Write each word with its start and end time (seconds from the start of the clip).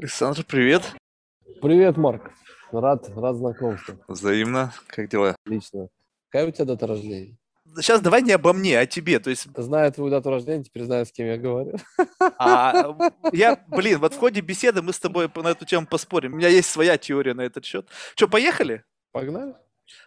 Александр, 0.00 0.44
привет. 0.44 0.82
Привет, 1.60 1.96
Марк. 1.96 2.30
Рад, 2.72 3.08
рад 3.14 3.36
знакомству. 3.36 3.96
Взаимно. 4.08 4.72
Как 4.86 5.08
дела? 5.08 5.36
Отлично. 5.44 5.88
Какая 6.30 6.48
у 6.48 6.50
тебя 6.50 6.64
дата 6.64 6.86
рождения? 6.86 7.36
Сейчас 7.76 8.00
давай 8.00 8.22
не 8.22 8.32
обо 8.32 8.52
мне, 8.52 8.78
а 8.78 8.86
тебе. 8.86 9.18
То 9.20 9.30
есть, 9.30 9.46
Знаю 9.56 9.92
твою 9.92 10.10
дату 10.10 10.30
рождения, 10.30 10.64
теперь 10.64 10.84
знаю, 10.84 11.04
с 11.06 11.12
кем 11.12 11.26
я 11.26 11.36
говорю. 11.36 11.76
а, 12.38 12.96
я, 13.32 13.62
блин, 13.68 13.98
вот 14.00 14.14
в 14.14 14.18
ходе 14.18 14.40
беседы 14.40 14.80
мы 14.82 14.92
с 14.92 14.98
тобой 14.98 15.30
на 15.36 15.48
эту 15.48 15.64
тему 15.66 15.86
поспорим. 15.86 16.32
У 16.32 16.36
меня 16.36 16.48
есть 16.48 16.68
своя 16.70 16.96
теория 16.96 17.34
на 17.34 17.42
этот 17.42 17.64
счет. 17.64 17.86
Что, 18.16 18.26
поехали? 18.26 18.84
Погнали? 19.12 19.54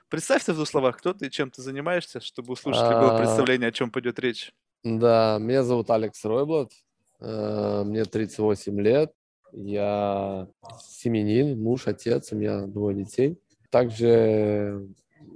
Представься 0.09 0.53
в 0.53 0.55
двух 0.55 0.67
словах, 0.67 0.97
кто 0.97 1.13
ты, 1.13 1.29
чем 1.29 1.51
ты 1.51 1.61
занимаешься, 1.61 2.19
чтобы 2.19 2.53
у 2.53 2.55
слушателей 2.55 2.99
было 2.99 3.15
А. 3.15 3.17
представление, 3.19 3.69
о 3.69 3.71
чем 3.71 3.91
пойдет 3.91 4.17
речь. 4.19 4.51
Да, 4.83 5.37
меня 5.39 5.63
зовут 5.63 5.89
Алекс 5.91 6.23
Ройблад. 6.25 6.71
э, 7.19 7.83
Мне 7.85 8.03
38 8.05 8.81
лет. 8.81 9.13
Я 9.53 10.47
семенин, 10.81 11.61
муж, 11.61 11.87
отец, 11.87 12.31
у 12.31 12.35
меня 12.35 12.65
двое 12.65 12.95
детей. 12.95 13.39
Также 13.69 14.87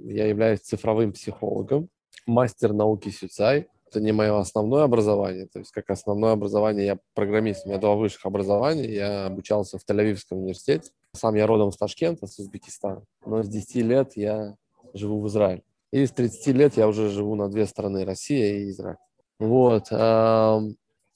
я 0.04 0.26
являюсь 0.26 0.60
цифровым 0.60 1.12
психологом, 1.12 1.88
мастер 2.26 2.72
науки 2.72 3.10
Сюцай. 3.10 3.68
Это 3.86 4.00
не 4.00 4.12
мое 4.12 4.38
основное 4.38 4.82
образование, 4.82 5.46
то 5.46 5.60
есть 5.60 5.70
как 5.70 5.88
основное 5.88 6.32
образование 6.32 6.84
я 6.84 6.98
программист, 7.14 7.64
у 7.64 7.70
меня 7.70 7.78
два 7.78 7.94
высших 7.94 8.26
образования, 8.26 8.84
я 8.92 9.26
обучался 9.26 9.78
в 9.78 9.82
Тель-Авивском 9.88 10.36
университете. 10.36 10.90
Сам 11.14 11.36
я 11.36 11.46
родом 11.46 11.72
с 11.72 11.78
Ташкента, 11.78 12.26
с 12.26 12.38
Узбекистана, 12.38 13.02
но 13.24 13.42
с 13.42 13.48
10 13.48 13.76
лет 13.76 14.12
я 14.16 14.56
живу 14.92 15.22
в 15.22 15.28
Израиле. 15.28 15.62
И 15.90 16.04
с 16.04 16.10
30 16.10 16.46
лет 16.48 16.76
я 16.76 16.86
уже 16.86 17.08
живу 17.08 17.34
на 17.34 17.48
две 17.48 17.64
страны, 17.64 18.04
Россия 18.04 18.58
и 18.58 18.70
Израиль. 18.70 18.98
Вот. 19.38 19.90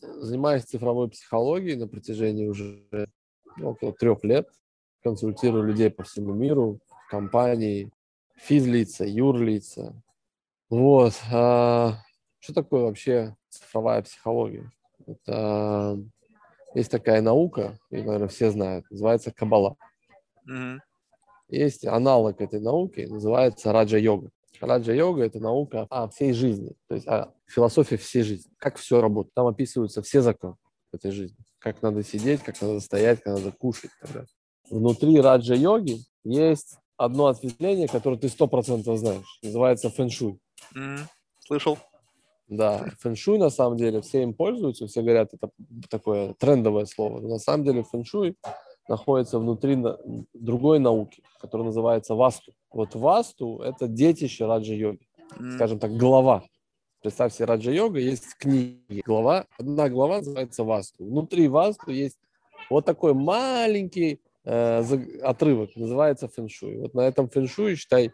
Занимаюсь 0.03 0.65
цифровой 0.65 1.09
психологией 1.09 1.77
на 1.77 1.87
протяжении 1.87 2.47
уже 2.47 2.85
ну, 3.57 3.71
около 3.71 3.93
трех 3.93 4.25
лет. 4.25 4.49
Консультирую 5.05 5.65
людей 5.65 5.91
по 5.91 6.03
всему 6.03 6.33
миру, 6.35 6.81
компании, 7.09 7.91
физлица, 8.37 9.05
юрлица. 9.05 9.95
Вот. 10.69 11.15
а, 11.33 11.99
Что 12.41 12.55
такое 12.55 12.83
вообще 12.83 13.37
цифровая 13.49 14.03
психология? 14.03 14.71
Это 15.07 15.99
есть 16.75 16.91
такая 16.91 17.21
наука, 17.21 17.79
и, 17.91 17.97
наверное, 17.97 18.29
все 18.29 18.51
знают, 18.51 18.91
называется 18.91 19.33
кабала. 19.33 19.77
Мгм. 20.45 20.83
Есть 21.49 21.87
аналог 21.87 22.41
этой 22.41 22.61
науки, 22.61 23.07
называется 23.09 23.73
раджа-йога. 23.73 24.31
Раджа-йога– 24.61 25.23
это 25.25 25.41
наука 25.41 25.87
о 25.91 26.09
всей 26.09 26.33
жизни, 26.33 26.75
то 26.89 26.95
есть 26.95 27.07
о 27.09 27.33
философии 27.47 27.97
всей 27.97 28.23
жизни, 28.23 28.51
как 28.59 28.77
все 28.77 29.01
работает. 29.01 29.35
Там 29.35 29.47
описываются 29.47 30.03
все 30.03 30.23
законы 30.23 30.57
этой 30.93 31.11
жизни, 31.11 31.39
как 31.59 31.83
надо 31.83 32.03
сидеть, 32.03 32.43
как 32.43 32.61
надо 32.61 32.81
стоять, 32.81 33.23
как 33.23 33.39
надо 33.39 33.53
кушать 33.53 33.91
далее. 34.03 34.29
Внутри 34.71 35.21
раджа-йоги 35.21 35.99
есть 36.25 36.77
одно 36.97 37.27
ответвление, 37.27 37.89
которое 37.89 38.19
ты 38.19 38.29
сто 38.29 38.47
процентов 38.47 38.99
знаешь, 38.99 39.39
называется 39.43 39.91
фэншуй. 39.91 40.39
Мгм. 40.75 41.09
Слышал? 41.41 41.79
Да, 42.49 42.87
фэншуй 43.01 43.39
на 43.39 43.51
самом 43.51 43.79
деле, 43.79 44.03
все 44.03 44.23
им 44.23 44.35
пользуются, 44.35 44.87
все 44.87 45.03
говорят, 45.03 45.33
это 45.33 45.51
такое 45.89 46.35
трендовое 46.35 46.85
слово. 46.85 47.21
Но 47.21 47.29
на 47.29 47.39
самом 47.39 47.65
деле 47.65 47.83
фэншуй 47.83 48.37
находится 48.89 49.39
внутри 49.39 49.83
другой 50.35 50.79
науки, 50.79 51.23
которая 51.41 51.67
называется 51.67 52.15
васту. 52.15 52.53
Вот 52.73 52.95
васту– 52.95 53.61
это 53.65 53.87
детище 53.87 54.47
раджа-йоги, 54.47 55.07
скажем 55.55 55.79
так, 55.79 55.95
глава. 55.97 56.45
Представь 57.03 57.35
себе, 57.35 57.45
раджа-йога 57.45 57.99
есть 57.99 58.35
книги. 58.39 59.03
Глава, 59.05 59.47
одна 59.59 59.91
глава 59.91 60.19
называется 60.19 60.65
васту. 60.65 61.05
Внутри 61.05 61.49
васту 61.49 61.91
есть 61.91 62.19
вот 62.71 62.87
такой 62.87 63.13
маленький 63.13 64.23
э, 64.45 64.83
отрывок, 65.23 65.77
называется 65.77 66.29
фэншуй. 66.29 66.79
Вот 66.79 66.95
на 66.95 67.03
этом 67.03 67.29
фэншуй, 67.29 67.77
считай, 67.77 68.11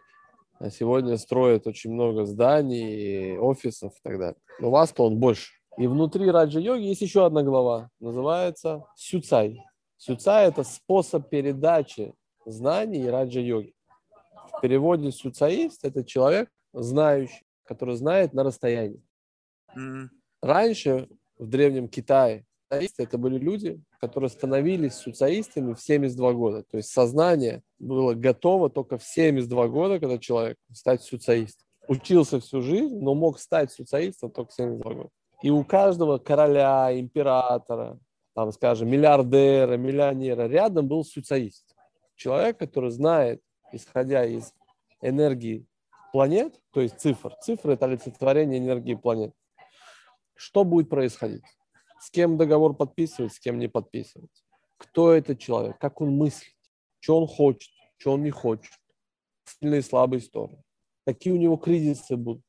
сегодня 0.71 1.17
строят 1.17 1.65
очень 1.65 1.93
много 1.93 2.25
зданий, 2.25 3.37
офисов 3.37 3.93
и 3.93 3.99
так 4.03 4.19
далее. 4.19 4.41
Но 4.59 4.71
васту 4.71 5.03
он 5.03 5.19
больше. 5.19 5.53
И 5.77 5.87
внутри 5.87 6.29
раджа-йоги 6.29 6.83
есть 6.83 7.01
еще 7.01 7.25
одна 7.25 7.43
глава, 7.43 7.89
называется 8.01 8.83
сюцай. 8.97 9.63
Сюцай– 9.95 10.47
это 10.49 10.63
способ 10.63 11.29
передачи 11.29 12.13
знаний 12.45 13.09
раджа-йоги. 13.09 13.73
В 14.59 14.61
переводе 14.61 15.09
сюцаист– 15.13 15.79
это 15.85 16.03
человек, 16.03 16.49
знающий, 16.73 17.45
который 17.63 17.95
знает 17.95 18.33
на 18.33 18.43
расстоянии. 18.43 19.01
Раньше 20.41 21.07
в 21.37 21.47
Древнем 21.47 21.87
Китае 21.87 22.45
сюцаисты 22.69 23.03
это 23.03 23.17
были 23.17 23.37
люди, 23.37 23.81
которые 24.01 24.29
становились 24.29 24.95
сюцаистами 24.95 25.73
в 25.73 25.79
72 25.79 26.33
года. 26.33 26.63
То 26.63 26.75
есть 26.75 26.89
сознание 26.89 27.61
было 27.79 28.13
готово 28.15 28.69
только 28.69 28.97
в 28.97 29.03
72 29.03 29.69
года, 29.69 29.97
когда 29.97 30.17
человек 30.17 30.57
стать 30.73 31.03
сюцаистом. 31.03 31.65
Учился 31.87 32.41
всю 32.41 32.61
жизнь, 32.61 32.99
но 32.99 33.15
мог 33.15 33.39
стать 33.39 33.71
сюцаистом 33.71 34.29
только 34.29 34.51
в 34.51 34.53
72 34.53 34.93
года. 34.93 35.09
И 35.41 35.49
у 35.49 35.63
каждого 35.63 36.17
короля, 36.17 36.99
императора, 36.99 37.97
там, 38.35 38.51
скажем, 38.51 38.89
миллиардера, 38.89 39.77
миллионера 39.77 40.49
рядом 40.49 40.89
был 40.89 41.05
сюцаист. 41.05 41.65
Человек, 42.17 42.57
который 42.57 42.91
знает, 42.91 43.41
исходя 43.71 44.25
из 44.25 44.53
энергии 45.01 45.65
планет, 46.11 46.59
то 46.71 46.81
есть 46.81 46.99
цифр. 46.99 47.35
Цифры– 47.41 47.73
это 47.75 47.85
олицетворение 47.85 48.59
энергии 48.59 48.95
планет. 48.95 49.33
Что 50.35 50.63
будет 50.63 50.89
происходить? 50.89 51.43
С 51.99 52.09
кем 52.09 52.37
договор 52.37 52.75
подписывать, 52.75 53.33
с 53.33 53.39
кем 53.39 53.59
не 53.59 53.67
подписывать? 53.67 54.31
Кто 54.77 55.11
этот 55.11 55.39
человек? 55.39 55.77
Как 55.77 55.99
он 56.01 56.15
мыслит? 56.15 56.55
Что 56.99 57.19
он 57.19 57.27
хочет? 57.27 57.71
Что 57.97 58.13
он 58.13 58.23
не 58.23 58.31
хочет? 58.31 58.71
Сильные 59.43 59.79
и 59.79 59.83
слабые 59.83 60.21
стороны. 60.21 60.63
Какие 61.05 61.33
у 61.33 61.37
него 61.37 61.57
кризисы 61.57 62.15
будут? 62.15 62.43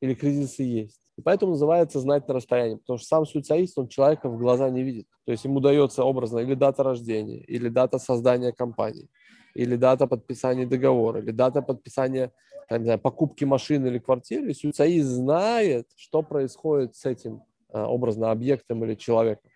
Или 0.00 0.14
кризисы 0.14 0.62
есть? 0.62 1.03
И 1.16 1.22
поэтому 1.22 1.52
называется 1.52 2.00
знать 2.00 2.26
на 2.26 2.34
расстоянии, 2.34 2.76
потому 2.76 2.98
что 2.98 3.06
сам 3.06 3.26
суицидист, 3.26 3.78
он 3.78 3.88
человека 3.88 4.28
в 4.28 4.36
глаза 4.36 4.68
не 4.70 4.82
видит. 4.82 5.06
То 5.24 5.32
есть 5.32 5.44
ему 5.44 5.60
дается 5.60 6.04
образно 6.04 6.40
или 6.40 6.54
дата 6.54 6.82
рождения, 6.82 7.38
или 7.38 7.68
дата 7.68 7.98
создания 7.98 8.52
компании, 8.52 9.08
или 9.54 9.76
дата 9.76 10.06
подписания 10.06 10.66
договора, 10.66 11.20
или 11.20 11.30
дата 11.30 11.62
подписания 11.62 12.32
там, 12.68 12.80
не 12.80 12.84
знаю, 12.84 12.98
покупки 12.98 13.44
машины 13.44 13.88
или 13.88 13.98
квартиры. 13.98 14.50
И 14.50 14.54
суицидист 14.54 15.08
знает, 15.08 15.88
что 15.96 16.22
происходит 16.22 16.96
с 16.96 17.04
этим 17.04 17.42
а, 17.72 17.86
образно 17.86 18.30
объектом 18.30 18.84
или 18.84 18.94
человеком. 18.94 19.50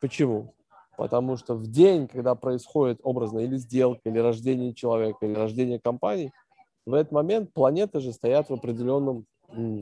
Почему? 0.00 0.54
Потому 0.96 1.36
что 1.36 1.54
в 1.54 1.66
день, 1.66 2.08
когда 2.08 2.34
происходит 2.34 3.00
образно 3.02 3.40
или 3.40 3.56
сделка, 3.56 4.08
или 4.08 4.18
рождение 4.18 4.74
человека, 4.74 5.24
или 5.24 5.34
рождение 5.34 5.80
компании, 5.80 6.32
в 6.84 6.94
этот 6.94 7.12
момент 7.12 7.52
планеты 7.52 8.00
же 8.00 8.12
стоят 8.12 8.50
в 8.50 8.54
определенном, 8.54 9.24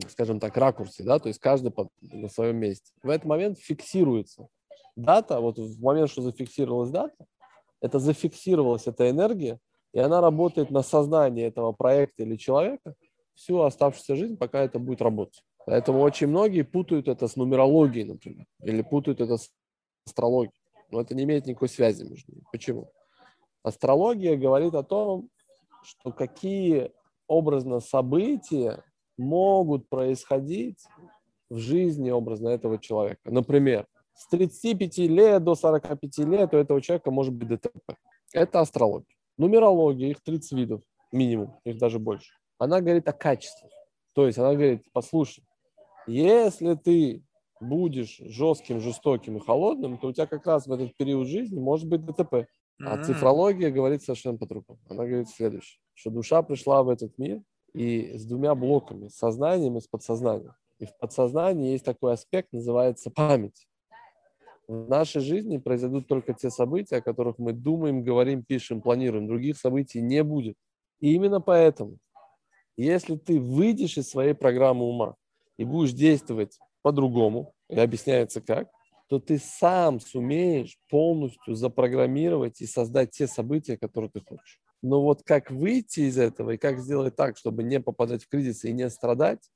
скажем 0.08 0.40
так, 0.40 0.56
ракурсе, 0.56 1.02
да, 1.02 1.18
то 1.18 1.28
есть 1.28 1.40
каждый 1.40 1.70
под- 1.70 1.90
на 2.00 2.28
своем 2.28 2.56
месте. 2.56 2.92
В 3.02 3.08
этот 3.08 3.26
момент 3.26 3.58
фиксируется 3.58 4.48
дата, 4.96 5.40
вот 5.40 5.58
в 5.58 5.82
момент, 5.82 6.10
что 6.10 6.22
зафиксировалась 6.22 6.90
дата, 6.90 7.26
это 7.80 7.98
зафиксировалась 7.98 8.86
эта 8.86 9.08
энергия, 9.10 9.58
и 9.92 9.98
она 9.98 10.20
работает 10.20 10.70
на 10.70 10.82
сознание 10.82 11.46
этого 11.46 11.72
проекта 11.72 12.22
или 12.22 12.36
человека 12.36 12.94
всю 13.34 13.60
оставшуюся 13.60 14.16
жизнь, 14.16 14.36
пока 14.36 14.60
это 14.60 14.78
будет 14.78 15.02
работать. 15.02 15.42
Поэтому 15.66 16.00
очень 16.00 16.26
многие 16.26 16.62
путают 16.62 17.08
это 17.08 17.28
с 17.28 17.36
нумерологией, 17.36 18.04
например, 18.04 18.46
или 18.62 18.82
путают 18.82 19.20
это 19.20 19.36
с 19.38 19.50
астрологией. 20.06 20.54
Но 20.90 21.00
это 21.00 21.14
не 21.14 21.24
имеет 21.24 21.46
никакой 21.46 21.68
связи 21.68 22.02
между 22.02 22.32
ними. 22.32 22.44
Почему? 22.50 22.90
Астрология 23.62 24.36
говорит 24.36 24.74
о 24.74 24.82
том, 24.82 25.28
что 25.82 26.12
какие 26.12 26.92
образно 27.26 27.80
события 27.80 28.82
могут 29.20 29.88
происходить 29.88 30.84
в 31.48 31.58
жизни 31.58 32.10
образно 32.10 32.48
этого 32.48 32.78
человека. 32.78 33.30
Например, 33.30 33.86
с 34.14 34.26
35 34.28 34.98
лет 34.98 35.44
до 35.44 35.54
45 35.54 36.18
лет 36.18 36.54
у 36.54 36.56
этого 36.56 36.80
человека 36.80 37.10
может 37.10 37.34
быть 37.34 37.48
ДТП. 37.48 37.94
Это 38.32 38.60
астрология. 38.60 39.16
Нумерология, 39.36 40.10
их 40.10 40.22
30 40.22 40.52
видов 40.52 40.82
минимум, 41.12 41.54
их 41.64 41.78
даже 41.78 41.98
больше. 41.98 42.34
Она 42.58 42.80
говорит 42.80 43.08
о 43.08 43.12
качестве. 43.12 43.68
То 44.14 44.26
есть 44.26 44.38
она 44.38 44.52
говорит, 44.54 44.84
послушай, 44.92 45.44
если 46.06 46.74
ты 46.74 47.22
будешь 47.60 48.18
жестким, 48.18 48.80
жестоким 48.80 49.36
и 49.36 49.40
холодным, 49.40 49.98
то 49.98 50.08
у 50.08 50.12
тебя 50.12 50.26
как 50.26 50.46
раз 50.46 50.66
в 50.66 50.72
этот 50.72 50.96
период 50.96 51.26
жизни 51.26 51.58
может 51.58 51.88
быть 51.88 52.04
ДТП. 52.04 52.46
А 52.82 53.02
цифрология 53.02 53.70
говорит 53.70 54.02
совершенно 54.02 54.38
по-другому. 54.38 54.78
Она 54.88 55.04
говорит 55.04 55.28
следующее, 55.28 55.80
что 55.94 56.10
душа 56.10 56.42
пришла 56.42 56.82
в 56.82 56.88
этот 56.88 57.16
мир 57.18 57.42
и 57.72 58.16
с 58.16 58.24
двумя 58.24 58.54
блоками, 58.54 59.08
с 59.08 59.16
сознанием 59.16 59.76
и 59.76 59.80
с 59.80 59.86
подсознанием. 59.86 60.54
И 60.78 60.86
в 60.86 60.96
подсознании 60.98 61.72
есть 61.72 61.84
такой 61.84 62.14
аспект, 62.14 62.52
называется 62.52 63.10
память. 63.10 63.66
В 64.66 64.88
нашей 64.88 65.20
жизни 65.20 65.58
произойдут 65.58 66.06
только 66.06 66.32
те 66.32 66.48
события, 66.48 66.96
о 66.96 67.02
которых 67.02 67.38
мы 67.38 67.52
думаем, 67.52 68.02
говорим, 68.02 68.44
пишем, 68.44 68.80
планируем. 68.80 69.26
Других 69.26 69.58
событий 69.58 70.00
не 70.00 70.22
будет. 70.22 70.56
И 71.00 71.12
именно 71.12 71.40
поэтому, 71.40 71.98
если 72.76 73.16
ты 73.16 73.40
выйдешь 73.40 73.98
из 73.98 74.08
своей 74.08 74.32
программы 74.32 74.84
ума 74.84 75.16
и 75.58 75.64
будешь 75.64 75.92
действовать 75.92 76.58
по-другому, 76.82 77.52
и 77.68 77.78
объясняется 77.78 78.40
как, 78.40 78.68
то 79.08 79.18
ты 79.18 79.38
сам 79.38 80.00
сумеешь 80.00 80.78
полностью 80.88 81.56
запрограммировать 81.56 82.60
и 82.60 82.66
создать 82.66 83.10
те 83.10 83.26
события, 83.26 83.76
которые 83.76 84.10
ты 84.10 84.20
хочешь. 84.20 84.60
Но 84.82 85.02
вот 85.02 85.22
как 85.22 85.50
выйти 85.50 86.00
из 86.00 86.18
этого 86.18 86.52
и 86.52 86.56
как 86.56 86.78
сделать 86.80 87.16
так, 87.16 87.36
чтобы 87.36 87.62
не 87.62 87.80
попадать 87.80 88.24
в 88.24 88.28
кризис 88.28 88.64
и 88.64 88.72
не 88.72 88.88
страдать, 88.88 89.50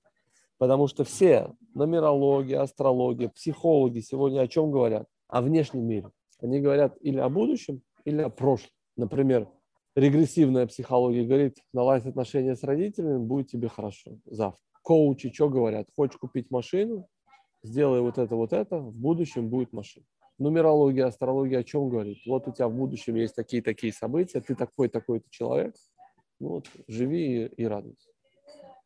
потому 0.59 0.87
что 0.87 1.05
все 1.05 1.55
нумерология, 1.75 2.61
астрология, 2.61 3.29
психологи 3.29 4.01
сегодня 4.01 4.41
о 4.41 4.49
чем 4.49 4.71
говорят? 4.71 5.07
О 5.29 5.41
внешнем 5.41 5.87
мире. 5.87 6.11
Они 6.41 6.61
говорят 6.61 6.97
или 7.01 7.19
о 7.19 7.29
будущем, 7.29 7.83
или 8.05 8.21
о 8.21 8.29
прошлом. 8.29 8.71
Например, 8.97 9.49
регрессивная 9.97 10.67
психология 10.67 11.25
говорит, 11.25 11.59
наладь 11.73 12.07
отношения 12.07 12.55
с 12.55 12.63
родителями, 12.63 13.19
будет 13.19 13.49
тебе 13.49 13.69
хорошо 13.69 14.19
завтра. 14.27 14.61
Коучи 14.83 15.33
что 15.33 15.49
говорят? 15.49 15.89
Хочешь 15.97 16.19
купить 16.19 16.51
машину? 16.51 17.09
Сделай 17.63 18.03
вот 18.03 18.19
это, 18.19 18.37
вот 18.37 18.53
это, 18.53 18.79
в 18.79 18.95
будущем 18.95 19.49
будет 19.49 19.73
машина. 19.73 20.05
Нумерология, 20.39 21.07
астрология 21.07 21.61
о 21.61 21.65
чем 21.65 21.89
говорит? 21.89 22.19
Вот 22.27 22.49
у 22.49 22.53
тебя 22.53 22.69
в 22.69 22.75
будущем 22.75 23.15
есть 23.15 23.37
такие-такие 23.37 23.93
события, 23.93 24.41
ты 24.41 24.57
такой, 24.57 24.89
такой-то 24.89 25.27
человек, 25.31 25.77
ну 26.41 26.49
вот, 26.49 26.69
живи 26.89 27.45
и, 27.45 27.47
и 27.47 27.65
радуйся. 27.67 28.11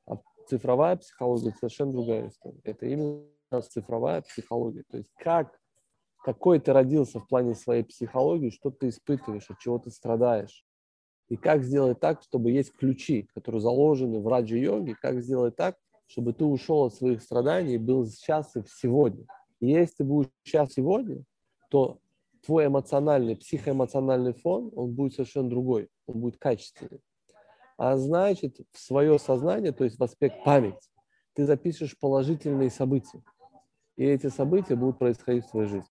А 0.06 0.18
цифровая 0.46 0.96
психология 0.96 1.52
совершенно 1.52 1.92
другая 1.92 2.28
история. 2.28 2.60
Это 2.64 2.86
именно 2.86 3.24
цифровая 3.62 4.20
психология. 4.22 4.84
То 4.90 4.98
есть 4.98 5.10
как, 5.16 5.58
какой 6.22 6.60
ты 6.60 6.74
родился 6.74 7.18
в 7.18 7.26
плане 7.26 7.54
своей 7.54 7.82
психологии, 7.82 8.50
что 8.50 8.70
ты 8.70 8.90
испытываешь, 8.90 9.48
от 9.48 9.58
чего 9.58 9.78
ты 9.78 9.90
страдаешь. 9.90 10.64
И 11.28 11.36
как 11.36 11.62
сделать 11.62 12.00
так, 12.00 12.22
чтобы 12.22 12.50
есть 12.50 12.72
ключи, 12.72 13.28
которые 13.34 13.60
заложены 13.60 14.20
в 14.20 14.28
раджа-йоге, 14.28 14.94
как 15.00 15.22
сделать 15.22 15.56
так, 15.56 15.76
чтобы 16.06 16.32
ты 16.32 16.44
ушел 16.44 16.84
от 16.84 16.94
своих 16.94 17.22
страданий 17.22 17.74
и 17.74 17.78
был 17.78 18.06
счастлив 18.08 18.66
сегодня. 18.70 19.26
И 19.60 19.68
если 19.68 19.96
ты 19.96 20.04
будешь 20.04 20.30
счастлив 20.44 20.74
сегодня, 20.74 21.24
то 21.68 22.00
твой 22.44 22.66
эмоциональный, 22.66 23.36
психоэмоциональный 23.36 24.32
фон, 24.32 24.70
он 24.74 24.92
будет 24.92 25.14
совершенно 25.14 25.50
другой, 25.50 25.88
он 26.06 26.20
будет 26.20 26.38
качественный. 26.38 27.00
А 27.76 27.96
значит, 27.96 28.58
в 28.72 28.78
свое 28.78 29.18
сознание, 29.18 29.72
то 29.72 29.84
есть 29.84 29.98
в 29.98 30.02
аспект 30.02 30.42
память, 30.44 30.90
ты 31.34 31.44
запишешь 31.44 31.96
положительные 31.98 32.70
события. 32.70 33.22
И 33.96 34.04
эти 34.04 34.28
события 34.28 34.74
будут 34.74 34.98
происходить 34.98 35.44
в 35.46 35.50
твоей 35.50 35.68
жизни. 35.68 35.88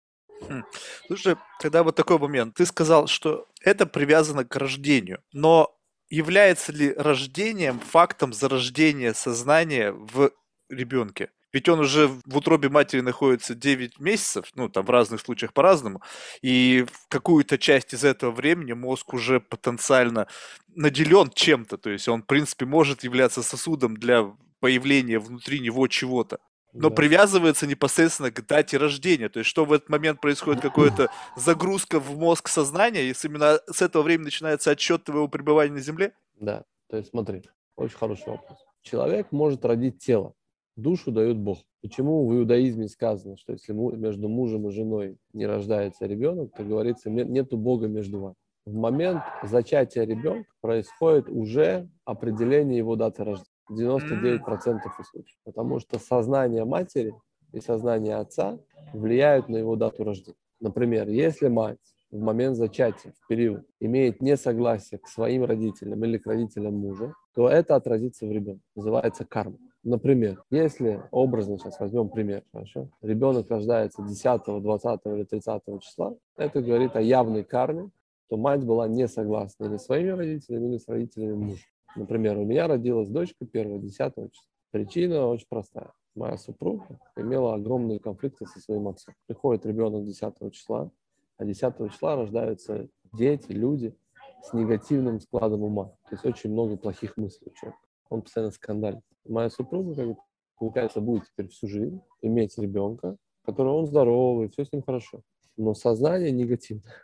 Хм. 0.49 0.65
Слушай, 1.07 1.37
тогда 1.61 1.83
вот 1.83 1.97
такой 1.97 2.19
момент. 2.19 2.55
Ты 2.55 2.67
сказал, 2.67 3.07
что 3.07 3.47
это 3.63 3.87
привязано 3.87 4.45
к 4.45 4.57
рождению, 4.57 5.23
но 5.33 5.77
является 6.09 6.73
ли 6.73 6.93
рождением 6.93 7.79
фактом 7.79 8.33
зарождения 8.33 9.13
сознания 9.13 9.93
в 9.93 10.33
ребенке? 10.69 11.31
Ведь 11.53 11.69
он 11.69 11.81
уже 11.81 12.09
в 12.09 12.37
утробе 12.37 12.69
матери 12.69 13.01
находится 13.01 13.55
9 13.55 13.99
месяцев, 13.99 14.51
ну, 14.55 14.69
там 14.69 14.85
в 14.85 14.91
разных 14.91 15.21
случаях 15.21 15.53
по-разному, 15.53 16.03
и 16.43 16.87
в 16.91 17.09
какую-то 17.09 17.59
часть 17.59 17.95
из 17.95 18.05
этого 18.05 18.31
времени 18.31 18.73
мозг 18.73 19.15
уже 19.15 19.41
потенциально 19.41 20.27
наделен 20.75 21.31
чем-то, 21.35 21.77
то 21.79 21.91
есть 21.91 22.09
он, 22.09 22.23
в 22.23 22.27
принципе, 22.27 22.67
может 22.67 23.05
являться 23.05 23.43
сосудом 23.43 23.97
для 23.97 24.33
появления 24.61 25.19
внутри 25.19 25.61
него 25.61 25.87
чего-то 25.89 26.39
но 26.73 26.89
да. 26.89 26.95
привязывается 26.95 27.67
непосредственно 27.67 28.31
к 28.31 28.47
дате 28.47 28.77
рождения. 28.77 29.29
То 29.29 29.41
есть, 29.41 29.51
что 29.51 29.65
в 29.65 29.73
этот 29.73 29.89
момент 29.89 30.21
происходит 30.21 30.63
какая-то 30.63 31.09
загрузка 31.37 31.99
в 31.99 32.17
мозг 32.17 32.49
сознания, 32.49 33.07
если 33.07 33.29
именно 33.29 33.61
с 33.71 33.83
этого 33.83 34.03
времени 34.03 34.27
начинается 34.27 34.71
отчет 34.71 35.05
твоего 35.05 35.29
пребывания 35.29 35.73
на 35.73 35.81
Земле? 35.81 36.13
Да. 36.39 36.65
То 36.89 36.97
есть, 36.97 37.11
смотри, 37.11 37.43
очень 37.77 37.97
хороший 37.97 38.29
вопрос. 38.29 38.59
Человек 38.83 39.31
может 39.31 39.65
родить 39.65 39.99
тело, 39.99 40.35
душу 40.81 41.13
дает 41.13 41.39
Бог. 41.39 41.59
Почему 41.83 42.27
в 42.27 42.35
иудаизме 42.35 42.89
сказано, 42.89 43.37
что 43.37 43.53
если 43.53 43.73
между 43.73 44.29
мужем 44.29 44.69
и 44.69 44.73
женой 44.73 45.17
не 45.33 45.47
рождается 45.47 46.07
ребенок, 46.07 46.53
то 46.57 46.65
говорится, 46.65 47.11
нету 47.11 47.57
Бога 47.57 47.89
между 47.89 48.21
вами. 48.21 48.37
В 48.67 48.75
момент 48.75 49.23
зачатия 49.43 50.05
ребенка 50.05 50.51
происходит 50.61 51.29
уже 51.29 51.89
определение 52.05 52.79
его 52.79 52.97
даты 52.97 53.25
рождения. 53.25 53.47
99% 53.71 54.81
из 54.99 55.07
случаев. 55.07 55.39
Потому 55.45 55.79
что 55.79 55.99
сознание 55.99 56.65
матери 56.65 57.15
и 57.53 57.61
сознание 57.61 58.17
отца 58.17 58.59
влияют 58.93 59.49
на 59.49 59.57
его 59.57 59.77
дату 59.77 60.05
рождения. 60.05 60.37
Например, 60.61 61.09
если 61.09 61.49
мать 61.49 61.79
в 62.11 62.21
момент 62.21 62.57
зачатия, 62.57 63.13
в 63.23 63.29
период, 63.29 63.65
имеет 63.79 64.21
несогласие 64.21 64.99
к 64.99 65.07
своим 65.07 65.45
родителям 65.45 66.05
или 66.05 66.19
к 66.19 66.27
родителям 66.27 66.75
мужа, 66.75 67.15
то 67.35 67.49
это 67.49 67.77
отразится 67.77 68.27
в 68.27 68.33
ребенке. 68.33 68.63
Называется 68.75 69.25
карма. 69.25 69.59
Например, 69.83 70.43
если 70.51 71.03
образно, 71.11 71.59
сейчас 71.59 71.81
возьмем 71.81 72.11
пример, 72.11 72.45
хорошо, 72.53 72.91
ребенок 73.01 73.49
рождается 73.49 74.03
10, 74.03 74.63
20 74.63 75.01
или 75.07 75.25
30 75.25 75.63
числа, 75.81 76.17
это 76.37 76.61
говорит 76.61 76.97
о 76.97 77.01
явной 77.01 77.45
карме, 77.45 77.91
то 78.29 78.37
мать 78.37 78.63
была 78.63 78.89
не 78.89 79.09
согласна 79.09 79.65
или 79.65 79.79
с 79.79 79.85
своими 79.85 80.11
родителями, 80.11 80.69
или 80.69 80.79
с 80.79 80.87
родителями 80.87 81.33
мужа. 81.33 81.65
Например, 81.97 82.37
у 82.37 82.45
меня 82.45 82.69
родилась 82.69 83.09
дочка 83.09 83.47
1 83.51 83.81
10 83.81 83.97
числа. 83.97 84.31
Причина 84.71 85.27
очень 85.27 85.47
простая. 85.49 85.93
Моя 86.15 86.37
супруга 86.37 87.01
имела 87.17 87.55
огромные 87.55 87.99
конфликты 87.99 88.47
со 88.47 88.61
своим 88.61 88.87
отцом. 88.89 89.15
Приходит 89.27 89.65
ребенок 89.65 90.05
10 90.05 90.53
числа, 90.53 90.91
а 91.39 91.45
10 91.45 91.91
числа 91.91 92.17
рождаются 92.17 92.89
дети, 93.15 93.51
люди 93.53 93.97
с 94.43 94.53
негативным 94.53 95.21
складом 95.21 95.63
ума. 95.63 95.87
То 96.09 96.13
есть 96.13 96.25
очень 96.25 96.51
много 96.53 96.77
плохих 96.77 97.17
мыслей 97.17 97.51
у 97.51 97.55
человека. 97.59 97.83
Он 98.11 98.23
постоянно 98.23 98.53
скандалит. 98.53 99.03
Моя 99.27 99.51
супруга, 99.51 99.95
как 99.95 100.17
получается, 100.59 101.01
будет 101.01 101.25
теперь 101.27 101.49
всю 101.49 101.69
жизнь 101.69 102.01
иметь 102.23 102.57
ребенка, 102.59 103.17
который 103.45 103.73
он 103.73 103.87
здоровый, 103.87 104.49
все 104.49 104.65
с 104.65 104.73
ним 104.73 104.83
хорошо. 104.83 105.23
Но 105.57 105.75
сознание 105.75 106.31
негативное. 106.31 106.95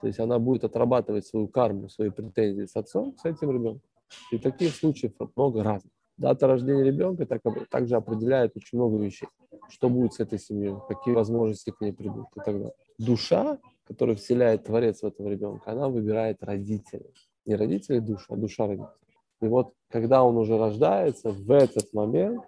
То 0.00 0.06
есть 0.06 0.20
она 0.20 0.38
будет 0.38 0.64
отрабатывать 0.64 1.26
свою 1.26 1.48
карму, 1.48 1.88
свои 1.88 2.10
претензии 2.10 2.66
с 2.66 2.76
отцом, 2.76 3.16
с 3.18 3.24
этим 3.24 3.50
ребенком. 3.50 3.82
И 4.32 4.38
таких 4.38 4.74
случаев 4.74 5.12
много 5.36 5.62
разных. 5.62 5.92
Дата 6.16 6.46
рождения 6.46 6.82
ребенка 6.82 7.26
так, 7.26 7.42
также 7.70 7.96
определяет 7.96 8.56
очень 8.56 8.78
много 8.78 8.98
вещей. 8.98 9.28
Что 9.68 9.88
будет 9.88 10.14
с 10.14 10.20
этой 10.20 10.38
семьей, 10.38 10.74
какие 10.88 11.14
возможности 11.14 11.70
к 11.70 11.80
ней 11.80 11.92
придут 11.92 12.26
и 12.36 12.40
так 12.40 12.54
далее. 12.54 12.74
Душа, 12.98 13.58
которую 13.84 14.16
вселяет 14.16 14.64
Творец 14.64 15.02
в 15.02 15.06
этого 15.06 15.28
ребенка, 15.28 15.70
она 15.70 15.88
выбирает 15.88 16.42
родителей. 16.42 17.14
Не 17.44 17.54
родителей 17.54 18.00
души, 18.00 18.26
а 18.28 18.36
душа 18.36 18.66
родителей. 18.66 19.07
И 19.40 19.46
вот 19.46 19.72
когда 19.90 20.22
он 20.22 20.36
уже 20.36 20.58
рождается, 20.58 21.30
в 21.30 21.50
этот 21.50 21.92
момент 21.92 22.42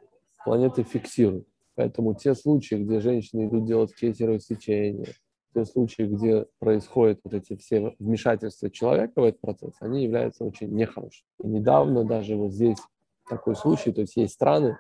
планеты 0.44 0.82
фиксируют. 0.82 1.46
Поэтому 1.74 2.14
те 2.14 2.34
случаи, 2.34 2.74
где 2.74 3.00
женщины 3.00 3.46
идут 3.46 3.64
делать 3.64 3.94
кесарево 3.94 4.40
сечение, 4.40 5.14
те 5.54 5.64
случаи, 5.64 6.02
где 6.02 6.46
происходят 6.58 7.20
вот 7.24 7.34
эти 7.34 7.56
все 7.56 7.94
вмешательства 7.98 8.70
человека 8.70 9.20
в 9.20 9.24
этот 9.24 9.40
процесс, 9.40 9.74
они 9.80 10.04
являются 10.04 10.44
очень 10.44 10.68
нехорошими. 10.74 11.26
И 11.42 11.46
недавно 11.46 12.04
даже 12.04 12.36
вот 12.36 12.52
здесь 12.52 12.78
такой 13.28 13.56
случай, 13.56 13.92
то 13.92 14.02
есть 14.02 14.16
есть 14.16 14.34
страны, 14.34 14.76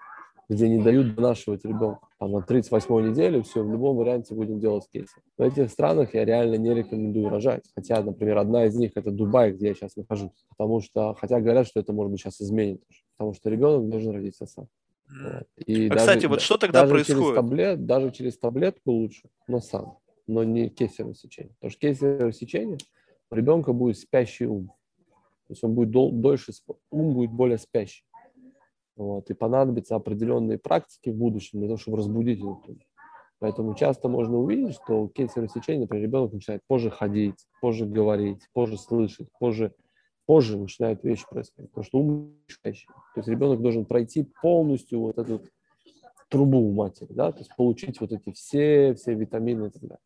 где 0.50 0.68
не 0.68 0.82
дают 0.82 1.14
донашивать 1.14 1.64
ребенка. 1.64 2.00
Там 2.18 2.32
на 2.32 2.38
38-й 2.38 3.10
неделе 3.10 3.42
все, 3.42 3.62
в 3.62 3.70
любом 3.70 3.96
варианте 3.96 4.34
будем 4.34 4.60
делать 4.60 4.86
кейсы. 4.92 5.14
В 5.38 5.42
этих 5.42 5.70
странах 5.70 6.12
я 6.12 6.26
реально 6.26 6.56
не 6.56 6.74
рекомендую 6.74 7.30
рожать. 7.30 7.64
Хотя, 7.74 8.02
например, 8.02 8.36
одна 8.36 8.66
из 8.66 8.74
них 8.74 8.92
это 8.96 9.10
Дубай, 9.10 9.52
где 9.52 9.68
я 9.68 9.74
сейчас 9.74 9.96
нахожусь. 9.96 10.44
Потому 10.50 10.80
что, 10.80 11.14
хотя 11.14 11.40
говорят, 11.40 11.66
что 11.66 11.80
это 11.80 11.92
может 11.92 12.10
быть 12.10 12.20
сейчас 12.20 12.40
изменит. 12.42 12.82
Потому 13.16 13.32
что 13.32 13.48
ребенок 13.48 13.88
должен 13.88 14.12
родиться 14.12 14.44
сам. 14.44 14.66
Вот. 15.08 15.46
И 15.64 15.86
а, 15.86 15.94
даже, 15.94 16.00
кстати, 16.00 16.26
вот 16.26 16.40
что 16.42 16.58
тогда 16.58 16.82
даже 16.82 16.92
происходит? 16.92 17.22
Через 17.22 17.34
таблет, 17.34 17.86
даже 17.86 18.10
через 18.10 18.38
таблетку 18.38 18.90
лучше, 18.92 19.28
но 19.48 19.60
сам 19.60 19.98
но 20.30 20.44
не 20.44 20.68
кесарево 20.68 21.14
сечение. 21.14 21.52
Потому 21.54 21.70
что 21.70 21.80
кесарево 21.80 22.32
сечение 22.32 22.78
у 23.30 23.34
ребенка 23.34 23.72
будет 23.72 23.98
спящий 23.98 24.46
ум. 24.46 24.68
То 25.48 25.52
есть 25.52 25.64
он 25.64 25.74
будет 25.74 25.90
дол- 25.90 26.12
дольше, 26.12 26.52
ум 26.90 27.14
будет 27.14 27.32
более 27.32 27.58
спящий. 27.58 28.04
Вот, 29.00 29.30
и 29.30 29.34
понадобятся 29.34 29.96
определенные 29.96 30.58
практики 30.58 31.08
в 31.08 31.16
будущем 31.16 31.60
для 31.60 31.68
того, 31.68 31.78
чтобы 31.78 31.96
разбудить 31.96 32.40
этот 32.40 32.68
ум. 32.68 32.78
Поэтому 33.38 33.74
часто 33.74 34.10
можно 34.10 34.36
увидеть, 34.36 34.74
что 34.74 35.08
кесарево 35.08 35.48
сечение, 35.48 35.80
например, 35.84 36.04
ребенок 36.04 36.34
начинает 36.34 36.60
позже 36.66 36.90
ходить, 36.90 37.46
позже 37.62 37.86
говорить, 37.86 38.42
позже 38.52 38.76
слышать, 38.76 39.28
позже, 39.38 39.72
позже 40.26 40.58
начинают 40.58 41.02
вещи 41.02 41.24
происходить, 41.30 41.70
потому 41.70 41.84
что 41.86 41.98
ум. 41.98 42.34
То 42.62 42.68
есть 42.68 42.86
ребенок 43.26 43.62
должен 43.62 43.86
пройти 43.86 44.30
полностью 44.42 45.00
вот 45.00 45.16
эту 45.16 45.44
трубу 46.28 46.58
у 46.58 46.74
матери, 46.74 47.14
да, 47.14 47.32
то 47.32 47.38
есть 47.38 47.56
получить 47.56 48.02
вот 48.02 48.12
эти 48.12 48.32
все, 48.32 48.92
все 48.92 49.14
витамины 49.14 49.68
и 49.68 49.70
так 49.70 49.80
далее. 49.80 50.04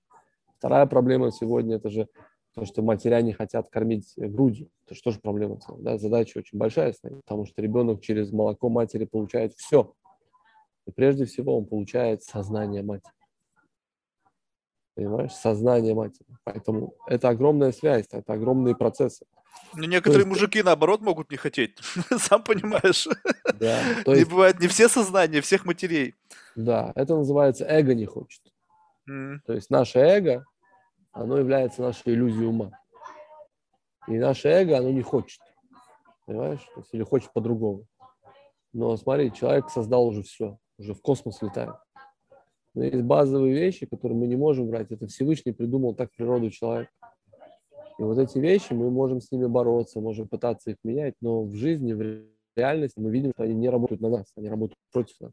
Вторая 0.59 0.87
проблема 0.87 1.33
сегодня– 1.33 1.77
это 1.79 1.91
же 1.91 2.07
то, 2.55 2.65
что 2.65 2.83
матеря 2.83 3.21
не 3.21 3.33
хотят 3.33 3.69
кормить 3.69 4.13
грудью. 4.17 4.71
Это 4.87 4.95
что 4.95 5.11
же 5.11 5.19
проблема 5.19 5.59
целая? 5.61 5.83
Да? 5.83 5.99
Задача 5.99 6.39
очень 6.39 6.59
большая 6.59 6.93
стоит, 6.93 7.17
потому 7.25 7.47
что 7.47 7.61
ребенок 7.61 8.01
через 8.01 8.31
молоко 8.31 8.69
матери 8.69 9.05
получает 9.05 9.55
все. 9.55 9.93
И 10.87 10.91
прежде 10.91 11.25
всего 11.25 11.59
он 11.59 11.67
получает 11.67 12.23
сознание 12.23 12.83
матери. 12.83 13.13
Понимаешь? 14.95 15.33
Сознание 15.33 15.95
матери. 15.95 16.27
Поэтому 16.45 16.95
это 17.09 17.29
огромная 17.29 17.73
связь, 17.73 18.07
это 18.11 18.33
огромные 18.33 18.77
процессы. 18.77 19.27
Ну, 19.75 19.85
некоторые 19.85 20.21
есть... 20.21 20.29
мужики, 20.29 20.63
наоборот, 20.63 21.01
могут 21.01 21.31
не 21.31 21.37
хотеть. 21.37 21.77
Сам 22.19 22.45
понимаешь. 22.45 23.09
Да, 23.59 23.81
то 24.05 24.13
есть... 24.13 24.27
Не 24.27 24.31
бывает 24.31 24.61
не 24.61 24.69
все 24.69 24.89
сознания, 24.89 25.41
всех 25.41 25.65
матерей. 25.65 26.15
Да, 26.55 26.93
это 26.95 27.17
называется 27.17 27.65
эго 27.65 27.95
не 27.95 28.07
хочет. 28.07 28.41
М. 29.09 29.43
То 29.47 29.53
есть 29.55 29.71
наше 29.71 29.99
эго, 29.99 30.45
оно 31.15 31.39
является 31.39 31.83
нашей 31.83 32.13
иллюзией 32.13 32.47
ума. 32.47 32.73
И 34.09 34.19
наше 34.19 34.49
эго, 34.49 34.77
оно 34.77 34.91
не 34.91 35.03
хочет. 35.03 35.41
Понимаешь? 36.27 36.61
То 36.75 36.81
есть, 36.81 36.93
или 36.93 37.03
хочет 37.03 37.33
по-другому. 37.33 37.87
Но 38.73 38.97
смотри, 38.97 39.33
человек 39.33 39.71
создал 39.71 40.07
уже 40.07 40.23
все, 40.23 40.59
уже 40.79 40.95
в 40.95 41.01
космос 41.01 41.41
летает. 41.41 41.77
Но 42.75 42.83
есть 42.83 43.03
базовые 43.03 43.55
вещи, 43.55 43.87
которые 43.87 44.19
мы 44.19 44.27
не 44.27 44.37
можем 44.37 44.69
брать. 44.69 44.91
Это 44.91 45.07
Всевышний 45.07 45.53
придумал 45.53 45.95
так 45.95 46.11
природу 46.13 46.51
человека. 46.51 46.91
И 47.99 48.03
вот 48.03 48.19
эти 48.19 48.39
вещи, 48.39 48.73
мы 48.73 48.91
можем 48.91 49.21
с 49.21 49.31
ними 49.31 49.47
бороться, 49.47 50.01
можем 50.01 50.27
пытаться 50.27 50.73
их 50.73 50.79
менять, 50.83 51.15
но 51.21 51.45
в 51.45 51.55
жизни, 51.55 51.93
в 51.93 52.25
реальности 52.57 52.99
мы 52.99 53.13
видим, 53.13 53.31
что 53.33 53.45
они 53.45 53.55
не 53.55 53.69
работают 53.69 54.01
на 54.01 54.09
нас, 54.09 54.27
они 54.37 54.49
работают 54.49 54.79
против 54.91 55.21
нас. 55.21 55.33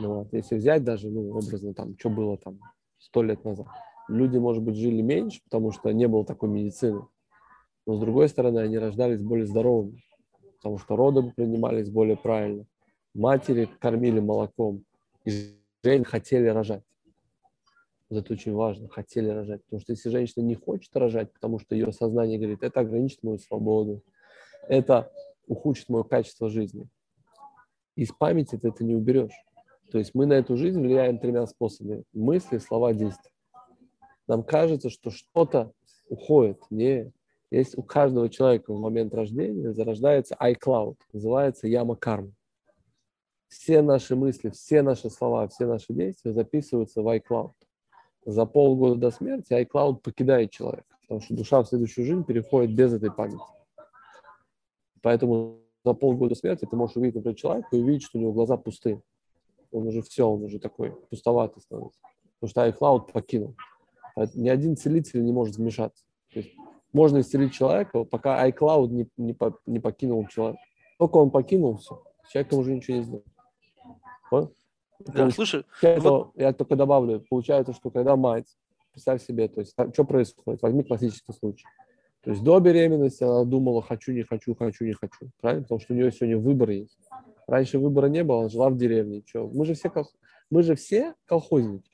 Ну, 0.00 0.14
вот. 0.14 0.32
Если 0.32 0.56
взять 0.56 0.82
даже, 0.82 1.08
ну, 1.08 1.30
образно, 1.30 1.72
там, 1.74 1.96
что 1.96 2.10
было 2.10 2.36
там 2.36 2.58
сто 2.98 3.22
лет 3.22 3.44
назад. 3.44 3.68
Люди, 4.12 4.36
может 4.36 4.62
быть, 4.62 4.76
жили 4.76 5.00
меньше, 5.00 5.40
потому 5.44 5.72
что 5.72 5.90
не 5.90 6.06
было 6.06 6.24
такой 6.24 6.50
медицины. 6.50 7.06
Но, 7.86 7.96
с 7.96 8.00
другой 8.00 8.28
стороны, 8.28 8.58
они 8.58 8.76
рождались 8.76 9.22
более 9.22 9.46
здоровыми, 9.46 10.02
потому 10.56 10.76
что 10.76 10.96
роды 10.96 11.32
принимались 11.34 11.88
более 11.88 12.16
правильно. 12.16 12.66
Матери 13.14 13.68
кормили 13.80 14.20
молоком, 14.20 14.84
и 15.24 15.30
женщины 15.82 16.04
хотели 16.04 16.46
рожать. 16.48 16.84
Это 18.10 18.34
очень 18.34 18.52
важно, 18.52 18.88
хотели 18.88 19.30
рожать. 19.30 19.64
Потому 19.64 19.80
что 19.80 19.92
если 19.92 20.10
женщина 20.10 20.44
не 20.44 20.56
хочет 20.56 20.94
рожать, 20.94 21.32
потому 21.32 21.58
что 21.58 21.74
ее 21.74 21.90
сознание 21.92 22.38
говорит, 22.38 22.62
это 22.62 22.80
ограничит 22.80 23.22
мою 23.22 23.38
свободу, 23.38 24.02
это 24.68 25.10
ухудшит 25.46 25.88
мое 25.88 26.02
качество 26.02 26.50
жизни. 26.50 26.86
Из 27.96 28.12
памяти 28.12 28.58
ты 28.58 28.68
это 28.68 28.84
не 28.84 28.94
уберешь. 28.94 29.32
То 29.90 29.98
есть 29.98 30.14
мы 30.14 30.26
на 30.26 30.34
эту 30.34 30.56
жизнь 30.56 30.80
влияем 30.80 31.18
тремя 31.18 31.46
способами. 31.46 32.04
Мысли, 32.12 32.58
слова, 32.58 32.92
действия. 32.92 33.31
Нам 34.32 34.44
кажется, 34.44 34.88
что 34.88 35.10
что-то 35.10 35.74
уходит. 36.08 36.58
Не. 36.70 37.12
Есть 37.50 37.76
у 37.76 37.82
каждого 37.82 38.30
человека 38.30 38.72
в 38.72 38.80
момент 38.80 39.12
рождения 39.12 39.74
зарождается 39.74 40.34
iCloud, 40.40 40.96
называется 41.12 41.68
яма 41.68 41.96
кармы. 41.96 42.32
Все 43.48 43.82
наши 43.82 44.16
мысли, 44.16 44.48
все 44.48 44.80
наши 44.80 45.10
слова, 45.10 45.48
все 45.48 45.66
наши 45.66 45.92
действия 45.92 46.32
записываются 46.32 47.02
в 47.02 47.08
iCloud. 47.14 47.52
За 48.24 48.46
полгода 48.46 48.94
до 48.94 49.10
смерти 49.10 49.52
iCloud 49.52 49.96
покидает 49.96 50.50
человека, 50.50 50.96
потому 51.02 51.20
что 51.20 51.34
душа 51.34 51.62
в 51.62 51.68
следующую 51.68 52.06
жизнь 52.06 52.24
переходит 52.24 52.74
без 52.74 52.94
этой 52.94 53.12
памяти. 53.12 53.44
Поэтому 55.02 55.58
за 55.84 55.92
полгода 55.92 56.34
смерти 56.34 56.64
ты 56.64 56.74
можешь 56.74 56.96
увидеть, 56.96 57.16
например, 57.16 57.36
человека 57.36 57.68
и 57.72 57.82
увидеть, 57.82 58.04
что 58.04 58.16
у 58.16 58.22
него 58.22 58.32
глаза 58.32 58.56
пустые. 58.56 59.02
Он 59.72 59.88
уже 59.88 60.00
все, 60.00 60.26
он 60.26 60.42
уже 60.42 60.58
такой 60.58 60.92
пустоватый 61.10 61.60
становится. 61.60 62.00
Потому 62.40 62.48
что 62.48 62.66
iCloud 62.66 63.12
покинул. 63.12 63.54
Поэтому 64.14 64.44
ни 64.44 64.48
один 64.48 64.76
целитель 64.76 65.24
не 65.24 65.32
может 65.32 65.56
вмешаться. 65.56 66.04
То 66.32 66.40
есть 66.40 66.52
можно 66.92 67.20
исцелить 67.20 67.52
человека, 67.52 68.04
пока 68.04 68.46
iCloud 68.48 68.88
не, 68.88 69.08
не, 69.16 69.32
по, 69.32 69.58
не 69.66 69.80
покинул 69.80 70.26
человека. 70.28 70.60
Только 70.98 71.16
он 71.16 71.30
покинул 71.30 71.76
все, 71.78 72.02
с 72.26 72.32
человеком 72.32 72.58
уже 72.58 72.74
ничего 72.74 72.98
не 72.98 73.02
сделать. 73.02 73.24
Понял? 74.30 74.54
Да, 75.00 75.30
слушай, 75.30 75.64
Получается, 75.80 76.10
вот- 76.10 76.30
Я 76.36 76.52
только 76.52 76.76
добавлю, 76.76 77.24
получается, 77.28 77.72
что 77.72 77.90
когда 77.90 78.16
мать, 78.16 78.46
представь 78.92 79.22
себе, 79.24 79.48
то 79.48 79.60
есть 79.60 79.74
что 79.92 80.04
происходит, 80.04 80.62
возьми 80.62 80.84
классический 80.84 81.32
случай. 81.32 81.66
То 82.22 82.30
есть 82.30 82.44
до 82.44 82.60
беременности 82.60 83.24
она 83.24 83.44
думала, 83.44 83.82
хочу, 83.82 84.12
не 84.12 84.22
хочу, 84.22 84.54
хочу, 84.54 84.84
не 84.84 84.92
хочу. 84.92 85.30
Правильно? 85.40 85.64
Потому 85.64 85.80
что 85.80 85.92
у 85.92 85.96
нее 85.96 86.12
сегодня 86.12 86.38
выбор 86.38 86.70
есть. 86.70 86.96
Раньше 87.48 87.80
выбора 87.80 88.06
не 88.06 88.22
было, 88.22 88.40
она 88.40 88.48
жила 88.48 88.70
в 88.70 88.76
деревне. 88.76 89.22
Чё? 89.22 89.48
Мы, 89.52 89.64
же 89.64 89.74
все, 89.74 89.90
мы 90.48 90.62
же 90.62 90.76
все 90.76 91.14
колхозники. 91.24 91.90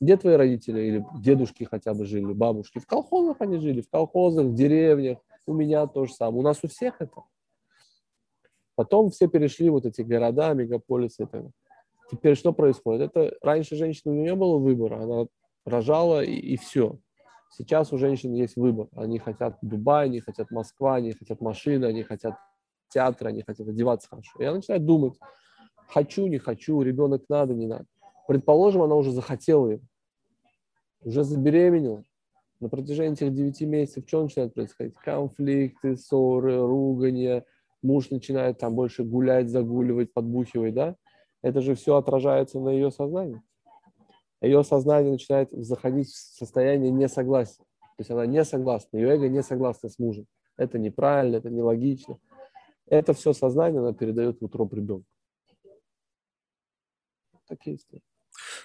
Где 0.00 0.16
твои 0.16 0.34
родители 0.36 0.80
или 0.80 1.06
дедушки 1.20 1.64
хотя 1.64 1.92
бы 1.92 2.06
жили, 2.06 2.32
бабушки? 2.32 2.78
В 2.78 2.86
колхозах 2.86 3.36
они 3.40 3.58
жили, 3.58 3.82
в 3.82 3.90
колхозах, 3.90 4.46
в 4.46 4.54
деревнях. 4.54 5.18
У 5.46 5.52
меня 5.52 5.86
то 5.86 6.06
же 6.06 6.12
самое. 6.14 6.40
У 6.40 6.42
нас 6.42 6.60
у 6.62 6.68
всех 6.68 6.96
это. 7.00 7.22
Потом 8.76 9.10
все 9.10 9.28
перешли 9.28 9.68
вот 9.68 9.84
эти 9.84 10.00
города, 10.00 10.54
мегаполисы. 10.54 11.26
далее. 11.26 11.52
Теперь 12.10 12.34
что 12.34 12.52
происходит? 12.52 13.14
Это 13.14 13.36
раньше 13.42 13.76
женщины 13.76 14.12
у 14.12 14.14
нее 14.14 14.30
не 14.30 14.34
было 14.34 14.58
выбора, 14.58 15.02
она 15.02 15.26
рожала 15.64 16.24
и, 16.24 16.34
и 16.34 16.56
все. 16.56 16.98
Сейчас 17.50 17.92
у 17.92 17.98
женщин 17.98 18.32
есть 18.32 18.56
выбор. 18.56 18.88
Они 18.96 19.18
хотят 19.18 19.58
Дубай, 19.62 20.06
они 20.06 20.20
хотят 20.20 20.50
Москва, 20.50 20.96
они 20.96 21.12
хотят 21.12 21.40
машины, 21.40 21.84
они 21.84 22.02
хотят 22.02 22.36
театр, 22.88 23.28
они 23.28 23.42
хотят 23.42 23.68
одеваться 23.68 24.08
хорошо. 24.08 24.38
И 24.40 24.44
она 24.44 24.56
начинает 24.56 24.84
думать, 24.84 25.18
хочу, 25.88 26.26
не 26.26 26.38
хочу, 26.38 26.80
ребенок 26.82 27.24
надо, 27.28 27.54
не 27.54 27.66
надо. 27.66 27.86
Предположим, 28.26 28.82
она 28.82 28.94
уже 28.94 29.12
захотела 29.12 29.68
его, 29.68 29.82
уже 31.02 31.24
забеременела. 31.24 32.04
На 32.60 32.68
протяжении 32.68 33.14
этих 33.14 33.34
9 33.34 33.60
месяцев 33.62 34.04
что 34.06 34.22
начинает 34.22 34.52
происходить? 34.52 34.94
Конфликты, 34.96 35.96
ссоры, 35.96 36.58
ругания. 36.58 37.44
Муж 37.82 38.10
начинает 38.10 38.58
там 38.58 38.74
больше 38.74 39.04
гулять, 39.04 39.48
загуливать, 39.48 40.12
подбухивать, 40.12 40.74
да? 40.74 40.96
Это 41.42 41.62
же 41.62 41.74
все 41.74 41.96
отражается 41.96 42.60
на 42.60 42.68
ее 42.68 42.90
сознании. 42.90 43.40
Ее 44.42 44.62
сознание 44.62 45.12
начинает 45.12 45.50
заходить 45.52 46.08
в 46.08 46.16
состояние 46.16 46.90
несогласия. 46.90 47.64
То 47.80 48.02
есть 48.02 48.10
она 48.10 48.26
не 48.26 48.44
согласна, 48.44 48.96
ее 48.96 49.14
эго 49.14 49.28
не 49.28 49.42
согласно 49.42 49.88
с 49.88 49.98
мужем. 49.98 50.26
Это 50.56 50.78
неправильно, 50.78 51.36
это 51.36 51.50
нелогично. 51.50 52.18
Это 52.86 53.14
все 53.14 53.32
сознание 53.32 53.80
она 53.80 53.94
передает 53.94 54.40
в 54.40 54.44
утробу 54.44 54.76
ребенка. 54.76 55.06
Такие 57.46 57.76
истории. 57.76 58.02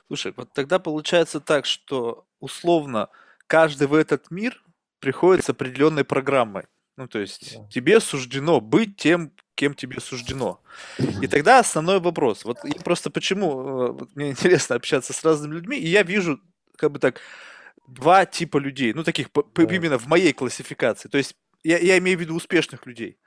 Слушай, 0.08 0.34
вот 0.36 0.54
тогда 0.54 0.80
получается 0.80 1.40
так, 1.40 1.66
что 1.66 2.26
условно 2.40 3.10
каждый 3.48 3.88
в 3.88 3.94
этот 3.94 4.30
мир 4.32 4.64
приходит 5.00 5.46
с 5.46 5.50
определенной 5.50 6.04
программой. 6.04 6.66
Ну, 6.98 7.08
то 7.08 7.20
есть 7.20 7.58
Да. 7.58 7.68
тебе 7.70 8.00
суждено 8.00 8.62
быть 8.62 8.96
тем, 8.98 9.32
кем 9.56 9.74
тебе 9.74 10.00
суждено. 10.00 10.62
И 11.22 11.28
тогда 11.28 11.60
основной 11.60 12.00
вопрос. 12.00 12.46
Вот 12.46 12.58
я 12.64 12.80
просто 12.82 13.10
почему 13.10 14.00
э, 14.02 14.06
мне 14.16 14.30
интересно 14.32 14.76
общаться 14.76 15.12
с 15.14 15.24
разными 15.24 15.56
людьми, 15.56 15.78
и 15.78 15.88
я 15.88 16.04
вижу, 16.04 16.40
как 16.78 16.92
бы 16.92 17.00
так, 17.00 17.20
два 17.88 18.26
типа 18.26 18.58
людей, 18.58 18.94
ну, 18.94 19.04
таких 19.04 19.28
Да. 19.34 19.64
именно 19.64 19.98
в 19.98 20.08
моей 20.08 20.34
классификации. 20.34 21.10
То 21.10 21.18
есть 21.18 21.36
я, 21.64 21.78
я 21.80 21.98
имею 21.98 22.18
в 22.18 22.22
виду 22.22 22.36
успешных 22.36 22.86
людей. 22.86 23.18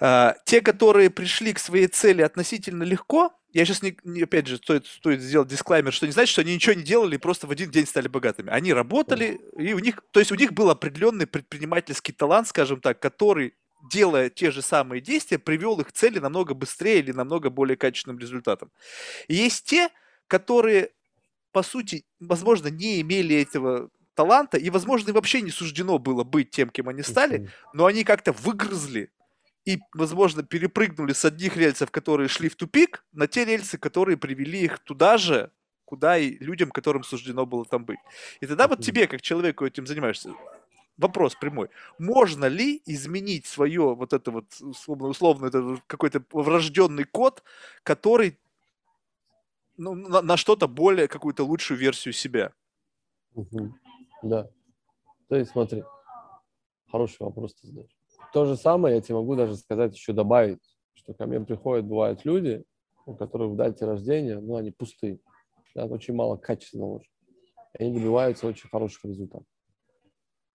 А, 0.00 0.36
те, 0.44 0.60
которые 0.60 1.10
пришли 1.10 1.52
к 1.52 1.58
своей 1.58 1.86
цели 1.88 2.22
относительно 2.22 2.82
легко, 2.84 3.32
я 3.52 3.64
сейчас, 3.64 3.82
не, 3.82 3.96
не- 4.04 4.22
опять 4.22 4.46
же, 4.46 4.58
стоит, 4.58 4.86
стоит 4.86 5.20
сделать 5.20 5.48
дисклаймер, 5.48 5.92
что 5.92 6.06
не 6.06 6.12
значит, 6.12 6.32
что 6.32 6.42
они 6.42 6.54
ничего 6.54 6.74
не 6.74 6.82
делали 6.82 7.14
и 7.14 7.18
просто 7.18 7.46
в 7.46 7.50
один 7.50 7.70
день 7.70 7.86
стали 7.86 8.08
богатыми. 8.08 8.50
Они 8.50 8.72
работали, 8.72 9.40
и 9.56 9.72
у 9.72 9.78
них, 9.78 10.00
то 10.10 10.20
есть 10.20 10.32
у 10.32 10.34
них 10.34 10.52
был 10.52 10.70
определенный 10.70 11.26
предпринимательский 11.26 12.12
талант, 12.12 12.48
скажем 12.48 12.80
так, 12.80 13.00
который, 13.00 13.54
делая 13.90 14.28
те 14.28 14.50
же 14.50 14.60
самые 14.60 15.00
действия, 15.00 15.38
привел 15.38 15.80
их 15.80 15.88
к 15.88 15.92
цели 15.92 16.18
намного 16.18 16.54
быстрее 16.54 16.98
или 16.98 17.12
намного 17.12 17.48
более 17.48 17.76
качественным 17.76 18.18
результатом. 18.18 18.70
И 19.28 19.34
есть 19.34 19.64
те, 19.64 19.88
которые, 20.26 20.90
по 21.52 21.62
сути, 21.62 22.04
возможно, 22.20 22.68
не 22.68 23.00
имели 23.00 23.40
этого 23.40 23.88
таланта, 24.14 24.58
и, 24.58 24.68
возможно, 24.68 25.10
им 25.10 25.14
вообще 25.14 25.40
не 25.40 25.50
суждено 25.50 25.98
было 25.98 26.24
быть 26.24 26.50
тем, 26.50 26.68
кем 26.70 26.88
они 26.88 27.02
стали, 27.02 27.48
но 27.72 27.86
они 27.86 28.04
как-то 28.04 28.32
выгрызли 28.32 29.10
и, 29.64 29.78
возможно, 29.94 30.42
перепрыгнули 30.42 31.12
с 31.12 31.24
одних 31.24 31.56
рельсов, 31.56 31.90
которые 31.90 32.28
шли 32.28 32.48
в 32.48 32.56
тупик, 32.56 33.04
на 33.12 33.26
те 33.26 33.44
рельсы, 33.44 33.78
которые 33.78 34.16
привели 34.16 34.62
их 34.62 34.78
туда 34.78 35.18
же, 35.18 35.50
куда 35.84 36.18
и 36.18 36.38
людям, 36.38 36.70
которым 36.70 37.02
суждено 37.02 37.46
было 37.46 37.64
там 37.64 37.84
быть. 37.84 37.98
И 38.40 38.46
тогда 38.46 38.68
вот 38.68 38.80
тебе, 38.82 39.06
как 39.06 39.22
человеку, 39.22 39.64
этим 39.66 39.86
занимаешься, 39.86 40.34
вопрос 40.98 41.34
прямой. 41.34 41.70
Можно 41.98 42.46
ли 42.46 42.82
изменить 42.84 43.46
свое 43.46 43.94
вот 43.94 44.12
это 44.12 44.30
вот, 44.30 44.46
условно, 44.60 45.08
условно 45.08 45.46
это 45.46 45.82
какой-то 45.86 46.22
врожденный 46.32 47.04
код, 47.04 47.42
который 47.82 48.38
ну, 49.76 49.94
на, 49.94 50.22
на 50.22 50.36
что-то 50.36 50.68
более, 50.68 51.08
какую-то 51.08 51.44
лучшую 51.44 51.78
версию 51.78 52.12
себя? 52.12 52.52
Мгм. 53.34 53.78
Да. 54.22 54.50
То 55.28 55.36
есть 55.36 55.52
смотри, 55.52 55.84
хороший 56.90 57.18
вопрос 57.20 57.54
ты 57.54 57.68
задаешь. 57.68 57.97
То 58.32 58.44
же 58.44 58.56
самое 58.56 58.96
я 58.96 59.00
тебе 59.00 59.14
могу 59.16 59.36
даже 59.36 59.56
сказать, 59.56 59.94
еще 59.94 60.12
добавить, 60.12 60.60
что 60.94 61.14
ко 61.14 61.26
мне 61.26 61.40
приходят, 61.40 61.86
бывают 61.86 62.24
люди, 62.24 62.64
у 63.06 63.14
которых 63.14 63.52
в 63.52 63.56
дате 63.56 63.86
рождения, 63.86 64.38
ну, 64.38 64.56
они 64.56 64.70
пустые, 64.70 65.18
да, 65.74 65.86
очень 65.86 66.14
мало 66.14 66.36
качественного. 66.36 67.00
И 67.78 67.84
они 67.84 67.94
добиваются 67.94 68.46
очень 68.46 68.68
хороших 68.68 69.04
результатов. 69.04 69.46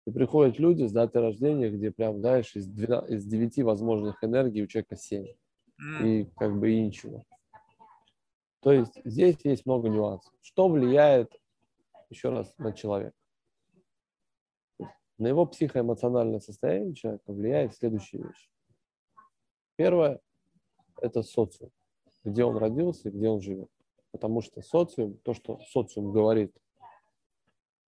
И 0.08 0.12
приходят 0.12 0.58
люди 0.58 0.84
с 0.86 0.92
датой 0.92 1.22
рождения, 1.22 1.70
где 1.70 1.92
прям, 1.92 2.20
знаешь, 2.20 2.56
из, 2.56 2.68
12 2.68 3.12
из 3.12 3.26
9 3.26 3.64
возможных 3.64 4.24
энергий 4.24 4.64
у 4.64 4.68
человека 4.68 4.96
7. 4.96 5.28
М, 6.00 6.06
И 6.06 6.26
как 6.38 6.58
бы 6.58 6.72
и 6.72 6.82
ничего. 6.82 7.24
То 8.62 8.72
есть 8.72 9.00
здесь 9.06 9.38
есть 9.44 9.66
много 9.66 9.90
нюансов. 9.90 10.34
Что 10.42 10.68
влияет, 10.68 11.32
еще 12.10 12.30
раз, 12.30 12.54
на 12.58 12.74
человека? 12.74 13.16
На 15.20 15.28
его 15.28 15.46
психоэмоциональное 15.46 16.40
состояние 16.40 16.96
человека 16.96 17.34
влияет 17.34 17.76
следующие 17.76 18.24
вещи. 18.24 18.50
Первое– 19.76 20.22
это 21.02 21.24
социум, 21.24 21.72
где 22.24 22.46
он 22.46 22.56
родился 22.56 23.10
и 23.10 23.12
где 23.12 23.28
он 23.28 23.42
живет. 23.42 23.70
Потому 24.12 24.42
что 24.42 24.62
социум, 24.62 25.18
то, 25.18 25.34
что 25.34 25.60
социум 25.72 26.14
говорит, 26.14 26.56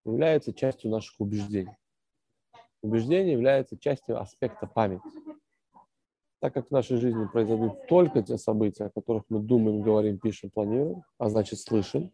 является 0.03 0.53
частью 0.53 0.91
наших 0.91 1.17
убеждений. 1.19 1.75
Убеждение 2.81 3.31
является 3.31 3.77
частью 3.77 4.19
аспекта 4.19 4.67
памяти. 4.67 5.07
Так 6.39 6.53
как 6.53 6.67
в 6.67 6.71
нашей 6.71 6.97
жизни 6.97 7.27
произойдут 7.27 7.87
только 7.87 8.23
те 8.23 8.37
события, 8.37 8.85
о 8.85 8.89
которых 8.89 9.23
мы 9.29 9.39
думаем, 9.39 9.81
говорим, 9.81 10.19
пишем, 10.19 10.49
планируем, 10.49 11.03
а 11.17 11.29
значит 11.29 11.59
слышим, 11.59 12.11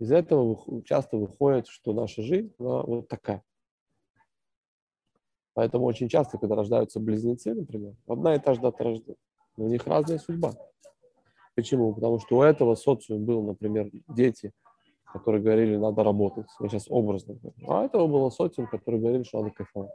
из 0.00 0.10
этого 0.10 0.82
часто 0.84 1.18
выходит, 1.18 1.68
что 1.68 1.92
наша 1.92 2.22
жизнь 2.22 2.52
она 2.58 2.82
вот 2.82 3.08
такая. 3.08 3.44
Поэтому 5.52 5.84
очень 5.84 6.08
часто, 6.08 6.38
когда 6.38 6.56
рождаются 6.56 7.00
близнецы, 7.00 7.54
например, 7.54 7.94
одна 8.06 8.34
и 8.34 8.38
та 8.38 8.54
же 8.54 8.60
дата 8.60 8.82
рождения, 8.82 9.18
но 9.56 9.66
у 9.66 9.68
них 9.68 9.86
разная 9.86 10.18
судьба. 10.18 10.54
Почему? 11.54 11.94
Потому 11.94 12.18
что 12.18 12.38
у 12.38 12.42
этого 12.42 12.76
социума 12.76 13.26
был, 13.26 13.42
например, 13.42 13.90
дети, 14.08 14.52
которые 15.12 15.42
говорили, 15.42 15.76
надо 15.76 16.02
работать. 16.02 16.46
Я 16.60 16.68
сейчас 16.70 16.86
образно 16.88 17.34
говорю. 17.34 17.70
А 17.70 17.84
этого 17.84 18.06
было 18.06 18.30
социум, 18.30 18.68
который 18.68 19.00
говорили, 19.00 19.24
что 19.24 19.42
надо 19.42 19.54
кайфовать. 19.54 19.90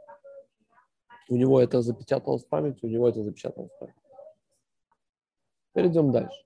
У 1.28 1.34
него 1.34 1.60
это 1.60 1.82
запечаталось 1.82 2.44
в 2.44 2.48
памяти, 2.48 2.78
у 2.84 2.88
него 2.88 3.08
это 3.08 3.24
запечаталось 3.24 3.72
в 3.72 3.78
памяти. 3.80 3.98
Перейдем 5.72 6.12
дальше. 6.12 6.44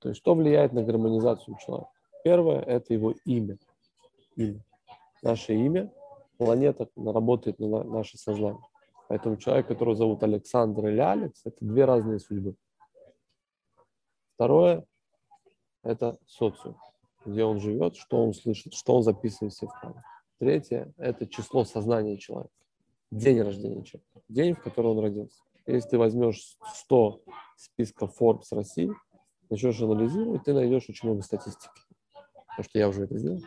То 0.00 0.08
есть, 0.08 0.20
что 0.20 0.34
влияет 0.34 0.72
на 0.72 0.82
гармонизацию 0.82 1.56
человека? 1.64 1.92
Первое– 2.24 2.60
это 2.66 2.92
его 2.92 3.14
имя. 3.24 3.58
Имя. 4.36 4.64
Наше 5.22 5.54
имя, 5.54 5.92
планета 6.36 6.88
работает 6.96 7.58
на 7.58 7.84
наше 7.84 8.18
сознание. 8.18 8.62
Поэтому 9.08 9.36
человек, 9.36 9.66
которого 9.66 9.96
зовут 9.96 10.22
Александр 10.22 10.88
или 10.88 11.00
Алекс, 11.00 11.40
это 11.44 11.56
две 11.60 11.84
разные 11.84 12.18
судьбы. 12.18 12.54
Второе– 14.34 14.84
это 15.82 16.18
социум, 16.26 16.76
где 17.24 17.44
он 17.44 17.58
живет, 17.58 17.96
что 17.96 18.22
он 18.22 18.34
слышит, 18.34 18.74
что 18.74 18.96
он 18.96 19.02
записывает 19.02 19.54
себе 19.54 19.68
в 19.68 19.80
память. 19.80 20.04
Третье– 20.38 20.92
это 20.98 21.26
число 21.26 21.64
сознания 21.64 22.16
человека, 22.18 22.52
день 23.10 23.40
рождения 23.40 23.82
человека, 23.82 24.20
день, 24.28 24.54
в 24.54 24.62
который 24.62 24.88
он 24.88 25.00
родился. 25.00 25.42
Если 25.66 25.88
ты 25.90 25.98
возьмешь 25.98 26.56
100 26.74 27.22
списков 27.56 28.20
Forbes 28.20 28.46
России, 28.52 28.90
начнешь 29.50 29.80
анализировать, 29.80 30.44
ты 30.44 30.54
найдешь 30.54 30.88
очень 30.88 31.08
много 31.08 31.22
статистики. 31.22 31.80
Потому 32.58 32.70
что 32.70 32.78
я 32.80 32.88
уже 32.88 33.04
это 33.04 33.16
сделал. 33.16 33.40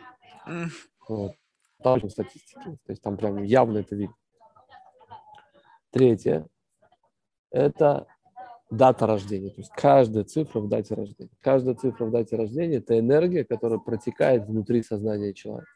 Вот. 1.06 1.32
Там 1.82 2.08
статистики. 2.08 2.78
То 2.86 2.92
есть 2.92 3.02
там 3.02 3.18
прям 3.18 3.42
явно 3.42 3.78
это 3.78 3.94
видно. 3.94 4.16
Третье– 5.90 6.48
это 7.50 8.06
дата 8.70 9.06
рождения. 9.06 9.50
То 9.50 9.60
есть 9.60 9.70
каждая 9.76 10.24
цифра 10.24 10.60
в 10.60 10.68
дате 10.70 10.94
рождения. 10.94 11.30
Каждая 11.40 11.74
цифра 11.74 12.06
в 12.06 12.10
дате 12.10 12.36
рождения– 12.36 12.76
это 12.78 12.98
энергия, 12.98 13.44
которая 13.44 13.78
протекает 13.78 14.46
внутри 14.46 14.82
сознания 14.82 15.34
человека. 15.34 15.68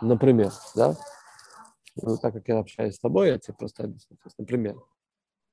Например, 0.00 0.50
да? 0.74 0.96
Ну, 1.94 2.16
так 2.16 2.34
как 2.34 2.48
я 2.48 2.58
общаюсь 2.58 2.96
с 2.96 2.98
тобой, 2.98 3.28
я 3.28 3.38
тебе 3.38 3.54
просто 3.54 3.84
объясню. 3.84 4.16
То 4.16 4.26
есть, 4.26 4.36
например, 4.36 4.74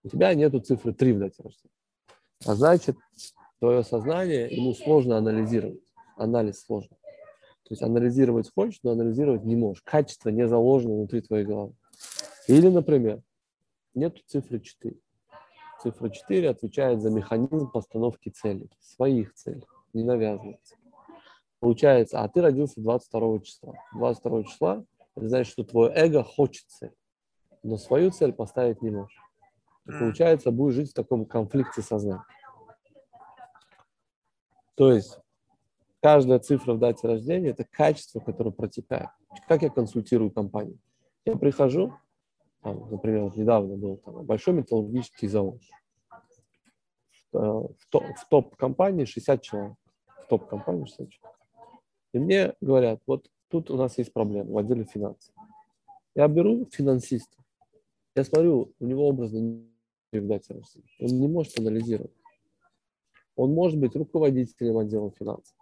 у 0.03 0.09
тебя 0.09 0.33
нету 0.33 0.59
цифры 0.59 0.91
3 0.91 1.13
в 1.13 1.19
дате 1.19 1.43
рождения. 1.43 1.75
А 2.47 2.55
значит, 2.55 2.97
твое 3.59 3.83
сознание, 3.83 4.47
ему 4.49 4.73
сложно 4.73 5.17
анализировать. 5.17 5.83
Анализ 6.17 6.63
сложно. 6.65 6.97
То 7.71 7.73
есть 7.73 7.83
анализировать 7.83 8.51
хочешь, 8.53 8.81
но 8.83 8.91
анализировать 8.91 9.45
не 9.45 9.55
можешь. 9.55 9.81
Качество 9.83 10.27
не 10.27 10.45
заложено 10.45 10.95
внутри 10.95 11.21
твоей 11.21 11.45
головы. 11.45 11.73
Или, 12.49 12.67
например, 12.67 13.21
нет 13.93 14.17
цифры 14.27 14.59
4. 14.59 14.97
Цифра 15.81 16.09
4 16.09 16.49
отвечает 16.49 17.01
за 17.01 17.09
механизм 17.09 17.71
постановки 17.71 18.27
целей, 18.27 18.69
своих 18.81 19.33
целей, 19.35 19.63
не 19.93 20.03
навязанных 20.03 20.57
Получается, 21.61 22.19
а 22.19 22.27
ты 22.27 22.41
родился 22.41 22.81
22 22.81 23.39
числа. 23.39 23.73
22 23.93 24.43
числа 24.43 24.83
это 25.15 25.29
значит, 25.29 25.53
что 25.53 25.63
твое 25.63 25.93
эго 25.95 26.25
хочет 26.25 26.65
цель, 26.67 26.93
но 27.63 27.77
свою 27.77 28.11
цель 28.11 28.33
поставить 28.33 28.81
не 28.81 28.89
можешь. 28.89 29.17
И 29.87 29.91
получается, 29.91 30.51
будешь 30.51 30.75
жить 30.75 30.91
в 30.91 30.93
таком 30.93 31.25
конфликте 31.25 31.81
сознания. 31.81 32.25
То 34.75 34.91
есть 34.91 35.17
каждая 36.01 36.39
цифра 36.39 36.73
в 36.73 36.79
дате 36.79 37.07
рождения– 37.07 37.49
это 37.51 37.63
качество, 37.63 38.19
которое 38.19 38.51
протекает. 38.51 39.09
Как 39.47 39.61
я 39.61 39.69
консультирую 39.69 40.31
компанию? 40.31 40.77
Я 41.25 41.35
прихожу, 41.35 41.93
там, 42.61 42.89
например, 42.89 43.23
вот 43.23 43.35
недавно 43.37 43.75
был 43.77 43.97
там, 43.97 44.25
большой 44.25 44.55
металлургический 44.55 45.27
завод. 45.27 45.61
Э, 47.33 47.37
в, 47.37 48.27
топ-компании 48.29 49.05
60 49.05 49.41
человек. 49.41 49.73
В 50.25 50.27
топ-компании 50.27 50.85
60 50.85 51.09
человек. 51.09 51.37
И 52.13 52.19
мне 52.19 52.53
говорят, 52.59 52.99
вот 53.05 53.29
тут 53.47 53.69
у 53.71 53.77
нас 53.77 53.97
есть 53.97 54.11
проблема 54.11 54.51
в 54.51 54.57
отделе 54.57 54.83
финансов. 54.83 55.33
Я 56.15 56.27
беру 56.27 56.67
финансиста, 56.71 57.37
я 58.15 58.25
смотрю, 58.25 58.73
у 58.79 58.85
него 58.85 59.07
образно 59.07 59.63
в 60.11 60.27
дате 60.27 60.53
рождения. 60.53 60.89
Он 60.99 61.07
не 61.07 61.27
может 61.27 61.57
анализировать. 61.57 62.11
Он 63.37 63.53
может 63.53 63.79
быть 63.79 63.95
руководителем 63.95 64.77
отдела 64.77 65.09
финансов 65.11 65.55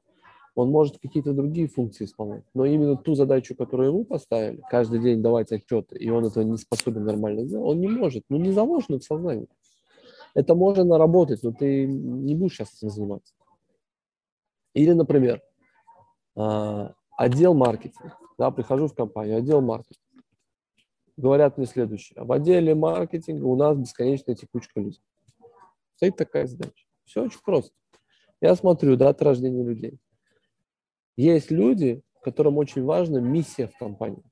он 0.56 0.70
может 0.72 1.00
какие-то 1.00 1.34
другие 1.34 1.68
функции 1.68 2.06
исполнять. 2.06 2.44
Но 2.54 2.66
именно 2.66 2.96
ту 2.98 3.16
задачу, 3.16 3.56
которую 3.56 3.90
ему 3.90 4.06
поставили, 4.06 4.62
каждый 4.70 5.00
день 5.00 5.22
давать 5.22 5.52
отчеты, 5.52 5.98
и 5.98 6.10
он 6.10 6.26
этого 6.26 6.44
не 6.44 6.58
способен 6.58 7.06
нормально 7.06 7.46
сделать, 7.46 7.68
он 7.68 7.80
не 7.80 7.88
может. 7.88 8.24
Ну, 8.30 8.38
не 8.38 8.52
заложено 8.52 9.00
в 9.00 9.04
сознании. 9.04 9.48
Это 10.36 10.56
можно 10.56 10.84
наработать, 10.84 11.44
но 11.44 11.52
ты 11.52 11.86
не 11.88 12.36
будешь 12.36 12.56
сейчас 12.56 12.76
этим 12.76 12.90
заниматься. 12.90 13.34
Или, 14.74 14.94
например, 14.94 15.42
а, 16.36 16.94
отдел 17.18 17.54
маркетинга. 17.54 18.18
Да, 18.38 18.52
прихожу 18.52 18.88
в 18.88 18.94
компанию, 18.94 19.38
отдел 19.38 19.62
маркетинга. 19.62 20.24
Говорят 21.18 21.58
мне 21.58 21.66
следующее. 21.66 22.24
В 22.24 22.32
отделе 22.32 22.76
маркетинга 22.76 23.44
у 23.44 23.58
нас 23.58 23.78
бесконечная 23.78 24.36
текучка 24.36 24.80
людей. 24.80 25.02
Стоит 25.96 26.16
такая 26.16 26.48
задача. 26.48 26.86
Все 27.04 27.24
очень 27.24 27.42
просто. 27.44 27.74
Я 28.40 28.56
смотрю 28.56 28.96
даты 28.96 29.26
рождения 29.26 29.64
людей. 29.64 30.00
Есть 31.20 31.52
люди, 31.52 32.02
которым 32.24 32.58
очень 32.60 32.86
важна 32.86 33.20
миссия 33.20 33.68
в 33.68 33.78
компании. 33.78 34.24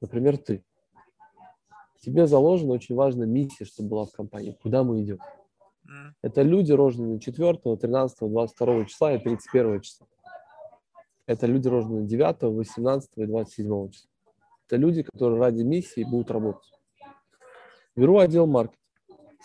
Например, 0.00 0.38
ты. 0.38 0.64
Тебе 2.00 2.26
заложена 2.26 2.72
очень 2.72 2.94
важная 2.94 3.26
миссия, 3.26 3.66
чтобы 3.66 3.90
была 3.90 4.06
в 4.06 4.12
компании. 4.12 4.56
Куда 4.62 4.84
мы 4.84 5.02
идем? 5.02 5.18
Это 6.22 6.40
люди, 6.40 6.72
рожденные 6.72 7.20
4, 7.20 7.58
13, 7.76 8.20
22 8.20 8.84
числа 8.86 9.12
и 9.12 9.18
31 9.18 9.82
числа. 9.82 10.06
Это 11.26 11.46
люди, 11.46 11.68
рожденные 11.68 12.06
9, 12.06 12.42
18 12.42 13.10
и 13.16 13.26
27 13.26 13.90
числа. 13.90 14.10
Это 14.66 14.76
люди, 14.76 15.02
которые 15.02 15.38
ради 15.38 15.60
миссии 15.60 16.04
будут 16.04 16.30
работать. 16.30 16.72
Беру 17.94 18.16
отдел 18.16 18.46
маркетинга, 18.46 18.80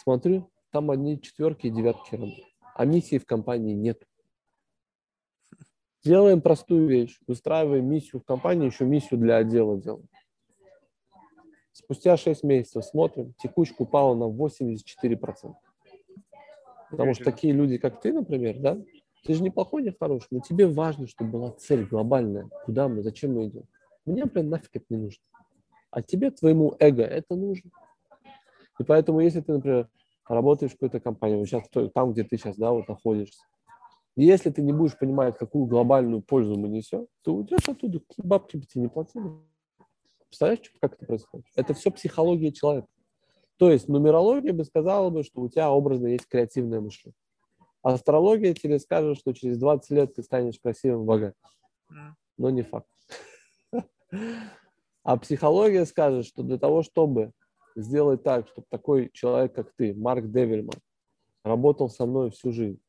смотрю, 0.01 0.49
там 0.71 0.91
одни 0.91 1.21
четверки 1.21 1.67
и 1.67 1.71
девятки 1.71 2.15
работают. 2.15 2.47
А 2.73 2.85
миссии 2.85 3.17
в 3.17 3.25
компании 3.25 3.73
нет. 3.73 4.01
Делаем 6.03 6.41
простую 6.41 6.87
вещь. 6.87 7.17
Выстраиваем 7.27 7.89
миссию 7.89 8.21
в 8.21 8.25
компании, 8.25 8.65
еще 8.65 8.85
миссию 8.85 9.19
для 9.19 9.37
отдела 9.37 9.77
делаем. 9.77 10.07
Спустя 11.71 12.17
6 12.17 12.43
месяцев 12.43 12.83
смотрим, 12.85 13.33
текучка 13.41 13.83
упала 13.83 14.13
на 14.13 14.25
84%. 14.25 15.53
Потому 16.91 17.13
что 17.13 17.23
такие 17.23 17.53
люди, 17.53 17.77
как 17.77 18.01
ты, 18.01 18.13
например, 18.13 18.59
да, 18.59 18.77
ты 19.23 19.33
же 19.33 19.41
неплохой, 19.41 19.81
не 19.83 19.91
хороший, 19.91 20.27
но 20.31 20.39
тебе 20.41 20.67
важно, 20.67 21.07
чтобы 21.07 21.31
была 21.31 21.51
цель 21.51 21.85
глобальная. 21.85 22.49
Куда 22.65 22.87
мы, 22.89 23.01
зачем 23.01 23.33
мы 23.33 23.47
идем? 23.47 23.63
Мне, 24.05 24.25
блин, 24.25 24.49
нафиг 24.49 24.69
это 24.75 24.85
не 24.89 24.97
нужно. 24.97 25.23
А 25.89 26.01
тебе, 26.01 26.29
твоему 26.29 26.75
эго, 26.79 27.03
это 27.03 27.35
нужно. 27.35 27.71
И 28.79 28.83
поэтому, 28.83 29.21
если 29.21 29.39
ты, 29.39 29.53
например, 29.53 29.87
работаешь 30.27 30.71
в 30.71 30.75
какой-то 30.75 30.99
компании, 30.99 31.37
вот 31.37 31.47
сейчас 31.47 31.63
там, 31.93 32.11
где 32.11 32.23
ты 32.23 32.37
сейчас, 32.37 32.57
да, 32.57 32.71
вот 32.71 32.87
находишься, 32.87 33.41
если 34.15 34.49
ты 34.51 34.61
не 34.61 34.73
будешь 34.73 34.97
понимать, 34.97 35.37
какую 35.37 35.65
глобальную 35.65 36.21
пользу 36.21 36.55
мы 36.57 36.69
несем, 36.69 37.07
то 37.23 37.33
уйдешь 37.33 37.67
оттуда, 37.67 37.99
бабки 38.17 38.57
бы 38.57 38.65
тебе 38.65 38.83
не 38.83 38.89
платили. 38.89 39.25
Представляешь, 40.27 40.71
как 40.81 40.93
это 40.93 41.05
происходит? 41.05 41.45
Это 41.55 41.73
все 41.73 41.91
психология 41.91 42.51
человека. 42.51 42.87
То 43.57 43.71
есть 43.71 43.87
нумерология 43.87 44.53
бы 44.53 44.65
сказала 44.65 45.09
бы, 45.09 45.23
что 45.23 45.41
у 45.41 45.49
тебя 45.49 45.71
образно 45.71 46.07
есть 46.07 46.27
креативное 46.27 46.81
мышление. 46.81 47.15
Астрология 47.81 48.53
тебе 48.53 48.79
скажет, 48.79 49.17
что 49.17 49.33
через 49.33 49.57
20 49.57 49.91
лет 49.91 50.15
ты 50.15 50.23
станешь 50.23 50.59
красивым 50.59 51.05
богатым. 51.05 51.39
Но 52.37 52.49
не 52.49 52.63
факт. 52.63 52.87
А 55.03 55.17
психология 55.17 55.85
скажет, 55.85 56.25
что 56.25 56.43
для 56.43 56.57
того, 56.57 56.81
чтобы 56.81 57.31
сделать 57.75 58.23
так, 58.23 58.47
чтобы 58.47 58.65
такой 58.69 59.09
человек, 59.13 59.53
как 59.53 59.73
ты, 59.75 59.93
Марк 59.93 60.31
Девельман, 60.31 60.79
работал 61.43 61.89
со 61.89 62.05
мной 62.05 62.31
всю 62.31 62.51
жизнь, 62.51 62.79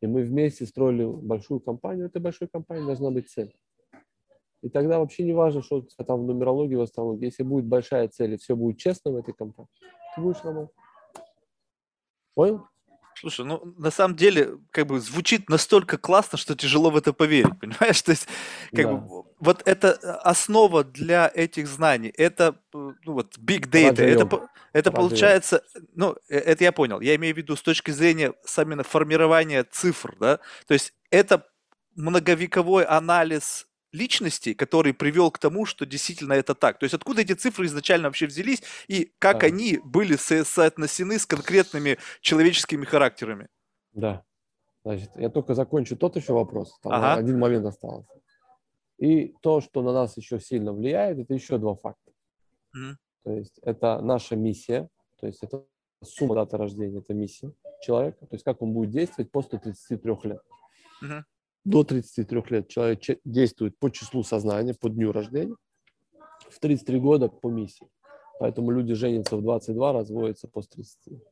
и 0.00 0.06
мы 0.06 0.22
вместе 0.22 0.66
строили 0.66 1.04
большую 1.04 1.60
компанию, 1.60 2.06
этой 2.06 2.20
большой 2.20 2.48
компании 2.48 2.84
должна 2.84 3.10
быть 3.10 3.30
цель. 3.30 3.54
И 4.62 4.68
тогда 4.68 4.98
вообще 4.98 5.22
не 5.24 5.32
важно, 5.32 5.62
что 5.62 5.82
там 6.06 6.22
в 6.22 6.26
нумерологии, 6.26 6.74
в 6.74 6.80
астрологии. 6.80 7.26
Если 7.26 7.42
будет 7.42 7.66
большая 7.66 8.08
цель 8.08 8.34
и 8.34 8.36
все 8.36 8.56
будет 8.56 8.78
честно 8.78 9.12
в 9.12 9.16
этой 9.16 9.32
компании, 9.34 9.70
ты 10.14 10.20
будешь 10.20 10.42
работать. 10.42 10.74
Понял? 12.34 12.66
Слушай, 13.14 13.46
ну 13.46 13.74
на 13.78 13.90
самом 13.90 14.16
деле, 14.16 14.58
как 14.70 14.86
бы 14.88 15.00
звучит 15.00 15.48
настолько 15.48 15.96
классно, 15.96 16.36
что 16.36 16.54
тяжело 16.54 16.90
в 16.90 16.96
это 16.96 17.12
поверить, 17.12 17.58
понимаешь? 17.60 18.02
То 18.02 18.10
есть, 18.10 18.26
как 18.72 18.86
Да. 18.86 18.94
бы, 18.96 19.24
вот 19.38 19.62
это 19.66 19.98
э, 20.02 20.06
основа 20.22 20.84
для 20.84 21.30
этих 21.34 21.66
знаний. 21.68 22.12
Это, 22.16 22.56
э, 22.74 22.92
ну 23.04 23.12
вот, 23.12 23.36
big 23.38 23.68
data. 23.70 24.02
Это, 24.02 24.26
по- 24.26 24.48
это 24.72 24.90
Раджа-йога. 24.90 24.92
получается, 24.92 25.62
ну, 25.94 26.16
э, 26.28 26.38
это 26.38 26.64
я 26.64 26.72
понял. 26.72 27.00
Я 27.00 27.14
имею 27.16 27.34
в 27.34 27.38
виду 27.38 27.54
с 27.56 27.62
точки 27.62 27.90
зрения 27.90 28.32
именно 28.56 28.82
формирования 28.82 29.64
цифр, 29.64 30.16
да? 30.18 30.38
То 30.66 30.74
есть 30.74 30.94
это 31.10 31.46
многовековой 31.94 32.84
анализ 32.84 33.66
личности, 33.92 34.52
который 34.52 34.92
привел 34.92 35.30
к 35.30 35.38
тому, 35.38 35.64
что 35.64 35.86
действительно 35.86 36.34
это 36.34 36.54
так. 36.54 36.78
То 36.78 36.84
есть 36.84 36.94
откуда 36.94 37.22
эти 37.22 37.32
цифры 37.32 37.64
изначально 37.66 38.08
вообще 38.08 38.26
взялись 38.26 38.62
и 38.88 39.12
как 39.18 39.40
Да. 39.40 39.46
они 39.46 39.80
были 39.82 40.16
со- 40.16 40.44
соотнесены 40.44 41.18
с 41.18 41.24
конкретными 41.26 41.96
человеческими 42.20 42.84
характерами? 42.84 43.48
Да. 43.92 44.22
Значит, 44.84 45.10
я 45.16 45.30
только 45.30 45.54
закончу 45.54 45.96
тот 45.96 46.16
еще 46.16 46.32
вопрос. 46.34 46.78
Там 46.82 46.92
Ага. 46.92 47.14
один 47.14 47.38
момент 47.38 47.64
остался. 47.66 48.08
И 48.98 49.34
то, 49.42 49.60
что 49.60 49.82
на 49.82 49.92
нас 49.92 50.16
еще 50.16 50.40
сильно 50.40 50.72
влияет, 50.72 51.18
это 51.18 51.34
еще 51.34 51.58
два 51.58 51.74
факта. 51.74 52.12
Мгм. 52.72 52.98
То 53.24 53.32
есть 53.32 53.58
это 53.62 54.00
наша 54.00 54.36
миссия, 54.36 54.88
то 55.20 55.26
есть 55.26 55.42
это 55.42 55.64
сумма 56.02 56.34
даты 56.34 56.56
рождения, 56.56 57.00
это 57.00 57.14
миссия 57.14 57.52
человека, 57.82 58.26
то 58.26 58.34
есть 58.34 58.44
как 58.44 58.62
он 58.62 58.72
будет 58.72 58.90
действовать 58.90 59.30
после 59.30 59.58
33 59.58 60.24
лет. 60.24 60.40
Мгм. 61.02 61.24
До 61.64 61.84
33 61.84 62.50
лет 62.50 62.68
человек 62.68 63.00
че- 63.00 63.20
действует 63.24 63.78
по 63.78 63.90
числу 63.90 64.22
сознания, 64.22 64.74
по 64.74 64.88
дню 64.88 65.12
рождения, 65.12 65.56
в 66.48 66.58
33 66.60 67.00
года 67.00 67.28
по 67.28 67.50
миссии. 67.50 67.88
Поэтому 68.38 68.70
люди 68.70 68.94
женятся 68.94 69.36
в 69.36 69.42
22, 69.42 69.92
разводятся 69.92 70.48
после 70.48 70.84
30. 70.84 71.22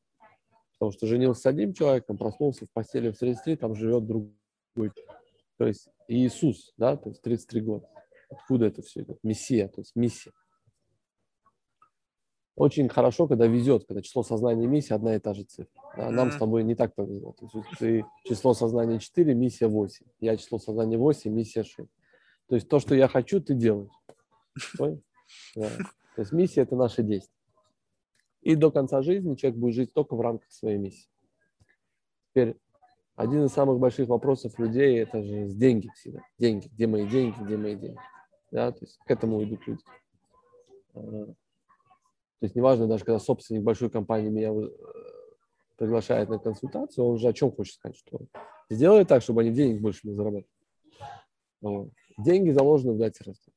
Потому 0.73 0.91
что 0.91 1.07
женился 1.07 1.43
с 1.43 1.47
одним 1.47 1.73
человеком, 1.73 2.19
проснулся 2.19 2.67
в 2.67 2.71
постели 2.73 3.11
в 3.11 3.19
33, 3.19 3.57
там 3.57 3.75
живет 3.75 4.07
другой. 4.07 4.91
То 5.57 5.67
есть 5.67 5.89
Иисус, 6.09 6.73
да, 6.77 6.97
то 6.97 7.11
есть 7.11 7.23
33 7.23 7.61
года. 7.61 7.89
Откуда 8.31 8.67
это 8.67 8.83
все 8.83 9.03
идет? 9.03 9.19
Мессия, 9.23 9.69
то 9.69 9.81
есть 9.81 9.95
миссия. 9.95 10.33
Очень 12.57 12.89
хорошо, 12.89 13.27
когда 13.27 13.47
везет, 13.47 13.85
когда 13.85 14.01
число 14.01 14.23
сознания 14.23 14.65
и 14.65 14.69
миссия 14.69 14.95
одна 14.95 15.17
и 15.17 15.19
та 15.19 15.35
же 15.35 15.43
цифра. 15.43 15.83
Да, 15.97 16.11
Нам 16.11 16.31
с 16.31 16.37
тобой 16.37 16.63
не 16.63 16.77
так 16.77 16.95
повезло. 16.95 17.33
То 17.33 17.49
есть 17.53 17.69
ты 17.79 18.05
число 18.25 18.55
сознания 18.55 19.01
4, 19.01 19.35
миссия 19.35 19.67
8. 19.67 20.07
Я 20.21 20.37
число 20.37 20.59
сознания 20.59 20.97
8, 20.97 21.33
миссия 21.33 21.65
6. 21.65 21.89
То 22.49 22.55
есть 22.55 22.69
то, 22.69 22.79
что 22.79 22.95
я 22.95 23.09
хочу, 23.09 23.41
ты 23.41 23.55
делаешь. 23.55 23.91
Понял? 24.79 25.03
Да. 25.57 25.69
То 26.15 26.23
есть 26.23 26.33
миссия– 26.33 26.61
это 26.63 26.77
наше 26.77 27.03
действие. 27.03 27.35
И 28.43 28.55
до 28.55 28.71
конца 28.71 29.03
жизни 29.03 29.35
человек 29.35 29.59
будет 29.59 29.75
жить 29.75 29.93
только 29.93 30.15
в 30.15 30.21
рамках 30.21 30.53
своей 30.53 30.79
миссии. 30.79 31.09
Теперь 32.31 32.57
один 33.17 33.45
из 33.45 33.53
самых 33.53 33.79
больших 33.79 34.09
вопросов 34.09 34.59
людей– 34.59 34.99
это 35.03 35.23
же 35.23 35.47
деньги 35.51 35.89
всегда. 35.95 36.21
Деньги. 36.39 36.69
Где 36.69 36.87
мои 36.87 37.07
деньги? 37.07 37.37
Где 37.41 37.57
мои 37.57 37.77
деньги? 37.77 38.01
Да, 38.51 38.73
то 38.73 38.85
есть 38.85 38.99
к 39.05 39.11
этому 39.11 39.43
идут 39.45 39.67
люди. 39.67 39.83
А, 40.95 41.01
То 41.01 41.35
есть 42.41 42.57
неважно, 42.57 42.87
даже 42.87 43.05
когда 43.05 43.21
собственник 43.21 43.63
большой 43.63 43.91
компании 43.91 44.31
меня 44.31 44.53
э, 44.53 44.71
приглашает 45.77 46.29
на 46.29 46.39
консультацию, 46.39 47.05
он 47.05 47.19
же 47.19 47.29
о 47.29 47.33
чем 47.33 47.53
хочет 47.53 47.75
сказать, 47.75 47.97
что 47.97 48.21
сделай 48.69 49.05
так, 49.05 49.23
чтобы 49.23 49.43
они 49.43 49.51
денег 49.51 49.81
больше 49.81 50.09
не 50.09 50.15
зарабатывали. 50.15 50.49
Вот. 51.61 51.91
Деньги 52.19 52.51
заложены 52.51 52.95
в 52.95 52.99
дате 52.99 53.25
рождения. 53.25 53.55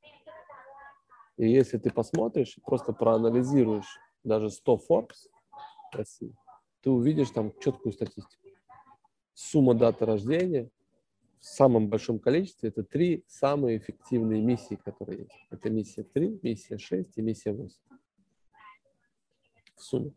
И 1.36 1.48
если 1.48 1.78
ты 1.78 1.90
посмотришь, 1.90 2.58
просто 2.64 2.92
проанализируешь 2.92 3.98
даже 4.24 4.50
100 4.50 4.80
Forbes 4.88 5.28
России, 5.92 6.34
ты 6.82 6.90
увидишь 6.90 7.30
там 7.30 7.52
четкую 7.60 7.92
статистику. 7.92 8.47
Сумма 9.40 9.72
даты 9.74 10.04
рождения 10.04 10.68
в 11.38 11.44
самом 11.44 11.88
большом 11.88 12.18
количестве 12.18 12.70
это 12.70 12.82
три 12.82 13.22
самые 13.28 13.78
эффективные 13.78 14.42
миссии, 14.42 14.74
которые 14.74 15.20
есть. 15.20 15.46
Это 15.50 15.70
миссия 15.70 16.02
3, 16.02 16.40
миссия 16.42 16.76
6 16.76 17.16
и 17.16 17.22
миссия 17.22 17.52
8 17.52 17.72
в 19.76 19.80
сумме. 19.80 20.12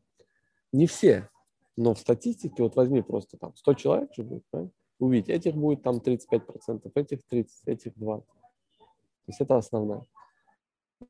Не 0.72 0.88
все, 0.88 1.30
но 1.78 1.94
в 1.94 2.00
статистике, 2.00 2.64
вот 2.64 2.76
возьми 2.76 3.04
просто 3.04 3.38
там 3.38 3.56
100 3.56 3.74
человек 3.76 4.10
же 4.16 4.24
будет, 4.24 4.44
правильно? 4.50 4.74
увидеть, 4.98 5.30
этих 5.30 5.54
будет 5.54 5.84
там 5.84 5.98
35%, 5.98 6.92
этих 6.96 7.24
30, 7.24 7.68
этих 7.68 7.96
20. 8.00 8.26
То 8.28 8.34
есть 9.28 9.40
это 9.40 9.56
основная. 9.56 10.04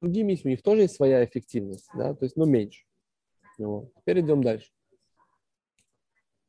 Другие 0.01 0.25
миссии, 0.25 0.47
у 0.47 0.49
них 0.49 0.61
тоже 0.61 0.81
есть 0.81 0.95
своя 0.95 1.23
эффективность, 1.23 1.87
да, 1.93 2.13
то 2.13 2.25
есть, 2.25 2.35
но 2.35 2.43
меньше. 2.43 2.83
Вот. 3.57 3.93
Теперь 3.95 4.19
идем 4.19 4.43
дальше. 4.43 4.69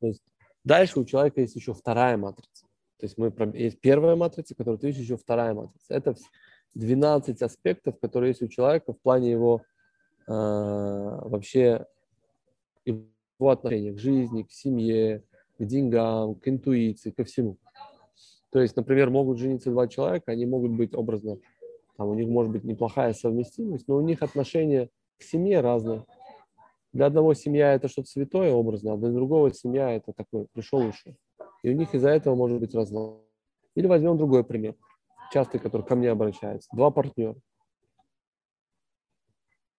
То 0.01 0.09
есть 0.09 0.25
дальше 0.65 1.01
у 1.01 1.05
человека 1.05 1.41
есть 1.41 1.57
еще 1.57 1.75
вторая 1.75 2.17
матрица. 2.17 2.67
То 2.99 3.07
есть 3.07 3.19
мы 3.19 3.33
есть 3.55 3.81
первая 3.81 4.15
матрица, 4.15 4.55
которая 4.55 4.79
то 4.79 4.87
есть 4.87 4.99
еще 4.99 5.17
вторая 5.17 5.55
матрица. 5.55 5.95
Это 5.95 6.11
вс- 6.11 6.23
12 6.75 7.43
аспектов, 7.43 7.99
которые 8.01 8.31
есть 8.31 8.43
у 8.43 8.49
человека 8.49 8.93
в 8.93 9.01
плане 9.01 9.31
его 9.31 9.63
э, 10.27 10.33
вообще 10.33 11.87
его 12.85 13.51
отношения 13.51 13.93
к 13.93 13.99
жизни, 13.99 14.43
к 14.43 14.53
семье, 14.53 15.25
к 15.59 15.65
деньгам, 15.65 16.37
к 16.37 16.49
интуиции, 16.49 17.11
ко 17.11 17.25
всему. 17.25 17.59
То 18.51 18.61
есть, 18.61 18.77
например, 18.77 19.11
могут 19.11 19.39
жениться 19.39 19.71
два 19.71 19.89
человека, 19.89 20.33
они 20.33 20.47
могут 20.47 20.73
быть 20.73 20.95
образно, 20.95 21.39
там 21.97 22.09
у 22.09 22.15
них 22.15 22.29
может 22.29 22.53
быть 22.53 22.65
неплохая 22.65 23.15
совместимость, 23.15 23.89
но 23.89 23.97
у 23.97 24.01
них 24.01 24.23
отношения 24.23 24.91
к 25.19 25.23
семье 25.23 25.61
разные. 25.61 26.05
Для 26.93 27.07
одного 27.07 27.33
семья 27.35 27.73
это 27.73 27.89
что-то 27.89 28.09
святое 28.09 28.53
образно, 28.53 28.93
а 28.93 28.97
для 28.97 29.11
другого 29.11 29.53
семья 29.53 29.91
это 29.91 30.13
такой 30.13 30.47
пришел 30.53 30.81
ушел. 30.81 31.17
И 31.63 31.71
у 31.71 31.73
них 31.73 31.95
из-за 31.95 32.11
этого 32.11 32.35
может 32.35 32.61
быть 32.61 32.75
разлад. 32.75 33.21
Или 33.75 33.87
возьмем 33.87 34.19
другой 34.19 34.45
пример, 34.45 34.75
частый, 35.33 35.59
который 35.59 35.87
ко 35.87 35.97
мне 35.97 36.11
обращается. 36.11 36.69
Два 36.73 36.91
партнера 36.91 37.37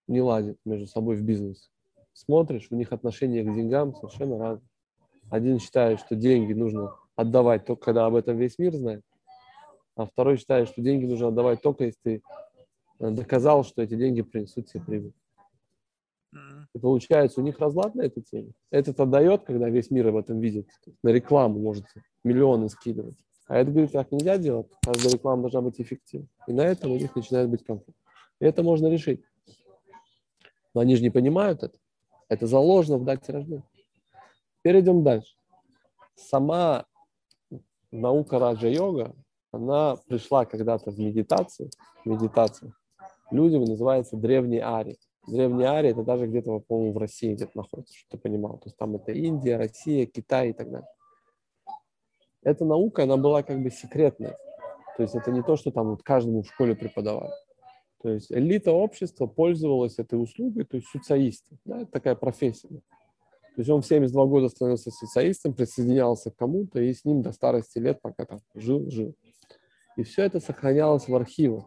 не 0.07 0.21
ладят 0.21 0.57
между 0.65 0.87
собой 0.87 1.15
в 1.15 1.23
бизнесе. 1.23 1.69
Смотришь, 2.13 2.67
у 2.71 2.75
них 2.75 2.91
отношение 2.91 3.43
к 3.43 3.53
деньгам 3.53 3.95
совершенно 3.95 4.37
разные. 4.37 4.69
Один 5.29 5.59
считает, 5.59 5.99
что 5.99 6.15
деньги 6.15 6.53
нужно 6.53 6.95
отдавать 7.15 7.65
только 7.65 7.85
когда 7.85 8.05
об 8.05 8.15
этом 8.15 8.37
весь 8.37 8.57
мир 8.57 8.73
знает, 8.73 9.03
а 9.95 10.05
второй 10.05 10.37
считает, 10.37 10.67
что 10.67 10.81
деньги 10.81 11.05
нужно 11.05 11.27
отдавать 11.27 11.61
только 11.61 11.85
если 11.85 11.99
ты 12.03 12.21
э, 12.99 13.11
доказал, 13.11 13.63
что 13.63 13.81
эти 13.81 13.95
деньги 13.95 14.21
принесут 14.21 14.67
тебе 14.67 14.83
прибыль. 14.83 15.13
Мгм. 16.33 16.67
И 16.73 16.79
получается, 16.79 17.39
у 17.39 17.43
них 17.43 17.59
разлад 17.59 17.95
на 17.95 18.01
этой 18.01 18.23
теме. 18.23 18.51
Этот 18.71 18.99
отдает, 18.99 19.43
когда 19.43 19.69
весь 19.69 19.91
мир 19.91 20.07
об 20.07 20.17
этом 20.17 20.39
видит. 20.39 20.67
На 21.03 21.09
рекламу 21.09 21.59
может 21.59 21.85
миллионы 22.23 22.69
скидывать. 22.69 23.17
А 23.47 23.57
это 23.57 23.71
говорит, 23.71 23.91
так 23.91 24.11
нельзя 24.11 24.37
делать. 24.37 24.67
Каждая 24.81 25.13
реклама 25.13 25.43
должна 25.43 25.61
быть 25.61 25.79
эффективной. 25.79 26.29
И 26.47 26.53
на 26.53 26.61
этом 26.61 26.91
у 26.91 26.97
них 26.97 27.15
начинает 27.15 27.49
быть 27.49 27.63
конфликт. 27.63 27.99
И 28.39 28.45
это 28.45 28.63
можно 28.63 28.87
решить. 28.87 29.23
Но 30.73 30.81
они 30.81 30.95
же 30.95 31.03
не 31.03 31.11
понимают 31.11 31.61
это. 31.61 31.77
Это 32.29 32.47
заложено 32.47 32.97
в 32.97 33.03
дате 33.03 33.31
рождения. 33.31 33.63
Перейдем 34.63 35.03
дальше. 35.03 35.35
Сама 36.15 36.85
наука 37.91 38.39
раджа-йога, 38.39 39.13
она 39.51 39.97
пришла 40.07 40.45
когда-то 40.45 40.89
в 40.89 40.99
медитации, 40.99 41.69
медитация. 42.05 42.73
Людям 43.29 43.65
называется 43.65 44.15
древний 44.15 44.59
ари. 44.59 44.97
Древний 45.27 45.63
ари 45.63 45.89
это 45.89 46.03
даже 46.03 46.27
где-то, 46.27 46.59
по-моему, 46.59 46.93
в 46.93 46.97
России 46.97 47.33
где-то 47.33 47.51
находится, 47.55 47.95
чтобы 47.95 48.11
ты 48.11 48.17
понимал. 48.17 48.57
То 48.57 48.65
есть 48.65 48.77
там 48.77 48.95
это 48.95 49.11
Индия, 49.11 49.57
Россия, 49.57 50.05
Китай 50.05 50.49
и 50.49 50.53
так 50.53 50.69
далее. 50.69 50.89
Эта 52.43 52.65
наука, 52.65 53.03
она 53.03 53.15
была 53.15 53.41
как 53.41 53.61
бы 53.63 53.69
секретная. 53.71 54.35
То 54.97 55.03
есть 55.03 55.15
это 55.15 55.31
не 55.31 55.41
то, 55.41 55.55
что 55.55 55.71
там 55.71 55.91
вот 55.91 56.03
каждому 56.03 56.43
в 56.43 56.47
школе 56.47 56.75
преподавали. 56.75 57.31
То 58.01 58.09
есть 58.09 58.33
элита 58.33 58.73
общества 58.73 59.27
пользовалась 59.27 59.97
этой 59.97 60.21
услугой, 60.21 60.65
то 60.65 60.75
есть 60.75 60.89
социисты. 60.89 61.57
Да, 61.63 61.81
это 61.81 61.91
такая 61.91 62.15
профессия. 62.15 62.67
То 62.67 63.59
есть 63.59 63.69
он 63.69 63.81
в 63.81 63.85
72 63.85 64.25
года 64.25 64.49
становился 64.49 64.91
социистом, 64.91 65.53
присоединялся 65.53 66.31
к 66.31 66.35
кому-то 66.35 66.81
и 66.81 66.93
с 66.93 67.05
ним 67.05 67.21
до 67.21 67.31
старости 67.31 67.77
лет, 67.77 68.01
пока 68.01 68.25
там 68.25 68.39
жил, 68.55 68.89
жил. 68.89 69.15
И 69.95 70.03
все 70.03 70.23
это 70.23 70.39
сохранялось 70.39 71.07
в 71.07 71.15
архивах. 71.15 71.65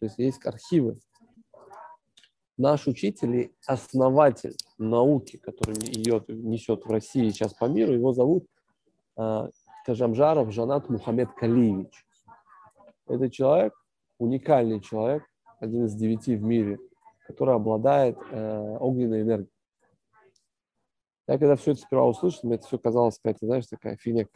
То 0.00 0.06
есть 0.06 0.18
есть 0.18 0.44
архивы. 0.44 0.96
Наш 2.60 2.86
учитель 2.86 3.36
и 3.36 3.52
основатель 3.66 4.54
науки, 4.76 5.38
который 5.38 5.76
ее 5.82 6.22
несет 6.28 6.84
в 6.84 6.90
России 6.90 7.30
сейчас 7.30 7.54
по 7.54 7.64
миру, 7.64 7.94
его 7.94 8.12
зовут 8.12 8.44
э, 9.16 9.48
Кажамжаров 9.86 10.52
Жанат 10.52 10.90
Мухаммед 10.90 11.32
Калиевич. 11.32 12.04
Это 13.06 13.30
человек, 13.30 13.72
уникальный 14.18 14.82
человек, 14.82 15.24
один 15.58 15.86
из 15.86 15.94
девяти 15.94 16.36
в 16.36 16.42
мире, 16.42 16.78
который 17.26 17.54
обладает 17.54 18.18
э, 18.30 18.76
огненной 18.78 19.22
энергией. 19.22 19.52
Я 21.28 21.38
когда 21.38 21.56
все 21.56 21.72
это 21.72 21.80
сперва 21.80 22.08
услышал, 22.08 22.40
мне 22.42 22.56
это 22.56 22.66
все 22.66 22.76
казалось 22.76 23.16
какая-то, 23.16 23.46
знаешь, 23.46 23.68
такая 23.68 23.96
фигня. 23.96 24.26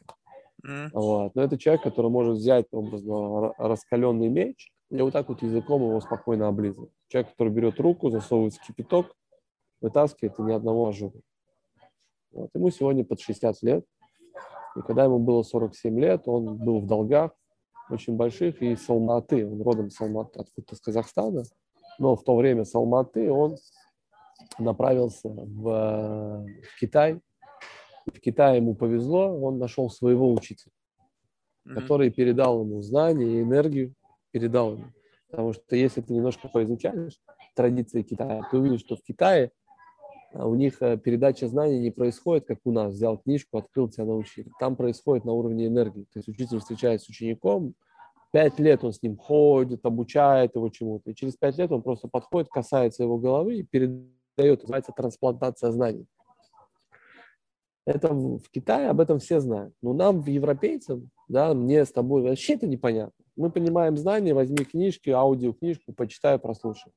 Мгм. 0.62 0.90
Вот. 0.94 1.34
Но 1.34 1.42
это 1.42 1.58
человек, 1.58 1.82
который 1.82 2.10
может 2.10 2.38
взять 2.38 2.68
образно 2.70 3.12
ра- 3.12 3.54
раскаленный 3.58 4.30
меч 4.30 4.72
и 4.94 5.02
вот 5.02 5.12
так 5.12 5.28
вот 5.28 5.42
языком 5.42 5.82
его 5.82 6.00
спокойно 6.00 6.46
облизывать. 6.46 6.90
Человек, 7.08 7.32
который 7.32 7.52
берет 7.52 7.80
руку, 7.80 8.10
засовывает 8.10 8.54
в 8.54 8.64
кипяток, 8.64 9.12
вытаскивает 9.80 10.38
и 10.38 10.42
ни 10.42 10.52
одного 10.52 10.88
ожога. 10.88 11.20
Вот. 12.30 12.50
Ему 12.54 12.70
сегодня 12.70 13.04
под 13.04 13.20
60 13.20 13.60
лет. 13.62 13.84
И 14.76 14.80
когда 14.82 15.04
ему 15.04 15.18
было 15.18 15.42
47 15.42 15.98
лет, 15.98 16.22
он 16.26 16.58
был 16.58 16.80
в 16.80 16.86
долгах 16.86 17.32
очень 17.90 18.16
больших, 18.16 18.62
и 18.62 18.76
с 18.76 18.88
Алматы, 18.88 19.46
он 19.46 19.60
родом 19.62 19.90
с 19.90 20.00
Алматы, 20.00 20.40
откуда-то 20.40 20.76
с 20.76 20.80
Казахстана, 20.80 21.42
но 21.98 22.14
в 22.14 22.22
то 22.22 22.36
время 22.36 22.64
с 22.64 22.74
Алматы 22.74 23.30
он 23.30 23.56
направился 24.58 25.28
в, 25.28 26.44
в 26.44 26.80
Китай. 26.80 27.20
В 28.06 28.20
Китае 28.20 28.58
ему 28.58 28.74
повезло, 28.74 29.36
он 29.40 29.58
нашел 29.58 29.90
своего 29.90 30.32
учителя, 30.32 30.72
mm-hmm. 31.66 31.74
который 31.74 32.10
передал 32.10 32.62
ему 32.62 32.80
знания 32.80 33.38
и 33.38 33.42
энергию, 33.42 33.94
передал 34.34 34.72
ему. 34.72 34.86
Потому 35.30 35.52
что 35.52 35.76
если 35.76 36.00
ты 36.00 36.12
немножко 36.12 36.48
поизучаешь 36.48 37.20
традиции 37.54 38.02
Китая, 38.02 38.42
ты 38.50 38.58
увидишь, 38.58 38.80
что 38.80 38.96
в 38.96 39.02
Китае 39.02 39.52
а, 40.32 40.46
у 40.46 40.56
них 40.56 40.82
э, 40.82 40.98
передача 40.98 41.46
знаний 41.46 41.78
не 41.78 41.92
происходит, 41.92 42.44
как 42.44 42.58
у 42.64 42.72
нас. 42.72 42.94
Взял 42.94 43.16
книжку, 43.16 43.58
открыл, 43.58 43.88
тебя 43.88 44.06
научили. 44.06 44.50
Там 44.58 44.74
происходит 44.74 45.24
на 45.24 45.32
уровне 45.32 45.68
энергии. 45.68 46.02
То 46.12 46.18
есть 46.18 46.28
учитель 46.28 46.58
встречается 46.58 47.06
с 47.06 47.08
учеником, 47.10 47.74
пять 48.32 48.58
лет 48.58 48.82
он 48.82 48.92
с 48.92 49.02
ним 49.02 49.16
ходит, 49.16 49.86
обучает 49.86 50.56
его 50.56 50.68
чему-то. 50.68 51.12
И 51.12 51.14
через 51.14 51.36
пять 51.36 51.56
лет 51.56 51.70
он 51.70 51.82
просто 51.82 52.08
подходит, 52.08 52.48
касается 52.48 53.04
его 53.04 53.16
головы 53.18 53.58
и 53.58 53.62
передает. 53.62 54.62
Называется 54.62 54.92
трансплантация 54.96 55.70
знаний. 55.70 56.06
Это 57.86 58.14
в 58.14 58.48
Китае 58.50 58.88
об 58.88 59.00
этом 59.00 59.18
все 59.18 59.40
знают. 59.40 59.74
Но 59.82 59.92
нам, 59.92 60.22
европейцам, 60.22 61.10
да, 61.28 61.52
мне 61.52 61.84
с 61.84 61.92
тобой 61.92 62.22
вообще 62.22 62.54
это 62.54 62.66
непонятно. 62.66 63.24
Мы 63.36 63.50
понимаем 63.50 63.96
знания, 63.96 64.32
возьми 64.32 64.64
книжки, 64.64 65.10
аудиокнижку, 65.10 65.92
почитай, 65.92 66.38
прослушай. 66.38 66.92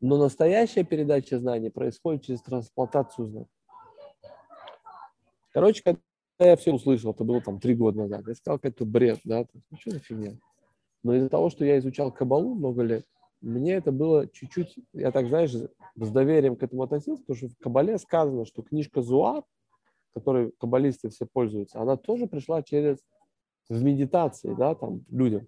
Но 0.00 0.18
настоящая 0.18 0.84
передача 0.84 1.38
знаний 1.38 1.70
происходит 1.70 2.24
через 2.24 2.42
трансплантацию 2.42 3.26
знаний. 3.28 3.46
Короче, 5.52 5.82
когда 5.82 6.00
я 6.38 6.56
все 6.56 6.72
услышал, 6.72 7.12
это 7.12 7.24
было 7.24 7.40
там 7.40 7.58
три 7.58 7.74
года 7.74 7.98
назад, 8.00 8.28
я 8.28 8.34
сказал, 8.34 8.58
какой-то 8.58 8.84
бред, 8.84 9.20
да, 9.24 9.44
ну 9.70 9.78
что 9.78 9.90
за 9.92 9.98
фигня. 9.98 10.38
Но 11.02 11.14
из-за 11.14 11.28
того, 11.28 11.48
что 11.50 11.64
я 11.64 11.78
изучал 11.78 12.12
кабалу 12.12 12.54
много 12.54 12.82
лет, 12.82 13.04
мне 13.40 13.74
это 13.74 13.90
было 13.90 14.28
чуть-чуть, 14.28 14.76
я 14.92 15.10
так, 15.10 15.28
знаешь, 15.28 15.52
с 15.52 16.10
доверием 16.10 16.56
к 16.56 16.62
этому 16.62 16.82
относился, 16.82 17.22
потому 17.22 17.36
что 17.36 17.48
в 17.48 17.58
кабале 17.58 17.98
сказано, 17.98 18.44
что 18.44 18.62
книжка 18.62 19.00
Зуар, 19.00 19.44
которой 20.14 20.52
каббалисты 20.58 21.08
все 21.08 21.26
пользуются, 21.26 21.80
она 21.80 21.96
тоже 21.96 22.26
пришла 22.26 22.62
через 22.62 22.98
в 23.68 23.82
медитации, 23.82 24.54
да, 24.54 24.74
там, 24.74 25.04
людям. 25.10 25.46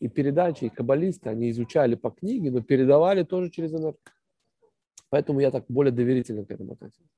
И 0.00 0.08
передачи, 0.08 0.66
и 0.66 0.68
каббалисты, 0.68 1.28
они 1.28 1.50
изучали 1.50 1.96
по 1.96 2.10
книге, 2.10 2.50
но 2.50 2.62
передавали 2.62 3.24
тоже 3.24 3.50
через 3.50 3.72
энергию. 3.72 3.98
Поэтому 5.10 5.40
я 5.40 5.50
так 5.50 5.64
более 5.68 5.92
доверительно 5.92 6.44
к 6.44 6.50
этому 6.50 6.74
относился. 6.74 7.10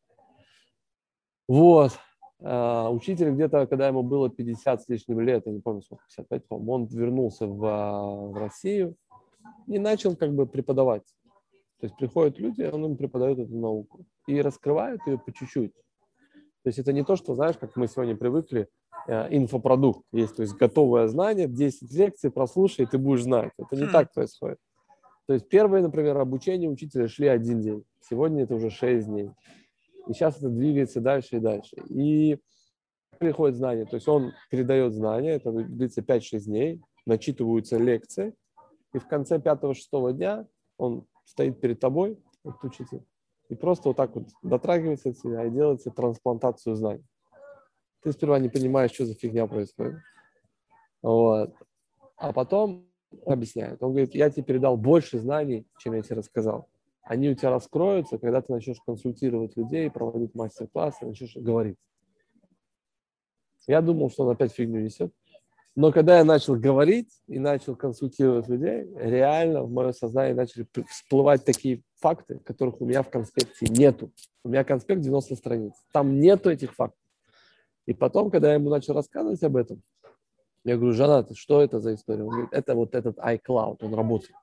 Вот. 1.48 1.92
Uh, 2.40 2.90
учитель 2.90 3.32
где-то, 3.32 3.66
когда 3.66 3.88
ему 3.88 4.02
было 4.02 4.30
50 4.30 4.80
с 4.80 4.88
лишним 4.88 5.20
лет, 5.20 5.42
я 5.44 5.52
не 5.52 5.60
помню, 5.60 5.82
сколько, 5.82 6.04
55, 6.04 6.48
по-моему, 6.48 6.72
он 6.72 6.86
вернулся 6.86 7.46
в, 7.46 7.58
в 7.58 8.34
Россию 8.38 8.96
и 9.66 9.78
начал 9.78 10.16
как 10.16 10.34
бы 10.34 10.46
преподавать. 10.46 11.02
То 11.80 11.86
есть 11.86 11.96
приходят 11.96 12.38
люди, 12.38 12.62
он 12.62 12.84
им 12.86 12.96
преподает 12.96 13.38
эту 13.40 13.54
науку 13.54 14.06
и 14.26 14.40
раскрывает 14.40 15.00
ее 15.06 15.18
по 15.18 15.32
чуть-чуть. 15.32 15.74
То 16.62 16.68
есть 16.68 16.78
это 16.78 16.92
не 16.92 17.04
то, 17.04 17.16
что, 17.16 17.34
знаешь, 17.34 17.56
как 17.58 17.76
мы 17.76 17.88
сегодня 17.88 18.16
привыкли, 18.16 18.68
Э, 19.06 19.28
инфопродукт 19.30 20.04
есть, 20.12 20.36
то 20.36 20.42
есть 20.42 20.54
готовое 20.54 21.08
знание, 21.08 21.48
10 21.48 21.92
лекций 21.92 22.30
прослушай, 22.30 22.84
и 22.84 22.88
ты 22.88 22.98
будешь 22.98 23.22
знать. 23.22 23.52
Это 23.58 23.76
не 23.76 23.86
так 23.86 24.12
происходит. 24.12 24.58
То 25.26 25.34
есть 25.34 25.48
первые, 25.48 25.82
например, 25.82 26.18
обучение 26.18 26.68
учителя 26.68 27.08
шли 27.08 27.28
один 27.28 27.60
день, 27.60 27.84
сегодня 28.08 28.42
это 28.44 28.54
уже 28.54 28.70
6 28.70 29.06
дней. 29.06 29.30
И 30.06 30.12
сейчас 30.12 30.38
это 30.38 30.48
двигается 30.48 31.00
дальше 31.00 31.36
и 31.36 31.40
дальше. 31.40 31.76
И 31.88 32.38
приходит 33.18 33.56
знание, 33.56 33.84
то 33.84 33.96
есть 33.96 34.08
он 34.08 34.32
передает 34.50 34.92
знания, 34.92 35.30
это 35.30 35.52
длится 35.52 36.00
5-6 36.02 36.44
дней, 36.44 36.80
начитываются 37.06 37.76
лекции, 37.78 38.34
и 38.92 38.98
в 38.98 39.06
конце 39.06 39.38
5-6 39.38 40.12
дня 40.12 40.46
он 40.78 41.06
стоит 41.24 41.60
перед 41.60 41.80
тобой, 41.80 42.18
этот 42.44 42.64
учитель, 42.64 43.02
и 43.50 43.56
просто 43.56 43.88
вот 43.88 43.96
так 43.96 44.14
вот 44.14 44.28
дотрагивается 44.42 45.10
от 45.10 45.18
тебя 45.18 45.44
и 45.44 45.50
делает 45.50 45.82
себе 45.82 45.92
трансплантацию 45.92 46.76
знаний. 46.76 47.04
Ты 48.02 48.12
сперва 48.12 48.38
не 48.38 48.48
понимаешь, 48.48 48.92
что 48.92 49.04
за 49.04 49.14
фигня 49.14 49.46
происходит. 49.46 49.98
Вот. 51.02 51.52
А 52.16 52.32
потом 52.32 52.86
объясняет. 53.26 53.82
Он 53.82 53.90
говорит, 53.90 54.14
я 54.14 54.30
тебе 54.30 54.44
передал 54.44 54.76
больше 54.76 55.18
знаний, 55.18 55.66
чем 55.78 55.94
я 55.94 56.02
тебе 56.02 56.16
рассказал. 56.16 56.68
Они 57.02 57.28
у 57.28 57.34
тебя 57.34 57.50
раскроются, 57.50 58.18
когда 58.18 58.40
ты 58.40 58.52
начнешь 58.52 58.80
консультировать 58.86 59.56
людей, 59.56 59.90
проводить 59.90 60.34
мастер-классы, 60.36 61.04
начнешь 61.04 61.34
говорить. 61.34 61.76
Я 63.66 63.82
думал, 63.82 64.10
что 64.10 64.24
он 64.24 64.30
опять 64.30 64.52
фигню 64.52 64.80
несет. 64.80 65.12
Но 65.76 65.92
когда 65.92 66.18
я 66.18 66.24
начал 66.24 66.56
говорить 66.56 67.10
и 67.28 67.38
начал 67.38 67.76
консультировать 67.76 68.48
людей, 68.48 68.90
реально 68.96 69.62
в 69.62 69.70
мое 69.70 69.92
сознание 69.92 70.34
начали 70.34 70.66
всплывать 70.88 71.44
такие 71.44 71.82
факты, 72.00 72.40
которых 72.40 72.80
у 72.80 72.84
меня 72.84 73.02
в 73.02 73.10
конспекте 73.10 73.66
нету. 73.66 74.12
У 74.42 74.48
меня 74.48 74.64
конспект 74.64 75.00
90 75.00 75.36
страниц. 75.36 75.72
Там 75.92 76.18
нету 76.18 76.50
этих 76.50 76.74
фактов. 76.74 76.98
И 77.86 77.94
потом, 77.94 78.30
когда 78.30 78.48
я 78.48 78.54
ему 78.54 78.68
начал 78.68 78.94
рассказывать 78.94 79.42
об 79.42 79.56
этом, 79.56 79.82
я 80.64 80.76
говорю, 80.76 80.92
Жанат, 80.92 81.36
что 81.36 81.62
это 81.62 81.80
за 81.80 81.94
история? 81.94 82.24
Он 82.24 82.30
говорит, 82.30 82.52
это 82.52 82.74
вот 82.74 82.94
этот 82.94 83.18
iCloud, 83.18 83.78
он 83.80 83.94
работает. 83.94 84.34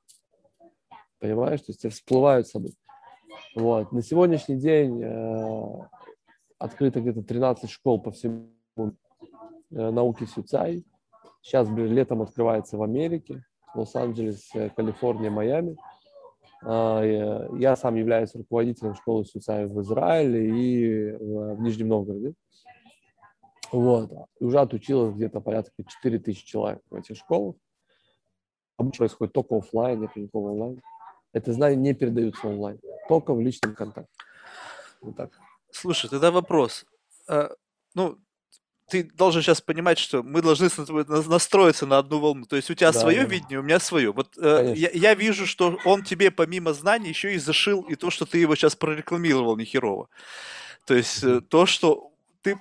Понимаешь? 1.20 1.62
То 1.62 1.72
есть 1.72 1.88
всплывают 1.94 2.48
события. 2.48 2.78
Вот. 3.56 3.92
На 3.92 4.02
сегодняшний 4.02 4.56
день 4.56 5.02
э, 5.04 5.80
открыто 6.58 7.02
где-то 7.02 7.24
13 7.24 7.70
школ 7.70 8.02
по 8.02 8.12
всему 8.12 8.50
э, 8.78 8.86
науки 9.70 10.26
Сюцай. 10.26 10.84
Сейчас 11.48 11.70
летом 11.70 12.22
открывается 12.22 12.76
в 12.76 12.84
Америке, 12.84 13.42
Лос-Анджелес, 13.74 14.52
Калифорния, 14.76 15.32
Майами. 15.32 15.78
Э, 16.62 17.48
я 17.58 17.78
сам 17.78 17.96
являюсь 17.96 18.36
руководителем 18.36 18.96
школы 18.96 19.24
Сюцай 19.24 19.66
в 19.66 19.82
Израиле 19.82 20.46
и 20.46 21.12
в, 21.14 21.62
Нижнем 21.62 21.88
Новгороде. 21.88 22.34
Вот. 23.72 24.12
И 24.42 24.44
уже 24.44 24.60
отучилось 24.60 25.16
где-то 25.16 25.40
порядка 25.40 25.72
4 25.86 26.20
тысячи 26.20 26.46
человек 26.46 26.82
в 26.90 26.96
этих 26.96 27.16
школах. 27.16 27.56
Обычно 28.76 29.04
происходит 29.04 29.34
только 29.34 29.56
офлайн, 29.56 30.02
нет 30.02 30.14
никакого 30.18 30.52
онлайн. 30.52 30.82
Это 31.32 31.54
знания 31.54 31.78
не 31.78 31.94
передаются 31.94 32.46
онлайн, 32.46 32.78
только 33.08 33.34
в 33.34 33.40
личном 33.40 33.74
контакте. 33.74 34.12
Вот 35.00 35.16
так. 35.16 35.32
Слушай, 35.72 36.10
тогда 36.10 36.30
вопрос. 36.30 36.86
А, 37.30 37.52
ну, 37.96 38.18
ты 38.90 39.04
должен 39.04 39.42
сейчас 39.42 39.60
понимать, 39.60 39.98
что 39.98 40.24
мы 40.24 40.42
должны 40.42 40.70
настроиться 41.28 41.86
на 41.86 41.98
одну 41.98 42.20
волну. 42.20 42.46
То 42.46 42.56
есть 42.56 42.70
у 42.70 42.74
тебя 42.74 42.92
да, 42.92 43.00
свое 43.00 43.22
да. 43.22 43.26
видение, 43.26 43.60
у 43.60 43.64
меня 43.64 43.80
свое. 43.80 44.14
Вот 44.14 44.38
э, 44.38 44.74
я, 44.76 44.90
я 44.94 45.14
вижу, 45.14 45.46
что 45.46 45.78
он 45.84 46.04
тебе 46.04 46.32
помимо 46.32 46.74
знаний 46.74 47.10
еще 47.10 47.34
и 47.34 47.38
зашил 47.38 47.82
и 47.82 47.96
то, 47.96 48.10
что 48.10 48.26
ты 48.26 48.38
его 48.38 48.56
сейчас 48.56 48.76
прорекламировал 48.76 49.58
нехерово. 49.58 50.08
То 50.86 50.96
есть 50.96 51.22
mm-hmm. 51.22 51.42
то, 51.42 51.66
что 51.66 52.14
ты 52.42 52.58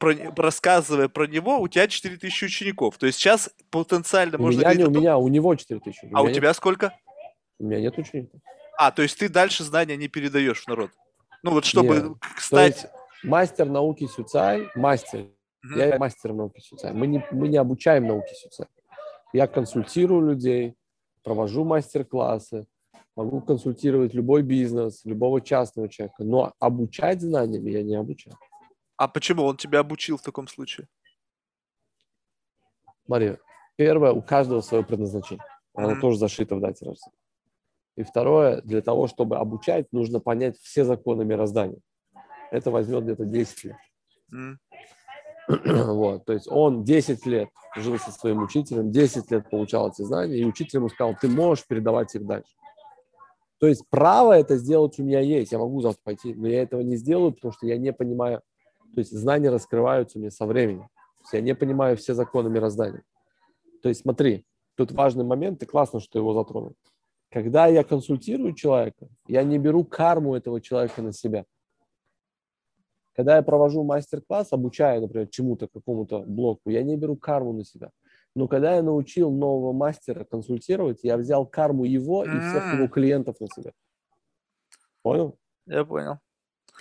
про, 0.00 0.14
рассказывая 0.36 1.08
про 1.08 1.28
него, 1.28 1.60
у 1.60 1.68
тебя 1.68 1.86
4000 1.86 2.44
учеников. 2.44 2.98
То 2.98 3.06
есть 3.06 3.18
сейчас 3.18 3.48
потенциально 3.70 4.36
у 4.36 4.42
можно 4.42 4.60
меня 4.60 4.74
не 4.74 4.84
у 4.84 4.90
меня, 4.90 5.16
у 5.16 5.28
него 5.28 5.54
4000. 5.54 6.10
А 6.12 6.22
у 6.22 6.30
тебя 6.30 6.52
сколько? 6.54 6.92
У 7.60 7.64
меня 7.64 7.80
нет 7.80 7.96
учеников. 7.96 8.40
А, 8.76 8.90
то 8.90 9.02
есть 9.02 9.16
ты 9.16 9.28
дальше 9.28 9.62
знания 9.62 9.96
не 9.96 10.08
передаешь 10.08 10.62
в 10.62 10.68
народ? 10.68 10.90
Ну 11.44 11.52
вот 11.52 11.64
чтобы 11.64 11.94
нет. 11.94 12.12
стать... 12.38 12.90
мастер 13.22 13.66
науки 13.66 14.08
Сюцай, 14.08 14.68
мастер. 14.74 15.26
Я 15.62 15.98
мастер 15.98 16.32
науки 16.32 16.60
Сюцай. 16.60 16.92
Мы 16.92 17.06
не, 17.06 17.24
мы 17.32 17.48
не 17.48 17.56
обучаем 17.56 18.06
науки 18.06 18.32
Сюцай. 18.34 18.66
Я 19.32 19.46
консультирую 19.46 20.30
людей, 20.30 20.74
провожу 21.22 21.64
мастер-классы, 21.64 22.66
могу 23.16 23.40
консультировать 23.40 24.14
любой 24.14 24.42
бизнес, 24.42 25.04
любого 25.04 25.40
частного 25.40 25.88
человека, 25.88 26.24
но 26.24 26.54
обучать 26.60 27.20
знаниям 27.20 27.66
я 27.66 27.82
не 27.82 27.96
обучаю. 27.96 28.36
А 28.96 29.08
почему 29.08 29.44
он 29.44 29.56
тебя 29.56 29.80
обучил 29.80 30.16
в 30.16 30.22
таком 30.22 30.48
случае? 30.48 30.88
Смотри, 33.04 33.36
первое, 33.76 34.12
у 34.12 34.22
каждого 34.22 34.60
свое 34.60 34.84
предназначение. 34.84 35.44
Оно 35.74 35.92
mm-hmm. 35.92 36.00
тоже 36.00 36.18
зашито 36.18 36.56
в 36.56 36.60
дате 36.60 36.84
рождения. 36.84 37.16
И 37.96 38.02
второе, 38.04 38.60
для 38.62 38.80
того, 38.80 39.08
чтобы 39.08 39.38
обучать, 39.38 39.92
нужно 39.92 40.20
понять 40.20 40.56
все 40.58 40.84
законы 40.84 41.24
мироздания. 41.24 41.80
Это 42.50 42.70
возьмет 42.70 43.04
где-то 43.04 43.24
10 43.24 43.64
лет. 43.64 43.76
Mm. 44.32 44.56
Вот, 45.64 46.26
то 46.26 46.32
есть 46.32 46.46
он 46.48 46.84
10 46.84 47.26
лет 47.26 47.48
жил 47.76 47.98
со 47.98 48.12
своим 48.12 48.42
учителем, 48.42 48.90
10 48.90 49.30
лет 49.30 49.48
получал 49.50 49.88
эти 49.90 50.02
знания, 50.02 50.36
и 50.36 50.44
учитель 50.44 50.78
ему 50.78 50.88
сказал, 50.88 51.16
ты 51.20 51.28
можешь 51.28 51.66
передавать 51.66 52.14
их 52.14 52.26
дальше. 52.26 52.50
То 53.58 53.66
есть 53.66 53.84
право 53.88 54.34
это 54.34 54.56
сделать 54.56 54.98
у 54.98 55.02
меня 55.02 55.20
есть, 55.20 55.52
я 55.52 55.58
могу 55.58 55.80
завтра 55.80 56.00
пойти, 56.04 56.34
но 56.34 56.46
я 56.46 56.62
этого 56.62 56.82
не 56.82 56.96
сделаю, 56.96 57.32
потому 57.32 57.52
что 57.52 57.66
я 57.66 57.78
не 57.78 57.92
понимаю 57.92 58.42
то 58.94 59.00
есть 59.00 59.12
знания 59.12 59.50
раскрываются 59.50 60.18
мне 60.18 60.30
со 60.30 60.46
временем. 60.46 60.88
То 60.88 61.22
есть 61.22 61.32
я 61.34 61.40
не 61.40 61.54
понимаю 61.54 61.96
все 61.96 62.14
законы 62.14 62.48
мироздания. 62.48 63.02
То 63.82 63.88
есть 63.88 64.02
смотри, 64.02 64.44
тут 64.76 64.92
важный 64.92 65.24
момент, 65.24 65.62
и 65.62 65.66
классно, 65.66 66.00
что 66.00 66.18
его 66.18 66.34
затронул. 66.34 66.74
Когда 67.30 67.66
я 67.66 67.84
консультирую 67.84 68.54
человека, 68.54 69.08
я 69.26 69.42
не 69.42 69.58
беру 69.58 69.84
карму 69.84 70.34
этого 70.34 70.60
человека 70.60 71.02
на 71.02 71.12
себя. 71.12 71.44
Когда 73.18 73.34
я 73.34 73.42
провожу 73.42 73.82
мастер-класс, 73.82 74.52
обучаю, 74.52 75.00
например, 75.00 75.26
чему-то, 75.26 75.66
какому-то 75.66 76.20
блоку, 76.20 76.70
я 76.70 76.84
не 76.84 76.96
беру 76.96 77.16
карму 77.16 77.52
на 77.52 77.64
себя. 77.64 77.90
Но 78.36 78.46
когда 78.46 78.76
я 78.76 78.82
научил 78.82 79.32
нового 79.32 79.72
мастера 79.72 80.22
консультировать, 80.22 81.00
я 81.02 81.16
взял 81.16 81.44
карму 81.44 81.82
его 81.82 82.24
и 82.24 82.28
всех 82.28 82.74
его 82.74 82.86
клиентов 82.86 83.40
на 83.40 83.48
себя. 83.48 83.72
Понял? 85.02 85.36
Я 85.66 85.84
понял. 85.84 86.20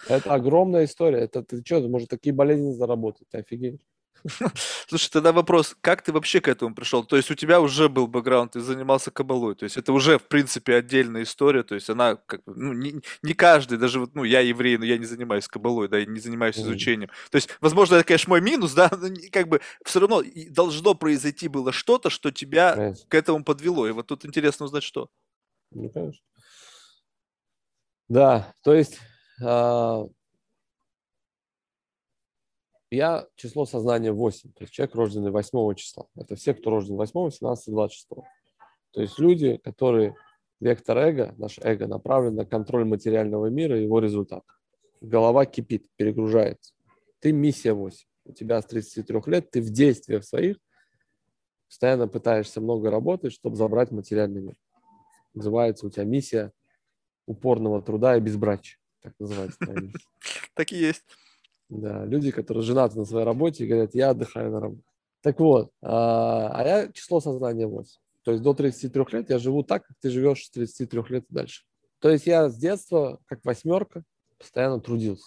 Это 0.07 0.31
огромная 0.31 0.85
история. 0.85 1.21
Это 1.21 1.41
ты 1.41 1.63
что, 1.65 1.81
может 1.89 2.09
такие 2.09 2.35
болезни 2.35 2.71
заработать? 2.71 3.27
Ты 3.31 3.39
офигеешь. 3.39 3.79
Слушай, 4.87 5.09
тогда 5.11 5.31
вопрос, 5.31 5.75
как 5.81 6.01
ты 6.01 6.11
вообще 6.11 6.41
к 6.41 6.47
этому 6.47 6.73
пришел? 6.73 7.03
То 7.03 7.15
есть 7.15 7.31
у 7.31 7.35
тебя 7.35 7.61
уже 7.61 7.89
был 7.89 8.07
бэкграунд, 8.07 8.53
ты 8.53 8.61
занимался 8.61 9.11
кабалой, 9.11 9.55
то 9.55 9.63
есть 9.63 9.77
это 9.77 9.93
уже, 9.93 10.17
в 10.17 10.23
принципе, 10.23 10.75
отдельная 10.75 11.23
история, 11.23 11.63
то 11.63 11.75
есть 11.75 11.89
она, 11.89 12.15
как 12.15 12.41
ну, 12.45 12.73
не, 12.73 13.01
не 13.21 13.33
каждый, 13.33 13.77
даже 13.77 13.99
вот, 13.99 14.15
ну, 14.15 14.23
я 14.23 14.41
еврей, 14.41 14.77
но 14.77 14.85
я 14.85 14.97
не 14.97 15.05
занимаюсь 15.05 15.47
кабалой, 15.47 15.87
да, 15.87 15.99
и 15.99 16.05
не 16.05 16.19
занимаюсь 16.19 16.57
изучением. 16.57 17.09
То 17.31 17.35
есть, 17.35 17.49
возможно, 17.61 17.95
это, 17.95 18.03
конечно, 18.03 18.29
мой 18.29 18.41
минус, 18.41 18.73
да, 18.75 18.89
но 18.91 19.09
как 19.31 19.47
бы 19.47 19.61
все 19.83 19.99
равно 19.99 20.23
должно 20.49 20.93
произойти 20.95 21.47
было 21.47 21.71
что-то, 21.71 22.09
что 22.09 22.31
тебя 22.31 22.73
конечно. 22.73 23.05
к 23.07 23.15
этому 23.15 23.43
подвело, 23.43 23.87
и 23.87 23.91
вот 23.91 24.07
тут 24.07 24.25
интересно 24.25 24.65
узнать, 24.65 24.83
что. 24.83 25.09
Ну, 25.71 25.89
конечно. 25.89 26.21
Да, 28.09 28.53
то 28.63 28.73
есть 28.73 28.99
а, 29.43 30.05
я 32.89 33.27
число 33.35 33.65
сознания 33.65 34.11
8, 34.11 34.53
то 34.53 34.63
есть 34.63 34.73
человек, 34.73 34.95
рожденный 34.95 35.31
8 35.31 35.75
числа. 35.75 36.07
Это 36.15 36.35
все, 36.35 36.53
кто 36.53 36.69
рожден 36.69 36.95
8, 36.95 37.31
17, 37.31 37.73
26. 37.73 38.07
То 38.91 39.01
есть 39.01 39.19
люди, 39.19 39.57
которые, 39.57 40.15
вектор 40.59 40.97
эго, 40.97 41.35
наш 41.37 41.59
эго 41.59 41.87
направлен 41.87 42.35
на 42.35 42.45
контроль 42.45 42.85
материального 42.85 43.47
мира 43.47 43.77
и 43.77 43.83
его 43.83 43.99
результат. 43.99 44.43
Голова 45.01 45.45
кипит, 45.45 45.85
перегружается. 45.97 46.73
Ты 47.19 47.31
миссия 47.31 47.73
8. 47.73 48.07
У 48.25 48.33
тебя 48.33 48.61
с 48.61 48.65
33 48.65 49.21
лет, 49.27 49.51
ты 49.51 49.61
в 49.61 49.69
действиях 49.69 50.23
своих 50.23 50.57
постоянно 51.67 52.07
пытаешься 52.07 52.61
много 52.61 52.89
работать, 52.89 53.33
чтобы 53.33 53.55
забрать 53.55 53.91
материальный 53.91 54.41
мир. 54.41 54.55
Называется 55.33 55.85
у 55.85 55.89
тебя 55.89 56.05
миссия 56.05 56.51
упорного 57.25 57.81
труда 57.81 58.17
и 58.17 58.19
безбрачия. 58.19 58.77
Так 59.01 59.13
называется. 59.19 59.57
Так 60.55 60.71
и 60.71 60.77
есть. 60.77 61.03
Да, 61.69 62.05
люди, 62.05 62.31
которые 62.31 62.63
женаты 62.63 62.97
на 62.97 63.05
своей 63.05 63.25
работе 63.25 63.65
говорят, 63.65 63.93
я 63.93 64.11
отдыхаю 64.11 64.51
на 64.51 64.59
работе. 64.59 64.83
Так 65.21 65.39
вот, 65.39 65.71
а, 65.81 66.49
а 66.53 66.63
я 66.65 66.91
число 66.91 67.19
сознания 67.19 67.67
8. 67.67 67.99
То 68.23 68.31
есть 68.31 68.43
до 68.43 68.53
33 68.53 69.05
лет 69.11 69.29
я 69.29 69.39
живу 69.39 69.63
так, 69.63 69.85
как 69.85 69.97
ты 70.01 70.09
живешь 70.09 70.45
с 70.45 70.51
33 70.51 71.01
лет 71.09 71.25
и 71.29 71.33
дальше. 71.33 71.63
То 71.99 72.09
есть 72.09 72.27
я 72.27 72.49
с 72.49 72.55
детства, 72.55 73.19
как 73.25 73.43
восьмерка, 73.43 74.03
постоянно 74.37 74.79
трудился 74.79 75.25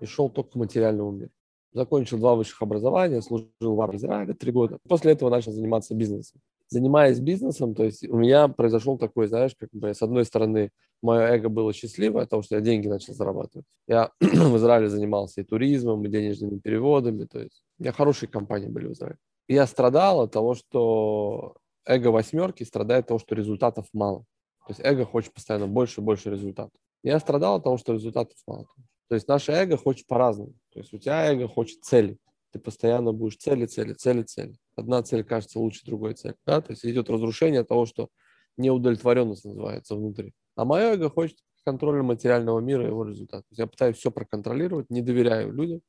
и 0.00 0.06
шел 0.06 0.30
только 0.30 0.50
к 0.50 0.54
материальному 0.56 1.12
миру. 1.12 1.30
Закончил 1.72 2.18
два 2.18 2.34
высших 2.34 2.60
образования, 2.62 3.22
служил 3.22 3.50
в 3.60 3.80
армии 3.80 3.96
Израиля 3.96 4.34
три 4.34 4.52
года. 4.52 4.78
После 4.88 5.12
этого 5.12 5.30
начал 5.30 5.52
заниматься 5.52 5.94
бизнесом. 5.94 6.40
Занимаясь 6.70 7.18
бизнесом, 7.18 7.74
то 7.74 7.84
есть 7.84 8.08
у 8.08 8.16
меня 8.16 8.46
произошел 8.48 8.96
такой, 8.96 9.26
знаешь, 9.26 9.56
как 9.58 9.70
бы 9.72 9.92
с 9.92 10.02
одной 10.02 10.24
стороны 10.24 10.70
мое 11.02 11.22
эго 11.22 11.48
было 11.48 11.72
счастливое, 11.72 12.24
потому 12.24 12.42
что 12.42 12.54
я 12.54 12.60
деньги 12.60 12.86
начал 12.86 13.12
зарабатывать. 13.12 13.66
Я 13.88 14.12
в 14.20 14.56
Израиле 14.56 14.88
занимался 14.88 15.40
и 15.40 15.44
туризмом, 15.44 16.04
и 16.04 16.08
денежными 16.08 16.58
переводами, 16.58 17.24
то 17.24 17.40
есть 17.40 17.64
у 17.78 17.82
меня 17.82 17.92
хорошие 17.92 18.28
компании 18.28 18.68
были 18.68 18.86
в 18.86 18.92
Израиле. 18.92 19.18
И 19.48 19.54
я 19.54 19.66
страдал 19.66 20.20
от 20.20 20.32
того, 20.32 20.54
что 20.54 21.56
эго 21.84 22.08
восьмерки 22.08 22.62
страдает 22.62 23.02
от 23.02 23.08
того, 23.08 23.18
что 23.18 23.34
результатов 23.34 23.86
мало. 23.92 24.20
То 24.66 24.72
есть 24.72 24.80
эго 24.84 25.04
хочет 25.04 25.34
постоянно 25.34 25.66
больше 25.66 26.00
и 26.00 26.04
больше 26.04 26.30
результатов. 26.30 26.78
Я 27.02 27.18
страдал 27.18 27.56
от 27.56 27.64
того, 27.64 27.78
что 27.78 27.92
результатов 27.94 28.36
мало. 28.46 28.66
То 29.08 29.16
есть 29.16 29.26
наше 29.26 29.50
эго 29.50 29.76
хочет 29.76 30.06
по-разному. 30.06 30.52
То 30.72 30.78
есть 30.78 30.94
у 30.94 30.98
тебя 30.98 31.32
эго 31.32 31.48
хочет 31.48 31.82
цели. 31.82 32.16
Ты 32.52 32.60
постоянно 32.60 33.12
будешь 33.12 33.36
цели, 33.36 33.66
цели, 33.66 33.94
цели, 33.94 34.22
цели. 34.22 34.54
Одна 34.80 35.02
цель 35.02 35.24
кажется 35.24 35.58
лучше 35.58 35.84
другой 35.84 36.14
цели. 36.14 36.36
Да? 36.46 36.60
То 36.60 36.72
есть 36.72 36.84
идет 36.86 37.10
разрушение 37.10 37.64
того, 37.64 37.84
что 37.84 38.08
неудовлетворенность 38.56 39.44
называется 39.44 39.94
внутри. 39.94 40.32
А 40.56 40.64
мое 40.64 40.94
эго 40.94 41.10
хочет 41.10 41.38
контроля 41.64 42.02
материального 42.02 42.60
мира 42.60 42.84
и 42.84 42.86
его 42.86 43.04
результат. 43.04 43.44
Я 43.50 43.66
пытаюсь 43.66 43.98
все 43.98 44.10
проконтролировать, 44.10 44.88
не 44.88 45.02
доверяю 45.02 45.52
людям. 45.52 45.82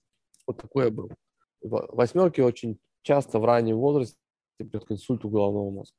Вот 0.45 0.57
такой 0.57 0.85
я 0.85 0.91
был. 0.91 1.09
Восьмерки 1.61 2.41
очень 2.41 2.79
часто 3.01 3.39
в 3.39 3.45
раннем 3.45 3.77
возрасте 3.77 4.17
придет 4.57 4.85
к 4.85 4.91
инсульту 4.91 5.29
головного 5.29 5.71
мозга. 5.71 5.97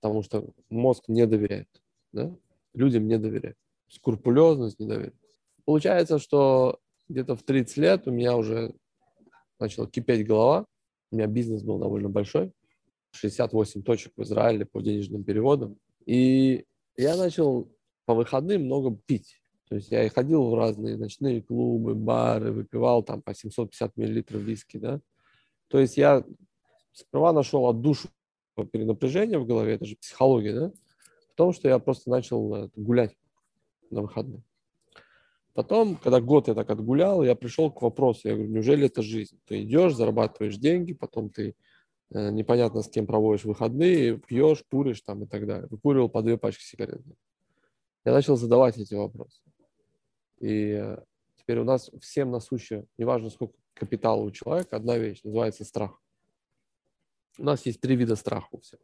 Потому 0.00 0.22
что 0.22 0.48
мозг 0.70 1.04
не 1.08 1.26
доверяет. 1.26 1.68
Да? 2.12 2.32
Людям 2.72 3.08
не 3.08 3.18
доверяет. 3.18 3.56
Скрупулезность, 3.88 4.78
недоверие. 4.78 5.18
Получается, 5.64 6.20
что 6.20 6.78
где-то 7.08 7.34
в 7.34 7.42
30 7.42 7.76
лет 7.78 8.06
у 8.06 8.12
меня 8.12 8.36
уже 8.36 8.74
начала 9.58 9.88
кипеть 9.88 10.26
голова. 10.26 10.66
У 11.10 11.16
меня 11.16 11.26
бизнес 11.26 11.62
был 11.62 11.78
довольно 11.78 12.08
большой. 12.08 12.52
68 13.12 13.82
точек 13.82 14.12
в 14.16 14.22
Израиле 14.22 14.66
по 14.66 14.80
денежным 14.80 15.24
переводам. 15.24 15.78
И 16.04 16.64
я 16.96 17.16
начал 17.16 17.70
по 18.04 18.14
выходным 18.14 18.64
много 18.64 18.96
пить. 19.06 19.40
То 19.68 19.76
есть 19.76 19.90
я 19.90 20.04
и 20.04 20.08
ходил 20.08 20.48
в 20.50 20.54
разные 20.54 20.96
ночные 20.96 21.42
клубы, 21.42 21.94
бары, 21.94 22.52
выпивал 22.52 23.02
там 23.02 23.20
по 23.20 23.34
750 23.34 23.96
миллилитров 23.96 24.40
виски, 24.40 24.78
да. 24.78 25.00
То 25.68 25.78
есть 25.78 25.98
я 25.98 26.24
сперва 26.92 27.32
нашел 27.32 27.66
отдушу 27.66 28.08
перенапряжения 28.72 29.38
в 29.38 29.46
голове, 29.46 29.74
это 29.74 29.84
же 29.84 29.96
психология, 29.96 30.54
да, 30.54 30.72
в 31.32 31.34
том, 31.36 31.52
что 31.52 31.68
я 31.68 31.78
просто 31.78 32.10
начал 32.10 32.54
э, 32.54 32.70
гулять 32.74 33.14
на 33.90 34.02
выходные. 34.02 34.42
Потом, 35.58 35.96
когда 35.96 36.20
год 36.20 36.46
я 36.46 36.54
так 36.54 36.70
отгулял, 36.70 37.24
я 37.24 37.34
пришел 37.34 37.68
к 37.68 37.82
вопросу, 37.82 38.28
я 38.28 38.34
говорю, 38.34 38.48
неужели 38.48 38.86
это 38.86 39.02
жизнь? 39.02 39.40
Ты 39.44 39.64
идешь, 39.64 39.96
зарабатываешь 39.96 40.56
деньги, 40.56 40.92
потом 40.92 41.30
ты 41.30 41.56
э, 42.12 42.30
непонятно 42.30 42.80
с 42.80 42.88
кем 42.88 43.08
проводишь 43.08 43.44
выходные, 43.44 44.18
пьешь, 44.18 44.62
куришь 44.70 45.00
там 45.00 45.24
и 45.24 45.26
так 45.26 45.48
далее. 45.48 45.66
Выкуривал 45.68 46.10
по 46.10 46.22
две 46.22 46.38
пачки 46.38 46.62
сигарет 46.62 47.02
я 48.04 48.12
начал 48.12 48.36
задавать 48.36 48.78
эти 48.78 48.94
вопросы. 48.94 49.42
И 50.38 50.78
э, 50.80 50.98
теперь 51.34 51.58
у 51.58 51.64
нас 51.64 51.90
всем 52.00 52.30
насущая, 52.30 52.86
неважно 52.96 53.28
сколько 53.28 53.54
капитала 53.74 54.22
у 54.22 54.30
человека, 54.30 54.76
одна 54.76 54.96
вещь, 54.96 55.24
называется 55.24 55.64
страх. 55.64 56.00
У 57.36 57.42
нас 57.42 57.66
есть 57.66 57.80
три 57.80 57.96
вида 57.96 58.14
страха 58.14 58.46
у 58.52 58.60
всех. 58.60 58.78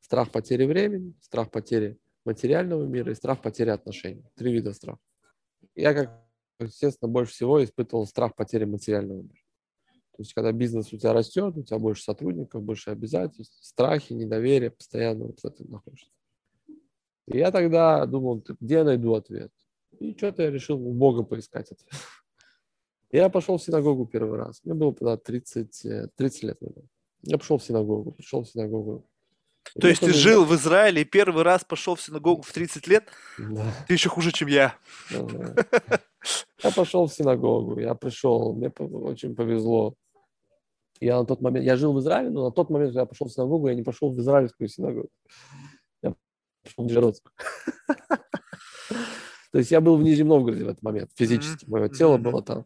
Страх 0.00 0.30
потери 0.30 0.64
времени, 0.64 1.12
страх 1.20 1.50
потери 1.50 1.98
материального 2.24 2.86
мира 2.86 3.12
и 3.12 3.14
страх 3.14 3.42
потери 3.42 3.68
отношений. 3.68 4.24
Три 4.36 4.54
вида 4.54 4.72
страха. 4.72 5.00
Я, 5.74 5.94
как, 5.94 6.24
естественно, 6.60 7.10
больше 7.10 7.32
всего 7.32 7.62
испытывал 7.62 8.06
страх 8.06 8.34
потери 8.36 8.64
материального 8.64 9.22
мира. 9.22 9.44
То 10.16 10.22
есть, 10.22 10.32
когда 10.32 10.52
бизнес 10.52 10.92
у 10.92 10.98
тебя 10.98 11.12
растет, 11.12 11.56
у 11.56 11.62
тебя 11.62 11.78
больше 11.78 12.04
сотрудников, 12.04 12.62
больше 12.62 12.90
обязательств, 12.90 13.58
страхи, 13.64 14.12
недоверие, 14.12 14.70
постоянно 14.70 15.26
вот 15.26 15.40
в 15.40 15.44
этом 15.44 15.70
находишься. 15.70 16.10
И 17.26 17.38
я 17.38 17.50
тогда 17.50 18.06
думал, 18.06 18.44
где 18.60 18.74
я 18.74 18.84
найду 18.84 19.14
ответ? 19.14 19.50
И 19.98 20.16
что-то 20.16 20.42
я 20.42 20.50
решил 20.50 20.76
у 20.76 20.92
Бога 20.92 21.22
поискать 21.22 21.70
ответ. 21.72 21.90
Я 23.10 23.28
пошел 23.28 23.58
в 23.58 23.62
синагогу 23.62 24.06
первый 24.06 24.40
раз. 24.40 24.60
Мне 24.64 24.74
было 24.74 24.92
тогда 24.92 25.16
30, 25.16 26.16
30 26.16 26.42
лет. 26.42 26.60
Наверное. 26.60 26.88
Я 27.22 27.38
пошел 27.38 27.58
в 27.58 27.62
синагогу, 27.62 28.10
пришел 28.10 28.42
в 28.42 28.48
синагогу. 28.48 29.08
То 29.80 29.88
есть 29.88 30.00
ты 30.00 30.12
жил 30.12 30.44
в 30.44 30.54
Израиле 30.54 31.02
и 31.02 31.04
первый 31.04 31.42
раз 31.42 31.64
пошел 31.64 31.94
в 31.94 32.02
синагогу 32.02 32.42
в 32.42 32.52
30 32.52 32.86
лет? 32.86 33.08
Да. 33.38 33.64
Ты 33.88 33.94
еще 33.94 34.08
хуже, 34.08 34.30
чем 34.30 34.48
я. 34.48 34.76
Я 35.10 36.70
пошел 36.74 37.06
в 37.06 37.12
синагогу, 37.12 37.78
я 37.80 37.94
пришел, 37.94 38.54
мне 38.54 38.68
очень 38.68 39.34
повезло. 39.34 39.94
Я 41.00 41.18
на 41.18 41.26
тот 41.26 41.42
момент, 41.42 41.66
я 41.66 41.76
жил 41.76 41.92
в 41.92 42.00
Израиле, 42.00 42.30
но 42.30 42.44
на 42.44 42.50
тот 42.50 42.70
момент, 42.70 42.90
когда 42.90 43.00
я 43.00 43.06
пошел 43.06 43.26
в 43.26 43.32
синагогу, 43.32 43.68
я 43.68 43.74
не 43.74 43.82
пошел 43.82 44.10
в 44.10 44.18
израильскую 44.18 44.68
синагогу 44.68 45.10
пошел 46.64 46.84
в 46.84 46.86
Нижегородск. 46.86 47.32
То 49.52 49.58
есть 49.58 49.70
я 49.70 49.80
был 49.80 49.96
в 49.96 50.02
Нижнем 50.02 50.28
Новгороде 50.28 50.64
в 50.64 50.68
этот 50.68 50.82
момент, 50.82 51.10
физически. 51.14 51.68
Мое 51.68 51.88
тело 51.88 52.16
было 52.18 52.42
там. 52.42 52.64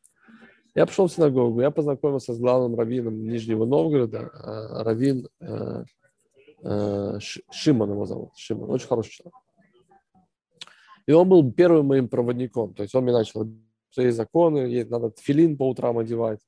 Я 0.75 0.87
пошел 0.87 1.07
в 1.09 1.13
синагогу, 1.13 1.61
я 1.61 1.71
познакомился 1.71 2.33
с 2.33 2.39
главным 2.39 2.79
раввином 2.79 3.23
Нижнего 3.25 3.67
Новгорода, 3.67 4.31
а, 4.33 4.85
раввин 4.85 5.27
э, 5.41 5.47
э, 5.47 5.85
Шимон 6.61 7.91
его 7.91 8.07
зовут, 8.07 8.37
Шимон, 8.37 8.71
очень 8.71 8.89
хороший 8.89 9.13
человек. 9.13 9.35
И 11.07 11.13
он 11.13 11.29
был 11.29 11.51
первым 11.53 11.87
моим 11.87 12.09
проводником, 12.09 12.75
то 12.75 12.83
есть 12.83 12.95
он 12.95 13.05
мне 13.05 13.13
начал, 13.13 13.47
что 13.91 14.03
есть 14.03 14.17
законы, 14.17 14.59
есть, 14.59 14.91
надо 14.91 15.13
филин 15.17 15.57
по 15.57 15.69
утрам 15.69 15.99
одевать, 15.99 16.41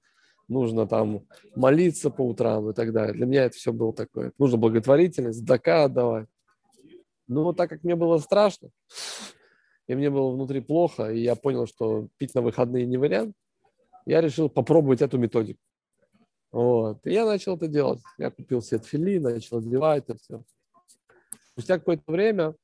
нужно 0.49 0.87
там 0.87 1.27
молиться 1.55 2.11
по 2.11 2.23
утрам 2.23 2.69
и 2.71 2.75
так 2.75 2.93
далее. 2.93 3.15
Для 3.15 3.27
меня 3.27 3.45
это 3.45 3.57
все 3.57 3.73
было 3.73 3.95
такое. 3.95 4.33
Нужно 4.37 4.59
благотворительность, 4.59 5.45
дака 5.45 5.85
отдавать. 5.85 6.29
Но 7.29 7.53
так 7.53 7.71
как 7.71 7.85
мне 7.85 7.95
было 7.95 8.19
страшно, 8.19 8.71
и 9.87 9.95
мне 9.95 10.11
было 10.11 10.33
внутри 10.33 10.61
плохо, 10.61 11.13
и 11.13 11.21
я 11.21 11.37
понял, 11.37 11.67
что 11.67 12.09
пить 12.19 12.35
на 12.35 12.43
выходные 12.43 12.85
не 12.85 12.97
вариант, 12.97 13.35
я 14.05 14.21
решил 14.21 14.49
попробовать 14.49 15.03
эту 15.03 15.19
методику. 15.19 15.61
Вот. 16.53 17.07
И 17.07 17.13
я 17.13 17.25
начал 17.25 17.57
это 17.57 17.69
делать. 17.69 18.01
Я 18.19 18.31
купил 18.31 18.63
сет 18.63 18.85
фили, 18.85 19.19
начал 19.19 19.59
одевать 19.59 20.05
это 20.09 20.19
все. 20.19 20.43
Спустя 21.53 21.79
какое-то 21.79 22.11
время 22.11 22.55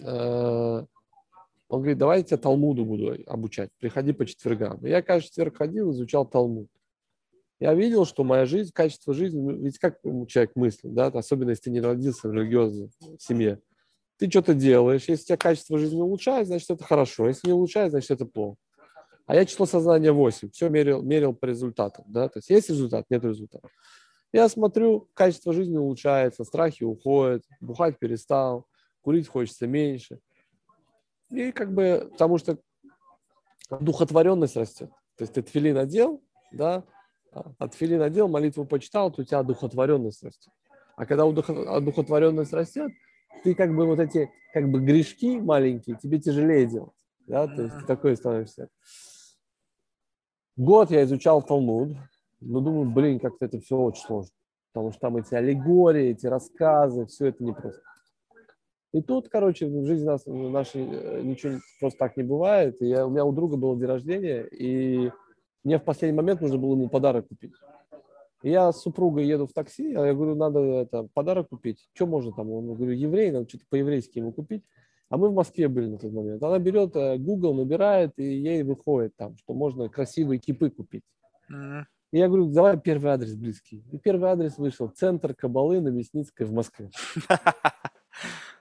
э, 0.00 0.04
Он 0.06 0.86
говорит, 1.68 1.98
давай 1.98 2.18
я 2.18 2.24
тебя 2.24 2.38
Талмуду 2.38 2.84
буду 2.84 3.16
обучать, 3.26 3.70
приходи 3.78 4.12
по 4.12 4.26
четвергам. 4.26 4.84
И 4.84 4.90
я 4.90 5.02
каждый 5.02 5.28
четверг 5.28 5.56
ходил, 5.56 5.90
изучал 5.92 6.26
Талмуд. 6.26 6.68
Я 7.60 7.72
видел, 7.74 8.04
что 8.04 8.24
моя 8.24 8.46
жизнь, 8.46 8.72
качество 8.74 9.14
жизни, 9.14 9.40
ну, 9.40 9.52
ведь 9.52 9.78
как 9.78 10.00
человек 10.02 10.52
мыслит, 10.54 10.92
да, 10.92 11.06
особенно 11.06 11.50
если 11.50 11.64
ты 11.64 11.70
не 11.70 11.80
родился 11.80 12.28
в 12.28 12.34
религиозной 12.34 12.90
семье. 13.18 13.60
Ты 14.18 14.28
что-то 14.28 14.54
делаешь, 14.54 15.04
если 15.08 15.22
у 15.22 15.26
тебя 15.26 15.36
качество 15.36 15.78
жизни 15.78 16.00
улучшается, 16.00 16.48
значит 16.48 16.70
это 16.70 16.84
хорошо, 16.84 17.28
если 17.28 17.48
не 17.48 17.52
улучшается, 17.52 17.92
значит 17.92 18.10
это 18.10 18.26
плохо. 18.26 18.56
А 19.26 19.34
я 19.34 19.44
число 19.46 19.66
сознания 19.66 20.12
8, 20.12 20.50
все 20.50 20.68
мерил, 20.68 21.02
мерил 21.02 21.34
по 21.34 21.46
результатам, 21.46 22.04
да, 22.08 22.28
то 22.28 22.38
есть 22.38 22.50
есть 22.50 22.68
результат, 22.68 23.06
нет 23.08 23.24
результата. 23.24 23.68
Я 24.32 24.48
смотрю, 24.48 25.08
качество 25.14 25.52
жизни 25.52 25.78
улучшается, 25.78 26.44
страхи 26.44 26.84
уходят, 26.84 27.42
бухать 27.60 27.98
перестал, 27.98 28.66
курить 29.00 29.28
хочется 29.28 29.66
меньше. 29.66 30.18
И 31.30 31.52
как 31.52 31.72
бы, 31.72 32.08
потому 32.12 32.38
что 32.38 32.58
духотворенность 33.80 34.56
растет. 34.56 34.90
То 35.16 35.22
есть 35.22 35.32
ты 35.32 35.42
тфилин 35.42 35.76
надел, 35.76 36.22
да, 36.52 36.84
от 37.58 37.74
фили 37.74 37.96
надел, 37.96 38.28
молитву 38.28 38.64
почитал, 38.64 39.10
то 39.10 39.22
у 39.22 39.24
тебя 39.24 39.42
духотворенность 39.42 40.22
растет. 40.22 40.52
А 40.96 41.06
когда 41.06 41.24
духотворенность 41.80 42.52
растет, 42.52 42.92
ты 43.42 43.54
как 43.54 43.74
бы 43.74 43.86
вот 43.86 43.98
эти 43.98 44.30
как 44.52 44.70
бы 44.70 44.80
грешки 44.80 45.38
маленькие, 45.38 45.96
тебе 45.96 46.20
тяжелее 46.20 46.66
делать. 46.66 46.94
Да? 47.26 47.46
То 47.48 47.62
есть 47.62 47.86
такой 47.86 48.16
становишься. 48.16 48.68
Год 50.56 50.90
я 50.90 51.02
изучал 51.04 51.42
Талмуд, 51.42 51.96
но 52.40 52.60
думаю, 52.60 52.90
блин, 52.90 53.18
как-то 53.18 53.46
это 53.46 53.60
все 53.60 53.76
очень 53.76 54.04
сложно. 54.04 54.30
Потому 54.72 54.92
что 54.92 55.00
там 55.00 55.16
эти 55.16 55.34
аллегории, 55.34 56.10
эти 56.10 56.26
рассказы, 56.26 57.06
все 57.06 57.26
это 57.26 57.42
непросто. 57.44 57.82
И 58.92 59.02
тут, 59.02 59.28
короче, 59.28 59.66
в 59.66 59.86
жизни 59.86 60.04
нас, 60.04 60.24
нашей 60.26 60.86
э, 60.88 61.22
ничего 61.22 61.58
просто 61.80 61.98
так 61.98 62.16
не 62.16 62.22
бывает. 62.22 62.80
И 62.80 62.86
я, 62.86 63.06
у 63.06 63.10
меня 63.10 63.24
у 63.24 63.32
друга 63.32 63.56
было 63.56 63.76
день 63.76 63.88
рождения, 63.88 64.42
и 64.44 65.10
мне 65.64 65.78
в 65.78 65.82
последний 65.82 66.16
момент 66.16 66.40
нужно 66.40 66.58
было 66.58 66.74
ему 66.74 66.88
подарок 66.88 67.26
купить. 67.26 67.54
И 68.44 68.50
я 68.50 68.70
с 68.70 68.80
супругой 68.80 69.26
еду 69.26 69.48
в 69.48 69.52
такси, 69.52 69.94
а 69.94 70.06
я 70.06 70.14
говорю, 70.14 70.36
надо 70.36 70.60
это, 70.60 71.08
подарок 71.14 71.48
купить. 71.48 71.88
Что 71.94 72.06
можно 72.06 72.30
там? 72.30 72.52
Он 72.52 72.74
говорю, 72.74 72.92
еврей, 72.92 73.32
надо 73.32 73.48
что-то 73.48 73.64
по-еврейски 73.68 74.18
ему 74.18 74.32
купить. 74.32 74.62
А 75.10 75.16
мы 75.16 75.28
в 75.28 75.34
Москве 75.34 75.68
были 75.68 75.86
на 75.86 75.98
тот 75.98 76.12
момент. 76.12 76.42
Она 76.42 76.58
берет, 76.58 76.96
э, 76.96 77.18
Google 77.18 77.54
набирает, 77.54 78.12
и 78.16 78.24
ей 78.24 78.62
выходит 78.62 79.14
там, 79.16 79.36
что 79.36 79.54
можно 79.54 79.88
красивые 79.88 80.38
кипы 80.38 80.70
купить. 80.70 81.04
Mm-hmm. 81.52 81.84
И 82.12 82.18
я 82.18 82.28
говорю, 82.28 82.46
давай 82.46 82.78
первый 82.78 83.10
адрес 83.10 83.34
близкий. 83.34 83.84
И 83.92 83.98
первый 83.98 84.30
адрес 84.30 84.56
вышел. 84.56 84.88
Центр 84.88 85.34
Кабалы 85.34 85.80
на 85.80 85.88
Мясницкой 85.88 86.46
в 86.46 86.52
Москве. 86.52 86.90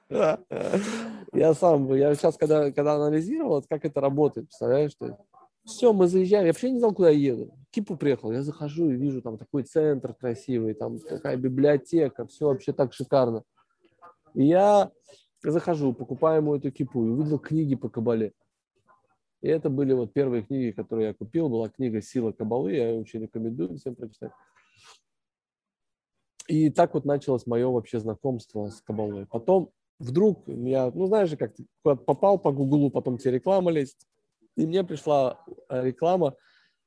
Я 0.10 1.54
сам, 1.56 1.91
я 1.96 2.14
сейчас, 2.14 2.38
когда, 2.38 2.72
когда 2.72 2.96
анализировал, 2.96 3.64
как 3.68 3.84
это 3.84 4.00
работает, 4.00 4.48
представляешь, 4.48 4.91
что 4.91 5.18
все, 5.66 5.94
мы 5.94 6.08
заезжаем. 6.08 6.46
Я 6.46 6.52
вообще 6.52 6.72
не 6.72 6.80
знал, 6.80 6.94
куда 6.94 7.10
я 7.10 7.18
еду. 7.32 7.58
Кипу 7.72 7.96
приехал. 7.96 8.32
Я 8.32 8.44
захожу 8.44 8.91
и 8.91 8.96
вижу 8.96 9.22
там 9.22 9.38
такой 9.38 9.64
центр 9.64 10.14
красивый, 10.14 10.74
там 10.74 11.00
такая 11.00 11.38
библиотека, 11.38 12.28
все 12.28 12.48
вообще 12.48 12.74
так 12.74 12.94
шикарно. 12.94 13.44
И 14.34 14.46
я 14.46 14.91
захожу, 15.52 15.94
покупаю 15.94 16.41
ему 16.41 16.56
эту 16.56 16.72
кипу 16.72 17.06
и 17.06 17.10
увидел 17.10 17.39
книги 17.39 17.76
по 17.76 17.89
кабале. 17.89 18.34
И 19.41 19.48
это 19.48 19.70
были 19.70 19.94
вот 19.94 20.14
первые 20.14 20.44
книги, 20.44 20.72
которые 20.72 21.10
я 21.10 21.14
купил. 21.14 21.50
Была 21.50 21.70
книга 21.70 22.02
«Сила 22.02 22.32
кабалы». 22.32 22.74
Я 22.74 22.89
ее 22.89 23.02
очень 23.02 23.22
рекомендую 23.22 23.78
всем 23.78 23.96
прочитать. 23.96 24.32
И 26.48 26.70
так 26.70 26.94
вот 26.94 27.06
началось 27.06 27.46
мое 27.46 27.68
вообще 27.68 28.00
знакомство 28.00 28.70
с 28.70 28.82
кабалой. 28.82 29.26
Потом 29.26 29.72
вдруг 30.00 30.48
я, 30.48 30.91
ну 30.94 31.08
знаешь 31.08 31.30
же, 31.30 31.38
как 31.38 31.54
ты 31.56 31.66
попал 31.82 32.38
по 32.39 32.52
Гуглу, 32.52 32.89
потом 32.89 33.18
тебе 33.18 33.34
реклама 33.34 33.72
лезет. 33.72 33.98
И 34.56 34.66
мне 34.66 34.84
пришла 34.84 35.44
э, 35.70 35.86
реклама 35.86 36.36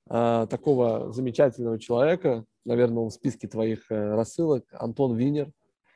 э, 0.09 0.47
такого 0.49 1.13
замечательного 1.13 1.79
человека, 1.79 2.45
наверное, 2.67 3.05
он 3.05 3.11
в 3.11 3.15
списке 3.15 3.49
твоих 3.49 3.91
э, 3.91 4.15
рассылок, 4.15 4.65
Антон 4.73 5.17
Винер. 5.17 5.51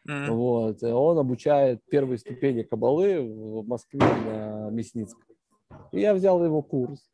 Mm-hmm. 0.09 0.31
Вот. 0.31 0.83
Он 0.83 1.19
обучает 1.19 1.81
первые 1.91 2.19
ступени 2.19 2.63
кабалы 2.63 3.21
в 3.21 3.67
Москве 3.67 4.01
на 4.01 4.71
Мясницком. 4.71 5.23
И 5.93 6.01
я 6.01 6.15
взял 6.15 6.43
его 6.45 6.63
курс. 6.63 7.11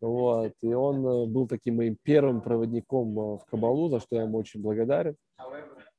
Вот. 0.00 0.52
И 0.62 0.72
он 0.74 1.06
э, 1.06 1.26
был 1.26 1.46
таким 1.46 1.76
моим 1.76 1.96
первым 2.02 2.40
проводником 2.40 3.18
э, 3.18 3.38
в 3.38 3.44
кабалу, 3.48 3.88
за 3.88 4.00
что 4.00 4.16
я 4.16 4.22
ему 4.22 4.38
очень 4.38 4.60
благодарен. 4.60 5.16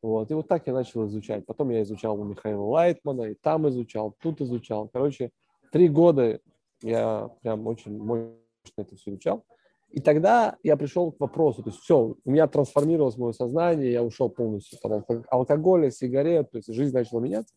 Вот. 0.02 0.30
И 0.30 0.34
вот 0.34 0.48
так 0.48 0.68
я 0.68 0.74
начал 0.74 1.08
изучать. 1.08 1.46
Потом 1.46 1.70
я 1.70 1.82
изучал 1.84 2.20
у 2.20 2.26
Михаила 2.26 2.64
Лайтмана, 2.64 3.24
и 3.24 3.36
там 3.36 3.68
изучал, 3.70 4.14
тут 4.22 4.42
изучал. 4.42 4.90
Короче, 4.92 5.32
три 5.72 5.88
года 5.88 6.40
я 6.82 7.30
прям 7.42 7.66
очень 7.66 7.98
мощно 7.98 8.36
это 8.78 8.96
все 8.98 9.12
изучал. 9.12 9.46
И 9.94 10.02
тогда 10.02 10.58
я 10.64 10.76
пришел 10.76 11.12
к 11.12 11.20
вопросу, 11.20 11.62
то 11.62 11.70
есть 11.70 11.80
все, 11.82 12.16
у 12.26 12.32
меня 12.32 12.48
трансформировалось 12.48 13.16
мое 13.16 13.32
сознание, 13.32 13.92
я 13.92 14.04
ушел 14.04 14.28
полностью 14.28 14.80
от 14.82 15.06
алкоголя, 15.30 15.92
сигарет, 15.92 16.50
то 16.50 16.58
есть 16.58 16.74
жизнь 16.74 16.96
начала 16.96 17.20
меняться. 17.20 17.54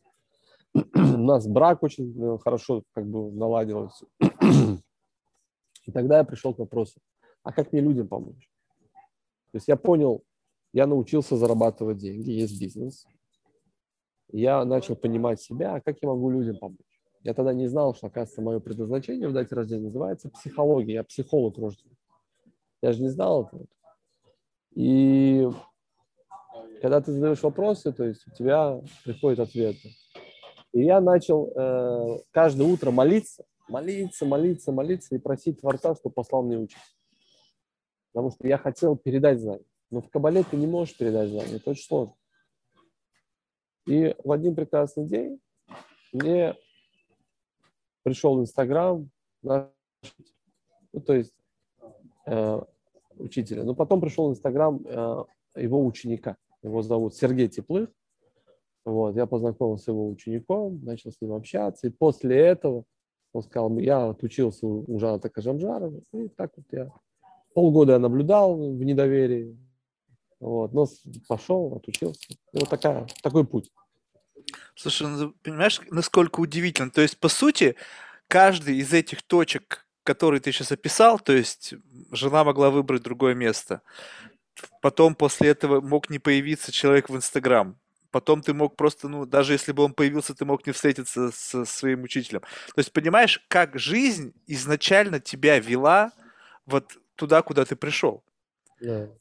у 0.75 0.99
нас 0.99 1.47
брак 1.47 1.83
очень 1.83 2.15
э, 2.23 2.39
хорошо 2.45 2.83
как 2.93 3.07
бы 3.07 3.33
наладился. 3.33 4.05
И 5.87 5.93
тогда 5.93 6.19
я 6.19 6.25
пришел 6.25 6.53
к 6.53 6.59
вопросу, 6.59 7.01
а 7.43 7.53
как 7.53 7.73
мне 7.73 7.81
людям 7.81 8.07
помочь? 8.07 8.51
То 9.53 9.57
есть 9.57 9.69
я 9.69 9.77
понял, 9.77 10.23
я 10.75 10.87
научился 10.87 11.37
зарабатывать 11.37 11.97
деньги, 11.97 12.33
есть 12.33 12.61
бизнес. 12.61 13.07
Я 14.31 14.63
начал 14.67 14.95
понимать 14.95 15.41
себя, 15.41 15.77
а 15.77 15.81
как 15.81 15.97
я 16.03 16.09
могу 16.09 16.29
людям 16.31 16.59
помочь? 16.59 17.01
Я 17.23 17.33
тогда 17.33 17.55
не 17.55 17.67
знал, 17.67 17.95
что, 17.95 18.09
оказывается, 18.09 18.43
мое 18.43 18.61
предназначение 18.61 19.27
в 19.27 19.33
дате 19.33 19.55
рождения 19.55 19.85
называется 19.85 20.29
психология. 20.29 20.95
Я 20.95 21.05
психолог 21.05 21.57
рожден. 21.57 21.97
Я 22.87 22.93
же 22.93 23.03
не 23.03 23.09
знал 23.09 23.47
этого. 23.47 23.67
И 24.77 25.45
когда 26.81 27.01
ты 27.01 27.11
задаешь 27.11 27.43
вопросы, 27.43 27.93
то 27.93 28.05
есть 28.05 28.25
у 28.29 28.31
тебя 28.31 28.81
приходят 29.05 29.41
ответы. 29.41 29.91
И 30.73 30.85
я 30.85 31.01
начал 31.01 31.49
э, 31.49 32.19
каждое 32.31 32.69
утро 32.69 32.93
молиться, 32.93 33.45
молиться, 33.67 34.25
молиться, 34.25 34.71
молиться 34.71 35.17
и 35.17 35.19
просить 35.19 35.61
Творца, 35.61 35.97
чтобы 35.97 36.13
послал 36.13 36.45
мне 36.45 36.59
учиться. 36.59 36.93
Потому 38.13 38.31
что 38.31 38.47
я 38.47 38.57
хотел 38.57 38.97
передать 38.97 39.41
знания. 39.41 39.67
Но 39.91 40.01
в 40.01 40.09
Кабале 40.09 40.45
ты 40.45 40.57
не 40.57 40.69
можешь 40.69 40.97
передать 40.97 41.31
знания, 41.31 41.57
это 41.57 41.71
очень 41.71 41.87
сложно. 41.87 42.15
И 43.89 44.15
в 44.23 44.31
один 44.31 44.55
прекрасный 44.55 45.07
день 45.07 45.41
мне 46.13 46.55
пришел 48.05 48.41
Инстаграм, 48.41 49.11
ну, 49.43 49.73
то 51.05 51.15
есть 51.15 51.35
э, 52.27 52.61
учителя. 53.19 53.65
Но 53.65 53.75
потом 53.75 54.01
пришел 54.01 54.31
Инстаграм 54.31 54.81
э, 54.85 55.25
его 55.57 55.85
ученика. 55.85 56.37
Его 56.63 56.83
зовут 56.83 57.15
Сергей 57.15 57.49
Теплых. 57.49 57.89
Вот, 58.85 59.17
я 59.17 59.27
познакомился 59.27 59.85
с 59.85 59.89
его 59.89 60.09
учеником, 60.09 60.81
начал 60.85 61.11
с 61.11 61.21
ним 61.21 61.33
общаться. 61.33 61.87
И 61.87 61.91
после 61.91 62.37
этого 62.37 62.85
он 63.33 63.43
сказал, 63.43 63.77
я 63.79 64.11
отучился 64.11 64.67
у 64.67 64.99
Жаната 64.99 65.29
Кажамжарова. 65.29 66.01
И 66.13 66.29
так 66.29 66.53
вот 66.57 66.67
я 66.71 66.91
полгода 67.57 67.95
я 67.95 67.99
наблюдал 67.99 68.55
в 68.55 68.85
недоверии. 68.85 69.57
Вот, 70.39 70.75
но 70.75 70.87
пошел, 71.27 71.75
отучился. 71.75 72.21
И 72.53 72.59
вот 72.59 72.69
такая, 72.69 73.07
такой 73.23 73.47
путь. 73.47 73.73
Слушай, 74.75 75.09
ну, 75.09 75.35
понимаешь, 75.43 75.81
насколько 75.91 76.41
удивительно. 76.41 76.91
То 76.91 77.01
есть, 77.01 77.19
по 77.19 77.29
сути, 77.29 77.75
каждый 78.29 78.77
из 78.77 78.93
этих 78.93 79.23
точек, 79.23 79.87
которые 80.03 80.41
ты 80.41 80.53
сейчас 80.53 80.71
описал, 80.71 81.19
то 81.19 81.33
есть 81.33 81.73
жена 82.17 82.45
могла 82.45 82.71
выбрать 82.71 83.03
другое 83.03 83.35
место. 83.35 83.83
Потом 84.81 85.15
после 85.15 85.51
этого 85.51 85.81
мог 85.81 86.11
не 86.11 86.19
появиться 86.19 86.73
человек 86.73 87.09
в 87.09 87.17
Инстаграм. 87.17 87.79
Потом 88.11 88.41
ты 88.41 88.55
мог 88.55 88.77
просто, 88.77 89.09
ну, 89.09 89.27
даже 89.27 89.53
если 89.53 89.73
бы 89.73 89.83
он 89.83 89.93
появился, 89.93 90.35
ты 90.35 90.45
мог 90.45 90.67
не 90.67 90.73
встретиться 90.73 91.31
со 91.33 91.65
своим 91.65 92.03
учителем. 92.05 92.41
То 92.41 92.79
есть, 92.79 92.93
понимаешь, 92.93 93.45
как 93.49 93.79
жизнь 93.79 94.33
изначально 94.47 95.21
тебя 95.21 95.59
вела 95.59 96.13
вот 96.65 96.97
туда, 97.15 97.43
куда 97.43 97.65
ты 97.65 97.77
пришел. 97.77 98.25
Yeah. 98.83 99.13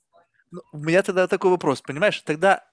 Ну, 0.52 0.62
у 0.72 0.78
меня 0.78 1.04
тогда 1.04 1.28
такой 1.28 1.52
вопрос, 1.52 1.82
понимаешь? 1.82 2.22
Тогда 2.22 2.64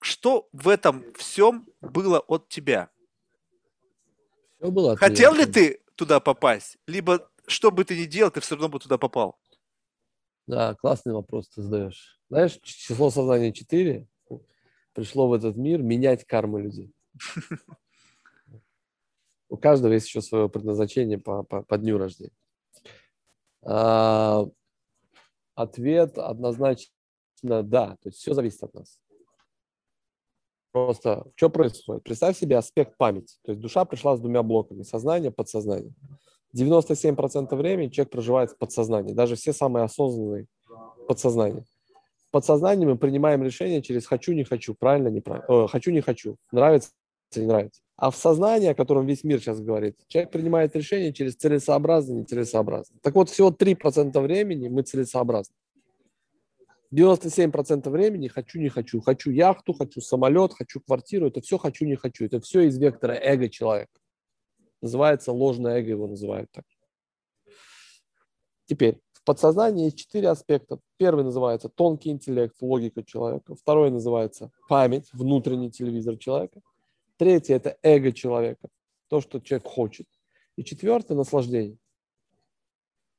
что 0.00 0.48
в 0.52 0.68
этом 0.68 1.04
всем 1.14 1.66
было 1.80 2.20
от 2.20 2.48
тебя? 2.48 2.88
Все 4.58 4.70
было 4.70 4.92
от 4.92 4.98
Хотел 4.98 5.34
ли 5.34 5.44
ты 5.44 5.80
туда 5.94 6.20
попасть? 6.20 6.78
Либо 6.86 7.30
что 7.48 7.70
бы 7.70 7.84
ты 7.84 7.98
ни 7.98 8.04
делал, 8.04 8.30
ты 8.30 8.40
все 8.40 8.54
равно 8.54 8.68
бы 8.68 8.78
туда 8.78 8.98
попал? 8.98 9.38
Да, 10.46 10.74
классный 10.74 11.12
вопрос 11.12 11.48
ты 11.48 11.62
задаешь. 11.62 12.20
Знаешь, 12.30 12.58
число 12.62 13.10
сознания 13.10 13.52
4 13.52 14.06
пришло 14.92 15.28
в 15.28 15.32
этот 15.32 15.56
мир 15.56 15.82
менять 15.82 16.24
кармы 16.24 16.62
людей. 16.62 16.92
У 19.48 19.56
каждого 19.56 19.92
есть 19.92 20.06
еще 20.06 20.20
свое 20.20 20.48
предназначение 20.48 21.18
по, 21.18 21.42
по, 21.42 21.62
по 21.62 21.78
дню 21.78 21.98
рождения. 21.98 22.32
А, 23.62 24.44
ответ 25.54 26.18
однозначно 26.18 26.92
да. 27.42 27.96
То 28.02 28.08
есть 28.08 28.18
все 28.18 28.34
зависит 28.34 28.62
от 28.62 28.74
нас. 28.74 29.00
Просто 30.72 31.30
что 31.34 31.50
происходит? 31.50 32.04
Представь 32.04 32.36
себе 32.36 32.56
аспект 32.58 32.96
памяти. 32.96 33.38
То 33.42 33.52
есть 33.52 33.62
душа 33.62 33.84
пришла 33.84 34.16
с 34.16 34.20
двумя 34.20 34.42
блоками. 34.42 34.82
Сознание, 34.82 35.30
подсознание. 35.30 35.94
97% 36.56 37.54
времени 37.54 37.88
человек 37.88 38.10
проживает 38.10 38.50
в 38.50 38.56
подсознании. 38.56 39.12
Даже 39.12 39.36
все 39.36 39.52
самые 39.52 39.84
осознанные 39.84 40.46
подсознание. 41.06 41.64
В 42.28 42.30
подсознании 42.30 42.86
мы 42.86 42.96
принимаем 42.96 43.42
решение 43.42 43.82
через 43.82 44.06
хочу, 44.06 44.32
не 44.32 44.44
хочу, 44.44 44.74
правильно, 44.74 45.08
неправильно, 45.08 45.46
э, 45.64 45.68
хочу, 45.68 45.90
не 45.90 46.02
хочу, 46.02 46.36
нравится, 46.52 46.90
не 47.34 47.46
нравится. 47.46 47.80
А 47.96 48.10
в 48.10 48.16
сознании, 48.16 48.68
о 48.68 48.74
котором 48.74 49.06
весь 49.06 49.24
мир 49.24 49.40
сейчас 49.40 49.60
говорит, 49.60 49.96
человек 50.08 50.30
принимает 50.30 50.76
решение 50.76 51.12
через 51.12 51.36
целесообразно, 51.36 52.12
нецелесообразно. 52.12 52.96
Так 53.02 53.14
вот, 53.14 53.30
всего 53.30 53.50
3% 53.50 54.20
времени 54.20 54.68
мы 54.68 54.82
целесообразны. 54.82 55.54
97% 56.94 57.90
времени 57.90 58.28
хочу, 58.28 58.60
не 58.60 58.68
хочу. 58.68 59.00
Хочу 59.00 59.30
яхту, 59.30 59.72
хочу 59.72 60.00
самолет, 60.00 60.52
хочу 60.54 60.80
квартиру. 60.80 61.26
Это 61.26 61.40
все 61.40 61.58
хочу, 61.58 61.84
не 61.84 61.96
хочу. 61.96 62.24
Это 62.24 62.40
все 62.40 62.62
из 62.62 62.78
вектора 62.78 63.12
эго 63.12 63.48
человека. 63.48 63.92
Называется 64.80 65.32
ложное 65.32 65.80
эго, 65.80 65.90
его 65.90 66.06
называют 66.06 66.50
так. 66.52 66.64
Теперь, 68.66 69.00
в 69.12 69.24
подсознании 69.24 69.86
есть 69.86 69.98
четыре 69.98 70.28
аспекта. 70.28 70.78
Первый 70.98 71.24
называется 71.24 71.68
тонкий 71.68 72.10
интеллект, 72.10 72.54
логика 72.60 73.02
человека. 73.02 73.54
Второй 73.54 73.90
называется 73.90 74.50
память, 74.68 75.08
внутренний 75.12 75.70
телевизор 75.70 76.16
человека. 76.16 76.60
Третий– 77.16 77.52
это 77.54 77.76
эго 77.82 78.12
человека, 78.12 78.68
то, 79.08 79.20
что 79.20 79.40
человек 79.40 79.66
хочет. 79.66 80.06
И 80.56 80.64
четвертое– 80.64 81.14
наслаждение. 81.16 81.78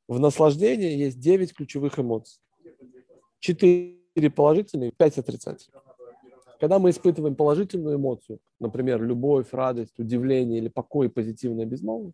В 0.08 0.20
наслаждении 0.20 0.98
есть 0.98 1.20
девять 1.20 1.54
ключевых 1.54 2.00
эмоций. 2.00 2.42
Четыре 3.40 4.30
положительные, 4.30 4.92
пять 4.92 5.18
отрицательных. 5.18 5.84
Когда 6.60 6.78
мы 6.78 6.90
испытываем 6.90 7.36
положительную 7.36 7.96
эмоцию, 7.96 8.40
например, 8.60 9.02
любовь, 9.02 9.48
радость, 9.54 9.98
удивление 9.98 10.60
или 10.60 10.68
покой, 10.68 11.10
позитивное 11.10 11.66
безмолвие, 11.66 12.14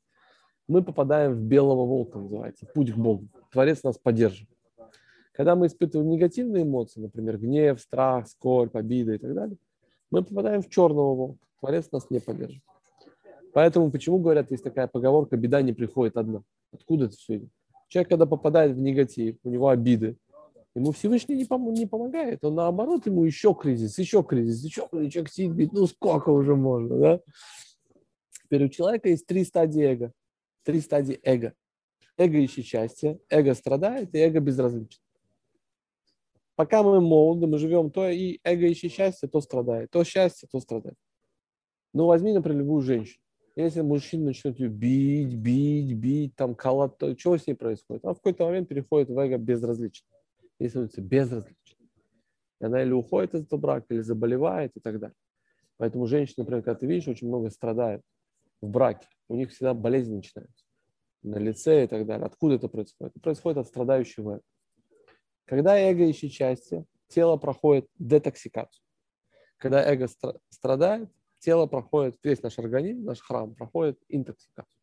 мы 0.67 0.83
попадаем 0.83 1.33
в 1.33 1.41
белого 1.41 1.85
волка, 1.85 2.19
называется, 2.19 2.67
путь 2.67 2.91
к 2.91 2.95
Богу. 2.95 3.27
Творец 3.51 3.83
нас 3.83 3.97
поддерживает. 3.97 4.49
Когда 5.33 5.55
мы 5.55 5.67
испытываем 5.67 6.09
негативные 6.09 6.63
эмоции, 6.63 7.01
например, 7.01 7.37
гнев, 7.37 7.81
страх, 7.81 8.27
скорбь, 8.27 8.75
обида 8.75 9.15
и 9.15 9.17
так 9.17 9.33
далее, 9.33 9.57
мы 10.11 10.23
попадаем 10.23 10.61
в 10.61 10.69
черного 10.69 11.15
волка. 11.15 11.39
Творец 11.59 11.91
нас 11.91 12.09
не 12.09 12.19
поддерживает. 12.19 12.63
Поэтому 13.53 13.89
почему 13.89 14.19
говорят, 14.19 14.51
есть 14.51 14.63
такая 14.63 14.87
поговорка, 14.87 15.37
беда 15.37 15.61
не 15.61 15.73
приходит 15.73 16.17
одна. 16.17 16.43
Откуда 16.71 17.05
это 17.05 17.15
все 17.15 17.37
идет? 17.37 17.49
Человек, 17.87 18.09
когда 18.09 18.25
попадает 18.25 18.75
в 18.75 18.79
негатив, 18.79 19.37
у 19.43 19.49
него 19.49 19.69
обиды, 19.69 20.17
Ему 20.75 20.91
Всевышний 20.91 21.35
не, 21.35 21.45
пом- 21.45 21.71
не 21.71 21.85
помогает, 21.85 22.43
он 22.43 22.55
наоборот, 22.55 23.05
ему 23.05 23.23
еще 23.23 23.55
кризис, 23.55 23.97
еще 23.97 24.23
кризис, 24.23 24.61
еще 24.61 24.87
кризис. 24.91 25.13
Человек 25.13 25.31
сидит, 25.31 25.71
ну 25.71 25.87
сколько 25.87 26.29
уже 26.29 26.55
можно, 26.55 26.99
да? 26.99 27.21
Теперь 28.43 28.65
у 28.65 28.69
человека 28.69 29.07
есть 29.07 29.25
три 29.25 29.45
стадии 29.45 29.81
эго. 29.81 30.11
Три 30.63 30.81
стадии 30.81 31.17
эго. 31.23 31.53
Эго 32.17 32.37
ищет 32.39 32.65
счастье, 32.65 33.19
эго 33.29 33.53
страдает 33.53 34.13
и 34.13 34.17
эго 34.17 34.41
безразлично. 34.41 35.01
Пока 36.55 36.83
мы 36.83 36.99
молоды, 36.99 37.47
мы 37.47 37.57
живем, 37.57 37.89
то 37.89 38.09
и 38.09 38.39
эго 38.43 38.67
ищет 38.67 38.91
счастье, 38.91 39.29
то 39.29 39.39
страдает, 39.39 39.91
то 39.91 40.03
счастье, 40.03 40.47
то 40.51 40.59
страдает. 40.59 40.97
Ну, 41.93 42.05
возьми, 42.05 42.33
например, 42.33 42.59
любую 42.59 42.81
женщину. 42.81 43.21
Если 43.55 43.79
мужчина 43.79 44.25
начнет 44.25 44.59
ее 44.59 44.67
бить, 44.67 45.35
бить, 45.35 45.93
бить, 45.95 46.35
там, 46.35 46.53
колоть, 46.53 46.97
то 46.97 47.17
что 47.17 47.37
с 47.37 47.47
ней 47.47 47.53
происходит? 47.53 48.03
Она 48.03 48.13
в 48.13 48.17
какой-то 48.17 48.45
момент 48.45 48.67
переходит 48.67 49.09
в 49.09 49.17
эго 49.17 49.37
безразлично 49.37 50.05
ей 50.59 50.69
становится 50.69 51.01
безразлично. 51.01 51.85
И 52.61 52.65
она 52.65 52.81
или 52.81 52.91
уходит 52.91 53.33
из 53.33 53.43
этого 53.43 53.59
брака, 53.59 53.93
или 53.93 54.01
заболевает 54.01 54.71
и 54.75 54.79
так 54.79 54.99
далее. 54.99 55.15
Поэтому 55.77 56.07
женщины, 56.07 56.43
например, 56.43 56.63
когда 56.63 56.79
ты 56.79 56.85
видишь, 56.85 57.07
очень 57.07 57.27
много 57.27 57.49
страдают 57.49 58.01
в 58.61 58.69
браке. 58.69 59.07
У 59.27 59.35
них 59.35 59.51
всегда 59.51 59.73
болезни 59.73 60.15
начинаются 60.15 60.65
на 61.21 61.37
лице 61.37 61.83
и 61.83 61.87
так 61.87 62.05
далее. 62.05 62.25
Откуда 62.25 62.55
это 62.55 62.69
происходит? 62.69 63.13
Это 63.15 63.19
происходит 63.21 63.57
от 63.57 63.67
страдающего 63.67 64.35
эго. 64.35 64.43
Когда 65.45 65.77
эго 65.77 66.03
ищет 66.05 66.31
счастье, 66.31 66.85
тело 67.07 67.37
проходит 67.37 67.87
детоксикацию. 67.99 68.83
Когда 69.57 69.83
эго 69.83 70.07
страдает, 70.49 71.09
тело 71.39 71.65
проходит, 71.65 72.17
весь 72.23 72.41
наш 72.41 72.57
организм, 72.59 73.03
наш 73.05 73.19
храм 73.19 73.53
проходит 73.53 73.99
интоксикацию. 74.07 74.81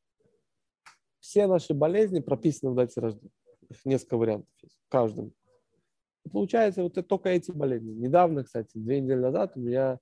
Все 1.20 1.46
наши 1.46 1.74
болезни 1.74 2.20
прописаны 2.20 2.72
в 2.72 2.74
дате 2.74 3.00
рождения. 3.00 3.30
Их 3.68 3.84
несколько 3.84 4.16
вариантов 4.16 4.50
есть. 4.60 4.76
В 4.86 4.88
каждом 4.88 5.32
Получается, 6.30 6.82
вот 6.82 6.96
это 6.96 7.06
только 7.06 7.30
эти 7.30 7.50
болезни. 7.50 7.92
Недавно, 7.92 8.44
кстати, 8.44 8.70
две 8.74 9.00
недели 9.00 9.18
назад 9.18 9.52
у 9.56 9.60
меня 9.60 9.98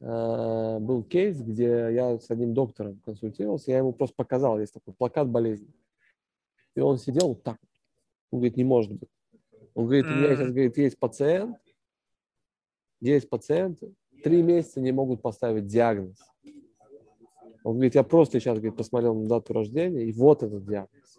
э, 0.00 0.78
был 0.80 1.02
кейс, 1.02 1.40
где 1.40 1.92
я 1.92 2.18
с 2.18 2.30
одним 2.30 2.54
доктором 2.54 3.00
консультировался, 3.04 3.70
я 3.70 3.78
ему 3.78 3.92
просто 3.92 4.16
показал, 4.16 4.58
есть 4.58 4.72
такой 4.72 4.94
плакат 4.94 5.28
болезни. 5.28 5.72
И 6.74 6.80
он 6.80 6.98
сидел 6.98 7.28
вот 7.28 7.42
так. 7.42 7.58
Он 8.30 8.38
говорит, 8.38 8.56
не 8.56 8.64
может 8.64 8.92
быть. 8.92 9.10
Он 9.74 9.84
говорит, 9.84 10.06
у 10.06 10.10
меня 10.10 10.34
сейчас 10.34 10.50
говорит, 10.50 10.78
есть 10.78 10.98
пациент, 10.98 11.56
есть 13.00 13.28
пациент, 13.28 13.80
три 14.22 14.42
месяца 14.42 14.80
не 14.80 14.92
могут 14.92 15.22
поставить 15.22 15.66
диагноз. 15.66 16.16
Он 17.62 17.74
говорит, 17.74 17.94
я 17.94 18.02
просто 18.02 18.40
сейчас 18.40 18.58
говорит, 18.58 18.76
посмотрел 18.76 19.14
на 19.14 19.28
дату 19.28 19.52
рождения, 19.52 20.04
и 20.04 20.12
вот 20.12 20.42
этот 20.42 20.64
диагноз. 20.64 21.18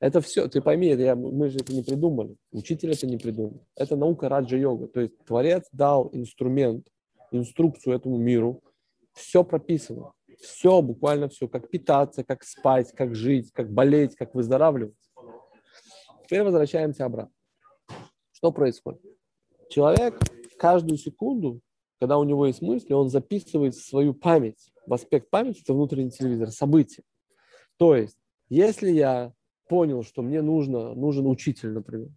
Это 0.00 0.22
все, 0.22 0.48
ты 0.48 0.62
пойми, 0.62 0.86
это 0.88 1.02
я, 1.02 1.14
мы 1.14 1.50
же 1.50 1.58
это 1.58 1.74
не 1.74 1.82
придумали, 1.82 2.36
учитель 2.52 2.92
это 2.92 3.06
не 3.06 3.18
придумал. 3.18 3.66
Это 3.76 3.96
наука 3.96 4.30
раджа-йога. 4.30 4.88
То 4.88 5.00
есть 5.00 5.12
Творец 5.26 5.68
дал 5.72 6.08
инструмент, 6.12 6.86
инструкцию 7.30 7.96
этому 7.96 8.16
миру, 8.16 8.62
все 9.12 9.44
прописано. 9.44 10.12
Все, 10.40 10.80
буквально 10.80 11.28
все, 11.28 11.48
как 11.48 11.68
питаться, 11.68 12.24
как 12.24 12.44
спать, 12.44 12.92
как 12.92 13.14
жить, 13.14 13.52
как 13.52 13.70
болеть, 13.70 14.16
как 14.16 14.34
выздоравливать. 14.34 14.94
Теперь 16.24 16.42
возвращаемся 16.44 17.04
обратно. 17.04 17.34
Что 18.32 18.52
происходит? 18.52 19.02
Человек 19.68 20.18
каждую 20.58 20.96
секунду, 20.96 21.60
когда 21.98 22.16
у 22.16 22.24
него 22.24 22.46
есть 22.46 22.62
мысли, 22.62 22.94
он 22.94 23.10
записывает 23.10 23.74
свою 23.74 24.14
память. 24.14 24.72
В 24.86 24.94
аспект 24.94 25.28
памяти 25.28 25.60
это 25.60 25.74
внутренний 25.74 26.10
телевизор, 26.10 26.50
события. 26.50 27.02
То 27.76 27.94
есть, 27.94 28.16
если 28.48 28.90
я 28.90 29.34
понял, 29.70 30.02
что 30.02 30.22
мне 30.22 30.42
нужно, 30.42 30.94
нужен 30.94 31.28
учитель, 31.28 31.70
например. 31.70 32.08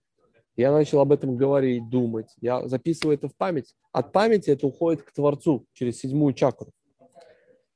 Я 0.56 0.72
начал 0.72 1.00
об 1.02 1.12
этом 1.12 1.38
говорить, 1.38 1.88
думать. 1.88 2.34
Я 2.42 2.68
записываю 2.68 3.16
это 3.16 3.28
в 3.28 3.36
память. 3.36 3.76
От 3.92 4.12
памяти 4.12 4.50
это 4.50 4.66
уходит 4.66 5.04
к 5.04 5.12
Творцу 5.12 5.68
через 5.74 6.00
седьмую 6.00 6.34
чакру. 6.34 6.72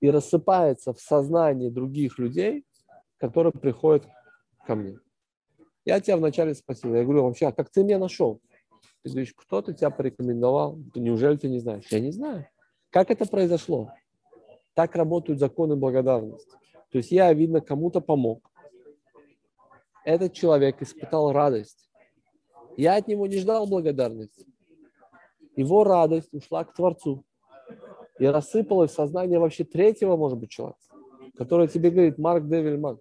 И 0.01 0.09
рассыпается 0.09 0.93
в 0.93 0.99
сознании 0.99 1.69
других 1.69 2.17
людей, 2.17 2.65
которые 3.17 3.53
приходят 3.53 4.07
ко 4.65 4.73
мне. 4.73 4.97
Я 5.86 5.99
тебя 6.01 6.17
вначале 6.17 6.55
спросил, 6.55 6.95
я 6.95 7.03
говорю, 7.03 7.23
вообще, 7.23 7.47
а 7.47 7.51
как 7.51 7.69
ты 7.69 7.84
меня 7.84 7.99
нашел? 7.99 8.41
Ты 9.03 9.11
говоришь, 9.11 9.34
кто-то 9.36 9.73
тебя 9.73 9.91
порекомендовал? 9.91 10.80
Неужели 10.95 11.38
ты 11.38 11.49
не 11.49 11.59
знаешь? 11.59 11.86
Я 11.91 11.99
не 11.99 12.11
знаю. 12.11 12.47
Как 12.89 13.11
это 13.11 13.28
произошло? 13.28 13.91
Так 14.73 14.95
работают 14.95 15.39
законы 15.39 15.75
благодарности. 15.75 16.49
То 16.89 16.97
есть 16.97 17.11
я, 17.11 17.32
видно, 17.32 17.61
кому-то 17.61 18.01
помог 18.01 18.46
этот 20.08 20.32
человек 20.32 20.82
испытал 20.82 21.34
радость. 21.34 21.89
Я 22.78 22.95
от 22.95 23.10
него 23.10 23.28
не 23.28 23.39
ждал 23.39 23.68
благодарности. 23.68 24.45
Его 25.58 25.84
радость 25.84 26.34
ушла 26.34 26.64
к 26.64 26.74
Творцу. 26.74 27.26
И 28.18 28.26
рассыпалось 28.26 28.91
в 28.91 28.93
сознание 28.93 29.38
вообще 29.38 29.66
третьего, 29.66 30.16
может 30.16 30.39
быть, 30.39 30.49
человека, 30.49 30.80
который 31.38 31.68
тебе 31.68 31.91
говорит, 31.91 32.18
Марк 32.18 32.47
Девильман, 32.47 32.99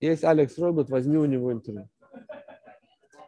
есть 0.00 0.24
Алекс 0.24 0.56
Робот, 0.56 0.88
возьми 0.88 1.18
у 1.18 1.26
него 1.26 1.52
интервью. 1.52 1.90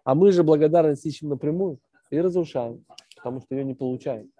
А 0.03 0.15
мы 0.15 0.33
же 0.33 0.43
благодарность 0.43 1.05
ищем 1.05 1.29
напрямую 1.29 1.81
и 2.09 2.19
разрушаем, 2.19 2.87
потому 3.15 3.43
что 3.43 3.55
ее 3.55 3.65
не 3.65 3.75
получаем. 3.75 4.33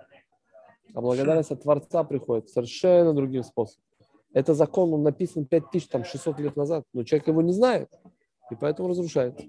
А 0.95 1.03
благодарность 1.03 1.51
от 1.51 1.63
Творца 1.63 2.05
приходит 2.05 2.49
совершенно 2.49 3.13
другим 3.13 3.43
способом. 3.43 3.85
Это 4.33 4.55
закон, 4.55 4.95
он 4.95 5.03
написан 5.03 5.45
5600 5.45 6.41
лет 6.41 6.57
назад, 6.57 6.85
но 6.95 7.05
человек 7.05 7.29
его 7.29 7.43
не 7.43 7.53
знает 7.53 7.91
и 8.51 8.55
поэтому 8.55 8.89
разрушает. 8.89 9.41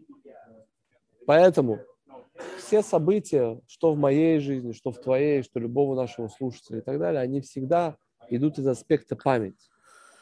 Поэтому 1.25 1.79
все 2.57 2.81
события, 2.81 3.59
что 3.67 3.93
в 3.93 3.97
моей 3.97 4.39
жизни, 4.39 4.71
что 4.71 4.91
в 4.91 5.01
твоей, 5.01 5.43
что 5.43 5.59
любого 5.59 5.95
нашего 5.95 6.27
слушателя 6.27 6.79
и 6.79 6.81
так 6.81 6.99
далее, 6.99 7.21
они 7.21 7.41
всегда 7.41 7.97
идут 8.29 8.57
из 8.57 8.67
аспекта 8.67 9.15
памяти. 9.15 9.57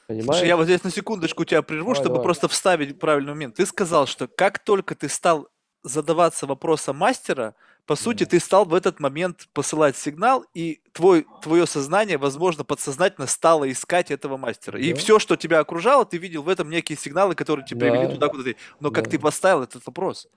Понимаешь? 0.07 0.25
Слушай, 0.25 0.47
я 0.47 0.57
вот 0.57 0.65
здесь 0.65 0.83
на 0.83 0.89
секундочку 0.89 1.45
тебя 1.45 1.61
прерву, 1.61 1.83
давай, 1.83 1.95
чтобы 1.95 2.15
давай. 2.15 2.23
просто 2.23 2.47
вставить 2.47 2.99
правильный 2.99 3.33
момент. 3.33 3.55
Ты 3.55 3.65
сказал, 3.65 4.07
что 4.07 4.27
как 4.27 4.59
только 4.59 4.95
ты 4.95 5.07
стал 5.07 5.47
задаваться 5.83 6.47
вопросом 6.47 6.97
мастера, 6.97 7.55
по 7.89 7.95
сути, 7.95 8.23
ты 8.23 8.39
стал 8.39 8.65
в 8.65 8.75
этот 8.75 8.99
момент 8.99 9.47
посылать 9.51 9.97
сигнал, 9.97 10.45
и 10.53 10.79
твой, 10.91 11.25
твое 11.41 11.65
сознание, 11.65 12.19
возможно, 12.19 12.63
подсознательно 12.63 13.25
стало 13.25 13.71
искать 13.71 14.11
этого 14.11 14.37
мастера. 14.37 14.77
Да. 14.77 14.79
И 14.83 14.93
все, 14.93 15.17
что 15.17 15.35
тебя 15.35 15.57
окружало, 15.57 16.05
ты 16.05 16.17
видел 16.17 16.43
в 16.43 16.49
этом 16.49 16.69
некие 16.69 16.95
сигналы, 16.95 17.33
которые 17.33 17.65
тебя 17.65 17.87
да. 17.87 17.91
привели 17.91 18.13
туда, 18.13 18.27
куда 18.27 18.43
ты. 18.43 18.57
Но 18.79 18.91
да. 18.91 18.95
как 19.01 19.09
ты 19.09 19.17
поставил 19.17 19.63
этот 19.63 19.83
вопрос? 19.87 20.27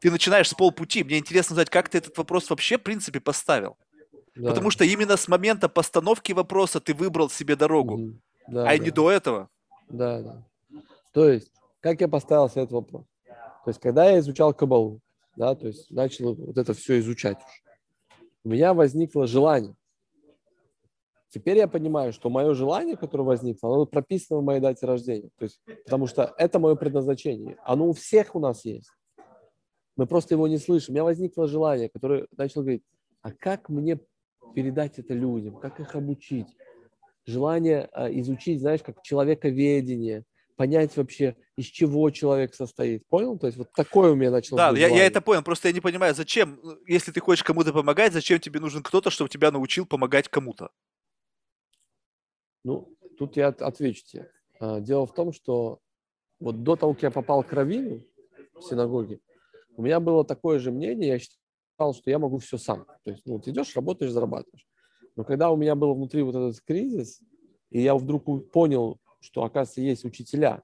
Ты 0.00 0.10
начинаешь 0.10 0.48
с 0.48 0.54
полпути. 0.54 1.04
Мне 1.04 1.18
интересно 1.18 1.54
знать, 1.54 1.70
как 1.70 1.88
ты 1.88 1.98
этот 1.98 2.18
вопрос 2.18 2.50
вообще, 2.50 2.76
в 2.76 2.82
принципе, 2.82 3.20
поставил. 3.20 3.76
Да. 4.34 4.48
Потому 4.48 4.70
что 4.72 4.82
именно 4.82 5.16
с 5.16 5.28
момента 5.28 5.68
постановки 5.68 6.32
вопроса 6.32 6.80
ты 6.80 6.92
выбрал 6.92 7.30
себе 7.30 7.54
дорогу, 7.54 7.94
угу. 7.94 8.20
да, 8.48 8.62
а 8.62 8.76
да. 8.76 8.78
не 8.78 8.90
до 8.90 9.12
этого. 9.12 9.48
Да, 9.88 10.22
да. 10.22 10.44
То 11.12 11.28
есть, 11.28 11.52
как 11.78 12.00
я 12.00 12.08
поставил 12.08 12.50
себе 12.50 12.62
этот 12.62 12.72
вопрос? 12.72 13.04
То 13.26 13.70
есть, 13.70 13.78
когда 13.78 14.10
я 14.10 14.18
изучал 14.18 14.52
Кабалу, 14.52 15.00
да, 15.36 15.54
то 15.54 15.68
есть 15.68 15.90
начал 15.90 16.34
вот 16.34 16.58
это 16.58 16.74
все 16.74 16.98
изучать 16.98 17.38
у 18.46 18.48
меня 18.48 18.74
возникло 18.74 19.26
желание. 19.26 19.74
Теперь 21.30 21.58
я 21.58 21.66
понимаю, 21.66 22.12
что 22.12 22.30
мое 22.30 22.54
желание, 22.54 22.96
которое 22.96 23.24
возникло, 23.24 23.74
оно 23.74 23.86
прописано 23.86 24.38
в 24.38 24.44
моей 24.44 24.60
дате 24.60 24.86
рождения. 24.86 25.30
То 25.36 25.46
есть, 25.46 25.60
потому 25.84 26.06
что 26.06 26.32
это 26.38 26.60
мое 26.60 26.76
предназначение. 26.76 27.56
Оно 27.64 27.88
у 27.88 27.92
всех 27.92 28.36
у 28.36 28.38
нас 28.38 28.64
есть. 28.64 28.88
Мы 29.96 30.06
просто 30.06 30.34
его 30.34 30.46
не 30.46 30.58
слышим. 30.58 30.92
У 30.92 30.94
меня 30.94 31.02
возникло 31.02 31.48
желание, 31.48 31.88
которое 31.88 32.28
начал 32.36 32.60
говорить, 32.60 32.84
а 33.20 33.32
как 33.32 33.68
мне 33.68 33.98
передать 34.54 35.00
это 35.00 35.12
людям, 35.12 35.56
как 35.56 35.80
их 35.80 35.96
обучить? 35.96 36.46
Желание 37.24 37.88
а, 37.90 38.08
изучить, 38.12 38.60
знаешь, 38.60 38.84
как 38.84 39.02
человековедение, 39.02 40.22
понять 40.56 40.96
вообще, 40.96 41.36
из 41.56 41.66
чего 41.66 42.10
человек 42.10 42.54
состоит. 42.54 43.06
Понял? 43.08 43.38
То 43.38 43.46
есть 43.46 43.58
вот 43.58 43.72
такое 43.72 44.12
у 44.12 44.14
меня 44.14 44.30
началось. 44.30 44.58
Да, 44.58 44.78
я, 44.78 44.88
я 44.88 45.06
это 45.06 45.20
понял. 45.20 45.42
Просто 45.42 45.68
я 45.68 45.74
не 45.74 45.80
понимаю, 45.80 46.14
зачем, 46.14 46.60
если 46.86 47.12
ты 47.12 47.20
хочешь 47.20 47.44
кому-то 47.44 47.72
помогать, 47.72 48.12
зачем 48.12 48.40
тебе 48.40 48.60
нужен 48.60 48.82
кто-то, 48.82 49.10
чтобы 49.10 49.30
тебя 49.30 49.50
научил 49.50 49.86
помогать 49.86 50.28
кому-то? 50.28 50.70
Ну, 52.64 52.96
тут 53.18 53.36
я 53.36 53.48
отвечу 53.48 54.04
тебе. 54.04 54.30
А, 54.58 54.80
дело 54.80 55.06
в 55.06 55.14
том, 55.14 55.32
что 55.32 55.80
вот 56.40 56.62
до 56.62 56.76
того, 56.76 56.94
как 56.94 57.02
я 57.02 57.10
попал 57.10 57.44
к 57.44 57.52
Равину 57.52 58.02
в 58.54 58.62
синагоге, 58.62 59.20
у 59.76 59.82
меня 59.82 60.00
было 60.00 60.24
такое 60.24 60.58
же 60.58 60.72
мнение, 60.72 61.08
я 61.08 61.18
считал, 61.18 61.94
что 61.94 62.10
я 62.10 62.18
могу 62.18 62.38
все 62.38 62.56
сам. 62.56 62.86
То 63.04 63.10
есть, 63.10 63.22
ну, 63.26 63.38
ты 63.38 63.50
идешь, 63.50 63.76
работаешь, 63.76 64.10
зарабатываешь. 64.10 64.66
Но 65.16 65.24
когда 65.24 65.50
у 65.50 65.56
меня 65.56 65.74
был 65.74 65.94
внутри 65.94 66.22
вот 66.22 66.34
этот 66.34 66.60
кризис, 66.62 67.20
и 67.70 67.82
я 67.82 67.94
вдруг 67.94 68.50
понял, 68.50 68.98
что, 69.20 69.44
оказывается, 69.44 69.80
есть 69.80 70.04
учителя, 70.04 70.62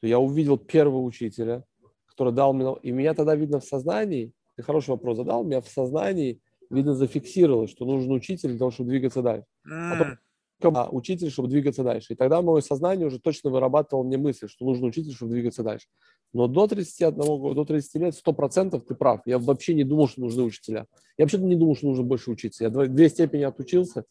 то 0.00 0.06
я 0.06 0.18
увидел 0.18 0.58
первого 0.58 1.02
учителя, 1.02 1.64
который 2.06 2.32
дал 2.32 2.52
мне... 2.52 2.74
И 2.82 2.92
меня 2.92 3.14
тогда 3.14 3.34
видно 3.34 3.60
в 3.60 3.64
сознании, 3.64 4.32
ты 4.56 4.62
хороший 4.62 4.90
вопрос 4.90 5.16
задал, 5.18 5.44
меня 5.44 5.60
в 5.60 5.68
сознании 5.68 6.40
видно 6.70 6.94
зафиксировалось, 6.94 7.70
что 7.70 7.84
нужен 7.84 8.12
учитель 8.12 8.50
для 8.50 8.58
того, 8.58 8.70
чтобы 8.70 8.90
двигаться 8.90 9.22
дальше. 9.22 9.46
Mm. 9.68 10.16
А 10.62 10.88
учитель, 10.90 11.30
чтобы 11.30 11.48
двигаться 11.48 11.84
дальше. 11.84 12.14
И 12.14 12.16
тогда 12.16 12.40
мое 12.40 12.62
сознание 12.62 13.06
уже 13.06 13.20
точно 13.20 13.50
вырабатывало 13.50 14.04
мне 14.04 14.16
мысль, 14.16 14.48
что 14.48 14.64
нужен 14.64 14.84
учитель, 14.84 15.12
чтобы 15.12 15.32
двигаться 15.32 15.62
дальше. 15.62 15.86
Но 16.32 16.48
до 16.48 16.66
31 16.66 17.18
года, 17.18 17.54
до 17.54 17.64
30 17.64 17.94
лет 17.96 18.14
100% 18.14 18.80
ты 18.80 18.94
прав. 18.94 19.20
Я 19.26 19.38
вообще 19.38 19.74
не 19.74 19.84
думал, 19.84 20.08
что 20.08 20.22
нужны 20.22 20.42
учителя. 20.42 20.86
Я 21.18 21.24
вообще 21.24 21.38
не 21.38 21.56
думал, 21.56 21.76
что 21.76 21.88
нужно 21.88 22.04
больше 22.04 22.30
учиться. 22.30 22.64
Я 22.64 22.70
две 22.70 23.08
степени 23.08 23.42
отучился. 23.42 24.04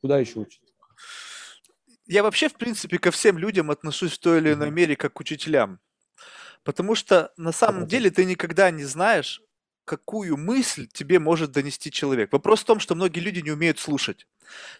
Куда 0.00 0.18
еще 0.18 0.40
учиться? 0.40 0.72
Я 2.08 2.22
вообще, 2.22 2.48
в 2.48 2.54
принципе, 2.54 2.98
ко 2.98 3.10
всем 3.10 3.36
людям 3.36 3.70
отношусь 3.70 4.14
в 4.14 4.18
той 4.18 4.38
или 4.38 4.54
иной 4.54 4.70
мере 4.70 4.96
как 4.96 5.12
к 5.12 5.20
учителям. 5.20 5.78
Потому 6.64 6.94
что 6.94 7.32
на 7.36 7.52
самом 7.52 7.86
деле 7.86 8.10
ты 8.10 8.24
никогда 8.24 8.70
не 8.70 8.84
знаешь, 8.84 9.42
какую 9.88 10.36
мысль 10.36 10.86
тебе 10.92 11.18
может 11.18 11.50
донести 11.50 11.90
человек. 11.90 12.30
Вопрос 12.32 12.60
в 12.60 12.64
том, 12.64 12.78
что 12.78 12.94
многие 12.94 13.20
люди 13.20 13.40
не 13.40 13.50
умеют 13.50 13.78
слушать. 13.78 14.26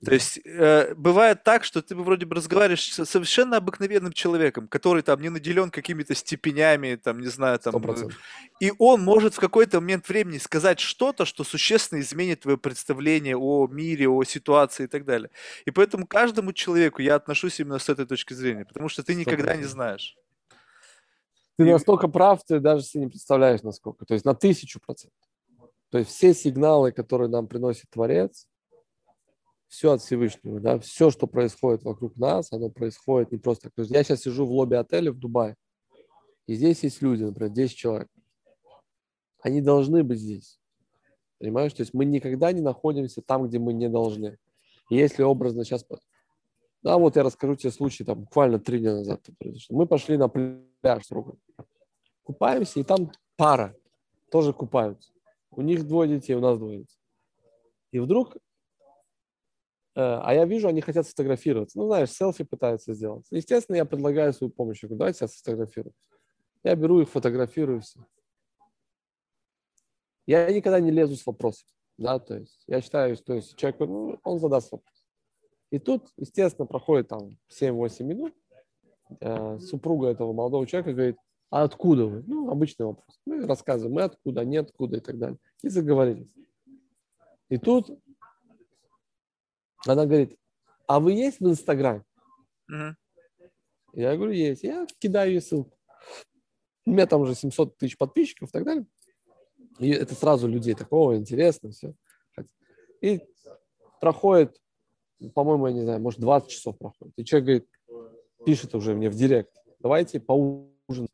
То 0.05 0.13
есть 0.13 0.41
э, 0.45 0.95
бывает 0.95 1.45
так, 1.45 1.65
что 1.65 1.83
ты 1.83 1.95
вроде 1.95 2.27
бы 2.27 2.37
разговариваешь 2.37 2.93
с 2.93 3.05
совершенно 3.05 3.57
обыкновенным 3.57 4.13
человеком, 4.13 4.69
который 4.69 5.03
там 5.03 5.21
не 5.21 5.29
наделен 5.31 5.71
какими-то 5.71 6.15
степенями, 6.15 6.97
там, 6.97 7.21
не 7.21 7.29
знаю, 7.29 7.59
там, 7.59 7.75
100%. 7.75 8.11
Э, 8.11 8.15
и 8.61 8.73
он 8.79 9.03
может 9.03 9.35
в 9.35 9.41
какой-то 9.41 9.81
момент 9.81 10.09
времени 10.09 10.39
сказать 10.39 10.81
что-то, 10.81 11.25
что 11.25 11.45
существенно 11.45 12.01
изменит 12.01 12.41
твое 12.41 12.59
представление 12.59 13.37
о 13.37 13.67
мире, 13.67 14.09
о 14.09 14.25
ситуации 14.25 14.85
и 14.85 14.89
так 14.89 15.05
далее. 15.05 15.31
И 15.65 15.71
поэтому 15.71 16.07
каждому 16.07 16.53
человеку 16.53 17.03
я 17.03 17.15
отношусь 17.15 17.61
именно 17.61 17.79
с 17.79 17.89
этой 17.89 18.07
точки 18.07 18.35
зрения, 18.35 18.65
потому 18.65 18.89
что 18.89 19.03
ты 19.03 19.15
никогда 19.15 19.55
100%. 19.55 19.59
не 19.59 19.65
знаешь. 19.65 20.17
Ты 21.59 21.65
настолько 21.65 22.07
прав, 22.07 22.45
ты 22.45 22.61
даже 22.61 22.85
себе 22.85 23.05
не 23.05 23.11
представляешь, 23.11 23.63
насколько. 23.63 24.07
То 24.07 24.15
есть 24.15 24.25
на 24.25 24.35
тысячу 24.35 24.81
процентов. 24.81 25.19
То 25.91 25.99
есть 25.99 26.11
все 26.11 26.33
сигналы, 26.33 26.93
которые 26.93 27.29
нам 27.29 27.49
приносит 27.49 27.91
Творец, 27.91 28.47
все 29.67 29.93
от 29.93 30.01
Всевышнего, 30.01 30.61
да, 30.61 30.79
все, 30.79 31.11
что 31.11 31.27
происходит 31.27 31.83
вокруг 31.83 32.17
нас, 32.17 32.53
оно 32.53 32.71
происходит 32.71 33.33
не 33.33 33.39
просто 33.39 33.65
так. 33.65 33.75
То 33.75 33.83
есть 33.83 33.93
я 33.93 34.05
сейчас 34.05 34.21
сижу 34.21 34.47
в 34.47 34.53
лобби 34.53 34.77
отеля 34.77 35.11
в 35.11 35.19
Дубае, 35.19 35.57
и 36.47 36.55
здесь 36.55 36.85
есть 36.85 37.03
люди, 37.03 37.25
например, 37.25 37.53
10 37.53 37.77
человек. 37.77 38.09
Они 39.43 39.61
должны 39.61 40.05
быть 40.05 40.21
здесь. 40.21 40.61
Понимаешь? 41.39 41.73
То 41.73 41.83
есть 41.83 41.93
мы 41.93 42.05
никогда 42.05 42.53
не 42.53 42.63
находимся 42.63 43.21
там, 43.21 43.49
где 43.49 43.59
мы 43.59 43.73
не 43.73 43.89
должны. 43.89 44.39
И 44.91 44.97
если 44.97 45.25
образно 45.25 45.65
сейчас... 45.65 45.85
Да, 46.83 46.97
вот 46.97 47.17
я 47.17 47.23
расскажу 47.23 47.57
тебе 47.57 47.73
случай, 47.73 48.05
там, 48.05 48.21
буквально 48.21 48.59
три 48.59 48.79
дня 48.79 48.95
назад 48.95 49.21
произошло. 49.39 49.77
Мы 49.77 49.87
пошли 49.87 50.17
на 50.17 50.29
пляж 50.29 51.05
с 51.05 51.09
другом. 51.09 51.39
Купаемся, 52.23 52.81
и 52.81 52.85
там 52.85 53.11
пара 53.37 53.77
тоже 54.31 54.53
купаются. 54.53 55.13
У 55.51 55.63
них 55.63 55.87
двое 55.87 56.09
детей, 56.09 56.35
у 56.35 56.41
нас 56.41 56.59
двое 56.59 56.81
детей. 56.81 57.01
И 57.91 57.99
вдруг 57.99 58.37
Э, 59.99 60.21
а 60.23 60.33
я 60.33 60.45
вижу, 60.45 60.69
они 60.69 60.81
хотят 60.81 61.07
сфотографироваться. 61.07 61.77
Ну, 61.77 61.87
знаешь, 61.89 62.13
селфи 62.13 62.45
пытаются 62.45 62.95
сделать. 62.95 63.27
Естественно, 63.33 63.75
я 63.75 63.85
предлагаю 63.85 64.33
свою 64.33 64.53
помощь. 64.53 64.81
Я 64.81 64.89
говорю, 64.89 64.99
давайте 65.01 65.25
я 65.25 65.29
сфотографирую. 65.29 65.93
Я 66.63 66.77
беру 66.77 67.01
их, 67.01 67.09
фотографирую 67.09 67.81
все. 67.81 68.07
Я 70.25 70.49
никогда 70.53 70.79
не 70.79 70.93
лезу 70.93 71.17
с 71.17 71.27
вопросом. 71.27 71.67
Да, 71.97 72.21
то 72.21 72.37
есть 72.37 72.63
я 72.69 72.81
считаю, 72.81 73.17
что 73.17 73.35
если 73.35 73.57
человек, 73.57 73.81
ну, 73.81 74.21
он 74.23 74.39
задаст 74.39 74.71
вопрос. 74.71 74.98
И 75.71 75.79
тут, 75.79 76.09
естественно, 76.17 76.67
проходит 76.67 77.09
там 77.09 77.37
7-8 77.51 78.03
минут. 78.05 78.35
Э, 79.21 79.59
супруга 79.59 80.09
этого 80.09 80.33
молодого 80.33 80.67
человека 80.67 80.93
говорит, 80.93 81.17
а 81.51 81.63
откуда 81.63 82.07
вы? 82.07 82.25
Ну, 82.27 82.51
обычный 82.51 82.87
вопрос. 82.87 83.21
Мы 83.25 83.47
рассказываем, 83.47 83.95
мы 83.95 84.03
откуда, 84.03 84.45
не 84.45 84.59
откуда 84.59 84.99
и 84.99 85.01
так 85.01 85.19
далее. 85.19 85.39
И 85.63 85.69
заговорились. 85.69 86.31
И 87.49 87.57
тут 87.57 87.91
она 89.87 90.07
говорит, 90.07 90.37
а 90.87 91.01
вы 91.01 91.13
есть 91.13 91.41
в 91.41 91.49
Инстаграме? 91.49 92.05
Uh-huh. 92.71 92.93
Я 93.95 94.17
говорю, 94.17 94.33
есть. 94.33 94.63
Я 94.63 94.87
кидаю 94.99 95.33
ей 95.33 95.41
ссылку. 95.41 95.77
У 96.85 96.91
меня 96.91 97.07
там 97.07 97.23
уже 97.23 97.35
700 97.35 97.77
тысяч 97.77 97.97
подписчиков 97.97 98.49
и 98.49 98.53
так 98.53 98.65
далее. 98.65 98.87
И 99.79 99.91
это 99.91 100.15
сразу 100.15 100.49
людей 100.49 100.75
такого 100.75 101.17
интересно 101.17 101.71
все. 101.71 101.95
И 103.01 103.21
проходит, 104.01 104.61
по-моему, 105.35 105.67
я 105.69 105.73
не 105.73 105.83
знаю, 105.83 106.01
может 106.01 106.21
20 106.21 106.49
часов 106.49 106.79
проходит. 106.79 107.15
И 107.17 107.25
человек 107.25 107.47
говорит, 107.47 107.69
пишет 108.45 108.75
уже 108.75 108.95
мне 108.95 109.11
в 109.11 109.15
директ, 109.15 109.53
давайте 109.81 110.21
поужинаем. 110.21 111.09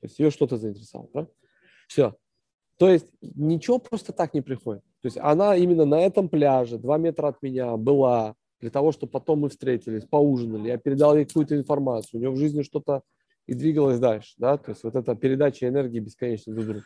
То 0.00 0.06
есть 0.06 0.18
ее 0.18 0.30
что-то 0.30 0.56
заинтересовало. 0.56 1.10
Да? 1.12 1.26
Все. 1.88 2.14
То 2.78 2.88
есть 2.88 3.06
ничего 3.20 3.78
просто 3.78 4.12
так 4.12 4.32
не 4.32 4.40
приходит. 4.40 4.82
То 5.02 5.06
есть 5.06 5.18
она 5.18 5.56
именно 5.56 5.84
на 5.84 6.00
этом 6.00 6.28
пляже, 6.28 6.78
два 6.78 6.96
метра 6.98 7.28
от 7.28 7.42
меня, 7.42 7.76
была 7.76 8.34
для 8.60 8.70
того, 8.70 8.92
чтобы 8.92 9.12
потом 9.12 9.40
мы 9.40 9.48
встретились, 9.48 10.04
поужинали, 10.04 10.68
я 10.68 10.78
передал 10.78 11.16
ей 11.16 11.24
какую-то 11.24 11.56
информацию, 11.56 12.18
у 12.18 12.18
нее 12.18 12.30
в 12.30 12.36
жизни 12.36 12.62
что-то 12.62 13.02
и 13.46 13.54
двигалось 13.54 13.98
дальше, 13.98 14.34
да, 14.36 14.58
то 14.58 14.70
есть 14.70 14.84
вот 14.84 14.94
эта 14.94 15.14
передача 15.14 15.66
энергии 15.66 15.98
бесконечно 15.98 16.54
друг 16.54 16.66
другу. 16.66 16.82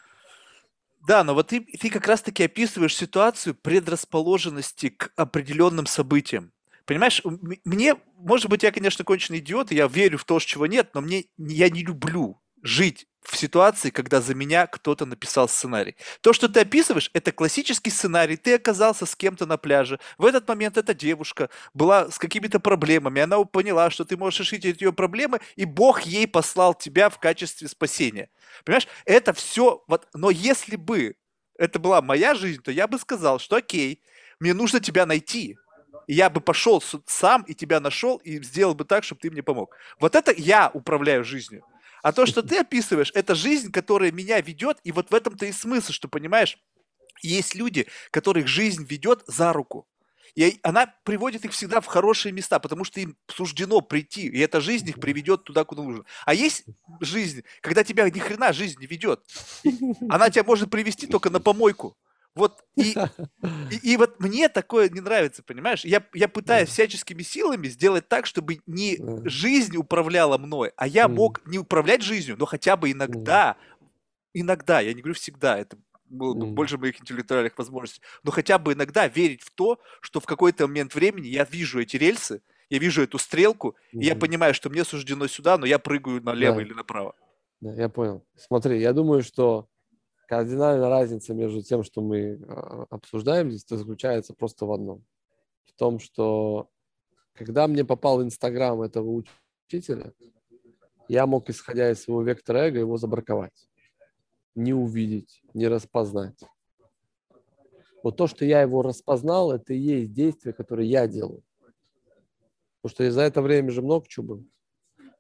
Да, 1.07 1.23
но 1.23 1.35
вот 1.35 1.49
ты, 1.49 1.61
ты 1.61 1.91
как 1.91 2.07
раз-таки 2.07 2.45
описываешь 2.45 2.97
ситуацию 2.97 3.55
предрасположенности 3.55 4.89
к 4.89 5.13
определенным 5.17 5.85
событиям. 5.85 6.54
Понимаешь, 6.87 7.23
мне, 7.65 7.97
может 8.17 8.49
быть, 8.49 8.63
я, 8.63 8.73
конечно, 8.73 9.05
конченый 9.05 9.39
идиот, 9.39 9.73
и 9.73 9.77
я 9.77 9.87
верю 9.87 10.19
в 10.19 10.25
то, 10.25 10.39
чего 10.39 10.67
нет, 10.67 10.91
но 10.95 11.01
мне 11.01 11.25
я 11.39 11.71
не 11.71 11.83
люблю 11.83 12.41
жить 12.63 13.07
в 13.23 13.37
ситуации, 13.37 13.91
когда 13.91 14.21
за 14.21 14.35
меня 14.35 14.67
кто-то 14.67 15.07
написал 15.07 15.49
сценарий. 15.49 15.97
То, 16.21 16.33
что 16.33 16.49
ты 16.49 16.61
описываешь, 16.61 17.11
это 17.15 17.33
классический 17.33 17.91
сценарий. 17.91 18.37
Ты 18.37 18.55
оказался 18.55 19.07
с 19.07 19.17
кем-то 19.17 19.47
на 19.47 19.57
пляже. 19.57 19.99
В 20.19 20.27
этот 20.27 20.47
момент 20.47 20.77
эта 20.77 20.93
девушка 20.93 21.49
была 21.73 22.11
с 22.11 22.19
какими-то 22.19 22.61
проблемами. 22.61 23.23
Она 23.23 23.43
поняла, 23.45 23.91
что 23.91 24.05
ты 24.05 24.17
можешь 24.17 24.41
решить 24.41 24.65
ее 24.65 24.93
проблемы, 24.93 25.41
и 25.57 25.65
Бог 25.65 26.03
ей 26.03 26.27
послал 26.29 26.75
тебя 26.75 27.09
в 27.09 27.19
качестве 27.19 27.69
спасения. 27.69 28.29
Понимаешь, 28.65 28.89
это 29.07 29.33
все... 29.33 29.83
Вот, 29.87 30.07
но 30.13 30.31
если 30.31 30.77
бы 30.77 31.17
это 31.59 31.79
была 31.79 32.03
моя 32.03 32.35
жизнь, 32.35 32.63
то 32.63 32.71
я 32.71 32.87
бы 32.87 32.99
сказал, 32.99 33.39
что 33.39 33.57
окей, 33.57 34.03
мне 34.39 34.53
нужно 34.53 34.81
тебя 34.81 35.07
найти. 35.07 35.57
Я 36.07 36.31
бы 36.31 36.41
пошел 36.41 36.83
сам 37.07 37.43
и 37.43 37.55
тебя 37.55 37.81
нашел 37.81 38.17
и 38.19 38.43
сделал 38.43 38.75
бы 38.75 38.85
так, 38.85 39.05
чтобы 39.05 39.21
ты 39.21 39.31
мне 39.31 39.43
помог. 39.43 39.77
Вот 39.99 40.15
это 40.15 40.33
я 40.37 40.71
управляю 40.73 41.25
жизнью. 41.25 41.65
А 42.03 42.13
то, 42.13 42.27
что 42.27 42.43
ты 42.43 42.59
описываешь, 42.59 43.11
это 43.15 43.35
жизнь, 43.35 43.73
которая 43.73 44.13
меня 44.13 44.41
ведет, 44.41 44.79
и 44.85 44.93
вот 44.93 45.11
в 45.11 45.15
этом-то 45.15 45.47
и 45.47 45.53
смысл, 45.53 45.93
что, 45.93 46.07
понимаешь, 46.07 46.59
есть 47.23 47.55
люди, 47.55 47.87
которых 48.11 48.47
жизнь 48.47 48.85
ведет 48.85 49.23
за 49.27 49.53
руку. 49.53 49.87
И 50.35 50.59
она 50.63 50.93
приводит 51.05 51.45
их 51.45 51.53
всегда 51.53 51.81
в 51.81 51.87
хорошие 51.87 52.33
места, 52.33 52.59
потому 52.59 52.85
что 52.85 53.01
им 53.01 53.17
суждено 53.29 53.81
прийти, 53.81 54.27
и 54.27 54.39
эта 54.41 54.61
жизнь 54.61 54.89
их 54.89 55.01
приведет 55.01 55.45
туда, 55.45 55.65
куда 55.65 55.83
нужно. 55.83 56.05
А 56.27 56.35
есть 56.35 56.65
жизнь, 57.01 57.45
когда 57.61 57.85
тебя 57.85 58.11
ни 58.11 58.19
хрена 58.19 58.53
жизнь 58.53 58.81
не 58.81 58.87
ведет. 58.87 59.23
Она 60.11 60.31
тебя 60.31 60.45
может 60.45 60.71
привести 60.71 61.07
только 61.07 61.31
на 61.31 61.41
помойку. 61.41 61.97
Вот 62.35 62.65
и, 62.77 62.95
и, 63.71 63.93
и 63.93 63.97
вот 63.97 64.21
мне 64.21 64.49
такое 64.49 64.89
не 64.89 65.01
нравится, 65.01 65.43
понимаешь? 65.43 65.85
Я, 65.85 66.05
я 66.15 66.29
пытаюсь 66.29 66.69
всяческими 66.69 67.23
силами 67.23 67.69
сделать 67.69 68.09
так, 68.09 68.27
чтобы 68.27 68.59
не 68.67 68.99
жизнь 69.25 69.77
управляла 69.77 70.39
мной, 70.39 70.73
а 70.77 70.87
я 70.87 71.09
мог 71.09 71.47
не 71.47 71.59
управлять 71.59 72.03
жизнью, 72.03 72.37
но 72.39 72.47
хотя 72.47 72.77
бы 72.77 72.91
иногда, 72.91 73.57
иногда, 74.33 74.81
я 74.81 74.93
не 74.93 75.01
говорю 75.01 75.15
всегда, 75.15 75.59
это 75.59 75.77
было 76.05 76.35
бы 76.35 76.47
больше 76.47 76.79
моих 76.79 77.01
интеллектуальных 77.01 77.57
возможностей, 77.57 78.03
но 78.23 78.31
хотя 78.31 78.59
бы 78.59 78.73
иногда 78.73 79.09
верить 79.09 79.43
в 79.43 79.51
то, 79.51 79.79
что 80.01 80.21
в 80.21 80.27
какой-то 80.27 80.67
момент 80.67 80.95
времени 80.95 81.29
я 81.29 81.45
вижу 81.45 81.81
эти 81.81 81.97
рельсы, 81.97 82.43
я 82.71 82.79
вижу 82.79 83.03
эту 83.03 83.19
стрелку, 83.19 83.77
и 83.93 84.05
я 84.05 84.17
понимаю, 84.17 84.55
что 84.55 84.71
мне 84.71 84.85
суждено 84.85 85.27
сюда, 85.29 85.59
но 85.59 85.67
я 85.67 85.79
прыгаю 85.79 86.23
налево 86.23 86.57
да. 86.57 86.63
или 86.63 86.73
направо. 86.73 87.15
Да, 87.61 87.73
я 87.75 87.89
понял. 87.89 88.25
Смотри, 88.37 88.81
я 88.81 88.93
думаю, 88.93 89.23
что 89.23 89.69
кардинальная 90.29 90.89
разница 90.89 91.35
между 91.35 91.63
тем, 91.63 91.83
что 91.83 92.01
мы 92.01 92.41
а, 92.47 92.87
обсуждаем 92.91 93.51
здесь, 93.51 93.67
заключается 93.69 94.35
просто 94.35 94.67
в 94.67 94.73
одном. 94.73 95.05
В 95.65 95.73
том, 95.73 95.99
что 95.99 96.69
когда 97.35 97.67
мне 97.67 97.85
попал 97.85 98.23
Инстаграм 98.23 98.81
этого 98.83 99.23
учителя, 99.67 100.13
я 101.09 101.27
мог, 101.27 101.51
исходя 101.51 101.91
из 101.91 102.03
своего 102.03 102.23
вектора 102.23 102.69
эго, 102.69 102.79
его 102.79 102.97
забраковать. 102.97 103.69
Не 104.55 104.73
увидеть, 104.73 105.43
не 105.53 105.69
распознать. 105.69 106.39
Вот 108.03 108.17
то, 108.17 108.27
что 108.27 108.45
я 108.45 108.63
его 108.63 108.83
распознал, 108.83 109.53
это 109.53 109.75
и 109.75 109.79
есть 109.79 110.13
действие, 110.13 110.53
которое 110.53 110.87
я 110.87 111.09
делаю. 111.09 111.43
Потому 112.83 112.95
что 112.95 113.11
за 113.11 113.23
это 113.23 113.43
время 113.43 113.71
же 113.71 113.83
много 113.83 114.07
чего 114.07 114.27
было. 114.27 114.45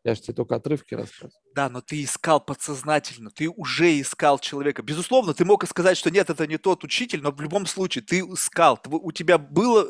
Я 0.04 0.14
же 0.14 0.20
тебе 0.20 0.34
только 0.34 0.56
отрывки 0.56 0.94
рассказываю. 0.94 1.32
Да, 1.54 1.70
но 1.70 1.80
ты 1.80 2.04
искал 2.04 2.38
подсознательно, 2.38 3.30
ты 3.30 3.48
уже 3.48 3.98
искал 4.00 4.38
человека. 4.38 4.82
Безусловно, 4.82 5.32
ты 5.32 5.46
мог 5.46 5.66
сказать, 5.66 5.96
что 5.96 6.10
нет, 6.10 6.28
это 6.28 6.46
не 6.46 6.58
тот 6.58 6.84
учитель, 6.84 7.22
но 7.22 7.30
в 7.30 7.40
любом 7.40 7.64
случае 7.64 8.04
ты 8.04 8.20
искал. 8.20 8.78
У 8.86 9.12
тебя 9.12 9.38
была 9.38 9.86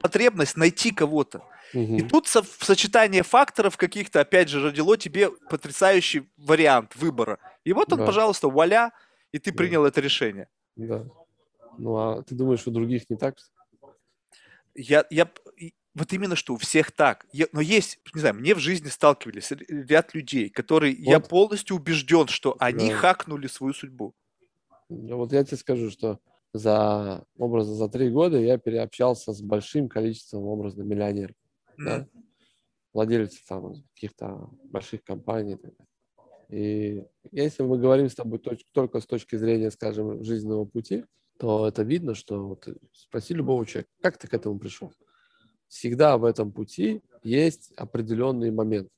потребность 0.00 0.56
найти 0.56 0.92
кого-то. 0.92 1.42
Угу. 1.74 1.96
И 1.96 2.02
тут 2.02 2.28
со- 2.28 2.44
сочетание 2.44 3.24
факторов 3.24 3.76
каких-то, 3.76 4.20
опять 4.20 4.48
же, 4.48 4.62
родило 4.62 4.96
тебе 4.96 5.30
потрясающий 5.50 6.30
вариант 6.36 6.94
выбора. 6.94 7.40
И 7.64 7.72
вот 7.72 7.92
он, 7.92 7.98
да. 7.98 8.06
пожалуйста, 8.06 8.48
вуаля, 8.48 8.92
и 9.32 9.40
ты 9.40 9.52
принял 9.52 9.82
да. 9.82 9.88
это 9.88 10.00
решение. 10.00 10.48
Да. 10.76 11.04
Ну, 11.76 11.96
а 11.96 12.22
ты 12.22 12.36
думаешь, 12.36 12.64
у 12.68 12.70
других 12.70 13.10
не 13.10 13.16
так? 13.16 13.36
Я, 14.76 15.04
я, 15.10 15.28
вот 15.94 16.12
именно 16.12 16.36
что 16.36 16.54
у 16.54 16.56
всех 16.56 16.90
так. 16.92 17.26
Я, 17.32 17.46
но 17.52 17.60
есть, 17.60 18.00
не 18.14 18.20
знаю, 18.20 18.34
мне 18.34 18.54
в 18.54 18.58
жизни 18.58 18.88
сталкивались 18.88 19.52
ряд 19.68 20.14
людей, 20.14 20.50
которые, 20.50 20.96
вот. 20.96 21.04
я 21.04 21.20
полностью 21.20 21.76
убежден, 21.76 22.26
что 22.28 22.56
они 22.58 22.90
да. 22.90 22.96
хакнули 22.96 23.46
свою 23.46 23.74
судьбу. 23.74 24.14
Вот 24.88 25.32
я 25.32 25.44
тебе 25.44 25.56
скажу, 25.56 25.90
что 25.90 26.18
за 26.52 27.24
образа 27.36 27.74
за 27.74 27.88
три 27.88 28.10
года 28.10 28.38
я 28.38 28.58
переобщался 28.58 29.32
с 29.32 29.40
большим 29.40 29.88
количеством 29.88 30.44
образно 30.44 30.82
миллионеров, 30.82 31.36
mm. 31.78 31.84
да? 31.84 32.08
владельцев 32.92 33.44
там 33.46 33.74
каких-то 33.94 34.50
больших 34.64 35.02
компаний. 35.02 35.58
И 36.48 37.04
если 37.32 37.62
мы 37.62 37.78
говорим 37.78 38.08
с 38.08 38.14
тобой 38.14 38.40
только 38.72 39.00
с 39.00 39.06
точки 39.06 39.36
зрения, 39.36 39.70
скажем, 39.70 40.22
жизненного 40.22 40.64
пути, 40.64 41.04
то 41.38 41.66
это 41.66 41.82
видно, 41.82 42.14
что 42.14 42.46
вот 42.46 42.68
спроси 42.92 43.34
любого 43.34 43.66
человека, 43.66 43.90
как 44.00 44.18
ты 44.18 44.28
к 44.28 44.34
этому 44.34 44.58
пришел? 44.58 44.92
Всегда 45.74 46.16
в 46.18 46.24
этом 46.24 46.52
пути 46.52 47.02
есть 47.24 47.72
определенный 47.76 48.52
момент, 48.52 48.90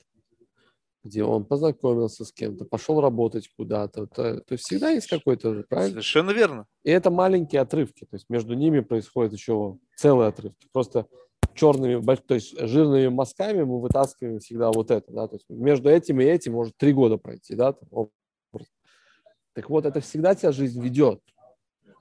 где 1.04 1.24
он 1.24 1.46
познакомился 1.46 2.24
с 2.26 2.32
кем-то, 2.32 2.66
пошел 2.66 3.00
работать 3.00 3.48
куда-то. 3.56 4.06
То, 4.06 4.40
то 4.40 4.52
есть 4.52 4.64
всегда 4.64 4.90
есть 4.90 5.08
какой-то, 5.08 5.64
правильно? 5.68 5.92
Совершенно 5.92 6.32
верно. 6.32 6.66
И 6.84 6.90
это 6.90 7.10
маленькие 7.10 7.62
отрывки, 7.62 8.04
то 8.04 8.16
есть 8.16 8.28
между 8.28 8.54
ними 8.54 8.80
происходит 8.80 9.32
еще 9.32 9.78
целые 9.96 10.28
отрывки. 10.28 10.68
Просто 10.70 11.06
черными, 11.54 12.04
то 12.16 12.34
есть 12.34 12.58
жирными 12.60 13.08
мазками 13.08 13.62
мы 13.62 13.80
вытаскиваем 13.80 14.40
всегда 14.40 14.70
вот 14.70 14.90
это, 14.90 15.10
да, 15.10 15.26
то 15.26 15.36
есть 15.36 15.48
между 15.48 15.88
этим 15.88 16.20
и 16.20 16.24
этим 16.24 16.52
может 16.52 16.76
три 16.76 16.92
года 16.92 17.16
пройти, 17.16 17.54
да, 17.54 17.72
так 17.72 19.70
вот, 19.70 19.86
это 19.86 20.00
всегда 20.00 20.34
тебя 20.34 20.52
жизнь 20.52 20.82
ведет. 20.82 21.22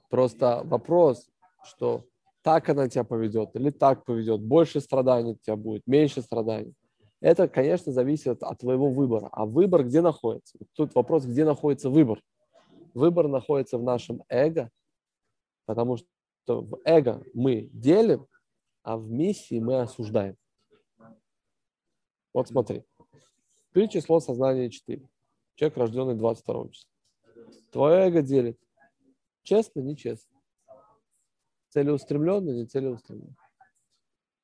Просто 0.09 0.59
вопрос, 0.65 1.30
что 1.63 2.05
так 2.46 2.70
она 2.70 2.88
тебя 2.88 3.04
поведет 3.04 3.56
или 3.56 3.72
так 3.72 4.06
поведет, 4.06 4.39
больше 4.39 4.80
страданий 4.80 5.32
у 5.32 5.36
тебя 5.38 5.56
будет, 5.56 5.82
меньше 5.88 6.22
страданий. 6.22 6.76
Это, 7.20 7.48
конечно, 7.48 7.91
зависит 7.91 8.43
от 8.43 8.60
твоего 8.60 8.88
выбора. 8.91 9.30
А 9.32 9.48
выбор 9.48 9.84
где 9.84 10.02
находится? 10.02 10.60
Тут 10.74 10.93
вопрос, 10.93 11.26
где 11.26 11.43
находится 11.43 11.89
выбор. 11.89 12.22
Выбор 12.93 13.28
находится 13.30 13.80
в 13.80 13.84
нашем 13.84 14.22
эго, 14.30 14.70
потому 15.66 15.98
что 15.98 16.62
в 16.62 16.80
эго 16.86 17.24
мы 17.34 17.68
делим, 17.74 18.28
а 18.84 18.96
в 18.96 19.10
миссии 19.10 19.60
мы 19.60 19.82
осуждаем. 19.82 20.38
Вот 22.32 22.48
смотри. 22.48 22.84
Ты 23.74 23.88
число 23.88 24.20
сознания 24.20 24.70
4. 24.70 25.10
Человек, 25.56 25.78
рожденный 25.78 26.14
22 26.14 26.70
числа. 26.70 26.91
Твое 27.72 28.06
эго 28.06 28.22
делит. 28.22 28.60
Честно, 29.41 29.80
нечестно. 29.80 30.34
Целеустремленно, 31.76 32.51
не 32.51 32.65
целеустремленно. 32.65 33.36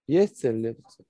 Есть 0.06 0.36
цель, 0.36 0.60
нет 0.60 0.78
цели. 0.90 1.08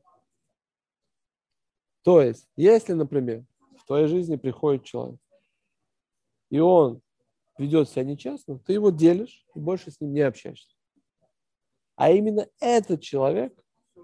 То 2.03 2.21
есть, 2.21 2.47
если, 2.55 2.93
например, 2.93 3.43
в 3.75 3.87
твоей 3.87 4.05
жизни 4.05 4.35
приходит 4.35 4.83
человек, 4.83 5.19
и 6.51 6.59
он 6.59 7.01
ведет 7.57 7.89
себя 7.89 8.03
нечестно, 8.03 8.59
ты 8.59 8.73
его 8.73 8.91
делишь 8.91 9.47
и 9.55 9.59
больше 9.59 9.89
с 9.89 9.99
ним 9.99 10.13
не 10.13 10.19
общаешься. 10.21 10.75
А 11.95 12.11
именно 12.11 12.47
этот 12.59 13.01
человек 13.01 13.59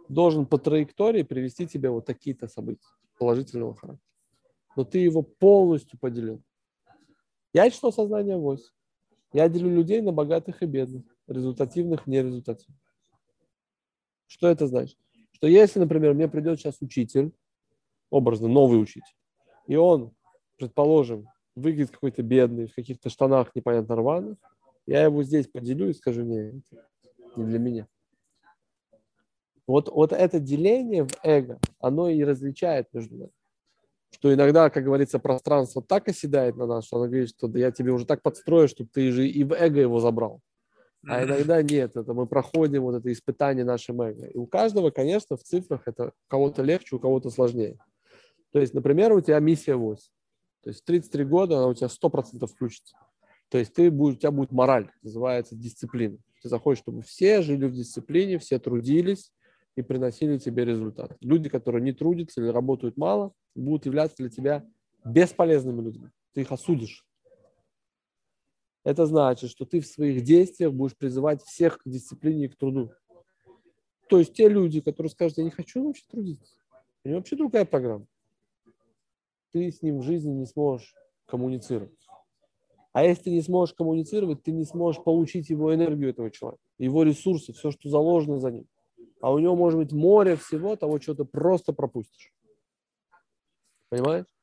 должен 0.10 0.48
по 0.48 0.58
траектории 0.58 1.22
привести 1.22 1.68
тебе 1.68 1.92
вот 1.92 2.08
такие-то 2.08 2.48
события 2.48 2.88
положительного 3.20 3.76
характера. 3.76 4.10
Но 4.76 4.86
ты 4.86 4.98
его 4.98 5.22
полностью 5.22 6.00
поделил. 6.00 6.42
Я 7.54 7.70
число 7.70 7.92
сознания 7.92 8.38
8. 8.38 8.66
Я 9.34 9.48
делю 9.50 9.70
людей 9.70 10.02
на 10.02 10.12
богатых 10.12 10.64
и 10.64 10.66
бедных 10.66 11.17
результативных, 11.28 12.08
нерезультативных. 12.08 12.82
Что 14.28 14.48
это 14.48 14.68
значит? 14.68 14.98
Что 15.32 15.48
если, 15.48 15.80
например, 15.80 16.14
мне 16.14 16.28
придет 16.28 16.60
сейчас 16.60 16.82
учитель, 16.82 17.32
образно 18.10 18.48
новый 18.48 18.82
учитель, 18.82 19.16
и 19.68 19.76
он, 19.76 20.14
предположим, 20.58 21.28
выглядит 21.56 21.92
какой-то 21.92 22.24
бедный, 22.24 22.68
в 22.68 22.76
каких-то 22.76 23.10
штанах 23.10 23.56
непонятно 23.56 23.96
рваных, 23.96 24.38
я 24.86 25.04
его 25.04 25.24
здесь 25.24 25.48
поделю 25.48 25.90
и 25.90 25.94
скажу, 25.94 26.24
не, 26.24 26.62
не 27.36 27.46
для 27.46 27.60
меня. 27.60 27.88
Вот, 29.68 29.90
вот 29.90 30.14
это 30.14 30.40
деление 30.40 31.04
в 31.04 31.12
эго, 31.24 31.60
оно 31.80 32.10
и 32.10 32.24
различает 32.24 32.88
между 32.94 33.18
нами. 33.18 33.32
Что 34.12 34.34
иногда, 34.34 34.70
как 34.70 34.86
говорится, 34.86 35.20
пространство 35.20 35.84
так 35.84 36.08
оседает 36.08 36.56
на 36.56 36.66
нас, 36.66 36.86
что 36.86 36.98
оно 36.98 37.08
говорит, 37.08 37.30
что 37.30 37.48
да 37.48 37.60
я 37.60 37.72
тебе 37.72 37.92
уже 37.92 38.06
так 38.06 38.22
подстрою, 38.22 38.70
чтобы 38.70 38.90
ты 38.92 39.12
же 39.12 39.28
и 39.28 39.44
в 39.44 39.52
эго 39.52 39.82
его 39.82 40.00
забрал. 40.00 40.42
А 41.08 41.24
иногда 41.24 41.62
нет, 41.62 41.96
это 41.96 42.14
мы 42.14 42.28
проходим 42.28 42.84
вот 42.84 42.96
это 42.96 43.12
испытание 43.12 43.64
нашим 43.66 44.02
эго. 44.02 44.28
И 44.28 44.38
у 44.38 44.46
каждого, 44.46 44.92
конечно, 44.92 45.38
в 45.38 45.44
цифрах 45.44 45.84
это 45.86 46.08
у 46.08 46.30
кого-то 46.30 46.64
легче, 46.64 46.96
у 46.96 47.00
кого-то 47.00 47.30
сложнее. 47.30 47.78
То 48.52 48.60
есть, 48.60 48.74
например, 48.74 49.14
у 49.14 49.22
тебя 49.22 49.40
миссия 49.40 49.76
8. 49.76 50.04
То 50.64 50.70
есть 50.70 50.84
33 50.86 51.24
года 51.26 51.58
она 51.58 51.68
у 51.68 51.74
тебя 51.74 51.88
100% 51.88 52.46
включится. 52.48 52.98
То 53.50 53.58
есть 53.58 53.74
ты 53.74 53.90
будешь, 53.90 54.18
у 54.18 54.20
тебя 54.20 54.32
будет 54.32 54.52
мораль, 54.52 54.92
называется 55.02 55.56
дисциплина. 55.56 56.18
Ты 56.42 56.50
захочешь, 56.50 56.82
чтобы 56.82 57.02
все 57.02 57.42
жили 57.42 57.66
в 57.66 57.74
дисциплине, 57.74 58.38
все 58.38 58.60
трудились 58.60 59.32
и 59.76 59.82
приносили 59.82 60.38
тебе 60.38 60.66
результат. 60.66 61.16
Люди, 61.22 61.50
которые 61.50 61.82
не 61.82 61.94
трудятся 61.94 62.42
или 62.42 62.50
работают 62.50 62.98
мало, 62.98 63.32
будут 63.56 63.86
являться 63.86 64.18
для 64.18 64.30
тебя 64.30 64.66
бесполезными 65.06 65.82
людьми. 65.82 66.10
Ты 66.34 66.42
их 66.42 66.52
осудишь. 66.52 67.07
Это 68.88 69.06
значит, 69.06 69.50
что 69.50 69.66
ты 69.66 69.82
в 69.82 69.86
своих 69.86 70.24
действиях 70.24 70.72
будешь 70.72 70.96
призывать 70.96 71.44
всех 71.44 71.80
к 71.80 71.90
дисциплине 71.90 72.46
и 72.46 72.48
к 72.48 72.56
труду. 72.56 72.94
То 74.08 74.18
есть 74.18 74.34
те 74.34 74.48
люди, 74.48 74.80
которые 74.80 75.10
скажут, 75.10 75.40
я 75.40 75.44
не 75.44 75.50
хочу 75.50 75.86
вообще 75.86 76.06
трудиться, 76.10 76.56
у 77.04 77.10
него 77.10 77.18
вообще 77.18 77.36
другая 77.36 77.66
программа. 77.66 78.08
Ты 79.52 79.74
с 79.74 79.82
ним 79.82 80.00
в 80.00 80.04
жизни 80.04 80.32
не 80.32 80.46
сможешь 80.46 80.96
коммуницировать. 81.26 82.00
А 82.94 83.04
если 83.04 83.24
ты 83.24 83.32
не 83.32 83.42
сможешь 83.42 83.76
коммуницировать, 83.76 84.42
ты 84.44 84.54
не 84.54 84.64
сможешь 84.64 85.04
получить 85.04 85.50
его 85.50 85.76
энергию 85.76 86.12
этого 86.12 86.32
человека, 86.32 86.64
его 86.78 87.04
ресурсы, 87.04 87.52
все, 87.52 87.72
что 87.72 87.90
заложено 87.90 88.40
за 88.40 88.52
ним. 88.52 88.70
А 89.20 89.34
у 89.34 89.40
него 89.40 89.58
может 89.58 89.80
быть 89.80 89.92
море 89.92 90.38
всего 90.38 90.78
того, 90.78 90.98
чего 91.00 91.14
ты 91.14 91.26
просто 91.26 91.74
пропустишь. 91.74 92.34
Понимаешь? 93.90 94.37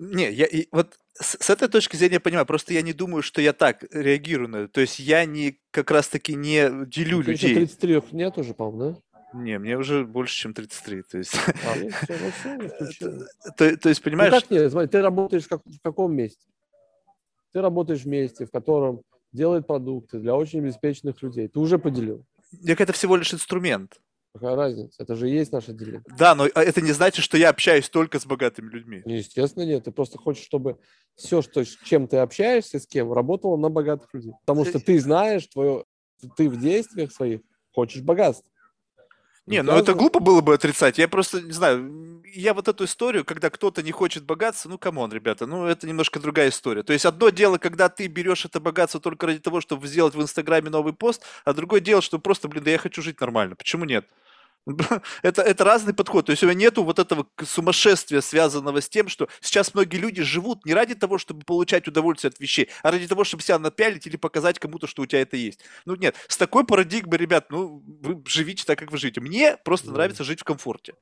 Не, 0.00 0.32
я 0.32 0.46
и 0.46 0.66
вот 0.72 0.98
с, 1.12 1.36
с 1.38 1.50
этой 1.50 1.68
точки 1.68 1.94
зрения 1.94 2.20
понимаю, 2.20 2.46
просто 2.46 2.72
я 2.72 2.80
не 2.80 2.94
думаю, 2.94 3.22
что 3.22 3.42
я 3.42 3.52
так 3.52 3.84
реагирую 3.92 4.48
на 4.48 4.56
это. 4.56 4.68
То 4.68 4.80
есть 4.80 4.98
я 4.98 5.26
не 5.26 5.60
как 5.70 5.90
раз-таки 5.90 6.34
не 6.34 6.86
делю 6.86 7.18
ну, 7.18 7.24
людей. 7.24 7.54
33 7.54 8.02
нет 8.12 8.38
уже, 8.38 8.54
по-моему, 8.54 8.94
да? 8.94 9.38
Не, 9.38 9.58
мне 9.58 9.76
уже 9.76 10.06
больше, 10.06 10.34
чем 10.34 10.54
33. 10.54 11.02
То 11.02 11.18
есть, 11.18 11.34
а, 11.36 11.74
ну, 11.78 11.90
все, 11.90 13.08
ну, 13.08 13.24
то, 13.58 13.76
то 13.76 13.88
есть 13.90 14.02
понимаешь... 14.02 14.32
Ну, 14.32 14.40
как 14.40 14.50
нет, 14.50 14.72
смотри, 14.72 14.88
ты 14.88 15.02
работаешь 15.02 15.46
как, 15.46 15.60
в 15.66 15.80
каком 15.82 16.14
месте? 16.14 16.46
Ты 17.52 17.60
работаешь 17.60 18.00
в 18.00 18.08
месте, 18.08 18.46
в 18.46 18.50
котором 18.50 19.02
делает 19.32 19.66
продукты 19.66 20.18
для 20.18 20.34
очень 20.34 20.60
обеспеченных 20.60 21.20
людей. 21.20 21.46
Ты 21.48 21.60
уже 21.60 21.78
поделил. 21.78 22.24
Так 22.66 22.80
это 22.80 22.94
всего 22.94 23.16
лишь 23.16 23.34
инструмент. 23.34 24.00
Какая 24.32 24.54
разница? 24.54 25.02
Это 25.02 25.16
же 25.16 25.28
и 25.28 25.32
есть 25.32 25.50
наше 25.52 25.72
деление. 25.72 26.02
Да, 26.16 26.34
но 26.34 26.46
а, 26.54 26.62
это 26.62 26.80
не 26.80 26.92
значит, 26.92 27.24
что 27.24 27.36
я 27.36 27.48
общаюсь 27.48 27.88
только 27.88 28.20
с 28.20 28.26
богатыми 28.26 28.70
людьми. 28.70 29.02
Естественно, 29.04 29.64
нет. 29.64 29.84
Ты 29.84 29.90
просто 29.90 30.18
хочешь, 30.18 30.44
чтобы 30.44 30.78
все, 31.16 31.42
что, 31.42 31.64
с 31.64 31.76
чем 31.84 32.06
ты 32.06 32.18
общаешься, 32.18 32.78
с 32.78 32.86
кем, 32.86 33.12
работало 33.12 33.56
на 33.56 33.70
богатых 33.70 34.12
людей. 34.14 34.32
Потому 34.46 34.64
что 34.64 34.78
ты 34.78 35.00
знаешь, 35.00 35.46
твое, 35.48 35.84
ты 36.36 36.48
в 36.48 36.60
действиях 36.60 37.12
своих 37.12 37.40
хочешь 37.72 38.02
богатства. 38.02 38.50
Не, 39.50 39.62
ну 39.62 39.72
это 39.72 39.94
глупо 39.94 40.20
было 40.20 40.40
бы 40.40 40.54
отрицать. 40.54 40.96
Я 40.98 41.08
просто, 41.08 41.42
не 41.42 41.52
знаю, 41.52 42.22
я 42.32 42.54
вот 42.54 42.68
эту 42.68 42.84
историю, 42.84 43.24
когда 43.24 43.50
кто-то 43.50 43.82
не 43.82 43.90
хочет 43.90 44.24
богатства, 44.24 44.68
ну, 44.68 44.78
come 44.78 44.97
on, 44.97 45.12
ребята, 45.12 45.46
ну, 45.46 45.66
это 45.66 45.88
немножко 45.88 46.20
другая 46.20 46.50
история. 46.50 46.82
То 46.84 46.92
есть 46.92 47.04
одно 47.04 47.30
дело, 47.30 47.58
когда 47.58 47.88
ты 47.88 48.06
берешь 48.06 48.44
это 48.44 48.60
богатство 48.60 49.00
только 49.00 49.26
ради 49.26 49.40
того, 49.40 49.60
чтобы 49.60 49.88
сделать 49.88 50.14
в 50.14 50.22
Инстаграме 50.22 50.70
новый 50.70 50.92
пост, 50.92 51.24
а 51.44 51.52
другое 51.52 51.80
дело, 51.80 52.00
что 52.00 52.18
просто, 52.18 52.46
блин, 52.48 52.62
да 52.64 52.70
я 52.70 52.78
хочу 52.78 53.02
жить 53.02 53.20
нормально. 53.20 53.56
Почему 53.56 53.84
нет? 53.84 54.06
Это, 55.22 55.42
это 55.42 55.64
разный 55.64 55.94
подход. 55.94 56.26
То 56.26 56.32
есть 56.32 56.42
у 56.42 56.46
меня 56.46 56.58
нету 56.58 56.84
вот 56.84 56.98
этого 56.98 57.26
сумасшествия, 57.42 58.20
связанного 58.20 58.80
с 58.80 58.88
тем, 58.88 59.08
что 59.08 59.28
сейчас 59.40 59.74
многие 59.74 59.96
люди 59.96 60.22
живут 60.22 60.64
не 60.66 60.74
ради 60.74 60.94
того, 60.94 61.18
чтобы 61.18 61.44
получать 61.44 61.88
удовольствие 61.88 62.30
от 62.30 62.40
вещей, 62.40 62.68
а 62.82 62.90
ради 62.90 63.06
того, 63.08 63.24
чтобы 63.24 63.42
себя 63.42 63.58
напялить 63.58 64.06
или 64.06 64.16
показать 64.16 64.58
кому-то, 64.58 64.86
что 64.86 65.02
у 65.02 65.06
тебя 65.06 65.22
это 65.22 65.36
есть. 65.36 65.60
Ну 65.86 65.94
нет, 65.94 66.14
с 66.28 66.36
такой 66.36 66.64
парадигмой, 66.64 67.18
ребят, 67.18 67.46
ну 67.50 67.82
вы 68.02 68.22
живите 68.26 68.64
так, 68.64 68.78
как 68.78 68.92
вы 68.92 68.98
живете. 68.98 69.20
Мне 69.20 69.56
просто 69.56 69.88
да. 69.88 69.94
нравится 69.94 70.24
жить 70.24 70.40
в 70.40 70.44
комфорте. 70.44 70.94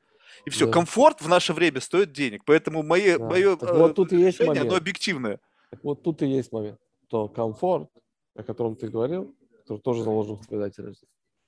И 0.44 0.50
все, 0.50 0.66
да. 0.66 0.72
комфорт 0.72 1.20
в 1.20 1.28
наше 1.28 1.52
время 1.52 1.80
стоит 1.80 2.12
денег, 2.12 2.44
поэтому 2.44 2.82
мое, 2.82 3.18
да. 3.18 3.26
мое 3.26 3.56
так 3.56 3.74
вот 3.74 3.94
тут 3.94 4.12
и 4.12 4.16
есть 4.16 4.38
решение, 4.38 4.60
момент. 4.60 4.68
оно 4.68 4.76
объективное. 4.76 5.40
Так 5.70 5.82
вот 5.82 6.02
тут 6.02 6.22
и 6.22 6.26
есть 6.26 6.52
момент, 6.52 6.78
то 7.08 7.28
комфорт, 7.28 7.90
о 8.34 8.42
котором 8.42 8.76
ты 8.76 8.88
говорил, 8.88 9.34
который 9.62 9.80
тоже 9.80 10.02
заложен 10.02 10.36
в 10.36 10.50
рождения, 10.50 10.94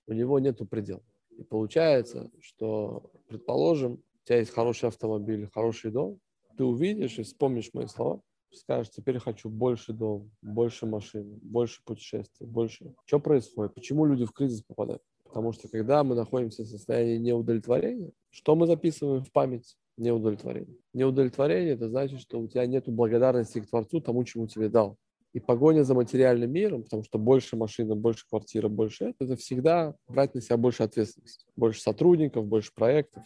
у 0.07 0.13
него 0.13 0.39
нету 0.39 0.67
предела. 0.67 1.03
И 1.41 1.43
получается, 1.43 2.31
что, 2.41 3.11
предположим, 3.27 3.95
у 3.95 4.27
тебя 4.27 4.41
есть 4.41 4.53
хороший 4.53 4.91
автомобиль, 4.91 5.49
хороший 5.55 5.91
дом, 5.91 6.21
ты 6.59 6.65
увидишь 6.65 7.19
и 7.19 7.23
вспомнишь 7.23 7.71
мои 7.73 7.87
слова, 7.87 8.21
скажешь, 8.53 8.91
теперь 8.91 9.19
хочу 9.19 9.49
больше 9.49 9.95
дом, 9.95 10.31
больше 10.43 10.85
машин, 10.85 11.41
больше 11.43 11.83
путешествий, 11.83 12.47
больше. 12.47 12.95
Что 13.07 13.21
происходит? 13.21 13.73
Почему 13.73 14.05
люди 14.05 14.27
в 14.27 14.33
кризис 14.33 14.61
попадают? 14.61 15.03
Потому 15.25 15.53
что 15.53 15.69
когда 15.69 16.05
мы 16.05 16.15
находимся 16.15 16.65
в 16.65 16.67
состоянии 16.67 17.17
неудовлетворения, 17.17 18.13
что 18.29 18.55
мы 18.55 18.67
записываем 18.67 19.25
в 19.25 19.33
память? 19.33 19.79
Неудовлетворение. 19.97 20.77
Неудовлетворение– 20.93 21.73
это 21.75 21.89
значит, 21.89 22.21
что 22.21 22.39
у 22.39 22.49
тебя 22.49 22.67
нет 22.67 22.87
благодарности 22.87 23.61
к 23.61 23.69
Творцу, 23.69 24.01
тому, 24.03 24.25
чему 24.25 24.47
тебе 24.47 24.69
дал. 24.69 24.99
И 25.33 25.39
погоня 25.39 25.85
за 25.85 25.95
материальным 25.95 26.51
миром, 26.51 26.83
потому 26.83 27.05
что 27.05 27.19
больше 27.19 27.57
машина, 27.57 27.95
больше 27.95 28.27
квартира, 28.29 28.69
больше 28.69 29.05
это, 29.07 29.25
это 29.25 29.37
всегда 29.37 29.95
брать 30.09 30.35
на 30.35 30.41
себя 30.41 30.57
больше 30.57 30.83
ответственности, 30.83 31.47
больше 31.57 31.81
сотрудников, 31.81 32.47
больше 32.47 32.73
проектов. 32.75 33.23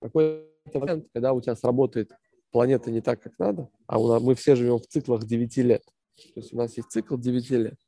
Какой-то 0.00 0.78
момент, 0.78 1.06
когда 1.12 1.32
у 1.32 1.40
тебя 1.40 1.56
сработает 1.56 2.12
планета 2.52 2.90
не 2.90 3.00
так, 3.00 3.20
как 3.20 3.38
надо, 3.38 3.68
а 3.86 4.00
у 4.00 4.08
нас, 4.08 4.22
мы 4.22 4.34
все 4.34 4.54
живем 4.54 4.78
в 4.78 4.86
циклах 4.86 5.24
9 5.24 5.56
лет. 5.58 5.84
То 6.34 6.40
есть 6.40 6.52
у 6.52 6.56
нас 6.56 6.76
есть 6.76 6.90
цикл 6.90 7.16
9 7.16 7.50
лет. 7.50 7.78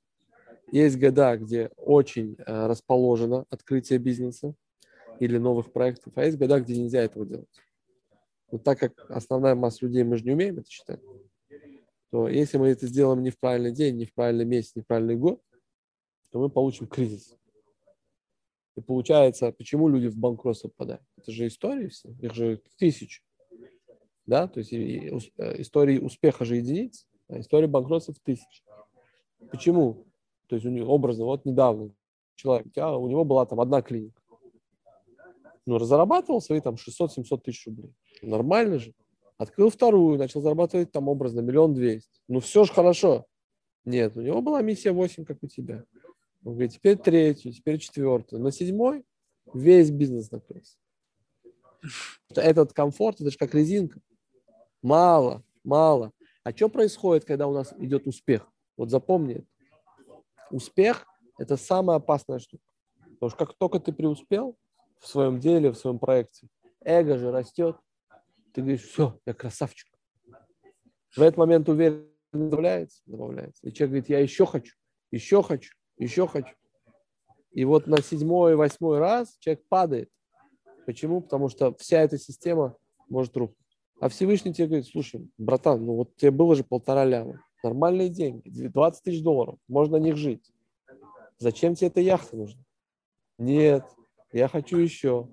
Есть 0.73 0.99
года, 0.99 1.37
где 1.37 1.71
очень 1.77 2.37
э, 2.39 2.67
расположено 2.67 3.45
открытие 3.51 3.99
бизнеса 3.99 4.55
или 5.21 5.37
новых 5.37 5.73
проектов, 5.73 6.15
а 6.17 6.25
есть 6.25 6.39
года, 6.39 6.61
где 6.61 6.81
нельзя 6.81 7.03
этого 7.03 7.27
делать. 7.27 7.49
Но 8.51 8.59
так 8.59 8.79
как 8.79 9.11
основная 9.11 9.55
масса 9.55 9.85
людей, 9.85 10.03
мы 10.03 10.17
же 10.17 10.25
не 10.25 10.33
умеем 10.33 10.59
это 10.59 10.71
считать, 10.71 11.01
то 12.13 12.29
если 12.29 12.59
мы 12.59 12.69
это 12.69 12.87
сделаем 12.87 13.23
не 13.23 13.31
в 13.31 13.39
правильный 13.39 13.73
день, 13.73 13.97
не 13.97 14.05
в 14.05 14.13
правильный 14.13 14.45
месяц, 14.45 14.77
не 14.77 14.83
в 14.83 14.87
правильный 14.87 15.17
год, 15.17 15.41
то 16.31 16.39
мы 16.39 16.51
получим 16.51 16.87
кризис. 16.87 17.35
И 18.77 18.83
получается, 18.83 19.51
почему 19.51 19.89
люди 19.89 20.09
в 20.09 20.17
банкротство 20.19 20.69
попадают? 20.69 21.03
Это 21.17 21.33
же 21.33 21.47
истории 21.47 21.89
все, 21.89 22.11
их 22.21 22.35
же 22.35 22.61
тысячи. 22.77 23.23
Да, 24.27 24.47
то 24.47 24.61
есть 24.61 24.75
э, 24.75 25.61
истории 25.63 25.99
успеха 25.99 26.45
же 26.45 26.57
единиц, 26.57 27.09
а 27.29 27.41
история 27.41 27.67
банкротства 27.67 28.13
в 28.13 28.21
тысяч. 28.21 28.63
Почему? 29.51 30.07
То 30.49 30.57
есть 30.57 30.67
у 30.67 30.71
него 30.71 30.93
образно, 30.93 31.25
вот 31.25 31.47
недавно 31.47 31.95
человек, 32.35 32.67
а 32.77 32.95
у 32.99 33.09
него 33.09 33.25
была 33.25 33.47
там 33.47 33.59
одна 33.59 33.81
клиника. 33.81 34.21
Ну, 35.65 35.79
разрабатывал 35.79 36.43
свои 36.43 36.61
там 36.61 36.75
600-700 36.75 37.41
тысяч 37.41 37.67
рублей. 37.67 37.95
Нормально 38.21 38.79
же. 38.79 38.93
Открыл 39.39 39.71
вторую, 39.71 40.19
начал 40.19 40.41
зарабатывать 40.41 40.93
там 40.93 41.09
образно 41.09 41.41
миллион 41.41 41.75
двести. 41.75 42.21
Ну 42.29 42.41
все 42.41 42.65
же 42.65 42.73
хорошо. 42.73 43.27
Нет, 43.85 44.17
у 44.17 44.21
него 44.21 44.41
была 44.43 44.63
миссия 44.63 44.93
8, 44.93 45.25
как 45.25 45.43
у 45.43 45.49
тебя. 45.49 45.85
Он 46.45 46.53
говорит, 46.53 46.73
теперь 46.73 46.97
третью, 46.97 47.53
теперь 47.53 47.79
четвертую. 47.79 48.43
На 48.43 48.53
седьмой 48.53 49.05
весь 49.53 49.91
бизнес 49.91 50.31
накрылся. 50.31 50.77
Этот 52.35 52.73
комфорт, 52.73 53.21
это 53.21 53.31
же 53.31 53.37
как 53.37 53.55
резинка. 53.55 54.01
Мало, 54.83 55.45
мало. 55.65 56.13
А 56.45 56.53
что 56.53 56.69
происходит, 56.69 57.25
когда 57.25 57.47
у 57.47 57.53
нас 57.53 57.73
идет 57.79 58.07
успех? 58.07 58.49
Вот 58.77 58.91
запомни, 58.91 59.45
успех– 60.51 61.07
это 61.39 61.57
самая 61.57 61.99
опасная 61.99 62.39
штука. 62.39 62.65
Потому 63.15 63.31
что 63.31 63.39
как 63.47 63.55
только 63.55 63.79
ты 63.79 63.93
преуспел 63.93 64.57
в 64.99 65.07
своем 65.07 65.39
деле, 65.39 65.71
в 65.71 65.77
своем 65.77 65.99
проекте, 65.99 66.49
эго 66.81 67.19
же 67.19 67.31
растет, 67.31 67.77
ты 68.53 68.61
говоришь, 68.61 68.83
все, 68.83 69.19
я 69.27 69.35
красавчик. 69.35 69.89
В 71.17 71.21
этот 71.21 71.37
момент 71.37 71.69
уверенность 71.69 72.11
добавляется, 72.33 73.03
добавляется. 73.07 73.67
И 73.67 73.73
человек 73.73 73.91
говорит, 73.91 74.09
я 74.09 74.19
еще 74.21 74.47
хочу, 74.47 74.75
еще 75.11 75.43
хочу, 75.43 75.75
еще 75.99 76.27
хочу. 76.27 76.55
И 77.53 77.65
вот 77.65 77.87
на 77.87 78.03
седьмой, 78.03 78.57
восьмой 78.57 78.99
раз 78.99 79.37
человек 79.39 79.65
падает. 79.69 80.11
Почему? 80.87 81.21
Потому 81.21 81.49
что 81.49 81.75
вся 81.75 82.01
эта 82.01 82.19
система 82.19 82.77
может 83.09 83.37
рухнуть. 83.37 83.59
А 84.01 84.09
Всевышний 84.09 84.53
тебе 84.53 84.69
говорит, 84.69 84.87
слушай, 84.87 85.31
братан, 85.39 85.85
ну 85.85 85.95
вот 85.95 86.17
тебе 86.17 86.31
было 86.31 86.57
же 86.57 86.65
полтора 86.65 87.05
ляма. 87.05 87.45
Нормальные 87.63 88.09
деньги, 88.09 88.49
20 88.49 89.05
тысяч 89.05 89.23
долларов, 89.23 89.59
можно 89.69 89.99
на 89.99 90.03
них 90.03 90.17
жить. 90.17 90.51
Зачем 91.39 91.75
тебе 91.75 91.89
эта 91.89 92.01
яхта 92.01 92.37
нужна? 92.37 92.63
Нет, 93.39 93.85
я 94.33 94.49
хочу 94.49 94.79
еще. 94.79 95.29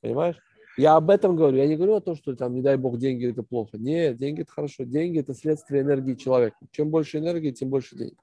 Понимаешь? 0.00 0.36
Я 0.76 0.96
об 0.96 1.10
этом 1.10 1.36
говорю. 1.36 1.56
Я 1.56 1.66
не 1.66 1.76
говорю 1.76 1.94
о 1.94 2.00
том, 2.00 2.16
что 2.16 2.34
там, 2.34 2.54
не 2.54 2.62
дай 2.62 2.76
бог, 2.76 2.98
деньги 2.98 3.30
это 3.30 3.42
плохо. 3.42 3.78
Нет, 3.78 4.16
деньги 4.16 4.42
это 4.42 4.50
хорошо. 4.50 4.84
Деньги 4.84 5.20
это 5.20 5.34
следствие 5.34 5.82
энергии 5.82 6.14
человека. 6.14 6.56
Чем 6.72 6.90
больше 6.90 7.18
энергии, 7.18 7.52
тем 7.52 7.70
больше 7.70 7.96
денег. 7.96 8.18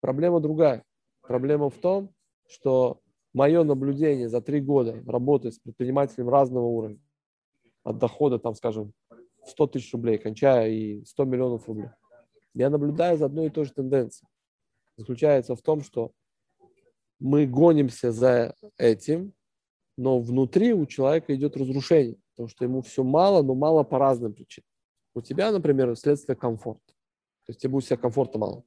Проблема 0.00 0.40
другая. 0.40 0.84
Проблема 1.22 1.70
в 1.70 1.76
том, 1.76 2.12
что 2.48 3.00
мое 3.32 3.62
наблюдение 3.62 4.28
за 4.28 4.40
три 4.40 4.60
года 4.60 5.02
работы 5.06 5.52
с 5.52 5.58
предпринимателем 5.58 6.28
разного 6.28 6.66
уровня, 6.66 6.98
от 7.84 7.98
дохода, 7.98 8.38
там, 8.38 8.54
скажем, 8.54 8.92
100 9.46 9.66
тысяч 9.68 9.92
рублей, 9.92 10.18
кончая 10.18 10.68
и 10.68 11.04
100 11.04 11.24
миллионов 11.24 11.68
рублей, 11.68 11.90
я 12.54 12.68
наблюдаю 12.68 13.16
за 13.16 13.26
одной 13.26 13.46
и 13.46 13.50
той 13.50 13.64
же 13.64 13.72
тенденцией. 13.72 14.28
Заключается 14.96 15.54
в 15.54 15.62
том, 15.62 15.82
что 15.82 16.12
мы 17.18 17.46
гонимся 17.46 18.12
за 18.12 18.54
этим, 18.76 19.32
но 20.00 20.18
внутри 20.18 20.72
у 20.72 20.86
человека 20.86 21.34
идет 21.34 21.58
разрушение, 21.58 22.16
потому 22.30 22.48
что 22.48 22.64
ему 22.64 22.80
все 22.80 23.04
мало, 23.04 23.42
но 23.42 23.54
мало 23.54 23.82
по 23.82 23.98
разным 23.98 24.32
причинам. 24.32 24.66
У 25.14 25.20
тебя, 25.20 25.52
например, 25.52 25.94
следствие 25.94 26.36
комфорта. 26.36 26.86
То 27.44 27.50
есть 27.50 27.60
тебе 27.60 27.72
будет 27.72 27.84
себя 27.84 27.98
комфорта 27.98 28.38
мало. 28.38 28.64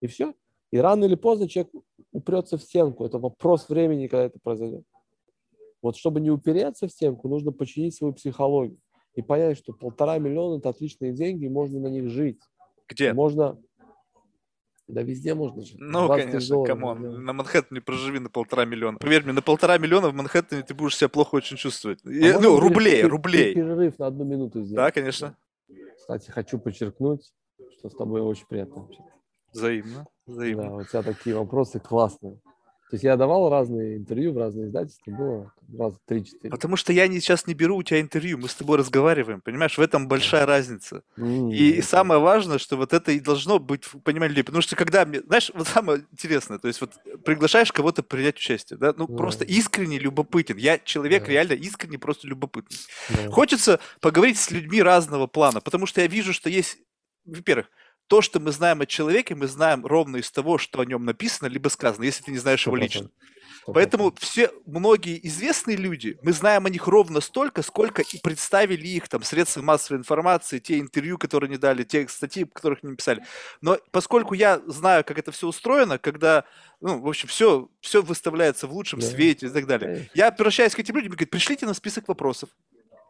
И 0.00 0.06
все. 0.06 0.32
И 0.72 0.78
рано 0.78 1.04
или 1.04 1.16
поздно 1.16 1.48
человек 1.48 1.70
упрется 2.12 2.56
в 2.56 2.62
стенку. 2.62 3.04
Это 3.04 3.18
вопрос 3.18 3.68
времени, 3.68 4.06
когда 4.06 4.24
это 4.24 4.38
произойдет. 4.42 4.84
Вот 5.82 5.96
чтобы 5.96 6.18
не 6.20 6.30
упереться 6.30 6.88
в 6.88 6.92
стенку, 6.92 7.28
нужно 7.28 7.52
починить 7.52 7.94
свою 7.94 8.14
психологию 8.14 8.78
и 9.14 9.20
понять, 9.20 9.58
что 9.58 9.74
полтора 9.74 10.16
миллиона– 10.16 10.58
это 10.60 10.70
отличные 10.70 11.12
деньги, 11.12 11.44
и 11.44 11.50
можно 11.50 11.78
на 11.78 11.88
них 11.88 12.08
жить. 12.08 12.40
Где? 12.88 13.12
Можно 13.12 13.60
да 14.88 15.02
везде 15.02 15.34
можно 15.34 15.62
жить. 15.62 15.76
Ну, 15.78 16.08
конечно, 16.08 16.64
come 16.64 16.97
on. 16.97 17.22
На 17.24 17.32
Манхэттене 17.34 17.80
проживи 17.80 18.18
на 18.18 18.30
полтора 18.30 18.64
миллиона. 18.64 18.98
Поверь 18.98 19.22
мне, 19.22 19.32
на 19.32 19.42
полтора 19.42 19.76
миллиона 19.76 20.08
в 20.08 20.14
Манхэттене 20.14 20.62
ты 20.62 20.74
будешь 20.74 20.96
себя 20.96 21.08
плохо 21.08 21.36
очень 21.36 21.56
чувствовать. 21.56 22.00
А 22.04 22.10
И, 22.10 22.32
ну, 22.32 22.58
рублей, 22.58 22.96
перерыв, 22.96 23.12
рублей. 23.12 23.54
Перерыв 23.54 23.98
на 23.98 24.06
одну 24.06 24.24
минуту 24.24 24.62
сделать. 24.62 24.76
Да, 24.76 24.90
конечно. 24.90 25.36
Кстати, 25.96 26.30
хочу 26.30 26.58
подчеркнуть, 26.58 27.30
что 27.78 27.90
с 27.90 27.94
тобой 27.94 28.22
очень 28.22 28.46
приятно 28.48 28.82
общаться. 28.82 29.12
Взаимно. 29.52 30.06
Взаимно. 30.26 30.62
Да, 30.62 30.74
у 30.76 30.84
тебя 30.84 31.02
такие 31.02 31.36
вопросы 31.36 31.80
классные. 31.80 32.40
То 32.90 32.94
есть 32.94 33.04
я 33.04 33.16
давал 33.16 33.50
разные 33.50 33.98
интервью 33.98 34.32
в 34.32 34.38
разные 34.38 34.68
издательства, 34.68 35.10
было 35.10 35.52
раз 35.76 35.92
три-четыре. 36.06 36.50
Потому 36.50 36.76
что 36.76 36.90
я 36.94 37.06
не, 37.06 37.20
сейчас 37.20 37.46
не 37.46 37.52
беру 37.52 37.76
у 37.76 37.82
тебя 37.82 38.00
интервью, 38.00 38.38
мы 38.38 38.48
с 38.48 38.54
тобой 38.54 38.78
разговариваем, 38.78 39.42
понимаешь, 39.42 39.76
в 39.76 39.80
этом 39.82 40.08
большая 40.08 40.46
разница. 40.46 41.02
Mm-hmm. 41.18 41.52
И 41.52 41.82
самое 41.82 42.18
важное, 42.18 42.56
что 42.56 42.78
вот 42.78 42.94
это 42.94 43.12
и 43.12 43.20
должно 43.20 43.58
быть 43.58 43.84
понимание 44.04 44.30
людей, 44.30 44.44
потому 44.44 44.62
что 44.62 44.74
когда, 44.74 45.04
знаешь, 45.04 45.50
вот 45.54 45.68
самое 45.68 46.06
интересное, 46.12 46.58
то 46.58 46.66
есть 46.66 46.80
вот 46.80 46.92
приглашаешь 47.26 47.72
кого-то 47.72 48.02
принять 48.02 48.36
участие, 48.36 48.78
да, 48.78 48.94
ну 48.96 49.04
mm-hmm. 49.04 49.16
просто 49.16 49.44
искренне 49.44 49.98
любопытен. 49.98 50.56
Я 50.56 50.78
человек 50.78 51.24
mm-hmm. 51.24 51.32
реально 51.32 51.52
искренне 51.52 51.98
просто 51.98 52.26
любопытный. 52.26 52.78
Mm-hmm. 53.10 53.30
Хочется 53.30 53.80
поговорить 54.00 54.38
с 54.38 54.50
людьми 54.50 54.80
разного 54.80 55.26
плана, 55.26 55.60
потому 55.60 55.84
что 55.84 56.00
я 56.00 56.06
вижу, 56.06 56.32
что 56.32 56.48
есть, 56.48 56.78
во-первых, 57.26 57.66
то, 58.08 58.22
что 58.22 58.40
мы 58.40 58.50
знаем 58.52 58.80
о 58.80 58.86
человеке, 58.86 59.34
мы 59.34 59.46
знаем 59.46 59.86
ровно 59.86 60.16
из 60.16 60.30
того, 60.30 60.58
что 60.58 60.80
о 60.80 60.86
нем 60.86 61.04
написано, 61.04 61.46
либо 61.46 61.68
сказано, 61.68 62.04
если 62.04 62.24
ты 62.24 62.32
не 62.32 62.38
знаешь 62.38 62.66
его 62.66 62.74
лично. 62.74 63.10
Поэтому 63.66 64.14
все, 64.18 64.50
многие 64.64 65.20
известные 65.26 65.76
люди, 65.76 66.18
мы 66.22 66.32
знаем 66.32 66.64
о 66.64 66.70
них 66.70 66.86
ровно 66.86 67.20
столько, 67.20 67.60
сколько 67.62 68.00
и 68.00 68.18
представили 68.18 68.86
их 68.86 69.08
там 69.08 69.22
средства 69.22 69.60
массовой 69.60 69.98
информации, 69.98 70.58
те 70.58 70.78
интервью, 70.78 71.18
которые 71.18 71.48
они 71.48 71.58
дали, 71.58 71.84
те 71.84 72.08
статьи, 72.08 72.46
которых 72.46 72.78
они 72.82 72.96
писали. 72.96 73.22
Но 73.60 73.78
поскольку 73.90 74.32
я 74.32 74.62
знаю, 74.66 75.04
как 75.04 75.18
это 75.18 75.32
все 75.32 75.46
устроено, 75.46 75.98
когда, 75.98 76.44
ну, 76.80 76.98
в 76.98 77.06
общем, 77.06 77.28
все, 77.28 77.68
все 77.80 78.00
выставляется 78.00 78.66
в 78.66 78.72
лучшем 78.72 79.00
да. 79.00 79.06
свете 79.06 79.46
и 79.46 79.50
так 79.50 79.66
далее, 79.66 80.08
я 80.14 80.28
обращаюсь 80.28 80.74
к 80.74 80.78
этим 80.78 80.96
людям 80.96 81.12
и 81.12 81.16
говорю, 81.16 81.30
пришлите 81.30 81.66
нам 81.66 81.74
список 81.74 82.08
вопросов. 82.08 82.48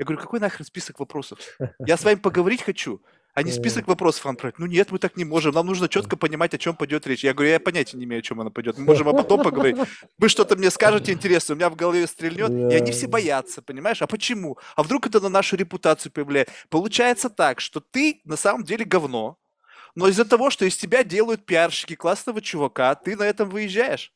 Я 0.01 0.05
говорю, 0.05 0.21
какой 0.21 0.41
нахрен 0.41 0.65
список 0.65 0.99
вопросов? 0.99 1.39
Я 1.79 1.97
с 1.97 2.03
вами 2.03 2.17
поговорить 2.17 2.63
хочу 2.63 3.01
а 3.39 3.43
не 3.45 3.53
список 3.53 3.87
вопросов 3.87 4.25
вам 4.25 4.35
отправить. 4.35 4.59
Ну 4.59 4.67
нет, 4.67 4.91
мы 4.91 4.99
так 4.99 5.17
не 5.17 5.25
можем. 5.25 5.55
Нам 5.55 5.67
нужно 5.67 5.89
четко 5.89 6.17
понимать, 6.17 6.55
о 6.55 6.59
чем 6.59 6.75
пойдет 6.75 7.07
речь. 7.07 7.23
Я 7.23 7.35
говорю, 7.35 7.53
я 7.53 7.61
понятия 7.61 7.97
не 7.97 8.05
имею, 8.05 8.19
о 8.19 8.23
чем 8.23 8.41
она 8.41 8.51
пойдет. 8.51 8.79
Мы 8.79 8.85
можем 8.85 9.09
а 9.09 9.13
потом 9.13 9.45
поговорить. 9.45 9.77
Вы 10.19 10.29
что-то 10.29 10.57
мне 10.57 10.73
скажете 10.73 11.13
интересно, 11.13 11.55
у 11.55 11.57
меня 11.57 11.71
в 11.71 11.77
голове 11.77 12.09
стрельнет. 12.09 12.51
И 12.51 12.75
они 12.75 12.91
все 12.91 13.07
боятся, 13.07 13.63
понимаешь? 13.63 14.03
А 14.03 14.09
почему? 14.09 14.59
А 14.75 14.83
вдруг 14.83 15.07
это 15.07 15.21
на 15.21 15.29
нашу 15.29 15.55
репутацию 15.55 16.11
повлияет? 16.11 16.49
Получается 16.69 17.31
так, 17.31 17.61
что 17.61 17.79
ты 17.79 18.21
на 18.25 18.37
самом 18.37 18.65
деле 18.65 18.85
говно, 18.85 19.39
но 19.95 20.09
из-за 20.09 20.25
того, 20.25 20.51
что 20.51 20.65
из 20.65 20.77
тебя 20.77 21.05
делают 21.05 21.47
пиарщики 21.47 21.95
классного 21.95 22.41
чувака, 22.41 22.97
ты 22.97 23.15
на 23.15 23.23
этом 23.23 23.49
выезжаешь. 23.51 24.13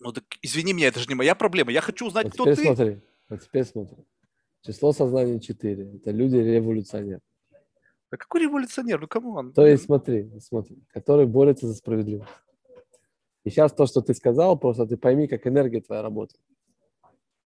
Ну 0.00 0.12
так 0.12 0.24
извини 0.42 0.74
меня, 0.74 0.88
это 0.88 1.00
же 1.00 1.06
не 1.08 1.14
моя 1.14 1.34
проблема. 1.34 1.72
Я 1.72 1.80
хочу 1.80 2.06
узнать, 2.06 2.26
вот 2.26 2.34
кто 2.34 2.44
ты. 2.44 2.56
Смотри, 2.56 3.00
вот 3.30 3.42
теперь 3.42 3.64
смотри. 3.64 4.04
Число 4.66 4.92
сознания 4.92 5.40
4. 5.40 5.94
Это 5.96 6.10
люди-революционеры. 6.10 7.22
А 8.10 8.16
какой 8.16 8.42
революционер? 8.42 9.00
Ну, 9.00 9.06
кому 9.06 9.34
он? 9.34 9.52
То 9.52 9.66
есть, 9.66 9.84
смотри, 9.84 10.30
смотри, 10.40 10.82
который 10.88 11.26
борется 11.26 11.66
за 11.66 11.74
справедливость. 11.74 12.30
И 13.44 13.50
сейчас 13.50 13.72
то, 13.72 13.86
что 13.86 14.00
ты 14.00 14.14
сказал, 14.14 14.58
просто 14.58 14.86
ты 14.86 14.96
пойми, 14.96 15.28
как 15.28 15.46
энергия 15.46 15.80
твоя 15.80 16.02
работает. 16.02 16.40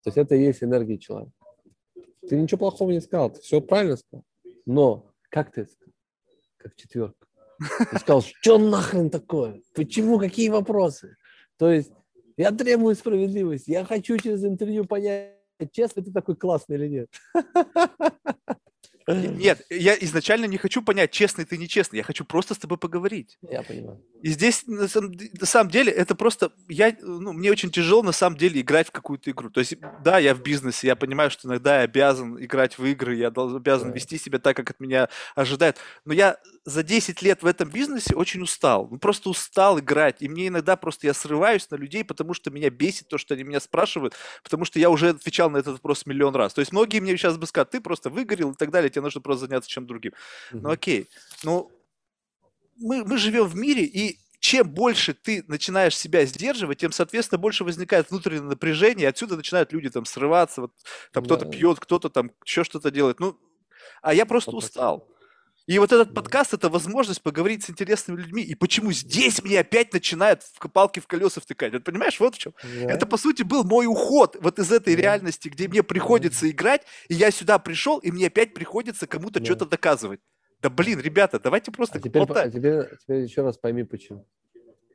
То 0.02 0.08
есть 0.08 0.18
это 0.18 0.34
и 0.34 0.42
есть 0.42 0.62
энергия 0.62 0.98
человека. 0.98 1.32
Ты 2.28 2.36
ничего 2.38 2.58
плохого 2.58 2.90
не 2.90 3.00
сказал, 3.00 3.30
ты 3.30 3.40
все 3.40 3.60
правильно 3.60 3.96
сказал. 3.96 4.24
Но 4.66 5.10
как 5.30 5.52
ты 5.52 5.66
сказал? 5.66 5.94
Как 6.58 6.74
четверка. 6.76 7.26
Ты 7.90 7.98
сказал, 7.98 8.22
что 8.22 8.58
нахрен 8.58 9.10
такое? 9.10 9.62
Почему? 9.74 10.18
Какие 10.18 10.48
вопросы? 10.48 11.16
То 11.56 11.70
есть 11.70 11.92
я 12.36 12.50
требую 12.52 12.94
справедливости. 12.94 13.70
Я 13.70 13.84
хочу 13.84 14.16
через 14.16 14.44
интервью 14.44 14.84
понять, 14.86 15.36
честно 15.72 16.02
ты 16.02 16.12
такой 16.12 16.36
классный 16.36 16.76
или 16.76 16.88
нет. 16.88 17.08
Нет, 19.14 19.66
я 19.70 19.96
изначально 20.00 20.46
не 20.46 20.58
хочу 20.58 20.82
понять, 20.82 21.10
честный 21.10 21.44
ты, 21.44 21.56
нечестный. 21.56 21.98
Я 21.98 22.02
хочу 22.02 22.24
просто 22.24 22.54
с 22.54 22.58
тобой 22.58 22.78
поговорить. 22.78 23.38
Я 23.42 23.62
понимаю. 23.62 24.02
И 24.22 24.28
здесь, 24.28 24.64
на 24.66 24.88
самом, 24.88 25.12
на 25.12 25.46
самом 25.46 25.70
деле, 25.70 25.90
это 25.92 26.14
просто... 26.14 26.52
Я, 26.68 26.94
ну, 27.00 27.32
мне 27.32 27.50
очень 27.50 27.70
тяжело, 27.70 28.02
на 28.02 28.12
самом 28.12 28.36
деле, 28.36 28.60
играть 28.60 28.88
в 28.88 28.90
какую-то 28.90 29.30
игру. 29.30 29.50
То 29.50 29.60
есть, 29.60 29.76
да, 30.04 30.18
я 30.18 30.34
в 30.34 30.42
бизнесе, 30.42 30.88
я 30.88 30.96
понимаю, 30.96 31.30
что 31.30 31.48
иногда 31.48 31.78
я 31.78 31.82
обязан 31.84 32.42
играть 32.42 32.78
в 32.78 32.84
игры, 32.84 33.16
я 33.16 33.28
обязан 33.28 33.92
вести 33.92 34.18
себя 34.18 34.38
так, 34.38 34.56
как 34.56 34.70
от 34.70 34.80
меня 34.80 35.08
ожидают. 35.34 35.78
Но 36.04 36.12
я 36.12 36.36
за 36.64 36.82
10 36.82 37.22
лет 37.22 37.42
в 37.42 37.46
этом 37.46 37.70
бизнесе 37.70 38.14
очень 38.14 38.42
устал. 38.42 38.88
Ну, 38.90 38.98
просто 38.98 39.30
устал 39.30 39.78
играть. 39.78 40.20
И 40.20 40.28
мне 40.28 40.48
иногда 40.48 40.76
просто 40.76 41.06
я 41.06 41.14
срываюсь 41.14 41.70
на 41.70 41.76
людей, 41.76 42.04
потому 42.04 42.34
что 42.34 42.50
меня 42.50 42.70
бесит 42.70 43.08
то, 43.08 43.18
что 43.18 43.34
они 43.34 43.44
меня 43.44 43.60
спрашивают, 43.60 44.14
потому 44.42 44.64
что 44.64 44.78
я 44.78 44.90
уже 44.90 45.10
отвечал 45.10 45.50
на 45.50 45.58
этот 45.58 45.74
вопрос 45.74 46.06
миллион 46.06 46.34
раз. 46.34 46.52
То 46.52 46.60
есть 46.60 46.72
многие 46.72 47.00
мне 47.00 47.16
сейчас 47.16 47.38
бы 47.38 47.46
сказали, 47.46 47.68
ты 47.70 47.80
просто 47.80 48.10
выгорел 48.10 48.52
и 48.52 48.56
так 48.56 48.70
далее, 48.70 48.90
тебе 49.00 49.04
нужно 49.04 49.20
просто 49.20 49.46
заняться 49.46 49.68
чем 49.68 49.86
другим. 49.86 50.12
Mm-hmm. 50.52 50.60
Ну 50.62 50.70
окей. 50.70 51.08
Ну, 51.42 51.70
мы, 52.76 53.04
мы 53.04 53.18
живем 53.18 53.46
в 53.46 53.56
мире, 53.56 53.84
и 53.84 54.18
чем 54.38 54.70
больше 54.70 55.12
ты 55.12 55.44
начинаешь 55.48 55.96
себя 55.96 56.24
сдерживать, 56.24 56.78
тем, 56.78 56.92
соответственно, 56.92 57.38
больше 57.38 57.64
возникает 57.64 58.10
внутреннее 58.10 58.42
напряжение, 58.42 59.04
и 59.04 59.08
отсюда 59.08 59.36
начинают 59.36 59.72
люди 59.72 59.90
там 59.90 60.06
срываться, 60.06 60.62
вот, 60.62 60.72
там 61.12 61.24
да. 61.24 61.36
кто-то 61.36 61.50
пьет, 61.50 61.78
кто-то 61.78 62.08
там 62.08 62.30
еще 62.44 62.64
что-то 62.64 62.90
делает. 62.90 63.20
Ну, 63.20 63.38
а 64.02 64.14
я 64.14 64.24
просто 64.24 64.52
устал. 64.52 65.06
И 65.66 65.78
вот 65.78 65.92
этот 65.92 66.14
подкаст– 66.14 66.52
это 66.54 66.68
возможность 66.68 67.22
поговорить 67.22 67.64
с 67.64 67.70
интересными 67.70 68.20
людьми. 68.20 68.42
И 68.42 68.54
почему 68.54 68.92
здесь 68.92 69.42
мне 69.42 69.60
опять 69.60 69.92
начинают 69.92 70.42
в 70.42 70.68
палки 70.68 71.00
в 71.00 71.06
колеса 71.06 71.40
втыкать? 71.40 71.72
Вот 71.72 71.84
понимаешь, 71.84 72.18
вот 72.18 72.34
в 72.34 72.38
чем. 72.38 72.54
Yeah. 72.62 72.88
Это, 72.88 73.06
по 73.06 73.16
сути, 73.16 73.42
был 73.42 73.64
мой 73.64 73.86
уход 73.86 74.36
вот 74.40 74.58
из 74.58 74.72
этой 74.72 74.94
yeah. 74.94 74.98
реальности, 74.98 75.48
где 75.48 75.68
мне 75.68 75.82
приходится 75.82 76.46
yeah. 76.46 76.50
играть, 76.50 76.82
и 77.08 77.14
я 77.14 77.30
сюда 77.30 77.58
пришел, 77.58 77.98
и 77.98 78.10
мне 78.10 78.26
опять 78.26 78.54
приходится 78.54 79.06
кому-то 79.06 79.40
yeah. 79.40 79.44
что-то 79.44 79.66
доказывать. 79.66 80.20
Да 80.60 80.70
блин, 80.70 81.00
ребята, 81.00 81.38
давайте 81.38 81.70
просто 81.70 81.98
а 81.98 82.00
теперь, 82.00 82.22
а 82.22 82.50
теперь, 82.50 82.84
теперь 83.00 83.22
еще 83.22 83.42
раз 83.42 83.56
пойми, 83.56 83.84
почему. 83.84 84.26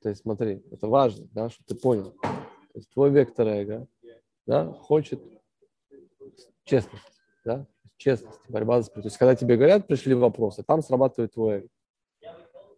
То 0.01 0.09
есть 0.09 0.22
смотри, 0.22 0.61
это 0.72 0.88
важно, 0.88 1.28
да, 1.32 1.49
чтобы 1.49 1.66
ты 1.68 1.76
понял. 1.76 2.11
То 2.22 2.80
есть 2.80 2.89
твой 2.91 3.09
вектор 3.09 3.47
эго 3.47 3.88
да, 4.45 4.66
хочет 4.72 5.22
честности, 6.66 7.11
да, 7.43 7.66
честность, 7.97 8.39
борьба 8.49 8.81
за 8.81 8.87
справедливость. 8.87 9.17
Когда 9.17 9.35
тебе 9.35 9.57
говорят, 9.57 9.87
пришли 9.87 10.13
вопросы, 10.13 10.63
там 10.63 10.81
срабатывает 10.81 11.33
твой. 11.33 11.69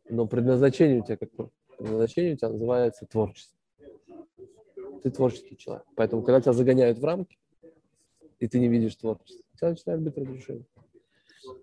Но 0.09 0.25
предназначение 0.27 1.01
у 1.01 1.03
тебя 1.03 1.17
какое? 1.17 1.49
Предназначение 1.77 2.33
у 2.33 2.37
тебя 2.37 2.49
называется 2.49 3.05
творчество. 3.05 3.57
Ты 5.03 5.11
творческий 5.11 5.57
человек. 5.57 5.85
Поэтому, 5.95 6.23
когда 6.23 6.41
тебя 6.41 6.53
загоняют 6.53 6.99
в 6.99 7.05
рамки, 7.05 7.37
и 8.39 8.47
ты 8.47 8.59
не 8.59 8.67
видишь 8.67 8.95
творчество, 8.95 9.43
у 9.53 9.57
тебя 9.57 9.69
начинает 9.69 10.01
быть 10.01 10.17
разрушение. 10.17 10.65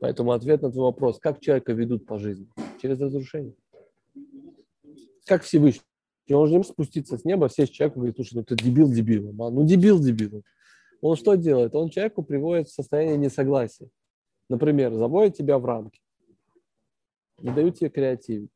Поэтому 0.01 0.33
ответ 0.33 0.63
на 0.63 0.71
твой 0.71 0.85
вопрос, 0.85 1.19
как 1.19 1.41
человека 1.41 1.73
ведут 1.73 2.07
по 2.07 2.19
жизни? 2.19 2.49
Через 2.81 3.01
разрушение. 3.01 3.55
Как 5.27 5.43
Всевышний. 5.43 5.83
Он 6.31 6.49
же 6.49 6.57
не 6.57 6.65
спуститься 6.65 7.19
с 7.19 7.25
неба, 7.25 7.51
сесть 7.51 7.73
человеку 7.73 7.99
и 7.99 8.01
говорит, 8.01 8.17
слушай, 8.17 8.35
ну 8.35 8.45
ты 8.45 8.57
дебил 8.57 8.91
дебилом, 8.91 9.43
а? 9.43 9.51
ну 9.51 9.67
дебил 9.67 9.99
дебилом 9.99 10.43
он 11.11 11.17
что 11.17 11.35
делает? 11.35 11.75
Он 11.75 11.91
человеку 11.91 12.23
приводит 12.23 12.69
в 12.69 12.73
состояние 12.73 13.19
несогласия. 13.19 13.91
Например, 14.49 14.95
заводит 14.95 15.37
тебя 15.37 15.59
в 15.59 15.65
рамки, 15.67 16.01
не 17.39 17.53
дают 17.53 17.77
тебе 17.77 17.91
креативить. 17.91 18.51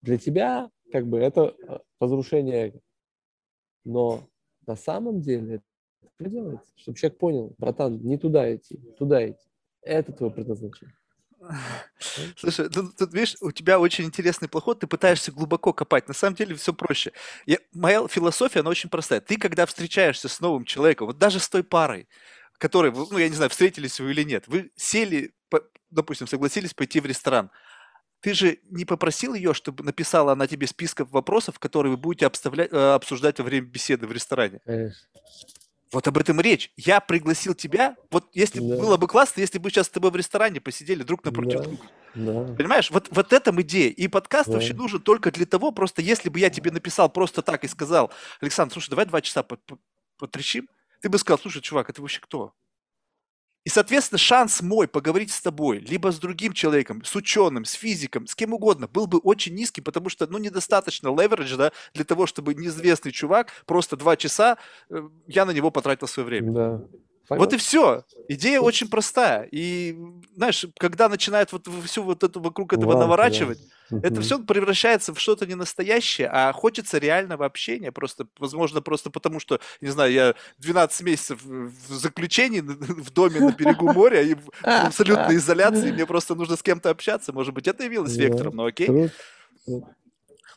Для 0.00 0.18
тебя 0.18 0.70
как 0.90 1.06
бы 1.06 1.18
это 1.18 1.54
э, 1.56 1.78
разрушение 2.00 2.66
эго. 2.66 2.80
Но 3.84 4.28
на 4.66 4.74
самом 4.74 5.20
деле 5.20 5.62
это 6.18 6.30
делается, 6.30 6.72
чтобы 6.74 6.98
человек 6.98 7.18
понял, 7.18 7.54
братан, 7.58 8.00
не 8.02 8.18
туда 8.18 8.52
идти, 8.52 8.78
туда 8.98 9.28
идти. 9.28 9.48
Это 9.82 10.12
твое 10.12 10.32
предназначение. 10.32 10.96
Слушай, 12.36 12.68
тут, 12.68 12.96
тут, 12.96 13.12
видишь, 13.12 13.36
у 13.40 13.50
тебя 13.50 13.78
очень 13.78 14.04
интересный 14.04 14.48
подход, 14.48 14.80
ты 14.80 14.86
пытаешься 14.86 15.32
глубоко 15.32 15.72
копать. 15.72 16.08
На 16.08 16.14
самом 16.14 16.36
деле 16.36 16.54
все 16.54 16.72
проще. 16.72 17.12
Я, 17.46 17.58
моя 17.72 18.06
философия, 18.08 18.60
она 18.60 18.70
очень 18.70 18.90
простая. 18.90 19.20
Ты, 19.20 19.36
когда 19.36 19.66
встречаешься 19.66 20.28
с 20.28 20.40
новым 20.40 20.64
человеком, 20.64 21.06
вот 21.06 21.18
даже 21.18 21.40
с 21.40 21.48
той 21.48 21.64
парой, 21.64 22.08
которые, 22.58 22.92
ну, 22.92 23.18
я 23.18 23.28
не 23.28 23.34
знаю, 23.34 23.50
встретились 23.50 23.98
вы 24.00 24.12
или 24.12 24.22
нет, 24.22 24.44
вы 24.46 24.70
сели, 24.76 25.34
допустим, 25.90 26.26
согласились 26.26 26.74
пойти 26.74 27.00
в 27.00 27.06
ресторан, 27.06 27.50
ты 28.20 28.34
же 28.34 28.58
не 28.70 28.84
попросил 28.84 29.34
ее, 29.34 29.52
чтобы 29.52 29.82
написала 29.82 30.32
она 30.32 30.46
тебе 30.46 30.68
списков 30.68 31.10
вопросов, 31.10 31.58
которые 31.58 31.90
вы 31.90 31.96
будете 31.96 32.24
э, 32.26 32.94
обсуждать 32.94 33.38
во 33.40 33.44
время 33.44 33.66
беседы 33.66 34.06
в 34.06 34.12
ресторане. 34.12 34.60
Конечно. 34.64 35.08
Вот 35.92 36.08
об 36.08 36.16
этом 36.16 36.40
речь. 36.40 36.72
Я 36.76 37.00
пригласил 37.00 37.54
тебя. 37.54 37.96
Вот 38.10 38.30
если 38.32 38.60
да. 38.60 38.76
было 38.78 38.96
бы 38.96 39.06
классно, 39.06 39.40
если 39.40 39.58
бы 39.58 39.70
сейчас 39.70 39.86
с 39.86 39.90
тобой 39.90 40.10
в 40.10 40.16
ресторане 40.16 40.60
посидели 40.60 41.02
друг 41.02 41.22
напротив 41.24 41.58
да. 41.58 41.62
друга. 41.64 41.82
Да. 42.14 42.54
Понимаешь, 42.54 42.90
вот, 42.90 43.08
вот 43.10 43.32
этом 43.32 43.60
идея. 43.60 43.90
И 43.90 44.08
подкаст 44.08 44.48
да. 44.48 44.54
вообще 44.54 44.72
нужен 44.72 45.00
только 45.00 45.30
для 45.30 45.44
того, 45.44 45.70
просто 45.70 46.00
если 46.00 46.30
бы 46.30 46.38
я 46.38 46.48
тебе 46.48 46.70
написал 46.70 47.10
просто 47.10 47.42
так 47.42 47.64
и 47.64 47.68
сказал, 47.68 48.10
Александр, 48.40 48.72
слушай, 48.72 48.90
давай 48.90 49.04
два 49.04 49.20
часа 49.20 49.44
потрещим, 50.18 50.68
ты 51.02 51.10
бы 51.10 51.18
сказал, 51.18 51.38
слушай, 51.38 51.60
чувак, 51.60 51.90
это 51.90 52.00
вообще 52.00 52.20
кто? 52.20 52.54
И, 53.64 53.68
соответственно, 53.68 54.18
шанс 54.18 54.60
мой 54.60 54.88
поговорить 54.88 55.30
с 55.30 55.40
тобой, 55.40 55.78
либо 55.78 56.10
с 56.10 56.18
другим 56.18 56.52
человеком, 56.52 57.04
с 57.04 57.14
ученым, 57.14 57.64
с 57.64 57.72
физиком, 57.72 58.26
с 58.26 58.34
кем 58.34 58.52
угодно, 58.52 58.88
был 58.88 59.06
бы 59.06 59.18
очень 59.18 59.54
низкий, 59.54 59.80
потому 59.80 60.08
что, 60.08 60.26
ну, 60.26 60.38
недостаточно 60.38 61.08
леверидж, 61.08 61.56
да, 61.56 61.72
для 61.94 62.04
того, 62.04 62.26
чтобы 62.26 62.54
неизвестный 62.54 63.12
чувак 63.12 63.52
просто 63.66 63.96
два 63.96 64.16
часа, 64.16 64.58
э, 64.90 65.08
я 65.28 65.44
на 65.44 65.52
него 65.52 65.70
потратил 65.70 66.08
свое 66.08 66.26
время. 66.26 66.52
Да. 66.52 66.82
Понятно. 67.32 67.46
Вот 67.46 67.54
и 67.54 67.56
все. 67.56 68.04
Идея 68.28 68.60
очень 68.60 68.88
простая. 68.88 69.48
И, 69.50 69.96
знаешь, 70.36 70.66
когда 70.78 71.08
начинают 71.08 71.50
вот 71.52 71.66
всю 71.86 72.02
вот 72.02 72.22
эту 72.22 72.40
вокруг 72.40 72.74
этого 72.74 72.90
Ладно, 72.90 73.04
наворачивать, 73.04 73.58
да. 73.88 74.00
это 74.02 74.20
все 74.20 74.38
превращается 74.38 75.14
в 75.14 75.18
что-то 75.18 75.46
ненастоящее, 75.46 76.28
а 76.30 76.52
хочется 76.52 76.98
реального 76.98 77.46
общения. 77.46 77.90
Просто, 77.90 78.26
возможно, 78.38 78.82
просто 78.82 79.08
потому 79.08 79.40
что, 79.40 79.60
не 79.80 79.88
знаю, 79.88 80.12
я 80.12 80.34
12 80.58 81.00
месяцев 81.06 81.42
в 81.42 81.94
заключении 81.94 82.60
в 82.60 83.10
доме 83.12 83.40
на 83.40 83.52
берегу 83.52 83.90
моря 83.94 84.20
и 84.20 84.34
в 84.34 84.50
абсолютной 84.62 85.36
изоляции, 85.36 85.90
мне 85.90 86.04
просто 86.04 86.34
нужно 86.34 86.56
с 86.56 86.62
кем-то 86.62 86.90
общаться. 86.90 87.32
Может 87.32 87.54
быть, 87.54 87.66
это 87.66 87.84
явилось 87.84 88.14
вектором, 88.14 88.56
но 88.56 88.66
окей. 88.66 89.10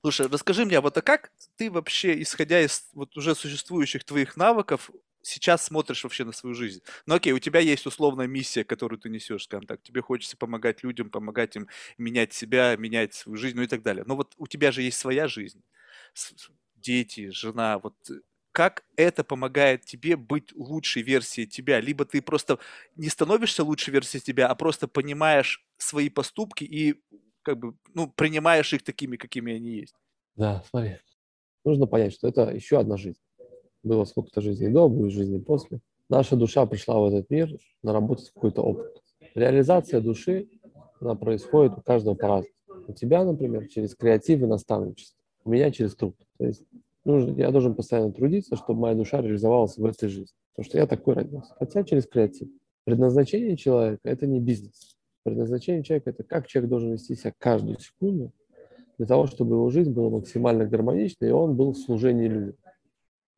Слушай, 0.02 0.28
расскажи 0.28 0.66
мне, 0.66 0.78
а 0.78 0.82
вот 0.82 0.98
а 0.98 1.02
как 1.02 1.32
ты 1.56 1.72
вообще, 1.72 2.22
исходя 2.22 2.60
из 2.60 2.84
вот 2.94 3.16
уже 3.16 3.34
существующих 3.34 4.04
твоих 4.04 4.36
навыков, 4.36 4.92
сейчас 5.26 5.64
смотришь 5.66 6.04
вообще 6.04 6.24
на 6.26 6.32
свою 6.32 6.54
жизнь? 6.56 6.82
Ну 7.06 7.16
окей, 7.16 7.34
у 7.34 7.40
тебя 7.40 7.60
есть 7.60 7.86
условная 7.86 8.28
миссия, 8.28 8.64
которую 8.64 9.00
ты 9.00 9.10
несешь, 9.10 9.44
скажем 9.46 9.66
так. 9.68 9.82
Тебе 9.84 10.02
хочется 10.02 10.38
помогать 10.38 10.84
людям, 10.84 11.10
помогать 11.10 11.56
им 11.56 11.68
менять 11.98 12.34
себя, 12.34 12.76
менять 12.78 13.14
свою 13.14 13.38
жизнь, 13.38 13.56
ну 13.58 13.64
и 13.64 13.68
так 13.68 13.82
далее. 13.84 14.04
Но 14.08 14.16
вот 14.16 14.34
у 14.38 14.48
тебя 14.48 14.72
же 14.72 14.82
есть 14.82 14.98
своя 14.98 15.28
жизнь, 15.28 15.64
дети, 16.76 17.30
жена. 17.30 17.80
Вот 17.80 17.96
как 18.52 18.86
это 18.96 19.24
помогает 19.24 19.86
тебе 19.86 20.16
быть 20.16 20.54
лучшей 20.56 21.02
версией 21.02 21.48
тебя? 21.48 21.80
Либо 21.82 22.06
ты 22.06 22.22
просто 22.22 22.60
не 22.96 23.10
становишься 23.10 23.64
лучшей 23.64 23.92
версией 23.94 24.22
тебя, 24.22 24.48
а 24.48 24.56
просто 24.56 24.88
понимаешь 24.88 25.66
свои 25.78 26.10
поступки 26.10 26.64
и 26.64 27.02
как 27.42 27.60
бы, 27.60 27.76
ну, 27.94 28.08
принимаешь 28.10 28.74
их 28.74 28.84
такими, 28.84 29.18
какими 29.18 29.54
они 29.54 29.72
есть. 29.72 29.96
Да, 30.36 30.64
смотри. 30.70 30.98
Нужно 31.66 31.88
понять, 31.88 32.14
что 32.14 32.28
это 32.28 32.52
еще 32.52 32.80
одна 32.80 32.98
жизнь. 32.98 33.20
Было 33.86 34.04
сколько-то 34.06 34.42
жизней 34.42 34.70
до, 34.70 34.90
будет 34.90 35.12
жизни 35.12 35.38
после. 35.38 35.80
Наша 36.10 36.36
душа 36.36 36.66
пришла 36.66 37.00
в 37.00 37.06
этот 37.06 37.30
мир 37.30 37.56
наработать 37.84 38.32
какой-то 38.32 38.64
опыт. 38.64 39.04
Реализация 39.36 40.02
души, 40.02 40.48
она 41.00 41.14
происходит 41.14 41.78
у 41.78 41.82
каждого 41.82 42.16
по-разному. 42.16 42.56
У 42.88 42.94
тебя, 42.94 43.24
например, 43.24 43.68
через 43.68 43.96
креатив 43.96 44.42
и 44.42 44.48
наставничество. 44.48 45.16
У 45.44 45.52
меня 45.52 45.70
через 45.70 45.96
труд. 45.96 46.16
То 46.40 46.46
есть 46.48 46.64
нужно, 47.06 47.40
я 47.40 47.52
должен 47.52 47.76
постоянно 47.76 48.12
трудиться, 48.12 48.56
чтобы 48.56 48.80
моя 48.80 48.96
душа 48.96 49.22
реализовалась 49.22 49.78
в 49.78 49.86
этой 49.86 50.10
жизни. 50.10 50.34
Потому 50.56 50.70
что 50.70 50.78
я 50.80 50.88
такой 50.88 51.14
родился. 51.14 51.54
Хотя 51.60 51.84
через 51.84 52.08
креатив. 52.08 52.50
Предназначение 52.86 53.56
человека– 53.56 54.02
это 54.04 54.26
не 54.26 54.40
бизнес. 54.40 54.98
Предназначение 55.24 55.84
человека– 55.84 56.10
это 56.12 56.24
как 56.24 56.48
человек 56.48 56.72
должен 56.72 56.94
вести 56.94 57.16
себя 57.16 57.34
каждую 57.38 57.80
секунду 57.80 58.32
для 58.98 59.06
того, 59.06 59.28
чтобы 59.28 59.56
его 59.56 59.70
жизнь 59.70 59.92
была 59.92 60.10
максимально 60.10 60.66
гармоничной, 60.66 61.30
и 61.30 61.32
он 61.32 61.56
был 61.56 61.74
в 61.74 61.78
служении 61.78 62.28
людям. 62.28 62.56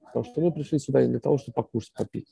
Потому 0.08 0.26
что 0.26 0.42
мы 0.42 0.52
пришли 0.52 0.80
сюда 0.80 1.02
не 1.02 1.10
для 1.10 1.20
того, 1.20 1.38
чтобы 1.38 1.56
покушать, 1.56 1.94
попить. 1.94 2.32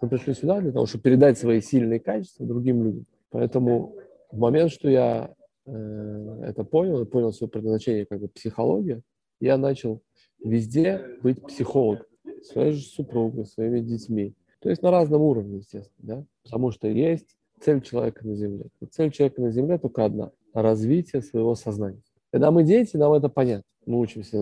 Мы 0.00 0.08
пришли 0.08 0.34
сюда 0.34 0.60
для 0.60 0.72
того, 0.72 0.86
чтобы 0.86 1.02
передать 1.02 1.38
свои 1.38 1.60
сильные 1.60 2.00
качества 2.00 2.46
другим 2.46 2.82
людям. 2.84 3.06
Поэтому 3.30 3.96
в 4.30 4.38
момент, 4.38 4.70
что 4.70 4.88
я 4.88 5.34
э, 5.66 6.40
это 6.44 6.64
понял, 6.64 7.00
и 7.00 7.06
понял 7.06 7.32
свое 7.32 7.50
предназначение 7.50 8.06
как 8.06 8.20
бы 8.20 8.28
психология, 8.28 9.02
я 9.40 9.56
начал 9.56 10.02
везде 10.42 11.02
быть 11.22 11.42
психологом, 11.42 12.06
своей 12.42 12.72
же 12.72 12.82
супругой, 12.82 13.46
своими 13.46 13.80
детьми. 13.80 14.34
То 14.60 14.70
есть 14.70 14.82
на 14.82 14.90
разном 14.90 15.22
уровне, 15.22 15.58
естественно, 15.58 16.16
да? 16.16 16.24
потому 16.44 16.70
что 16.70 16.88
есть 16.88 17.36
цель 17.60 17.80
человека 17.80 18.26
на 18.26 18.34
Земле. 18.34 18.66
И 18.80 18.86
цель 18.86 19.10
человека 19.10 19.40
на 19.40 19.50
Земле 19.50 19.78
только 19.78 20.04
одна– 20.04 20.30
развитие 20.54 21.22
своего 21.22 21.54
сознания. 21.54 22.02
Когда 22.30 22.50
мы 22.50 22.64
дети, 22.64 22.96
нам 22.96 23.12
это 23.12 23.28
понятно. 23.28 23.64
Мы 23.86 23.98
учимся 23.98 24.38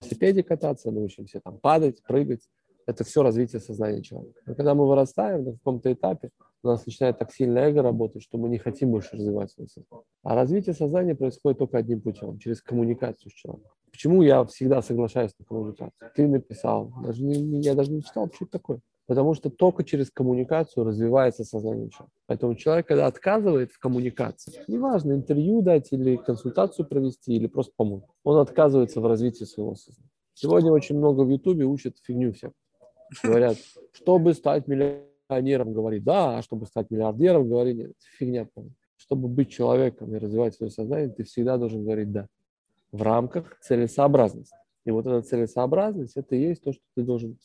велосипеде 0.00 0.42
кататься, 0.42 0.90
мы 0.90 1.04
учимся 1.04 1.40
там 1.40 1.58
падать, 1.58 2.02
прыгать. 2.02 2.48
Это 2.86 3.02
все 3.02 3.22
развитие 3.22 3.60
сознания 3.60 4.02
человека. 4.02 4.40
Но 4.46 4.54
когда 4.54 4.74
мы 4.74 4.86
вырастаем 4.86 5.44
на 5.44 5.52
каком-то 5.52 5.92
этапе, 5.92 6.30
у 6.62 6.68
нас 6.68 6.84
начинает 6.84 7.18
так 7.18 7.32
сильно 7.32 7.58
эго 7.60 7.82
работать, 7.82 8.22
что 8.22 8.38
мы 8.38 8.48
не 8.48 8.58
хотим 8.58 8.90
больше 8.90 9.16
развивать 9.16 9.50
свое 9.50 9.68
сознание. 9.68 10.04
А 10.22 10.34
развитие 10.34 10.74
сознания 10.74 11.14
происходит 11.14 11.58
только 11.58 11.78
одним 11.78 12.00
путем, 12.00 12.38
через 12.38 12.60
коммуникацию 12.62 13.30
с 13.30 13.34
человеком. 13.34 13.70
Почему 13.90 14.22
я 14.22 14.44
всегда 14.44 14.82
соглашаюсь 14.82 15.32
на 15.38 15.44
коммуникацию? 15.44 16.10
Ты 16.14 16.26
написал, 16.26 16.92
даже 17.02 17.22
не, 17.22 17.60
я 17.60 17.74
даже 17.74 17.90
не 17.92 18.02
читал, 18.02 18.28
что 18.32 18.44
это 18.44 18.52
такое. 18.52 18.80
Потому 19.06 19.34
что 19.34 19.50
только 19.50 19.84
через 19.84 20.10
коммуникацию 20.10 20.84
развивается 20.84 21.44
сознание 21.44 21.90
человека. 21.90 22.16
Поэтому 22.26 22.54
человек, 22.54 22.86
когда 22.88 23.06
отказывает 23.06 23.70
в 23.70 23.78
коммуникации, 23.78 24.62
неважно, 24.66 25.12
интервью 25.12 25.60
дать 25.60 25.92
или 25.92 26.16
консультацию 26.16 26.86
провести, 26.86 27.34
или 27.34 27.46
просто 27.46 27.72
помочь, 27.76 28.04
он 28.22 28.38
отказывается 28.38 29.00
в 29.00 29.06
развитии 29.06 29.44
своего 29.44 29.74
сознания. 29.74 30.10
Сегодня 30.32 30.72
очень 30.72 30.96
много 30.96 31.22
в 31.22 31.28
Ютубе 31.28 31.64
учат 31.64 31.96
фигню 32.02 32.32
всех. 32.32 32.52
Говорят, 33.22 33.58
чтобы 33.92 34.32
стать 34.32 34.66
миллионером, 34.66 35.74
говорит 35.74 36.02
да, 36.02 36.38
а 36.38 36.42
чтобы 36.42 36.66
стать 36.66 36.90
миллиардером, 36.90 37.48
говорит 37.48 37.76
нет. 37.76 37.92
Фигня. 38.18 38.48
Чтобы 38.96 39.28
быть 39.28 39.50
человеком 39.50 40.14
и 40.14 40.18
развивать 40.18 40.54
свое 40.54 40.70
сознание, 40.70 41.10
ты 41.10 41.24
всегда 41.24 41.58
должен 41.58 41.84
говорить 41.84 42.10
да 42.10 42.26
в 42.94 43.02
рамках 43.02 43.58
целесообразности. 43.60 44.56
И 44.84 44.92
вот 44.92 45.06
эта 45.06 45.20
целесообразность, 45.22 46.16
это 46.16 46.36
и 46.36 46.42
есть 46.42 46.62
то, 46.62 46.72
что 46.72 46.82
ты 46.94 47.02
должен 47.02 47.36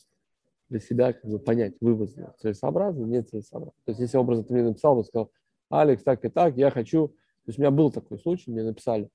для 0.70 0.80
себя 0.80 1.14
как 1.14 1.30
бы 1.30 1.40
понять, 1.40 1.74
вывод 1.82 2.10
сделать. 2.10 2.38
Целесообразно, 2.40 3.04
не 3.06 3.22
целесообразно. 3.22 3.74
То 3.86 3.92
есть 3.92 4.00
если 4.02 4.18
образно 4.18 4.44
ты 4.44 4.54
мне 4.54 4.64
написал, 4.64 4.96
бы 4.96 5.04
сказал, 5.04 5.32
Алекс, 5.70 6.04
так 6.04 6.24
и 6.26 6.30
так, 6.30 6.58
я 6.58 6.72
хочу... 6.72 7.10
То 7.10 7.50
есть 7.52 7.60
у 7.60 7.62
меня 7.62 7.72
был 7.72 7.92
такой 7.92 8.20
случай, 8.20 8.52
мне 8.52 8.64
написали, 8.64 9.10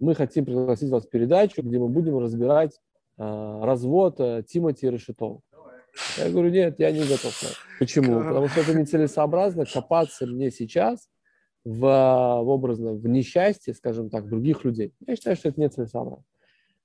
мы 0.00 0.14
хотим 0.14 0.44
пригласить 0.44 0.90
вас 0.90 1.06
в 1.06 1.10
передачу, 1.10 1.62
где 1.62 1.78
мы 1.78 1.88
будем 1.88 2.18
разбирать 2.18 2.78
э, 3.16 3.60
развод 3.62 4.20
э, 4.20 4.44
Тимати 4.46 4.88
Решетова. 4.88 5.40
Я 6.16 6.30
говорю, 6.30 6.50
нет, 6.50 6.78
я 6.78 6.92
не 6.92 7.00
готов. 7.00 7.34
Почему? 7.78 8.20
Потому 8.22 8.48
что 8.48 8.60
это 8.60 8.74
нецелесообразно 8.74 9.64
копаться 9.64 10.26
мне 10.26 10.50
сейчас 10.50 11.08
в, 11.64 11.80
в 11.80 12.48
образно 12.48 12.92
в 12.92 13.06
несчастье, 13.08 13.74
скажем 13.74 14.10
так, 14.10 14.28
других 14.28 14.64
людей. 14.64 14.94
Я 15.06 15.16
считаю, 15.16 15.36
что 15.36 15.48
это 15.48 15.60
нецелесообразно. 15.60 16.24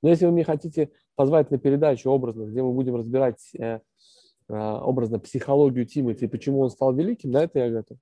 Но 0.01 0.09
если 0.09 0.25
вы 0.25 0.31
мне 0.31 0.43
хотите 0.43 0.91
позвать 1.16 1.51
на 1.51 1.57
передачу 1.57 2.09
образно, 2.09 2.45
где 2.45 2.61
мы 2.61 2.74
будем 2.74 2.95
разбирать 2.95 3.39
э, 3.57 3.80
э, 4.49 4.53
образно 4.53 5.20
психологию 5.20 5.86
Тимати 5.86 6.26
и 6.26 6.28
почему 6.28 6.61
он 6.61 6.70
стал 6.70 6.93
великим, 6.93 7.32
на 7.32 7.43
это 7.43 7.59
я 7.59 7.70
готов. 7.70 7.97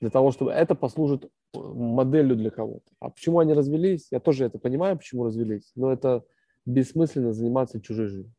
Для 0.00 0.10
того, 0.10 0.30
чтобы 0.30 0.52
это 0.52 0.74
послужит 0.74 1.24
э, 1.24 1.28
моделью 1.58 2.36
для 2.36 2.50
кого-то. 2.50 2.90
А 3.00 3.10
почему 3.10 3.38
они 3.38 3.52
развелись, 3.52 4.08
я 4.10 4.20
тоже 4.20 4.44
это 4.44 4.58
понимаю, 4.58 4.96
почему 4.96 5.24
развелись, 5.24 5.70
но 5.74 5.92
это 5.92 6.24
бессмысленно 6.66 7.32
заниматься 7.32 7.80
чужой 7.80 8.06
жизнью. 8.06 8.34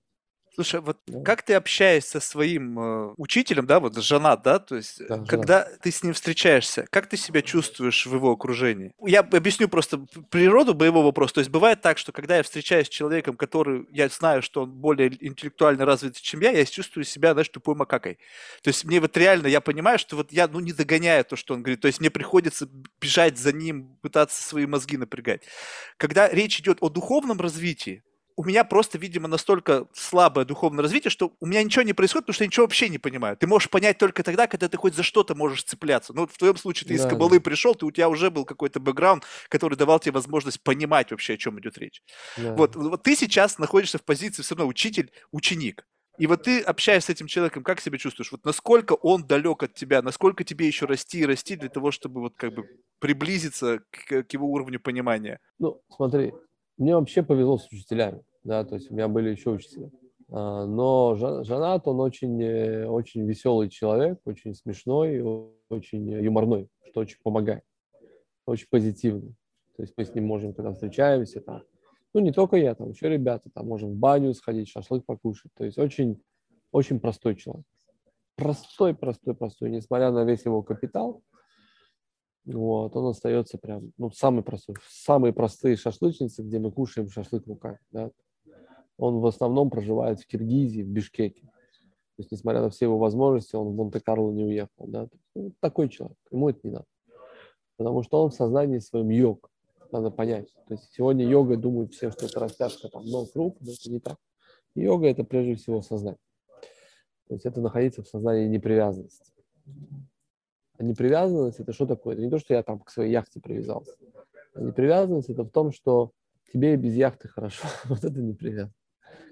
Слушай, 0.53 0.81
вот 0.81 0.97
да. 1.07 1.23
как 1.23 1.43
ты 1.43 1.53
общаешься 1.53 2.19
со 2.19 2.19
своим 2.19 2.77
э, 2.77 3.13
учителем, 3.15 3.65
да, 3.65 3.79
вот 3.79 3.95
женат, 3.97 4.41
да, 4.43 4.59
то 4.59 4.75
есть, 4.75 5.01
да, 5.07 5.23
когда 5.25 5.63
женат. 5.63 5.79
ты 5.79 5.91
с 5.91 6.03
ним 6.03 6.13
встречаешься, 6.13 6.85
как 6.89 7.07
ты 7.07 7.15
себя 7.15 7.41
чувствуешь 7.41 8.05
в 8.05 8.13
его 8.13 8.31
окружении? 8.31 8.93
Я 9.05 9.21
объясню 9.21 9.69
просто 9.69 10.05
природу 10.29 10.73
боевого 10.73 11.05
вопроса. 11.05 11.35
То 11.35 11.39
есть 11.39 11.51
бывает 11.51 11.81
так, 11.81 11.97
что 11.97 12.11
когда 12.11 12.35
я 12.35 12.43
встречаюсь 12.43 12.87
с 12.87 12.89
человеком, 12.89 13.37
который, 13.37 13.87
я 13.91 14.09
знаю, 14.09 14.41
что 14.41 14.63
он 14.63 14.71
более 14.71 15.11
интеллектуально 15.25 15.85
развит, 15.85 16.19
чем 16.19 16.41
я, 16.41 16.51
я 16.51 16.65
чувствую 16.65 17.05
себя, 17.05 17.31
знаешь, 17.31 17.47
тупой 17.47 17.75
макакой. 17.75 18.19
То 18.61 18.67
есть 18.67 18.83
мне 18.83 18.99
вот 18.99 19.15
реально, 19.15 19.47
я 19.47 19.61
понимаю, 19.61 19.99
что 19.99 20.17
вот 20.17 20.33
я, 20.33 20.49
ну, 20.49 20.59
не 20.59 20.73
догоняю 20.73 21.23
то, 21.23 21.37
что 21.37 21.53
он 21.53 21.63
говорит. 21.63 21.79
То 21.79 21.87
есть 21.87 22.01
мне 22.01 22.09
приходится 22.09 22.67
бежать 22.99 23.37
за 23.37 23.53
ним, 23.53 23.97
пытаться 24.01 24.43
свои 24.43 24.65
мозги 24.65 24.97
напрягать. 24.97 25.43
Когда 25.95 26.27
речь 26.27 26.59
идет 26.59 26.79
о 26.81 26.89
духовном 26.89 27.39
развитии, 27.39 28.03
у 28.41 28.43
меня 28.43 28.63
просто, 28.63 28.97
видимо, 28.97 29.27
настолько 29.27 29.85
слабое 29.93 30.45
духовное 30.45 30.81
развитие, 30.81 31.11
что 31.11 31.31
у 31.39 31.45
меня 31.45 31.61
ничего 31.61 31.83
не 31.83 31.93
происходит, 31.93 32.25
потому 32.25 32.33
что 32.33 32.43
я 32.43 32.47
ничего 32.47 32.65
вообще 32.65 32.89
не 32.89 32.97
понимаю. 32.97 33.37
Ты 33.37 33.45
можешь 33.45 33.69
понять 33.69 33.99
только 33.99 34.23
тогда, 34.23 34.47
когда 34.47 34.67
ты 34.67 34.77
хоть 34.77 34.95
за 34.95 35.03
что-то 35.03 35.35
можешь 35.35 35.63
цепляться. 35.63 36.11
Ну, 36.11 36.21
вот 36.21 36.31
в 36.31 36.39
твоем 36.39 36.57
случае 36.57 36.87
ты 36.87 36.97
да, 36.97 37.03
из 37.03 37.07
кабалы 37.07 37.37
да. 37.37 37.43
пришел, 37.43 37.75
ты, 37.75 37.85
у 37.85 37.91
тебя 37.91 38.09
уже 38.09 38.31
был 38.31 38.45
какой-то 38.45 38.79
бэкграунд, 38.79 39.25
который 39.47 39.77
давал 39.77 39.99
тебе 39.99 40.13
возможность 40.13 40.63
понимать 40.63 41.11
вообще, 41.11 41.35
о 41.35 41.37
чем 41.37 41.59
идет 41.59 41.77
речь. 41.77 42.01
Да. 42.35 42.55
Вот, 42.55 42.75
вот 42.75 43.03
ты 43.03 43.15
сейчас 43.15 43.59
находишься 43.59 43.99
в 43.99 44.03
позиции 44.03 44.41
все 44.41 44.55
равно 44.55 44.67
учитель-ученик. 44.69 45.85
И 46.17 46.25
вот 46.25 46.41
ты, 46.41 46.61
общаясь 46.61 47.05
с 47.05 47.09
этим 47.11 47.27
человеком, 47.27 47.61
как 47.61 47.79
себя 47.79 47.99
чувствуешь? 47.99 48.31
Вот 48.31 48.43
насколько 48.43 48.93
он 48.93 49.27
далек 49.27 49.61
от 49.61 49.75
тебя, 49.75 50.01
насколько 50.01 50.43
тебе 50.43 50.65
еще 50.65 50.87
расти 50.87 51.19
и 51.19 51.25
расти 51.27 51.55
для 51.55 51.69
того, 51.69 51.91
чтобы 51.91 52.21
вот 52.21 52.33
как 52.37 52.55
бы 52.55 52.63
приблизиться 52.97 53.81
к, 53.91 54.23
к 54.23 54.33
его 54.33 54.47
уровню 54.47 54.79
понимания? 54.79 55.39
Ну, 55.59 55.79
смотри, 55.95 56.33
мне 56.81 56.95
вообще 56.95 57.21
повезло 57.21 57.59
с 57.59 57.67
учителями, 57.67 58.23
да, 58.43 58.63
то 58.63 58.75
есть 58.75 58.91
у 58.91 58.93
меня 58.93 59.07
были 59.07 59.29
еще 59.29 59.51
учителя. 59.51 59.91
А, 60.29 60.65
но 60.65 61.15
Жанат, 61.15 61.87
он 61.87 61.99
очень, 61.99 62.41
э, 62.41 62.87
очень 62.87 63.27
веселый 63.27 63.69
человек, 63.69 64.19
очень 64.25 64.55
смешной, 64.55 65.21
очень 65.69 66.09
юморной, 66.09 66.69
что 66.87 67.01
очень 67.01 67.19
помогает, 67.21 67.63
очень 68.45 68.67
позитивный. 68.69 69.35
То 69.75 69.83
есть 69.83 69.93
мы 69.97 70.05
с 70.05 70.13
ним 70.13 70.25
можем, 70.25 70.53
когда 70.53 70.73
встречаемся, 70.73 71.41
там, 71.41 71.63
ну 72.13 72.21
не 72.21 72.31
только 72.31 72.55
я, 72.57 72.75
там 72.75 72.89
еще 72.89 73.09
ребята, 73.09 73.49
там 73.53 73.67
можем 73.67 73.91
в 73.91 73.95
баню 73.95 74.33
сходить, 74.33 74.69
шашлык 74.69 75.05
покушать. 75.05 75.51
То 75.55 75.65
есть 75.65 75.77
очень, 75.77 76.21
очень 76.71 76.99
простой 76.99 77.35
человек. 77.35 77.65
Простой, 78.35 78.95
простой, 78.95 79.35
простой. 79.35 79.69
Несмотря 79.69 80.11
на 80.11 80.23
весь 80.23 80.45
его 80.45 80.63
капитал, 80.63 81.21
вот, 82.45 82.95
он 82.95 83.07
остается 83.07 83.57
прям, 83.57 83.91
ну, 83.97 84.09
самый 84.11 84.43
простой. 84.43 84.75
Самые 84.89 85.33
простые 85.33 85.75
шашлычницы, 85.75 86.41
где 86.41 86.57
мы 86.59 86.71
кушаем 86.71 87.09
шашлык 87.09 87.45
руками, 87.45 87.79
да. 87.91 88.11
Он 89.01 89.19
в 89.19 89.25
основном 89.25 89.71
проживает 89.71 90.19
в 90.19 90.27
Киргизии, 90.27 90.83
в 90.83 90.87
Бишкеке. 90.87 91.41
То 91.41 92.19
есть, 92.19 92.31
несмотря 92.31 92.61
на 92.61 92.69
все 92.69 92.85
его 92.85 92.99
возможности, 92.99 93.55
он 93.55 93.69
в 93.69 93.75
Монте-Карло 93.75 94.31
не 94.31 94.43
уехал, 94.43 94.85
да. 94.85 95.07
Ну, 95.33 95.53
такой 95.59 95.89
человек, 95.89 96.17
ему 96.29 96.49
это 96.49 96.59
не 96.61 96.69
надо. 96.69 96.85
Потому 97.77 98.03
что 98.03 98.21
он 98.21 98.29
в 98.29 98.35
сознании 98.35 98.77
своем 98.77 99.09
йог, 99.09 99.49
надо 99.91 100.11
понять. 100.11 100.53
То 100.67 100.75
есть 100.75 100.93
сегодня 100.93 101.25
йога 101.27 101.57
думают 101.57 101.95
все, 101.95 102.11
что 102.11 102.27
это 102.27 102.39
растяжка 102.39 102.89
там 102.89 103.03
ног, 103.07 103.29
рук, 103.33 103.57
но 103.59 103.71
это 103.71 103.89
не 103.89 103.99
так. 103.99 104.17
Йога– 104.75 105.07
это 105.09 105.23
прежде 105.23 105.55
всего 105.55 105.81
сознание. 105.81 106.19
То 107.27 107.33
есть 107.33 107.47
это 107.47 107.59
находиться 107.59 108.03
в 108.03 108.07
сознании 108.07 108.47
непривязанности. 108.47 109.33
А 110.77 110.83
непривязанность– 110.83 111.59
это 111.59 111.73
что 111.73 111.87
такое? 111.87 112.13
Это 112.13 112.23
не 112.23 112.29
то, 112.29 112.37
что 112.37 112.53
я 112.53 112.61
там 112.61 112.79
к 112.79 112.91
своей 112.91 113.11
яхте 113.11 113.39
привязался. 113.39 113.95
А 114.53 114.61
непривязанность– 114.61 115.29
это 115.31 115.43
в 115.43 115.49
том, 115.49 115.71
что 115.71 116.11
тебе 116.53 116.75
и 116.75 116.77
без 116.77 116.93
яхты 116.93 117.29
хорошо. 117.29 117.67
вот 117.85 118.03
это 118.03 118.21
непривязанность. 118.21 118.80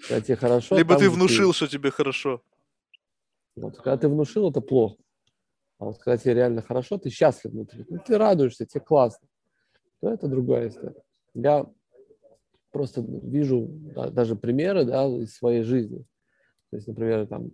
Когда 0.07 0.21
тебе 0.21 0.35
хорошо. 0.35 0.77
Либо 0.77 0.97
ты 0.97 1.09
внушил, 1.09 1.51
ты... 1.51 1.55
что 1.55 1.67
тебе 1.67 1.91
хорошо. 1.91 2.41
Вот. 3.55 3.77
Когда 3.77 3.97
ты 3.97 4.07
внушил, 4.07 4.49
это 4.49 4.61
плохо. 4.61 4.97
А 5.80 5.85
вот 5.85 5.97
когда 5.97 6.17
тебе 6.17 6.34
реально 6.34 6.61
хорошо, 6.61 6.97
ты 6.97 7.09
счастлив 7.09 7.51
внутри, 7.51 7.85
ну, 7.89 7.99
ты 8.05 8.17
радуешься, 8.17 8.65
тебе 8.65 8.81
классно, 8.81 9.27
то 10.01 10.09
это 10.09 10.27
другая 10.27 10.69
история. 10.69 11.01
Я 11.34 11.65
просто 12.71 13.01
вижу 13.01 13.67
да, 13.69 14.09
даже 14.09 14.35
примеры 14.35 14.84
да, 14.84 15.07
из 15.07 15.34
своей 15.34 15.63
жизни. 15.63 16.05
То 16.69 16.76
есть, 16.76 16.88
например, 16.88 17.27
там, 17.27 17.51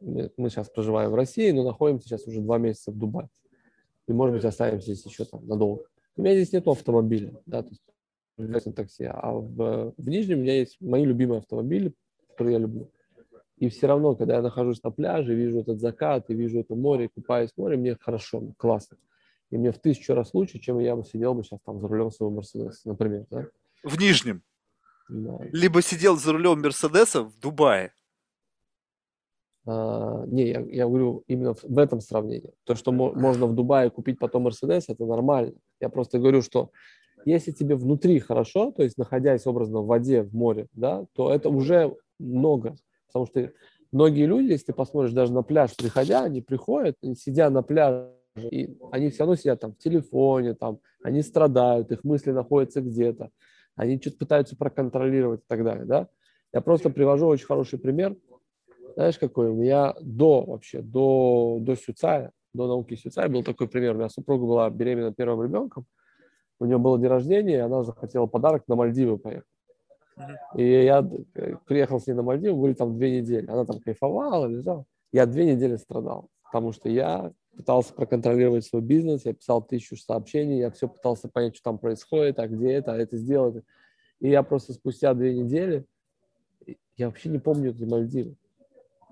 мы, 0.00 0.30
мы 0.36 0.50
сейчас 0.50 0.68
проживаем 0.68 1.10
в 1.10 1.14
России, 1.14 1.50
но 1.50 1.64
находимся 1.64 2.08
сейчас 2.08 2.26
уже 2.26 2.40
два 2.40 2.58
месяца 2.58 2.92
в 2.92 2.98
Дубае. 2.98 3.28
И, 4.06 4.12
может 4.12 4.34
быть, 4.36 4.44
останемся 4.44 4.92
здесь 4.92 5.06
еще 5.06 5.24
там 5.24 5.46
надолго. 5.46 5.84
У 6.16 6.22
меня 6.22 6.34
здесь 6.34 6.52
нет 6.52 6.66
автомобиля, 6.68 7.40
да, 7.46 7.62
то 7.62 7.70
есть 7.70 7.82
на 8.36 8.60
такси, 8.60 9.04
а 9.04 9.32
в, 9.32 9.94
в 9.96 10.08
Нижнем 10.08 10.38
у 10.38 10.42
меня 10.42 10.58
есть 10.58 10.80
мои 10.80 11.04
любимые 11.04 11.38
автомобили, 11.38 11.92
которые 12.28 12.54
я 12.54 12.58
люблю. 12.58 12.90
И 13.58 13.68
все 13.68 13.86
равно, 13.86 14.16
когда 14.16 14.36
я 14.36 14.42
нахожусь 14.42 14.82
на 14.82 14.90
пляже, 14.90 15.34
вижу 15.34 15.60
этот 15.60 15.80
закат, 15.80 16.30
и 16.30 16.34
вижу 16.34 16.58
это 16.58 16.74
море, 16.74 17.08
купаюсь 17.08 17.52
в 17.52 17.58
море, 17.58 17.76
мне 17.76 17.96
хорошо, 18.00 18.42
классно. 18.56 18.96
И 19.50 19.58
мне 19.58 19.70
в 19.70 19.78
тысячу 19.78 20.14
раз 20.14 20.34
лучше, 20.34 20.58
чем 20.58 20.78
я 20.78 20.96
бы 20.96 21.04
сидел 21.04 21.34
бы 21.34 21.44
сейчас 21.44 21.60
там 21.64 21.78
за 21.78 21.86
рулем 21.86 22.10
своего 22.10 22.34
Мерседеса, 22.34 22.88
например. 22.88 23.26
Да? 23.30 23.46
В 23.84 23.98
Нижнем? 24.00 24.42
Да. 25.08 25.38
Либо 25.52 25.82
сидел 25.82 26.16
за 26.16 26.32
рулем 26.32 26.60
Мерседеса 26.60 27.22
в 27.22 27.38
Дубае. 27.38 27.92
А, 29.66 30.24
не, 30.26 30.48
я, 30.48 30.60
я 30.60 30.86
говорю 30.86 31.22
именно 31.28 31.54
в, 31.54 31.62
в 31.62 31.78
этом 31.78 32.00
сравнении. 32.00 32.52
То, 32.64 32.74
что 32.74 32.92
мо, 32.92 33.12
можно 33.12 33.46
в 33.46 33.54
Дубае 33.54 33.90
купить 33.90 34.18
потом 34.18 34.42
Мерседес, 34.42 34.88
это 34.88 35.04
нормально. 35.04 35.52
Я 35.80 35.88
просто 35.88 36.18
говорю, 36.18 36.42
что 36.42 36.70
если 37.24 37.50
тебе 37.50 37.76
внутри 37.76 38.18
хорошо, 38.18 38.72
то 38.72 38.82
есть 38.82 38.98
находясь 38.98 39.46
образно 39.46 39.80
в 39.80 39.86
воде, 39.86 40.22
в 40.22 40.34
море, 40.34 40.66
да, 40.72 41.06
то 41.14 41.32
это 41.32 41.48
уже 41.48 41.96
много. 42.18 42.76
Потому 43.06 43.26
что 43.26 43.52
многие 43.90 44.26
люди, 44.26 44.52
если 44.52 44.66
ты 44.66 44.72
посмотришь 44.72 45.12
даже 45.12 45.32
на 45.32 45.42
пляж, 45.42 45.76
приходя, 45.76 46.22
они 46.22 46.40
приходят, 46.40 46.96
сидя 47.16 47.50
на 47.50 47.62
пляже, 47.62 48.10
и 48.50 48.76
они 48.90 49.10
все 49.10 49.20
равно 49.20 49.36
сидят 49.36 49.60
там 49.60 49.72
в 49.72 49.78
телефоне, 49.78 50.54
там, 50.54 50.78
они 51.02 51.22
страдают, 51.22 51.92
их 51.92 52.04
мысли 52.04 52.30
находятся 52.30 52.80
где-то, 52.80 53.30
они 53.76 54.00
что-то 54.00 54.18
пытаются 54.18 54.56
проконтролировать 54.56 55.40
и 55.40 55.46
так 55.46 55.64
далее, 55.64 55.84
да. 55.84 56.08
Я 56.52 56.60
просто 56.60 56.90
привожу 56.90 57.26
очень 57.26 57.46
хороший 57.46 57.78
пример. 57.78 58.16
Знаешь, 58.94 59.18
какой 59.18 59.48
у 59.48 59.54
меня 59.54 59.94
до 60.02 60.44
вообще, 60.44 60.82
до, 60.82 61.58
до 61.60 61.76
Сюцая, 61.76 62.30
до 62.52 62.66
науки 62.66 62.94
Сюцая 62.94 63.28
был 63.30 63.42
такой 63.42 63.68
пример. 63.68 63.94
У 63.94 63.98
меня 63.98 64.10
супруга 64.10 64.44
была 64.44 64.70
беременна 64.70 65.14
первым 65.14 65.42
ребенком, 65.42 65.86
у 66.62 66.64
нее 66.64 66.78
было 66.78 66.96
день 66.96 67.08
рождения, 67.08 67.56
и 67.56 67.60
она 67.60 67.82
захотела 67.82 68.26
подарок 68.26 68.62
на 68.68 68.76
Мальдивы 68.76 69.18
поехать. 69.18 69.48
И 70.54 70.62
я 70.62 71.02
приехал 71.66 71.98
с 71.98 72.06
ней 72.06 72.12
на 72.12 72.22
Мальдивы, 72.22 72.60
были 72.60 72.74
там 72.74 72.96
две 72.96 73.20
недели. 73.20 73.50
Она 73.50 73.64
там 73.64 73.80
кайфовала, 73.80 74.46
лежала. 74.46 74.84
Я 75.10 75.26
две 75.26 75.52
недели 75.52 75.74
страдал, 75.74 76.28
потому 76.44 76.72
что 76.72 76.88
я 76.88 77.32
пытался 77.56 77.92
проконтролировать 77.94 78.64
свой 78.64 78.80
бизнес, 78.80 79.26
я 79.26 79.34
писал 79.34 79.60
тысячу 79.60 79.96
сообщений, 79.96 80.58
я 80.58 80.70
все 80.70 80.86
пытался 80.88 81.28
понять, 81.28 81.56
что 81.56 81.64
там 81.64 81.78
происходит, 81.78 82.38
а 82.38 82.46
где 82.46 82.72
это, 82.74 82.92
а 82.92 82.96
это 82.96 83.16
сделать. 83.16 83.64
И 84.20 84.30
я 84.30 84.44
просто 84.44 84.72
спустя 84.72 85.14
две 85.14 85.34
недели, 85.34 85.84
я 86.96 87.06
вообще 87.06 87.28
не 87.28 87.40
помню 87.40 87.72
эти 87.72 87.82
Мальдивы. 87.82 88.36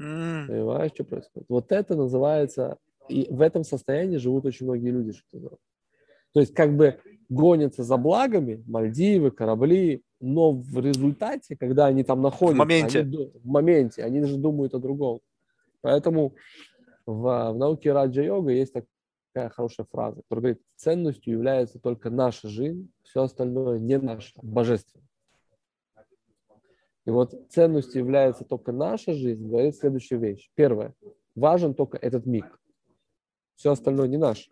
Mm. 0.01 0.47
Понимаешь, 0.47 0.93
что 0.94 1.02
происходит? 1.02 1.48
Вот 1.48 1.72
это 1.72 1.97
называется, 1.97 2.78
и 3.09 3.27
в 3.28 3.40
этом 3.40 3.64
состоянии 3.64 4.18
живут 4.18 4.47
очень 4.47 4.66
многие 4.66 4.90
люди. 4.90 5.12
Что 5.12 5.59
то 6.32 6.40
есть 6.40 6.55
как 6.55 6.77
бы 6.77 7.01
гонятся 7.31 7.85
за 7.85 7.97
благами, 7.97 8.62
Мальдивы, 8.66 9.31
корабли, 9.31 10.02
но 10.20 10.52
в 10.52 10.78
результате, 10.81 11.57
когда 11.57 11.86
они 11.86 12.05
там 12.05 12.20
находятся, 12.20 12.57
в 12.57 12.59
моменте, 12.59 13.01
они, 13.01 13.31
в 13.32 13.47
моменте 13.47 14.05
они 14.05 14.23
же 14.24 14.36
думают 14.36 14.74
о 14.74 14.78
другом. 14.78 15.20
Поэтому 15.81 16.35
в, 17.07 17.52
в 17.52 17.57
науке 17.57 17.93
раджа-йога 17.93 18.51
есть 18.51 18.74
такая 18.74 19.48
хорошая 19.48 19.86
фраза, 19.90 20.23
которая 20.23 20.43
говорит, 20.43 20.62
ценностью 20.77 21.32
является 21.32 21.78
только 21.78 22.11
наша 22.11 22.48
жизнь, 22.48 22.90
все 23.05 23.23
остальное 23.23 23.78
не 23.78 23.97
наше, 23.97 24.32
божественное. 24.43 25.07
И 27.07 27.11
вот 27.11 27.35
ценностью 27.48 28.01
является 28.01 28.44
только 28.44 28.73
наша 28.73 29.15
жизнь, 29.15 29.48
говорит 29.48 29.77
следующую 29.77 30.20
вещь. 30.20 30.51
Первое, 30.55 30.94
важен 31.35 31.74
только 31.74 31.97
этот 31.97 32.27
миг. 32.27 32.61
Все 33.55 33.73
остальное 33.73 34.09
не 34.09 34.19
наше. 34.19 34.51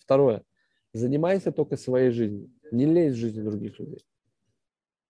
Второе, 0.00 0.44
занимайся 0.92 1.52
только 1.52 1.76
своей 1.76 2.10
жизнью. 2.10 2.50
Не 2.70 2.86
лезь 2.86 3.14
в 3.14 3.18
жизнь 3.18 3.42
других 3.42 3.78
людей. 3.78 4.04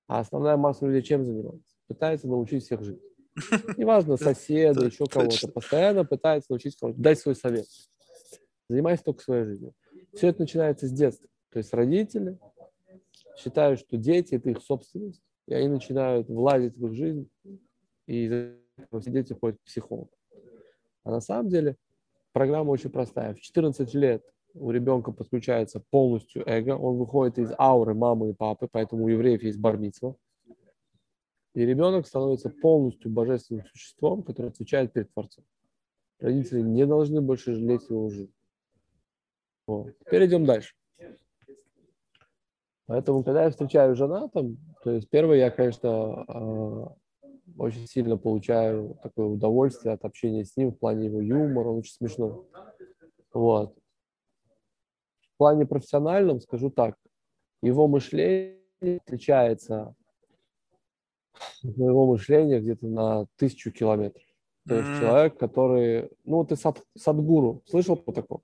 А 0.07 0.21
основная 0.21 0.57
масса 0.57 0.87
людей 0.87 1.03
чем 1.03 1.25
занимается? 1.25 1.75
Пытается 1.87 2.29
научить 2.29 2.65
всех 2.65 2.83
жить. 2.83 3.01
Неважно, 3.77 4.17
соседа, 4.17 4.87
еще 4.87 5.07
кого-то. 5.07 5.49
Постоянно 5.49 6.05
пытается 6.05 6.51
научить 6.51 6.77
кого-то. 6.77 6.99
Дай 7.01 7.17
свой 7.17 7.35
совет. 7.35 7.67
Занимайся 8.69 9.05
только 9.05 9.23
своей 9.23 9.45
жизнью. 9.45 9.75
Все 10.15 10.29
это 10.29 10.41
начинается 10.41 10.87
с 10.87 10.93
детства. 10.93 11.29
То 11.51 11.59
есть 11.59 11.73
родители 11.73 12.39
считают, 13.37 13.81
что 13.81 13.97
дети– 13.97 14.35
это 14.37 14.51
их 14.51 14.63
собственность, 14.63 15.23
и 15.47 15.55
они 15.55 15.69
начинают 15.69 16.29
влазить 16.29 16.77
в 16.77 16.87
их 16.87 16.95
жизнь, 16.95 17.29
и 18.07 18.25
из-за 18.25 18.57
этого 18.77 19.01
все 19.01 19.11
дети 19.11 19.33
ходят 19.33 19.59
к 19.59 19.65
психологу. 19.65 20.11
А 21.05 21.11
на 21.11 21.21
самом 21.21 21.49
деле 21.49 21.77
программа 22.33 22.71
очень 22.71 22.91
простая. 22.91 23.35
В 23.35 23.41
14 23.41 23.95
лет 23.95 24.25
у 24.55 24.71
ребенка 24.71 25.13
подключается 25.13 25.83
полностью 25.91 26.43
эго, 26.47 26.77
он 26.77 26.99
выходит 26.99 27.39
из 27.39 27.53
ауры 27.59 27.95
мамы 27.95 28.31
и 28.31 28.35
папы, 28.35 28.69
поэтому 28.71 29.05
у 29.05 29.09
евреев 29.09 29.43
есть 29.43 29.59
бармитсва. 29.59 30.17
И 31.55 31.65
ребенок 31.65 32.07
становится 32.07 32.49
полностью 32.49 33.11
божественным 33.11 33.65
существом, 33.67 34.23
которое 34.23 34.49
отвечает 34.49 34.93
перед 34.93 35.13
Творцом. 35.13 35.45
Родители 36.21 36.61
не 36.61 36.87
должны 36.87 37.21
больше 37.21 37.55
жалеть 37.55 37.89
его 37.89 38.09
жизнь. 38.09 38.33
Вот. 39.67 39.99
Теперь 40.01 40.27
идем 40.27 40.45
дальше. 40.45 40.75
Поэтому, 42.87 43.23
когда 43.25 43.45
я 43.45 43.51
встречаю 43.51 43.95
женатом, 43.95 44.59
то 44.83 44.91
есть 44.91 45.09
первое, 45.11 45.39
я, 45.39 45.51
конечно, 45.51 46.25
а, 46.27 46.97
очень 47.57 47.87
сильно 47.87 48.17
получаю 48.17 48.99
такое 49.03 49.27
удовольствие 49.27 49.95
от 49.95 50.05
общения 50.05 50.45
с 50.45 50.57
ним 50.57 50.73
в 50.73 50.79
плане 50.79 51.07
его 51.07 51.21
юмора, 51.21 51.69
он 51.69 51.79
очень 51.79 51.95
смешной. 51.95 52.45
Вот 53.33 53.80
плане 55.41 55.65
профессиональном 55.65 56.39
скажу 56.43 56.69
так, 56.71 56.97
его 57.63 57.89
мышление 57.89 58.61
отличается 58.81 59.95
от 61.65 61.77
моего 61.79 62.07
мышления 62.07 62.61
где-то 62.61 62.87
на 62.87 63.27
тысячу 63.37 63.73
километров. 63.73 64.23
То 64.69 64.75
есть 64.75 65.01
человек, 65.01 65.39
который... 65.39 66.11
Ну, 66.25 66.45
ты 66.45 66.57
сад, 66.57 66.83
садгуру. 66.95 67.63
Слышал 67.65 67.97
по 67.97 68.13
такому? 68.13 68.43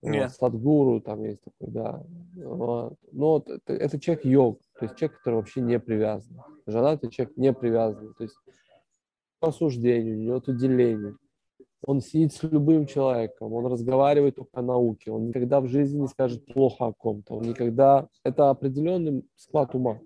Нет. 0.00 0.30
Вот, 0.30 0.36
садгуру 0.36 1.00
там 1.02 1.22
есть 1.22 1.42
такой, 1.42 1.68
да. 1.68 2.02
Вот. 2.34 2.96
Но 3.12 3.32
вот 3.34 3.50
это, 3.50 3.74
это 3.74 4.00
человек 4.00 4.24
йог, 4.24 4.60
то 4.78 4.86
есть 4.86 4.96
человек, 4.96 5.18
который 5.18 5.34
вообще 5.34 5.60
не 5.60 5.78
привязан. 5.78 6.40
Женатый 6.66 7.10
человек 7.10 7.36
не 7.36 7.52
привязан. 7.52 8.14
То 8.14 8.24
есть 8.24 8.36
по 9.38 9.48
осуждению, 9.48 10.18
нет 10.18 10.48
уделения 10.48 11.14
он 11.84 12.00
сидит 12.00 12.32
с 12.32 12.42
любым 12.42 12.86
человеком, 12.86 13.52
он 13.52 13.66
разговаривает 13.66 14.36
только 14.36 14.58
о 14.58 14.62
науке, 14.62 15.10
он 15.10 15.28
никогда 15.28 15.60
в 15.60 15.66
жизни 15.66 16.00
не 16.00 16.08
скажет 16.08 16.44
плохо 16.46 16.86
о 16.86 16.92
ком-то, 16.92 17.34
он 17.34 17.42
никогда... 17.42 18.08
Это 18.24 18.50
определенный 18.50 19.24
склад 19.36 19.74
ума. 19.74 19.98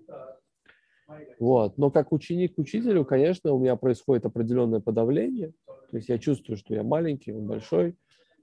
Вот. 1.39 1.77
Но 1.77 1.91
как 1.91 2.11
ученик 2.11 2.55
к 2.55 2.59
учителю, 2.59 3.05
конечно, 3.05 3.51
у 3.53 3.59
меня 3.59 3.75
происходит 3.75 4.25
определенное 4.25 4.79
подавление. 4.79 5.53
То 5.91 5.97
есть 5.97 6.09
я 6.09 6.17
чувствую, 6.17 6.57
что 6.57 6.73
я 6.73 6.83
маленький, 6.83 7.31
он 7.31 7.45
большой, 7.45 7.95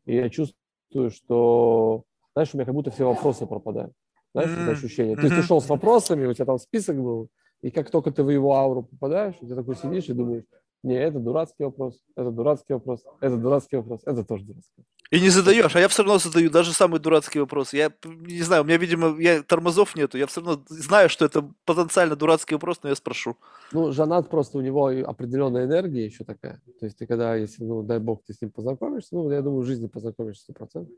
и 0.05 0.15
я 0.15 0.29
чувствую, 0.29 1.11
что, 1.11 2.05
знаешь, 2.35 2.51
у 2.53 2.57
меня 2.57 2.65
как 2.65 2.75
будто 2.75 2.91
все 2.91 3.07
вопросы 3.07 3.47
пропадают. 3.47 3.93
Знаешь, 4.35 4.51
mm-hmm. 4.51 4.63
это 4.63 4.73
ощущение. 4.73 5.17
То 5.17 5.23
есть 5.23 5.37
ты 5.37 5.43
шел 5.43 5.61
с 5.61 5.69
вопросами, 5.69 6.27
у 6.27 6.33
тебя 6.33 6.47
там 6.47 6.59
список 6.59 6.97
был, 6.97 7.29
и 7.63 7.71
как 7.71 7.91
только 7.91 8.11
ты 8.11 8.23
в 8.23 8.31
его 8.31 8.55
ауру 8.55 8.85
попадаешь, 8.85 9.35
ты 9.41 9.55
такой 9.55 9.77
сидишь 9.77 10.09
и 10.09 10.15
думаешь, 10.15 10.45
не, 10.83 10.95
это 10.95 11.19
дурацкий 11.19 11.65
вопрос, 11.65 12.03
это 12.17 12.31
дурацкий 12.31 12.75
вопрос, 12.75 13.05
это 13.21 13.37
дурацкий 13.37 13.77
вопрос, 13.77 14.01
это 14.05 14.25
тоже 14.25 14.45
дурацкий. 14.45 14.85
И 15.13 15.21
не 15.21 15.29
задаешь, 15.29 15.77
а 15.77 15.81
я 15.81 15.89
все 15.89 16.03
равно 16.03 16.19
задаю 16.19 16.49
даже 16.49 16.73
самые 16.73 16.99
дурацкие 16.99 17.43
вопросы. 17.43 17.77
Я 17.77 17.93
не 18.05 18.41
знаю, 18.41 18.63
у 18.63 18.65
меня, 18.65 18.79
видимо, 18.79 19.21
я, 19.21 19.43
тормозов 19.43 19.95
нету, 19.95 20.17
я 20.17 20.27
все 20.27 20.41
равно 20.41 20.65
знаю, 20.69 21.11
что 21.11 21.27
это 21.27 21.51
потенциально 21.67 22.17
дурацкий 22.17 22.55
вопрос, 22.55 22.81
но 22.83 22.89
я 22.89 22.95
спрошу. 22.97 23.37
Ну, 23.73 23.93
Жанат 23.93 24.31
просто 24.31 24.57
у 24.57 24.63
него 24.63 24.87
определенная 24.87 25.67
энергия 25.67 26.07
еще 26.07 26.25
такая. 26.25 26.63
То 26.81 26.87
есть 26.87 26.97
ты 26.97 27.07
когда, 27.07 27.35
если, 27.37 27.63
ну, 27.63 27.83
дай 27.83 27.99
бог, 27.99 28.25
ты 28.25 28.33
с 28.33 28.41
ним 28.41 28.51
познакомишься, 28.51 29.15
ну, 29.15 29.31
я 29.31 29.43
думаю, 29.43 29.63
в 29.63 29.67
жизни 29.67 29.87
познакомишься 29.87 30.51
100%, 30.51 30.89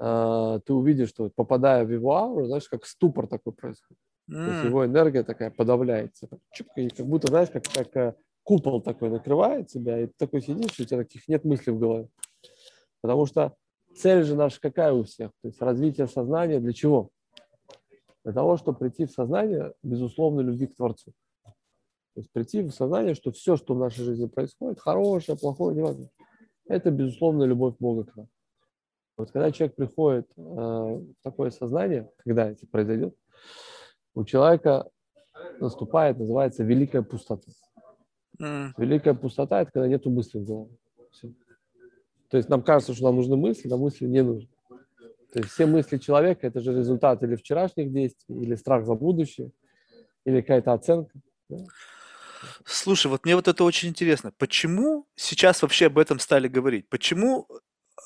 а, 0.00 0.58
ты 0.58 0.72
увидишь, 0.72 1.10
что 1.10 1.30
попадая 1.30 1.84
в 1.84 1.92
его 1.92 2.16
ауру, 2.16 2.46
знаешь, 2.46 2.68
как 2.68 2.84
ступор 2.84 3.28
такой 3.28 3.52
происходит. 3.52 4.00
Mm. 4.28 4.44
То 4.44 4.52
есть 4.52 4.64
его 4.64 4.84
энергия 4.84 5.22
такая 5.22 5.50
подавляется. 5.50 6.28
И 6.74 6.88
как 6.88 7.06
будто, 7.06 7.28
знаешь, 7.28 7.50
как, 7.50 7.62
как 7.72 7.96
э, 7.96 8.14
купол 8.50 8.80
такой 8.80 9.10
накрывает 9.10 9.68
тебя, 9.68 10.00
и 10.00 10.06
ты 10.06 10.12
такой 10.18 10.42
сидишь, 10.42 10.76
и 10.76 10.82
у 10.82 10.84
тебя 10.84 10.98
таких 10.98 11.28
нет 11.28 11.44
мыслей 11.44 11.72
в 11.72 11.78
голове. 11.78 12.08
Потому 13.00 13.24
что 13.24 13.54
цель 13.94 14.24
же 14.24 14.34
наша 14.34 14.60
какая 14.60 14.92
у 14.92 15.04
всех? 15.04 15.30
То 15.40 15.48
есть 15.48 15.62
развитие 15.62 16.08
сознания 16.08 16.58
для 16.58 16.72
чего? 16.72 17.10
Для 18.24 18.32
того, 18.32 18.56
чтобы 18.56 18.78
прийти 18.78 19.06
в 19.06 19.12
сознание 19.12 19.72
безусловной 19.84 20.42
любви 20.42 20.66
к 20.66 20.74
Творцу. 20.74 21.12
То 21.44 22.22
есть 22.22 22.32
прийти 22.32 22.62
в 22.62 22.72
сознание, 22.72 23.14
что 23.14 23.30
все, 23.30 23.56
что 23.56 23.74
в 23.74 23.78
нашей 23.78 24.02
жизни 24.04 24.26
происходит, 24.26 24.80
хорошее, 24.80 25.38
плохое, 25.38 25.76
неважно, 25.76 26.10
это, 26.66 26.90
безусловно, 26.90 27.44
любовь 27.44 27.76
Бога 27.78 28.02
к 28.02 28.16
нам. 28.16 28.26
Вот 29.16 29.30
когда 29.30 29.52
человек 29.52 29.76
приходит 29.76 30.26
э, 30.36 30.40
в 30.42 31.14
такое 31.22 31.50
сознание, 31.50 32.10
когда 32.24 32.50
это 32.50 32.66
произойдет, 32.66 33.14
у 34.16 34.24
человека 34.24 34.90
наступает, 35.60 36.18
называется 36.18 36.64
великая 36.64 37.02
пустота. 37.02 37.52
Mm. 38.40 38.72
Великая 38.78 39.14
пустота– 39.14 39.60
это 39.62 39.70
когда 39.70 39.88
нету 39.88 40.10
мысли 40.10 40.38
в 40.38 40.44
голове. 40.44 40.76
Все. 41.12 41.28
То 42.30 42.36
есть 42.36 42.48
нам 42.48 42.62
кажется, 42.62 42.94
что 42.94 43.04
нам 43.04 43.16
нужны 43.16 43.36
мысли, 43.36 43.68
но 43.68 43.76
мысли 43.76 44.06
не 44.06 44.22
нужны. 44.22 44.48
То 45.32 45.38
есть 45.38 45.50
все 45.50 45.66
мысли 45.66 45.98
человека– 45.98 46.46
это 46.48 46.60
же 46.60 46.72
результат 46.72 47.22
или 47.22 47.36
вчерашних 47.36 47.92
действий, 47.92 48.40
или 48.40 48.54
страх 48.54 48.84
за 48.86 48.94
будущее, 48.94 49.52
или 50.24 50.40
какая-то 50.40 50.72
оценка. 50.72 51.12
Да? 51.48 51.58
Слушай, 52.64 53.08
вот 53.08 53.24
мне 53.24 53.36
вот 53.36 53.48
это 53.48 53.64
очень 53.64 53.90
интересно. 53.90 54.32
Почему 54.38 55.06
сейчас 55.14 55.62
вообще 55.62 55.86
об 55.86 55.98
этом 55.98 56.18
стали 56.18 56.48
говорить? 56.48 56.88
Почему 56.88 57.46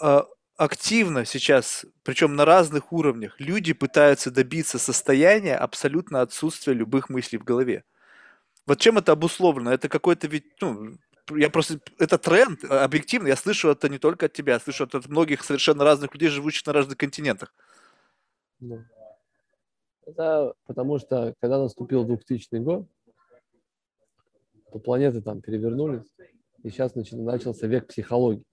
э, 0.02 0.22
активно 0.56 1.24
сейчас, 1.24 1.86
причем 2.02 2.34
на 2.34 2.44
разных 2.44 2.92
уровнях, 2.92 3.36
люди 3.38 3.72
пытаются 3.72 4.30
добиться 4.30 4.78
состояния 4.78 5.56
абсолютно 5.56 6.20
отсутствия 6.20 6.74
любых 6.74 7.08
мыслей 7.08 7.38
в 7.38 7.44
голове? 7.44 7.84
Вот 8.66 8.80
чем 8.80 8.98
это 8.98 9.12
обусловлено? 9.12 9.72
Это 9.72 9.88
какой-то 9.88 10.26
ведь, 10.26 10.44
ну, 10.60 10.96
я 11.30 11.50
просто, 11.50 11.80
это 11.98 12.18
тренд, 12.18 12.64
а, 12.64 12.84
объективно, 12.84 13.28
я 13.28 13.36
слышу 13.36 13.68
это 13.68 13.88
не 13.88 13.98
только 13.98 14.26
от 14.26 14.32
тебя, 14.32 14.54
я 14.54 14.60
слышу 14.60 14.84
это 14.84 14.98
от 14.98 15.08
многих 15.08 15.44
совершенно 15.44 15.84
разных 15.84 16.12
людей, 16.14 16.28
живущих 16.28 16.66
на 16.66 16.72
разных 16.72 16.96
континентах. 16.96 17.54
Это 20.06 20.54
потому 20.66 20.98
что, 20.98 21.34
когда 21.40 21.58
наступил 21.58 22.04
2000 22.04 22.56
год, 22.56 22.86
то 24.72 24.78
планеты 24.78 25.22
там 25.22 25.40
перевернулись, 25.40 26.06
и 26.62 26.70
сейчас 26.70 26.94
начался 26.94 27.66
век 27.66 27.86
психологии. 27.86 28.44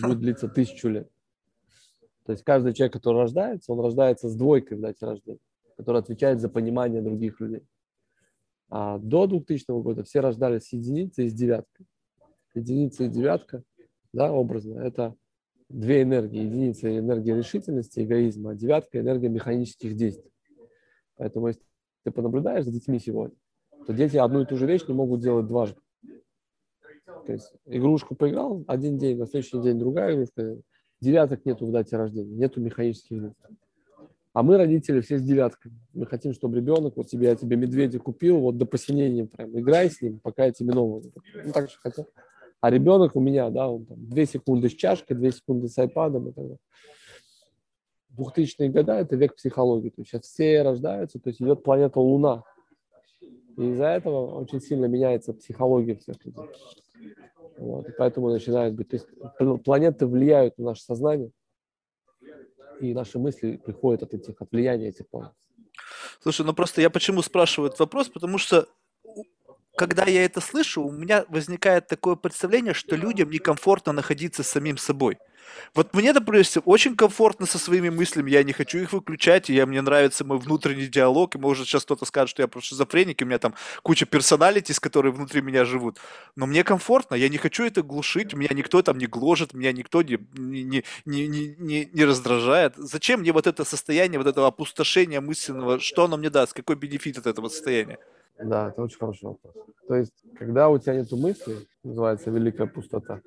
Будет 0.00 0.20
длиться 0.20 0.48
тысячу 0.48 0.88
лет. 0.88 1.10
То 2.24 2.32
есть 2.32 2.44
каждый 2.44 2.74
человек, 2.74 2.92
который 2.92 3.22
рождается, 3.22 3.72
он 3.72 3.80
рождается 3.80 4.28
с 4.28 4.34
двойкой 4.34 4.76
в 4.76 4.80
дате 4.80 5.06
рождения, 5.06 5.40
который 5.76 6.00
отвечает 6.00 6.40
за 6.40 6.48
понимание 6.48 7.00
других 7.00 7.40
людей. 7.40 7.64
А 8.70 8.98
до 8.98 9.26
2000 9.26 9.82
года 9.82 10.04
все 10.04 10.20
рождались 10.20 10.64
с 10.64 10.72
единицей 10.72 11.26
и 11.26 11.28
с 11.28 11.34
девяткой. 11.34 11.86
Единица 12.54 13.04
и 13.04 13.08
девятка, 13.08 13.62
да, 14.12 14.32
образно, 14.32 14.78
это 14.80 15.14
две 15.68 16.02
энергии. 16.02 16.44
Единица– 16.44 16.96
энергия 16.98 17.36
решительности, 17.36 18.00
эгоизма, 18.00 18.50
а 18.50 18.54
девятка– 18.54 18.98
энергия 19.00 19.28
механических 19.28 19.94
действий. 19.94 20.30
Поэтому 21.16 21.48
если 21.48 21.62
ты 22.04 22.10
понаблюдаешь 22.10 22.64
за 22.64 22.72
детьми 22.72 22.98
сегодня, 22.98 23.36
то 23.86 23.92
дети 23.92 24.16
одну 24.16 24.42
и 24.42 24.46
ту 24.46 24.56
же 24.56 24.66
вещь 24.66 24.86
не 24.88 24.94
могут 24.94 25.20
делать 25.20 25.46
дважды. 25.46 25.80
То 27.26 27.32
есть 27.32 27.52
игрушку 27.66 28.14
поиграл 28.14 28.64
один 28.66 28.98
день, 28.98 29.18
на 29.18 29.26
следующий 29.26 29.60
день 29.60 29.78
другая 29.78 30.14
игрушка. 30.14 30.60
Девяток 31.00 31.44
нету 31.44 31.66
в 31.66 31.70
дате 31.70 31.96
рождения, 31.96 32.34
нету 32.34 32.60
механических 32.60 33.20
действий. 33.20 33.46
А 34.38 34.42
мы, 34.44 34.56
родители, 34.56 35.00
все 35.00 35.18
с 35.18 35.22
девятками. 35.24 35.74
Мы 35.94 36.06
хотим, 36.06 36.32
чтобы 36.32 36.54
ребенок, 36.58 36.96
вот 36.96 37.08
тебе, 37.08 37.26
я 37.26 37.34
тебе 37.34 37.56
медведя 37.56 37.98
купил, 37.98 38.38
вот 38.38 38.56
до 38.56 38.66
посинения 38.66 39.24
прям, 39.24 39.58
играй 39.58 39.90
с 39.90 40.00
ним, 40.00 40.20
пока 40.20 40.44
я 40.44 40.52
тебе 40.52 40.72
нового. 40.72 41.02
Ну, 41.44 41.52
так 41.52 41.68
же 41.68 41.76
хотел. 41.80 42.06
А 42.60 42.70
ребенок 42.70 43.16
у 43.16 43.20
меня, 43.20 43.50
да, 43.50 43.68
он 43.68 43.84
там 43.84 44.08
2 44.08 44.24
секунды 44.26 44.68
с 44.68 44.74
чашкой, 44.74 45.14
2 45.14 45.32
секунды 45.32 45.66
с 45.66 45.76
айпадом 45.76 46.28
и 46.28 46.32
так 46.32 46.44
далее. 46.44 46.58
2000-е 48.16 48.68
годы– 48.68 48.92
это 48.92 49.16
век 49.16 49.34
психологии. 49.34 49.88
То 49.88 50.02
есть 50.02 50.10
сейчас 50.12 50.22
все 50.22 50.62
рождаются, 50.62 51.18
то 51.18 51.30
есть 51.30 51.42
идет 51.42 51.64
планета 51.64 51.98
Луна. 51.98 52.44
И 53.56 53.70
из-за 53.70 53.86
этого 53.86 54.38
очень 54.38 54.60
сильно 54.60 54.84
меняется 54.84 55.32
психология 55.32 55.96
всех 55.96 56.24
людей. 56.24 56.48
Вот, 57.58 57.88
и 57.88 57.92
поэтому 57.98 58.30
начинает 58.30 58.76
быть. 58.76 58.88
То 58.90 58.94
есть 58.94 59.08
планеты 59.64 60.06
влияют 60.06 60.58
на 60.58 60.66
наше 60.66 60.84
сознание, 60.84 61.32
и 62.80 62.94
наши 62.94 63.18
мысли 63.18 63.56
приходят 63.56 64.02
от 64.02 64.14
этих, 64.14 64.40
от 64.40 64.50
влияния 64.52 64.88
этих 64.88 65.08
планет. 65.08 65.32
Слушай, 66.20 66.44
ну 66.46 66.52
просто 66.52 66.80
я 66.80 66.90
почему 66.90 67.22
спрашиваю 67.22 67.68
этот 67.68 67.80
вопрос, 67.80 68.08
потому 68.08 68.38
что 68.38 68.68
когда 69.78 70.04
я 70.06 70.24
это 70.24 70.40
слышу, 70.40 70.82
у 70.82 70.90
меня 70.90 71.24
возникает 71.28 71.86
такое 71.86 72.16
представление, 72.16 72.74
что 72.74 72.96
людям 72.96 73.30
некомфортно 73.30 73.92
находиться 73.92 74.42
с 74.42 74.48
самим 74.48 74.76
собой. 74.76 75.18
Вот 75.74 75.94
мне, 75.94 76.12
например, 76.12 76.44
очень 76.64 76.96
комфортно 76.96 77.46
со 77.46 77.58
своими 77.58 77.88
мыслями, 77.88 78.30
я 78.30 78.42
не 78.42 78.52
хочу 78.52 78.78
их 78.78 78.92
выключать, 78.92 79.48
и 79.48 79.54
я, 79.54 79.66
мне 79.66 79.80
нравится 79.80 80.24
мой 80.24 80.38
внутренний 80.38 80.88
диалог, 80.88 81.36
и 81.36 81.38
может 81.38 81.68
сейчас 81.68 81.84
кто-то 81.84 82.04
скажет, 82.06 82.30
что 82.30 82.42
я 82.42 82.48
просто 82.48 82.70
шизофреник, 82.70 83.22
и 83.22 83.24
у 83.24 83.28
меня 83.28 83.38
там 83.38 83.54
куча 83.82 84.04
персоналитис, 84.04 84.80
которые 84.80 85.12
внутри 85.12 85.42
меня 85.42 85.64
живут. 85.64 85.98
Но 86.34 86.46
мне 86.46 86.64
комфортно, 86.64 87.14
я 87.14 87.28
не 87.28 87.38
хочу 87.38 87.64
это 87.64 87.82
глушить, 87.82 88.34
меня 88.34 88.50
никто 88.52 88.82
там 88.82 88.98
не 88.98 89.06
гложет, 89.06 89.54
меня 89.54 89.72
никто 89.72 90.02
не, 90.02 90.18
не, 90.36 90.62
не, 90.64 90.82
не, 91.28 91.54
не, 91.56 91.88
не 91.92 92.04
раздражает. 92.04 92.74
Зачем 92.76 93.20
мне 93.20 93.32
вот 93.32 93.46
это 93.46 93.64
состояние, 93.64 94.18
вот 94.18 94.26
этого 94.26 94.48
опустошения 94.48 95.20
мысленного, 95.20 95.78
что 95.78 96.04
оно 96.04 96.16
мне 96.16 96.30
даст, 96.30 96.52
какой 96.52 96.74
бенефит 96.74 97.18
от 97.18 97.26
этого 97.26 97.48
состояния? 97.48 97.98
Да, 98.38 98.68
это 98.68 98.82
очень 98.82 98.98
хороший 98.98 99.24
вопрос. 99.24 99.54
То 99.86 99.94
есть, 99.96 100.24
когда 100.36 100.68
у 100.68 100.78
тебя 100.78 100.94
нет 100.94 101.10
мыслей, 101.12 101.66
называется 101.82 102.30
великая 102.30 102.66
пустота, 102.66 103.20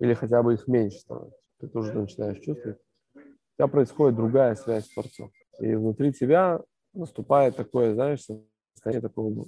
или 0.00 0.14
хотя 0.14 0.42
бы 0.42 0.54
их 0.54 0.68
меньше 0.68 0.98
становится, 0.98 1.38
ты 1.58 1.68
тоже 1.68 1.92
начинаешь 1.92 2.38
чувствовать, 2.40 2.78
у 3.14 3.20
тебя 3.56 3.68
происходит 3.68 4.16
другая 4.16 4.54
связь 4.54 4.86
с 4.86 4.92
Творцом. 4.92 5.30
И 5.60 5.74
внутри 5.74 6.12
тебя 6.12 6.60
наступает 6.92 7.56
такое, 7.56 7.94
знаешь, 7.94 8.24
состояние 8.74 9.00
такого 9.00 9.46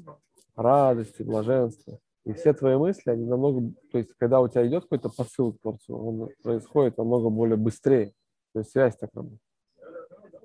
радости, 0.57 1.23
блаженства. 1.23 1.99
И 2.25 2.33
все 2.33 2.53
твои 2.53 2.77
мысли, 2.77 3.11
они 3.11 3.25
намного, 3.27 3.73
то 3.93 3.99
есть, 3.99 4.15
когда 4.19 4.41
у 4.41 4.49
тебя 4.49 4.67
идет 4.67 4.85
какой-то 4.85 5.09
посыл 5.09 5.53
к 5.53 5.61
Творцу, 5.61 5.97
он 5.97 6.29
происходит 6.43 6.99
намного 6.99 7.31
более 7.31 7.57
быстрее. 7.57 8.13
То 8.53 8.61
есть 8.61 8.73
связь 8.73 8.97
так 8.97 9.11
работает. 9.15 9.41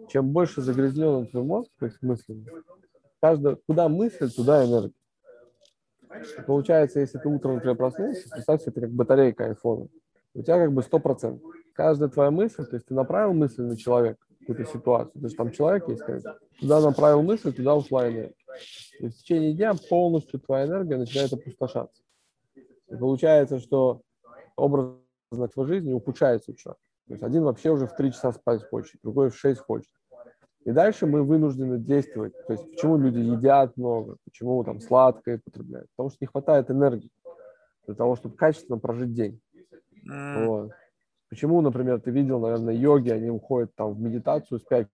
Чем 0.09 0.31
больше 0.31 0.61
загрязнен 0.61 1.27
твой 1.27 1.43
мозг, 1.43 1.71
то 1.79 1.85
есть 1.85 2.01
мыслями, 2.01 2.45
каждая, 3.25 3.57
куда 3.67 3.89
мысль, 3.89 4.29
туда 4.31 4.63
энергия. 4.63 4.93
Получается, 6.45 6.99
если 6.99 7.17
ты 7.17 7.27
утром, 7.27 7.55
например, 7.55 7.75
проснулся, 7.75 8.29
представь 8.29 8.61
себе, 8.61 8.71
это 8.71 8.81
как 8.81 8.91
батарейка 8.91 9.45
айфона. 9.45 9.87
У 10.35 10.43
тебя 10.43 10.59
как 10.59 10.71
бы 10.71 10.81
100%. 10.81 11.41
Каждая 11.73 12.09
твоя 12.09 12.29
мысль, 12.29 12.65
то 12.65 12.75
есть 12.75 12.85
ты 12.85 12.93
направил 12.93 13.33
мысль 13.33 13.63
на 13.63 13.75
человека, 13.75 14.19
какую-то 14.39 14.71
ситуацию, 14.71 15.19
то 15.19 15.25
есть 15.25 15.37
там 15.37 15.51
человек 15.51 15.89
есть, 15.89 16.03
конечно, 16.03 16.37
туда 16.59 16.81
направил 16.81 17.23
мысль, 17.23 17.51
туда 17.51 17.75
ушла 17.75 18.07
энергия. 18.07 18.35
И 18.99 19.07
в 19.07 19.15
течение 19.15 19.53
дня 19.53 19.73
полностью 19.89 20.39
твоя 20.39 20.67
энергия 20.67 20.97
начинает 20.97 21.33
опустошаться. 21.33 22.03
И 22.55 22.95
получается, 22.95 23.59
что 23.59 24.01
образ 24.55 24.93
твоей 25.53 25.67
жизни 25.67 25.93
ухудшается 25.93 26.51
у 26.51 26.55
человека. 26.55 26.83
То 27.07 27.13
есть 27.13 27.23
один 27.23 27.43
вообще 27.43 27.71
уже 27.71 27.87
в 27.87 27.95
3 27.95 28.11
часа 28.11 28.31
спать 28.31 28.63
хочет, 28.69 29.01
другой 29.01 29.31
в 29.31 29.35
6 29.35 29.59
хочет. 29.59 29.91
И 30.65 30.71
дальше 30.71 31.05
мы 31.05 31.23
вынуждены 31.23 31.77
действовать. 31.77 32.33
То 32.47 32.53
есть 32.53 32.71
почему 32.71 32.97
люди 32.97 33.19
едят 33.19 33.77
много, 33.77 34.17
почему 34.25 34.63
там 34.63 34.81
сладкое 34.81 35.39
потребляют? 35.43 35.87
Потому 35.95 36.09
что 36.09 36.17
не 36.21 36.27
хватает 36.27 36.71
энергии 36.71 37.11
для 37.85 37.93
того, 37.93 38.15
чтобы 38.15 38.35
качественно 38.35 38.79
прожить 38.79 39.13
день. 39.13 39.39
Mm. 40.09 40.45
Вот. 40.45 40.71
Почему, 41.29 41.61
например, 41.61 42.01
ты 42.01 42.09
видел, 42.09 42.39
наверное, 42.39 42.73
йоги, 42.73 43.09
они 43.09 43.29
уходят 43.29 43.75
там 43.75 43.93
в 43.93 43.99
медитацию 43.99 44.59
спят, 44.59 44.87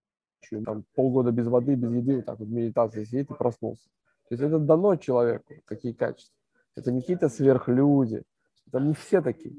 там 0.64 0.84
полгода 0.94 1.30
без 1.30 1.46
воды, 1.46 1.74
без 1.74 1.92
еды, 1.92 2.16
вот 2.16 2.26
так 2.26 2.38
вот 2.38 2.48
в 2.48 2.52
медитации 2.52 3.04
сидит 3.04 3.30
и 3.30 3.34
проснулся. 3.34 3.88
То 4.28 4.34
есть 4.34 4.42
это 4.42 4.58
дано 4.58 4.96
человеку, 4.96 5.54
какие 5.64 5.92
качества. 5.92 6.34
Это 6.74 6.90
не 6.92 7.00
какие-то 7.00 7.28
сверхлюди, 7.28 8.24
это 8.66 8.80
не 8.80 8.92
все 8.94 9.22
такие. 9.22 9.54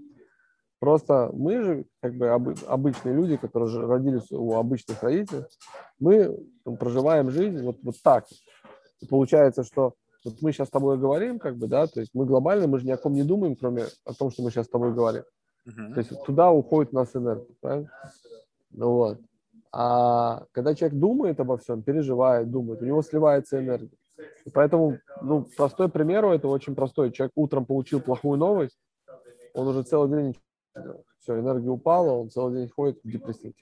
Просто 0.84 1.30
мы 1.32 1.64
же, 1.64 1.86
как 2.02 2.14
бы 2.16 2.28
обычные 2.28 3.16
люди, 3.16 3.38
которые 3.38 3.70
же 3.70 3.88
родились 3.88 4.30
у 4.32 4.56
обычных 4.56 5.02
родителей, 5.02 5.46
мы 5.98 6.38
проживаем 6.78 7.32
жизнь 7.32 7.64
вот, 7.64 7.78
вот 7.84 7.96
так. 8.04 8.26
И 9.00 9.06
получается, 9.06 9.64
что 9.64 9.94
вот 10.26 10.42
мы 10.42 10.52
сейчас 10.52 10.68
с 10.68 10.72
тобой 10.72 10.98
говорим, 10.98 11.40
как 11.40 11.56
бы, 11.56 11.68
да, 11.68 11.88
то 11.88 12.02
есть 12.02 12.12
мы 12.14 12.26
глобально, 12.26 12.68
мы 12.68 12.80
же 12.80 12.86
ни 12.86 12.92
о 12.92 12.98
ком 12.98 13.14
не 13.14 13.24
думаем, 13.24 13.56
кроме 13.56 13.86
о 14.04 14.14
том, 14.14 14.30
что 14.30 14.44
мы 14.44 14.52
сейчас 14.52 14.66
с 14.66 14.70
тобой 14.70 14.94
говорим. 14.94 15.24
Uh-huh. 15.66 15.94
То 15.94 16.00
есть 16.02 16.22
туда 16.26 16.52
уходит 16.52 16.92
у 16.92 16.98
нас 16.98 17.16
энергия, 17.16 17.56
правильно? 17.62 17.90
Ну 18.72 18.92
вот. 18.92 19.20
А 19.72 20.44
когда 20.52 20.76
человек 20.76 21.00
думает 21.00 21.40
обо 21.40 21.56
всем, 21.56 21.82
переживает, 21.82 22.52
думает, 22.52 22.82
у 22.82 22.86
него 22.86 23.02
сливается 23.04 23.58
энергия. 23.58 23.98
И 24.44 24.50
поэтому, 24.50 24.98
ну, 25.22 25.48
простой 25.56 25.88
пример, 25.88 26.26
это 26.26 26.50
очень 26.50 26.76
простой. 26.76 27.14
Человек 27.14 27.32
утром 27.36 27.66
получил 27.66 28.02
плохую 28.02 28.38
новость, 28.38 28.78
он 29.54 29.70
уже 29.70 29.84
целый 29.84 30.10
день 30.10 30.36
все, 31.20 31.40
энергия 31.40 31.70
упала, 31.70 32.12
он 32.12 32.30
целый 32.30 32.60
день 32.60 32.70
ходит 32.70 33.00
в 33.04 33.10
депрессиве. 33.10 33.54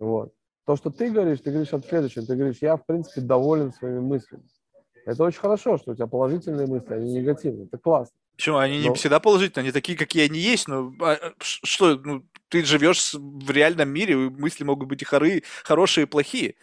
Вот. 0.00 0.32
То, 0.64 0.76
что 0.76 0.90
ты 0.90 1.10
говоришь, 1.10 1.40
ты 1.40 1.50
говоришь 1.50 1.72
от 1.72 1.84
следующего, 1.86 2.24
ты 2.24 2.36
говоришь, 2.36 2.58
я, 2.60 2.76
в 2.76 2.86
принципе, 2.86 3.20
доволен 3.20 3.72
своими 3.72 4.00
мыслями. 4.00 4.44
Это 5.04 5.24
очень 5.24 5.40
хорошо, 5.40 5.78
что 5.78 5.92
у 5.92 5.94
тебя 5.94 6.06
положительные 6.06 6.66
мысли, 6.66 6.94
они 6.94 7.12
негативные. 7.14 7.66
Это 7.66 7.78
классно. 7.78 8.14
Почему? 8.36 8.58
Они 8.58 8.78
но... 8.78 8.90
не 8.90 8.94
всегда 8.94 9.18
положительные, 9.20 9.64
они 9.64 9.72
такие, 9.72 9.98
какие 9.98 10.24
они 10.24 10.38
есть, 10.38 10.68
но 10.68 10.92
а, 11.00 11.18
что, 11.40 11.96
ну, 11.96 12.24
ты 12.48 12.64
живешь 12.64 13.14
в 13.14 13.50
реальном 13.50 13.88
мире, 13.88 14.16
мысли 14.16 14.64
могут 14.64 14.88
быть 14.88 15.02
и 15.02 15.04
хоры, 15.04 15.42
хорошие, 15.64 16.04
и 16.04 16.06
плохие. 16.06 16.54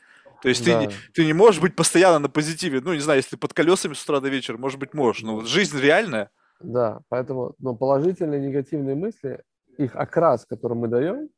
То 0.41 0.47
есть 0.47 0.65
да. 0.65 0.85
ты, 0.85 0.93
ты 1.13 1.25
не 1.25 1.33
можешь 1.33 1.61
быть 1.61 1.75
постоянно 1.75 2.19
на 2.19 2.29
позитиве. 2.29 2.79
Ну, 2.79 2.93
не 2.93 3.01
знаю, 3.01 3.19
если 3.19 3.35
под 3.35 3.53
колесами 3.53 3.93
с 3.93 4.03
утра 4.03 4.21
до 4.21 4.29
вечера, 4.29 4.57
может 4.57 4.79
быть, 4.79 4.93
можешь. 4.93 5.21
Но 5.21 5.41
жизнь 5.41 5.77
реальная. 5.77 6.31
Да, 6.59 7.01
поэтому 7.09 7.55
но 7.59 7.75
положительные 7.75 8.43
и 8.43 8.47
негативные 8.47 8.95
мысли, 8.95 9.43
их 9.77 9.95
окрас, 9.95 10.45
который 10.45 10.77
мы 10.77 10.87
даем, 10.87 11.29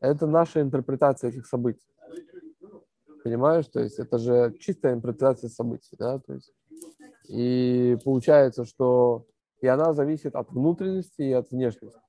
это 0.00 0.26
наша 0.26 0.60
интерпретация 0.60 1.30
этих 1.30 1.46
событий. 1.46 1.86
Понимаешь? 3.22 3.66
То 3.68 3.80
есть 3.80 3.98
это 3.98 4.18
же 4.18 4.54
чистая 4.58 4.94
интерпретация 4.94 5.48
событий. 5.48 5.96
Да? 5.98 6.18
То 6.18 6.34
есть, 6.34 6.52
и 7.28 7.96
получается, 8.04 8.64
что 8.64 9.26
и 9.60 9.68
она 9.68 9.92
зависит 9.92 10.34
от 10.34 10.50
внутренности 10.50 11.22
и 11.22 11.32
от 11.32 11.50
внешности. 11.50 12.00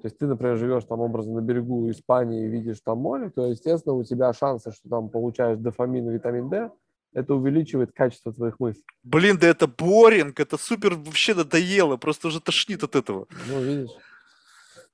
То 0.00 0.06
есть 0.06 0.18
ты, 0.18 0.26
например, 0.26 0.56
живешь 0.56 0.84
там 0.84 1.00
образно 1.00 1.34
на 1.34 1.40
берегу 1.40 1.88
Испании 1.90 2.44
и 2.44 2.48
видишь 2.48 2.80
там 2.80 2.98
море, 2.98 3.30
то, 3.30 3.46
естественно, 3.46 3.94
у 3.94 4.02
тебя 4.02 4.32
шансы, 4.32 4.72
что 4.72 4.88
там 4.88 5.10
получаешь 5.10 5.58
дофамин 5.58 6.08
витамин 6.08 6.48
D, 6.48 6.70
это 7.12 7.34
увеличивает 7.34 7.92
качество 7.92 8.32
твоих 8.32 8.60
мыслей. 8.60 8.84
Блин, 9.02 9.38
да 9.38 9.48
это 9.48 9.66
боринг, 9.66 10.38
это 10.40 10.56
супер 10.56 10.94
вообще 10.94 11.34
надоело, 11.34 11.96
просто 11.96 12.28
уже 12.28 12.40
тошнит 12.40 12.82
от 12.84 12.96
этого. 12.96 13.26
Ну, 13.48 13.60
видишь. 13.60 13.90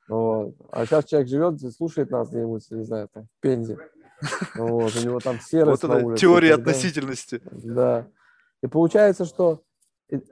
Вот. 0.08 0.54
А 0.70 0.86
сейчас 0.86 1.06
человек 1.06 1.28
живет, 1.28 1.74
слушает 1.74 2.10
нас 2.10 2.28
где-нибудь, 2.28 2.70
не 2.70 2.84
знаю, 2.84 3.08
там, 3.12 3.24
в 3.24 3.40
Пензе. 3.40 3.78
Вот, 4.54 4.96
у 4.96 5.00
него 5.04 5.20
там 5.20 5.38
серость 5.40 5.82
вот 5.82 5.92
на 5.92 6.06
улице. 6.06 6.22
Теория 6.22 6.54
относительности. 6.54 7.42
Да. 7.52 8.06
И 8.62 8.66
получается, 8.66 9.26
что 9.26 9.62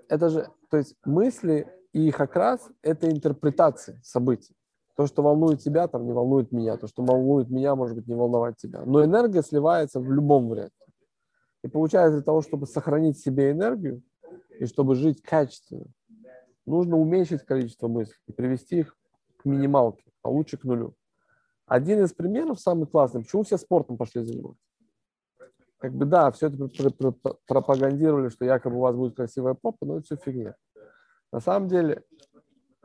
это 0.09 0.31
же, 0.31 0.49
то 0.71 0.79
есть 0.79 0.97
мысли 1.05 1.69
и 1.93 2.09
их 2.09 2.21
окрас– 2.21 2.69
это 2.83 3.11
интерпретация 3.11 4.01
событий. 4.03 4.57
То, 4.97 5.07
что 5.07 5.23
волнует 5.23 5.61
тебя, 5.61 5.87
там 5.89 6.07
не 6.07 6.13
волнует 6.13 6.53
меня. 6.53 6.77
То, 6.77 6.87
что 6.87 7.03
волнует 7.03 7.51
меня, 7.51 7.75
может 7.75 7.97
быть, 7.97 8.07
не 8.07 8.15
волновать 8.15 8.57
тебя. 8.57 8.83
Но 8.85 9.05
энергия 9.05 9.43
сливается 9.43 10.01
в 10.01 10.11
любом 10.11 10.49
варианте. 10.49 10.84
И 11.65 11.69
получается, 11.69 12.19
для 12.19 12.23
того, 12.23 12.43
чтобы 12.43 12.67
сохранить 12.67 13.19
себе 13.19 13.51
энергию 13.51 14.03
и 14.61 14.67
чтобы 14.67 14.95
жить 14.95 15.23
качественно, 15.23 15.87
нужно 16.67 16.99
уменьшить 16.99 17.43
количество 17.43 17.89
мыслей 17.89 18.19
и 18.27 18.33
привести 18.33 18.81
их 18.81 18.95
к 19.39 19.47
минималке, 19.47 20.05
а 20.23 20.29
лучше 20.29 20.59
к 20.59 20.65
нулю. 20.65 20.95
Один 21.65 22.05
из 22.05 22.13
примеров 22.13 22.61
самый 22.61 22.87
классный, 22.87 23.23
почему 23.23 23.45
все 23.45 23.57
спортом 23.57 23.97
пошли 23.97 24.23
заниматься? 24.23 24.63
Как 25.79 25.95
бы 25.95 26.05
да, 26.05 26.31
все 26.33 26.49
это 26.49 27.15
пропагандировали, 27.47 28.29
что 28.29 28.45
якобы 28.45 28.77
у 28.77 28.81
вас 28.81 28.95
будет 28.95 29.17
красивая 29.17 29.55
попа, 29.55 29.87
но 29.87 29.97
это 29.97 30.05
все 30.05 30.17
фигня. 30.17 30.57
На 31.33 31.41
самом 31.41 31.69
деле 31.69 32.03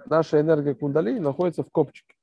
наша 0.06 0.40
энергия 0.40 0.74
кундалини 0.74 1.20
находится 1.20 1.64
в 1.64 1.70
копчике. 1.70 2.16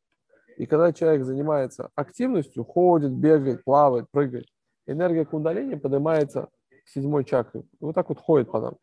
И 0.57 0.65
когда 0.65 0.95
человек 0.95 1.25
занимается 1.25 1.91
активностью, 1.95 2.65
ходит, 2.65 3.13
бегает, 3.13 3.63
плавает, 3.63 4.07
прыгает, 4.11 4.47
энергия 4.87 5.25
кундалини 5.25 5.75
поднимается 5.75 6.49
к 6.85 6.89
седьмой 6.89 7.25
чакре. 7.25 7.61
И 7.61 7.85
вот 7.85 7.95
так 7.95 8.09
вот 8.09 8.19
ходит 8.19 8.51
по 8.51 8.61
нам. 8.61 8.77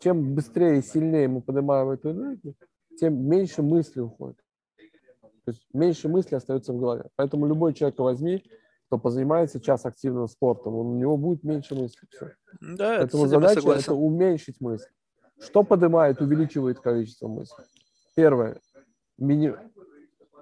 Чем 0.00 0.34
быстрее 0.34 0.78
и 0.78 0.82
сильнее 0.82 1.28
мы 1.28 1.40
поднимаем 1.40 1.90
эту 1.90 2.10
энергию, 2.10 2.54
тем 2.98 3.28
меньше 3.28 3.62
мысли 3.62 4.00
уходит. 4.00 4.38
То 5.44 5.50
есть 5.50 5.66
меньше 5.72 6.08
мысли 6.08 6.36
остается 6.36 6.72
в 6.72 6.78
голове. 6.78 7.04
Поэтому 7.16 7.46
любой 7.46 7.74
человек 7.74 7.98
возьми, 7.98 8.42
кто 8.86 8.98
позанимается 8.98 9.60
час 9.60 9.84
активным 9.84 10.28
спортом, 10.28 10.74
у 10.74 10.94
него 10.94 11.16
будет 11.16 11.42
меньше 11.42 11.74
мыслей. 11.74 12.08
Все. 12.10 12.30
Да, 12.60 12.98
Поэтому 12.98 13.26
задача– 13.26 13.68
это 13.72 13.94
уменьшить 13.94 14.60
мысли. 14.60 14.90
Что 15.40 15.62
поднимает, 15.64 16.20
увеличивает 16.20 16.80
количество 16.80 17.28
мыслей? 17.28 17.64
Первое, 18.14 18.60
мини... 19.18 19.54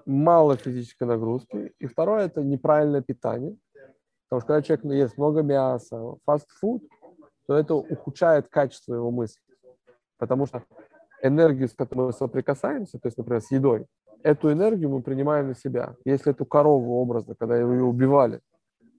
мало 0.05 0.55
физической 0.55 1.05
нагрузки. 1.05 1.73
И 1.79 1.85
второе, 1.87 2.25
это 2.25 2.43
неправильное 2.43 3.01
питание. 3.01 3.57
Потому 4.33 4.41
что 4.41 4.47
когда 4.47 4.61
человек 4.63 4.85
ест 4.85 5.17
много 5.19 5.43
мяса, 5.43 6.15
фастфуд, 6.25 6.81
то 7.45 7.55
это 7.55 7.75
ухудшает 7.75 8.47
качество 8.47 8.95
его 8.95 9.11
мысли. 9.11 9.39
Потому 10.17 10.47
что 10.47 10.63
энергию, 11.21 11.67
с 11.67 11.75
которой 11.75 12.07
мы 12.07 12.13
соприкасаемся, 12.13 12.97
то 12.97 13.07
есть, 13.07 13.17
например, 13.19 13.41
с 13.41 13.51
едой, 13.51 13.85
эту 14.23 14.51
энергию 14.51 14.89
мы 14.89 15.03
принимаем 15.03 15.49
на 15.49 15.55
себя. 15.55 15.95
Если 16.03 16.31
эту 16.31 16.45
корову 16.45 16.99
образно, 16.99 17.35
когда 17.35 17.57
ее 17.57 17.83
убивали, 17.83 18.39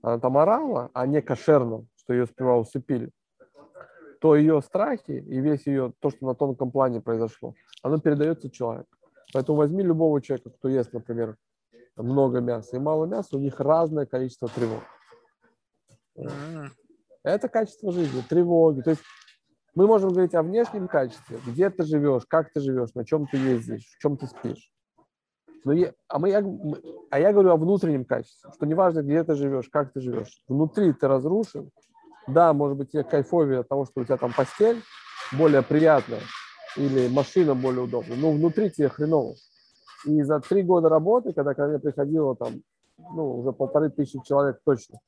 она 0.03 0.21
там 0.21 0.39
орала, 0.39 0.91
а 0.95 1.05
не 1.05 1.21
кошерно, 1.21 1.85
что 1.97 2.13
ее 2.13 2.27
сперва 2.27 2.57
усыпили, 2.57 3.11
то 4.21 4.37
ее 4.37 4.63
страхи 4.63 5.11
и 5.11 5.41
весь 5.41 5.67
ее, 5.67 5.95
то, 5.99 6.11
что 6.11 6.27
на 6.27 6.37
тонком 6.37 6.71
плане 6.71 7.01
произошло, 7.01 7.55
оно 7.83 7.99
передается 7.99 8.49
человеку. 8.51 8.87
Поэтому 9.33 9.59
возьми 9.59 9.83
любого 9.83 10.23
человека, 10.23 10.51
кто 10.51 10.69
ест, 10.69 10.93
например, 10.93 11.37
много 11.97 12.39
мяса 12.39 12.77
и 12.77 12.79
мало 12.79 13.07
мяса, 13.07 13.37
у 13.37 13.41
них 13.41 13.59
разное 13.59 14.07
количество 14.07 14.47
тревог. 14.47 14.81
Это 17.23 17.49
качество 17.49 17.93
жизни, 17.93 18.23
тревоги. 18.29 18.83
То 18.83 18.91
есть 18.91 19.03
мы 19.75 19.87
можем 19.87 20.11
говорить 20.11 20.35
о 20.35 20.43
внешнем 20.43 20.89
качестве, 20.89 21.39
где 21.47 21.71
ты 21.71 21.85
живешь, 21.85 22.25
как 22.29 22.53
ты 22.53 22.61
живешь, 22.61 22.95
на 22.95 23.05
чем 23.05 23.27
ты 23.27 23.39
ездишь, 23.39 23.85
в 23.97 23.99
чем 23.99 24.17
ты 24.17 24.27
спишь. 24.27 24.71
Но 25.65 25.73
я, 25.73 25.93
а, 26.09 26.19
мы, 26.19 26.29
я, 26.29 26.45
а 27.11 27.19
я 27.19 27.33
говорю 27.33 27.51
о 27.51 27.57
внутреннем 27.57 28.05
качестве, 28.05 28.51
что 28.55 28.67
неважно, 28.67 29.03
где 29.03 29.25
ты 29.25 29.35
живешь, 29.35 29.69
как 29.71 29.93
ты 29.95 30.01
живешь, 30.01 30.43
внутри 30.47 30.93
ты 30.93 31.09
разрушен, 31.09 31.71
да, 32.27 32.53
может 32.53 32.77
быть, 32.77 32.91
тебе 32.93 33.03
кайфовее 33.03 33.61
от 33.61 33.69
того, 33.69 33.87
что 33.87 34.03
у 34.03 34.05
тебя 34.05 34.19
там 34.19 34.33
постель 34.33 34.83
более 35.33 35.63
приятная 35.63 36.21
или 36.77 37.09
машина 37.09 37.55
более 37.55 37.83
удобная, 37.83 38.17
но 38.17 38.31
внутри 38.33 38.71
тебе 38.71 38.91
хреново. 38.91 39.35
И 40.05 40.23
за 40.23 40.41
три 40.41 40.63
года 40.63 40.91
работы, 40.91 41.33
когда 41.33 41.55
ко 41.55 41.67
мне 41.67 41.79
приходило 41.79 42.37
там, 42.37 42.61
ну, 42.99 43.39
уже 43.39 43.53
полторы 43.53 43.89
тысячи 43.89 44.21
человек 44.25 44.61
точно, 44.65 44.99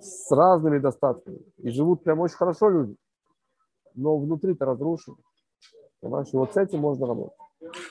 с 0.00 0.30
разными 0.30 0.78
достатками, 0.78 1.40
и 1.58 1.70
живут 1.70 2.04
прям 2.04 2.20
очень 2.20 2.36
хорошо 2.36 2.68
люди, 2.68 2.96
но 3.94 4.16
внутри-то 4.16 4.64
разрушены. 4.64 5.16
Понимаешь, 6.00 6.28
и 6.32 6.36
вот 6.36 6.52
с 6.52 6.56
этим 6.56 6.80
можно 6.80 7.06
работать. 7.06 7.38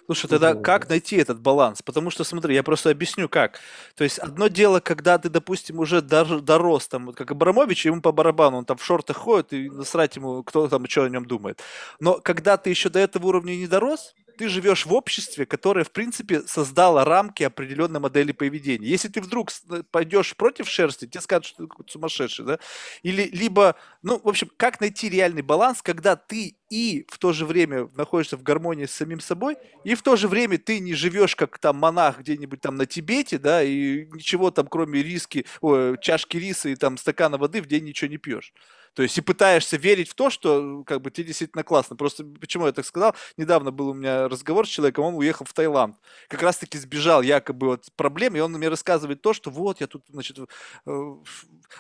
Слушай, 0.06 0.28
тогда 0.28 0.56
как 0.56 0.90
найти 0.90 1.18
этот 1.18 1.40
баланс? 1.42 1.82
Потому 1.82 2.10
что, 2.10 2.24
смотри, 2.24 2.56
я 2.56 2.64
просто 2.64 2.90
объясню, 2.90 3.28
как. 3.28 3.60
То 3.96 4.04
есть, 4.04 4.18
одно 4.20 4.48
дело, 4.48 4.80
когда 4.80 5.18
ты, 5.18 5.30
допустим, 5.30 5.80
уже 5.80 6.02
дорос, 6.02 6.88
там, 6.88 7.14
как 7.14 7.32
Абрамович, 7.32 7.86
ему 7.86 8.02
по 8.02 8.12
барабану, 8.12 8.58
он 8.58 8.66
там 8.66 8.78
в 8.78 8.84
шортах 8.84 9.18
ходит, 9.18 9.54
и 9.54 9.70
насрать 9.70 10.16
ему, 10.16 10.44
кто 10.44 10.68
там, 10.68 10.88
что 10.88 11.04
о 11.04 11.10
нем 11.10 11.26
думает. 11.26 11.62
Но 12.00 12.20
когда 12.20 12.58
ты 12.58 12.70
еще 12.70 12.90
до 12.90 13.00
этого 13.00 13.28
уровня 13.28 13.56
не 13.56 13.68
дорос, 13.68 14.16
ты 14.38 14.50
живешь 14.50 14.86
в 14.86 14.94
обществе, 14.94 15.46
которое, 15.46 15.84
в 15.84 15.92
принципе, 15.92 16.42
создало 16.44 17.04
рамки 17.04 17.44
определенной 17.44 18.00
модели 18.00 18.32
поведения. 18.32 18.88
Если 18.88 19.08
ты 19.08 19.20
вдруг 19.20 19.50
э, 19.70 19.82
пойдешь 19.90 20.36
против 20.36 20.70
шерсти, 20.70 21.08
тебе 21.08 21.22
скажут, 21.22 21.46
что 21.46 21.66
ты 21.66 21.92
сумасшедший, 21.92 22.46
да? 22.46 22.60
Или 23.02 23.24
либо, 23.24 23.76
ну, 24.04 24.20
в 24.24 24.28
общем, 24.28 24.50
как 24.56 24.80
найти 24.80 25.10
реальный 25.10 25.42
баланс, 25.42 25.82
когда 25.82 26.16
ты 26.16 26.57
и 26.70 27.06
в 27.10 27.18
то 27.18 27.34
же 27.34 27.46
время 27.46 27.90
находишься 27.96 28.38
в 28.38 28.44
гармонии 28.44 28.86
с 28.86 28.92
самим 28.92 29.20
собой, 29.20 29.58
и 29.84 29.96
в 29.96 30.02
то 30.02 30.16
же 30.16 30.28
время 30.28 30.58
ты 30.58 30.80
не 30.80 30.94
живешь 30.94 31.36
как 31.36 31.58
там 31.60 31.78
монах 31.78 32.20
где-нибудь 32.20 32.62
там 32.62 32.76
на 32.76 32.86
Тибете, 32.86 33.38
да, 33.38 33.64
и 33.64 34.06
ничего 34.08 34.52
там 34.52 34.68
кроме 34.68 35.02
риски, 35.02 35.46
о, 35.62 35.96
чашки 35.98 36.38
риса 36.38 36.70
и 36.70 36.76
там 36.76 36.98
стакана 36.98 37.38
воды 37.38 37.62
в 37.62 37.68
день 37.68 37.86
ничего 37.86 38.10
не 38.10 38.18
пьешь. 38.18 38.54
То 38.98 39.04
есть 39.04 39.16
и 39.16 39.22
пытаешься 39.22 39.78
верить 39.78 40.10
в 40.10 40.16
то, 40.16 40.32
что 40.32 40.84
как 40.84 41.04
бы 41.04 41.12
тебе 41.12 41.28
действительно 41.28 41.64
классно. 41.64 41.96
Просто 41.96 42.24
почему 42.24 42.66
я 42.66 42.72
так 42.72 42.84
сказал? 42.84 43.14
Недавно 43.38 43.70
был 43.70 43.90
у 43.90 43.94
меня 43.94 44.28
разговор 44.28 44.66
с 44.66 44.72
человеком, 44.72 45.06
он 45.06 45.14
уехал 45.14 45.46
в 45.46 45.54
Таиланд. 45.54 45.96
Как 46.28 46.42
раз-таки 46.42 46.80
сбежал 46.80 47.22
якобы 47.22 47.74
от 47.74 47.92
проблем, 47.96 48.36
и 48.36 48.40
он 48.40 48.54
мне 48.54 48.70
рассказывает 48.70 49.22
то, 49.22 49.34
что 49.34 49.52
вот 49.52 49.82
я 49.82 49.86
тут, 49.86 50.02
значит, 50.10 50.40
э, 50.40 51.16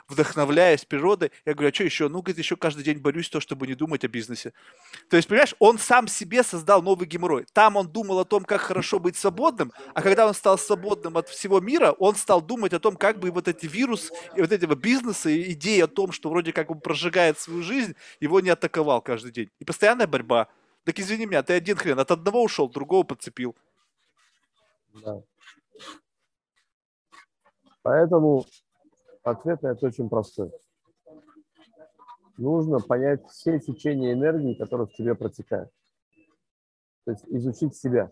вдохновляюсь 0.07 0.85
природой. 0.85 1.31
Я 1.43 1.55
говорю, 1.55 1.71
а 1.71 1.73
что 1.73 1.85
еще? 1.85 2.07
Ну, 2.07 2.21
говорит, 2.21 2.37
еще 2.37 2.55
каждый 2.55 2.83
день 2.83 2.99
борюсь 2.99 3.29
то, 3.29 3.39
чтобы 3.39 3.65
не 3.65 3.73
думать 3.73 4.03
о 4.05 4.07
бизнесе. 4.07 4.53
То 5.09 5.17
есть, 5.17 5.27
понимаешь, 5.27 5.55
он 5.57 5.79
сам 5.79 6.07
себе 6.07 6.43
создал 6.43 6.83
новый 6.83 7.07
геморрой. 7.07 7.47
Там 7.51 7.77
он 7.77 7.87
думал 7.87 8.19
о 8.19 8.25
том, 8.25 8.43
как 8.43 8.61
хорошо 8.61 8.99
быть 8.99 9.17
свободным, 9.17 9.73
а 9.95 10.03
когда 10.03 10.27
он 10.27 10.35
стал 10.35 10.59
свободным 10.59 11.17
от 11.17 11.29
всего 11.29 11.61
мира, 11.61 11.93
он 11.93 12.15
стал 12.15 12.43
думать 12.43 12.73
о 12.73 12.79
том, 12.79 12.95
как 12.95 13.17
бы 13.17 13.31
вот 13.31 13.47
эти 13.47 13.65
вирус, 13.65 14.11
и 14.35 14.41
вот 14.41 14.51
этого 14.51 14.75
бизнеса, 14.75 15.31
и 15.31 15.53
идеи 15.53 15.79
о 15.79 15.87
том, 15.87 16.11
что 16.11 16.29
вроде 16.29 16.53
как 16.53 16.69
он 16.69 16.79
прожил 16.79 17.06
прожигает 17.07 17.39
свою 17.39 17.63
жизнь, 17.63 17.95
его 18.19 18.41
не 18.41 18.49
атаковал 18.49 19.01
каждый 19.01 19.31
день. 19.31 19.49
И 19.59 19.65
постоянная 19.65 20.07
борьба. 20.07 20.47
Так 20.83 20.99
извини 20.99 21.25
меня, 21.25 21.43
ты 21.43 21.53
один 21.53 21.77
хрен, 21.77 21.99
от 21.99 22.11
одного 22.11 22.43
ушел, 22.43 22.69
другого 22.69 23.03
подцепил. 23.03 23.55
Да. 25.03 25.21
Поэтому 27.81 28.45
ответ 29.23 29.61
на 29.61 29.69
это 29.69 29.87
очень 29.87 30.09
простой. 30.09 30.51
Нужно 32.37 32.79
понять 32.79 33.25
все 33.29 33.59
течения 33.59 34.13
энергии, 34.13 34.53
которые 34.53 34.87
в 34.87 34.93
тебе 34.93 35.15
протекают. 35.15 35.69
То 37.05 37.11
есть 37.11 37.23
изучить 37.27 37.75
себя. 37.75 38.11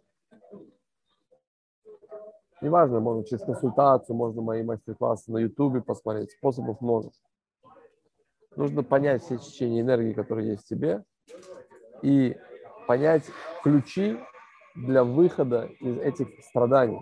Неважно, 2.61 2.99
можно 2.99 3.23
через 3.25 3.43
консультацию, 3.43 4.15
можно 4.15 4.41
мои 4.41 4.63
мастер-классы 4.63 5.31
на 5.31 5.39
Ютубе 5.39 5.81
посмотреть, 5.81 6.31
способов 6.31 6.81
множество. 6.81 7.29
Нужно 8.55 8.83
понять 8.83 9.23
все 9.23 9.37
течения 9.37 9.81
энергии, 9.81 10.13
которые 10.13 10.51
есть 10.51 10.63
в 10.63 10.67
тебе, 10.67 11.03
и 12.01 12.37
понять 12.87 13.23
ключи 13.63 14.17
для 14.75 15.03
выхода 15.03 15.69
из 15.79 15.97
этих 15.99 16.27
страданий. 16.43 17.01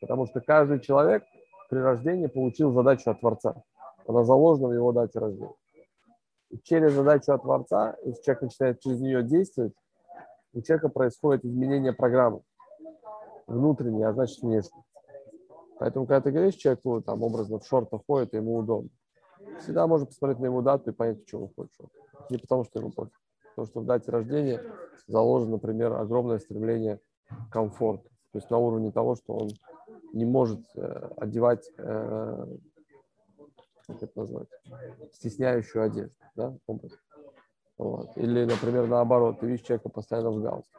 Потому 0.00 0.26
что 0.26 0.40
каждый 0.40 0.80
человек 0.80 1.24
при 1.68 1.78
рождении 1.78 2.26
получил 2.26 2.72
задачу 2.72 3.10
от 3.10 3.20
Творца. 3.20 3.62
Она 4.06 4.24
заложена 4.24 4.68
в 4.68 4.72
его 4.72 4.92
дате 4.92 5.18
рождения. 5.18 5.54
И 6.50 6.58
через 6.62 6.92
задачу 6.92 7.32
от 7.32 7.42
Творца, 7.42 7.96
если 8.04 8.22
человек 8.22 8.42
начинает 8.42 8.80
через 8.80 9.00
нее 9.00 9.22
действовать, 9.22 9.74
у 10.54 10.62
человека 10.62 10.88
происходит 10.88 11.44
изменение 11.44 11.92
программы 11.92 12.40
внутренней, 13.46 14.04
а 14.04 14.12
значит 14.12 14.42
внешней. 14.42 14.82
Поэтому, 15.78 16.06
когда 16.06 16.22
ты 16.22 16.30
говоришь 16.30 16.54
человеку, 16.54 17.02
там, 17.02 17.22
образно 17.22 17.58
в 17.58 17.66
шортах 17.66 18.00
ходит, 18.06 18.32
ему 18.34 18.56
удобно, 18.56 18.90
всегда 19.60 19.86
можно 19.86 20.06
посмотреть 20.06 20.40
на 20.40 20.46
его 20.46 20.62
дату 20.62 20.90
и 20.90 20.92
понять, 20.92 21.26
что 21.26 21.40
он 21.40 21.48
хочет. 21.54 21.80
Не 22.30 22.38
потому, 22.38 22.64
что 22.64 22.78
ему 22.80 22.90
пофиг. 22.90 23.14
Потому 23.50 23.66
что 23.66 23.80
в 23.80 23.86
дате 23.86 24.10
рождения 24.10 24.62
заложено, 25.06 25.52
например, 25.52 25.92
огромное 25.94 26.38
стремление 26.38 27.00
к 27.28 27.52
комфорту. 27.52 28.08
То 28.32 28.38
есть 28.38 28.50
на 28.50 28.58
уровне 28.58 28.92
того, 28.92 29.16
что 29.16 29.34
он 29.34 29.50
не 30.12 30.24
может 30.24 30.60
э, 30.76 31.10
одевать, 31.16 31.70
э, 31.78 32.46
как 33.86 34.02
это 34.02 34.12
назвать, 34.14 34.48
стесняющую 35.12 35.82
одежду, 35.82 36.14
да. 36.34 36.56
Вот. 37.78 38.16
Или, 38.16 38.44
например, 38.44 38.86
наоборот, 38.86 39.40
ты 39.40 39.46
видишь 39.46 39.64
человека 39.64 39.88
постоянно 39.88 40.30
в 40.30 40.42
галстуке. 40.42 40.78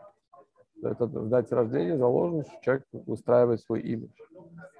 Это 0.81 1.05
в 1.05 1.29
дате 1.29 1.55
рождения 1.55 1.97
заложено, 1.97 2.43
что 2.43 2.53
человек 2.61 2.85
выстраивает 2.91 3.61
свой 3.61 3.81
имидж. 3.81 4.13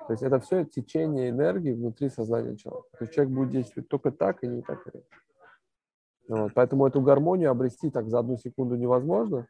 То 0.07 0.13
есть 0.13 0.23
это 0.23 0.39
все 0.39 0.65
течение 0.65 1.29
энергии 1.29 1.71
внутри 1.71 2.09
сознания 2.09 2.55
человека. 2.55 2.87
То 2.97 3.03
есть 3.03 3.13
человек 3.13 3.33
будет 3.33 3.49
действовать 3.49 3.89
только 3.89 4.11
так 4.11 4.43
и 4.43 4.47
не 4.47 4.61
так. 4.61 4.79
Вот. 6.27 6.53
Поэтому 6.53 6.87
эту 6.87 7.01
гармонию 7.01 7.51
обрести 7.51 7.89
так 7.89 8.09
за 8.09 8.19
одну 8.19 8.37
секунду 8.37 8.75
невозможно. 8.75 9.47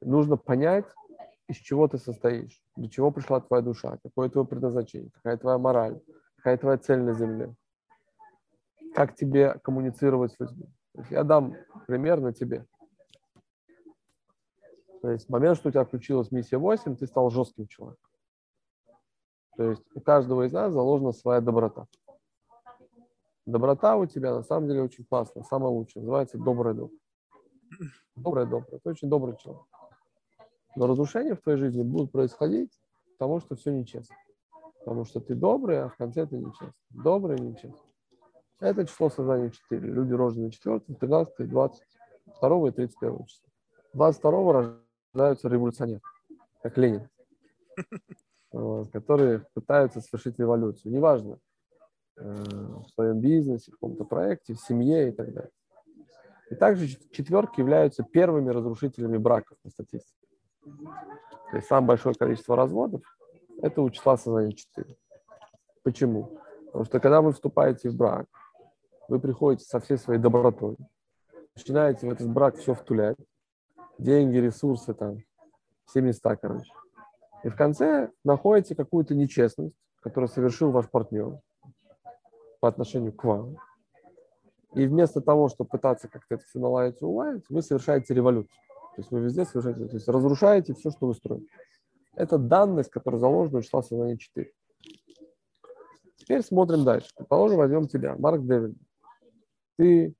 Нужно 0.00 0.36
понять, 0.36 0.86
из 1.48 1.56
чего 1.56 1.88
ты 1.88 1.98
состоишь, 1.98 2.62
для 2.76 2.88
чего 2.88 3.10
пришла 3.10 3.40
твоя 3.40 3.62
душа, 3.62 3.98
какое 4.02 4.28
твое 4.28 4.46
предназначение, 4.46 5.10
какая 5.10 5.36
твоя 5.36 5.58
мораль, 5.58 6.00
какая 6.36 6.56
твоя 6.56 6.78
цель 6.78 7.00
на 7.00 7.14
земле, 7.14 7.54
как 8.94 9.14
тебе 9.14 9.54
коммуницировать 9.62 10.32
с 10.32 10.40
людьми. 10.40 10.66
я 11.10 11.24
дам 11.24 11.54
пример 11.86 12.20
на 12.20 12.32
тебе. 12.32 12.66
То 15.02 15.10
есть 15.10 15.26
в 15.26 15.30
момент, 15.30 15.56
что 15.56 15.68
у 15.68 15.72
тебя 15.72 15.84
включилась 15.84 16.30
миссия 16.32 16.58
8, 16.58 16.96
ты 16.96 17.06
стал 17.06 17.30
жестким 17.30 17.66
человеком. 17.66 18.08
То 19.56 19.70
есть 19.70 19.82
у 19.94 20.00
каждого 20.00 20.46
из 20.46 20.52
нас 20.52 20.72
заложена 20.72 21.12
своя 21.12 21.40
доброта. 21.40 21.86
Доброта 23.46 23.96
у 23.96 24.06
тебя 24.06 24.34
на 24.34 24.42
самом 24.42 24.68
деле 24.68 24.82
очень 24.82 25.04
классная, 25.04 25.42
самая 25.42 25.70
лучшая. 25.70 26.02
Называется 26.02 26.38
добрый 26.38 26.74
дух. 26.74 26.90
Добрый 28.14 28.46
добрый. 28.46 28.78
Ты 28.78 28.90
очень 28.90 29.08
добрый 29.08 29.36
человек. 29.36 29.64
Но 30.76 30.86
разрушения 30.86 31.34
в 31.34 31.40
твоей 31.40 31.58
жизни 31.58 31.82
будут 31.82 32.12
происходить, 32.12 32.70
потому 33.18 33.40
что 33.40 33.56
все 33.56 33.72
нечестно. 33.72 34.14
Потому 34.80 35.04
что 35.04 35.20
ты 35.20 35.34
добрый, 35.34 35.82
а 35.82 35.88
в 35.88 35.96
конце 35.96 36.26
ты 36.26 36.36
нечестный. 36.36 36.72
Добрый 36.90 37.36
и 37.36 37.40
нечестный. 37.40 37.90
Это 38.60 38.86
число 38.86 39.08
создания 39.08 39.50
4. 39.50 39.80
Люди 39.80 40.12
рождены 40.12 40.50
4, 40.50 40.80
13, 40.80 41.48
22 41.48 42.68
и 42.68 42.70
31 42.72 43.26
числа. 43.26 43.48
22 43.94 44.78
рождаются 45.18 45.48
революционеры, 45.48 46.00
как 46.62 46.78
Ленин, 46.78 47.08
которые 48.92 49.44
пытаются 49.52 50.00
совершить 50.00 50.38
революцию. 50.38 50.92
Неважно, 50.92 51.38
э, 52.16 52.22
в 52.22 52.86
своем 52.94 53.20
бизнесе, 53.20 53.70
в 53.70 53.74
каком-то 53.74 54.04
проекте, 54.04 54.54
в 54.54 54.60
семье 54.60 55.08
и 55.08 55.12
так 55.12 55.32
далее. 55.32 55.50
И 56.50 56.54
также 56.54 56.86
четверки 57.10 57.60
являются 57.60 58.04
первыми 58.04 58.50
разрушителями 58.50 59.18
браков 59.18 59.58
по 59.62 59.70
статистике. 59.70 60.26
То 61.50 61.56
есть 61.56 61.66
самое 61.66 61.88
большое 61.88 62.14
количество 62.14 62.56
разводов– 62.56 63.02
это 63.62 63.82
у 63.82 63.90
числа 63.90 64.16
сознания 64.16 64.52
4. 64.52 64.96
Почему? 65.82 66.38
Потому 66.66 66.84
что 66.84 67.00
когда 67.00 67.20
вы 67.20 67.32
вступаете 67.32 67.90
в 67.90 67.96
брак, 67.96 68.26
вы 69.08 69.18
приходите 69.18 69.64
со 69.64 69.80
всей 69.80 69.98
своей 69.98 70.20
добротой, 70.20 70.76
начинаете 71.56 72.06
в 72.06 72.10
этот 72.10 72.28
брак 72.28 72.56
все 72.56 72.74
втулять, 72.74 73.16
деньги, 73.98 74.36
ресурсы, 74.36 74.94
там, 74.94 75.18
все 75.86 76.00
места, 76.00 76.36
короче. 76.36 76.72
И 77.44 77.48
в 77.48 77.56
конце 77.56 78.10
находите 78.24 78.74
какую-то 78.74 79.14
нечестность, 79.14 79.74
которую 80.00 80.28
совершил 80.28 80.70
ваш 80.70 80.88
партнер 80.90 81.38
по 82.60 82.68
отношению 82.68 83.12
к 83.12 83.22
вам. 83.24 83.56
И 84.74 84.86
вместо 84.86 85.20
того, 85.20 85.48
чтобы 85.48 85.70
пытаться 85.70 86.08
как-то 86.08 86.34
это 86.34 86.44
все 86.44 86.58
наладить 86.58 87.00
и 87.00 87.04
уладить, 87.04 87.44
вы 87.48 87.62
совершаете 87.62 88.14
революцию. 88.14 88.60
То 88.94 89.00
есть 89.00 89.10
вы 89.10 89.20
везде 89.20 89.44
совершаете, 89.44 89.86
то 89.86 89.94
есть 89.94 90.08
разрушаете 90.08 90.74
все, 90.74 90.90
что 90.90 91.06
вы 91.06 91.14
строите. 91.14 91.46
Это 92.14 92.36
данность, 92.36 92.90
которая 92.90 93.20
заложена 93.20 93.60
в 93.60 93.64
числа 93.64 93.82
сознания 93.82 94.18
4. 94.18 94.52
Теперь 96.16 96.42
смотрим 96.42 96.84
дальше. 96.84 97.08
Предположим, 97.16 97.58
возьмем 97.58 97.86
тебя, 97.86 98.16
Марк 98.18 98.42
Дэвид. 98.42 98.76
Ты, 99.76 100.14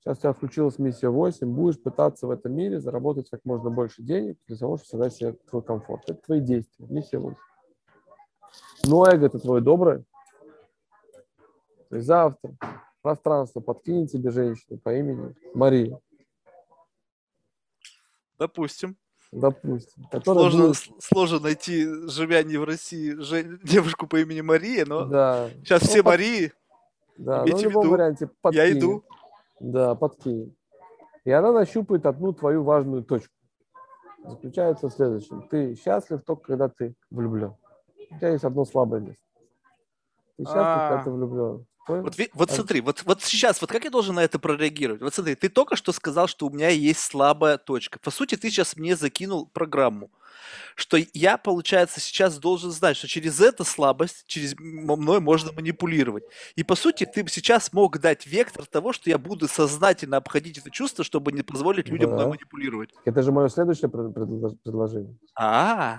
сейчас 0.00 0.18
у 0.18 0.20
тебя 0.20 0.32
включилась 0.32 0.78
миссия 0.78 1.08
8, 1.08 1.46
будешь 1.46 1.80
пытаться 1.80 2.26
в 2.26 2.30
этом 2.30 2.54
мире 2.54 2.80
заработать 2.80 3.28
как 3.30 3.44
можно 3.44 3.70
больше 3.70 4.02
денег 4.02 4.38
для 4.46 4.56
того, 4.56 4.76
чтобы 4.76 4.88
создать 4.88 5.14
себе 5.14 5.32
твой 5.50 5.62
комфорт. 5.62 6.08
Это 6.08 6.20
твои 6.22 6.40
действия, 6.40 6.86
миссия 6.88 7.18
8. 7.18 7.36
Но 8.86 9.06
эго 9.06 9.26
это 9.26 9.38
твое 9.38 9.60
доброе. 9.60 10.04
То 11.90 11.96
есть 11.96 12.06
завтра 12.06 12.54
пространство 13.02 13.60
подкинет 13.60 14.10
тебе 14.10 14.30
женщину 14.30 14.78
по 14.78 14.94
имени 14.94 15.34
Мария. 15.54 15.98
Допустим. 18.38 18.96
Допустим. 19.30 20.08
Сложно, 20.24 20.68
будет... 20.68 20.76
сложно 21.00 21.40
найти, 21.40 21.86
живя 22.08 22.42
не 22.42 22.56
в 22.56 22.64
России, 22.64 23.12
девушку 23.64 24.06
по 24.06 24.20
имени 24.20 24.40
Мария, 24.40 24.86
но 24.86 25.04
да. 25.04 25.50
сейчас 25.58 25.82
ну, 25.82 25.88
все 25.88 26.02
под... 26.02 26.12
Марии. 26.12 26.52
Да, 27.18 27.44
но 27.44 27.56
в 27.56 27.62
любом 27.62 27.82
виду, 27.82 27.92
варианте 27.92 28.30
подкинет. 28.40 28.68
Я 28.68 28.78
иду. 28.78 29.04
Да, 29.60 29.94
подкинет. 29.94 30.54
И 31.24 31.30
она 31.30 31.52
нащупает 31.52 32.06
одну 32.06 32.32
твою 32.32 32.62
важную 32.62 33.02
точку. 33.04 33.34
Заключается 34.24 34.88
в 34.88 34.92
следующем. 34.92 35.46
Ты 35.48 35.74
счастлив 35.74 36.22
только, 36.24 36.48
когда 36.48 36.68
ты 36.68 36.94
влюблен. 37.10 37.54
У 38.10 38.16
тебя 38.18 38.30
есть 38.30 38.44
одно 38.44 38.64
слабое 38.64 39.00
место. 39.00 39.22
Ты 40.36 40.44
счастлив, 40.44 40.88
когда 40.88 41.02
ты 41.04 41.10
влюблен. 41.10 41.66
Вот, 41.88 42.14
вот 42.34 42.50
смотри, 42.50 42.82
вот, 42.82 43.02
вот 43.04 43.22
сейчас, 43.22 43.62
вот 43.62 43.70
как 43.70 43.84
я 43.84 43.90
должен 43.90 44.16
на 44.16 44.20
это 44.22 44.38
прореагировать? 44.38 45.00
Вот 45.00 45.14
смотри, 45.14 45.34
ты 45.34 45.48
только 45.48 45.74
что 45.74 45.92
сказал, 45.92 46.26
что 46.26 46.46
у 46.46 46.50
меня 46.50 46.68
есть 46.68 47.00
слабая 47.00 47.56
точка. 47.56 47.98
По 47.98 48.10
сути, 48.10 48.36
ты 48.36 48.50
сейчас 48.50 48.76
мне 48.76 48.94
закинул 48.94 49.46
программу, 49.46 50.10
что 50.74 50.98
я, 51.14 51.38
получается, 51.38 52.00
сейчас 52.00 52.38
должен 52.38 52.70
знать, 52.70 52.96
что 52.96 53.08
через 53.08 53.40
эту 53.40 53.64
слабость, 53.64 54.24
через 54.26 54.54
мной 54.58 55.20
можно 55.20 55.52
манипулировать. 55.52 56.24
И, 56.56 56.62
по 56.62 56.74
сути, 56.74 57.04
ты 57.04 57.26
сейчас 57.28 57.72
мог 57.72 57.98
дать 57.98 58.26
вектор 58.26 58.66
того, 58.66 58.92
что 58.92 59.10
я 59.10 59.18
буду 59.18 59.48
сознательно 59.48 60.16
обходить 60.16 60.58
это 60.58 60.70
чувство, 60.70 61.04
чтобы 61.04 61.32
не 61.32 61.42
позволить 61.42 61.88
людям 61.88 62.10
да. 62.10 62.16
мной 62.16 62.26
манипулировать. 62.28 62.90
Это 63.04 63.22
же 63.22 63.32
мое 63.32 63.48
следующее 63.48 63.88
предложение. 63.88 65.16
А, 65.34 65.44
-а, 65.44 65.94
-а. 65.94 65.98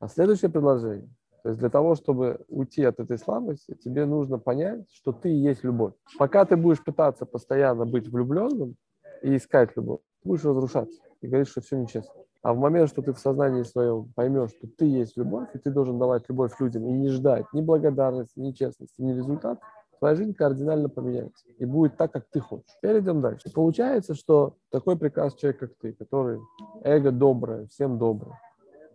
а 0.00 0.08
следующее 0.08 0.50
предложение– 0.50 1.08
то 1.42 1.48
есть 1.48 1.60
для 1.60 1.70
того, 1.70 1.94
чтобы 1.94 2.40
уйти 2.48 2.84
от 2.84 3.00
этой 3.00 3.18
слабости, 3.18 3.74
тебе 3.74 4.04
нужно 4.04 4.38
понять, 4.38 4.84
что 4.92 5.12
ты 5.12 5.30
и 5.30 5.36
есть 5.36 5.64
любовь. 5.64 5.94
Пока 6.18 6.44
ты 6.44 6.56
будешь 6.56 6.82
пытаться 6.84 7.24
постоянно 7.24 7.86
быть 7.86 8.08
влюбленным 8.08 8.76
и 9.22 9.36
искать 9.36 9.74
любовь, 9.76 10.00
будешь 10.22 10.44
разрушаться 10.44 11.00
и 11.22 11.26
говорить, 11.26 11.48
что 11.48 11.60
все 11.62 11.76
нечестно. 11.76 12.12
А 12.42 12.54
в 12.54 12.58
момент, 12.58 12.88
что 12.88 13.02
ты 13.02 13.12
в 13.12 13.18
сознании 13.18 13.62
своем 13.64 14.10
поймешь, 14.14 14.50
что 14.50 14.66
ты 14.66 14.86
есть 14.86 15.16
любовь, 15.16 15.48
и 15.54 15.58
ты 15.58 15.70
должен 15.70 15.98
давать 15.98 16.28
любовь 16.28 16.58
людям 16.58 16.86
и 16.86 16.92
не 16.92 17.08
ждать 17.08 17.44
ни 17.52 17.60
благодарности, 17.60 18.38
ни 18.38 18.52
честности, 18.52 19.02
ни 19.02 19.12
результата, 19.12 19.60
твоя 19.98 20.14
жизнь 20.14 20.34
кардинально 20.34 20.88
поменяется 20.88 21.46
и 21.58 21.64
будет 21.66 21.98
так, 21.98 22.12
как 22.12 22.24
ты 22.30 22.40
хочешь. 22.40 22.74
Теперь 22.78 23.00
идем 23.00 23.20
дальше. 23.20 23.48
И 23.48 23.52
получается, 23.52 24.14
что 24.14 24.56
такой 24.70 24.96
приказ 24.96 25.34
человек, 25.34 25.60
как 25.60 25.74
ты, 25.80 25.92
который 25.92 26.40
эго 26.82 27.12
доброе, 27.12 27.66
всем 27.66 27.98
доброе, 27.98 28.40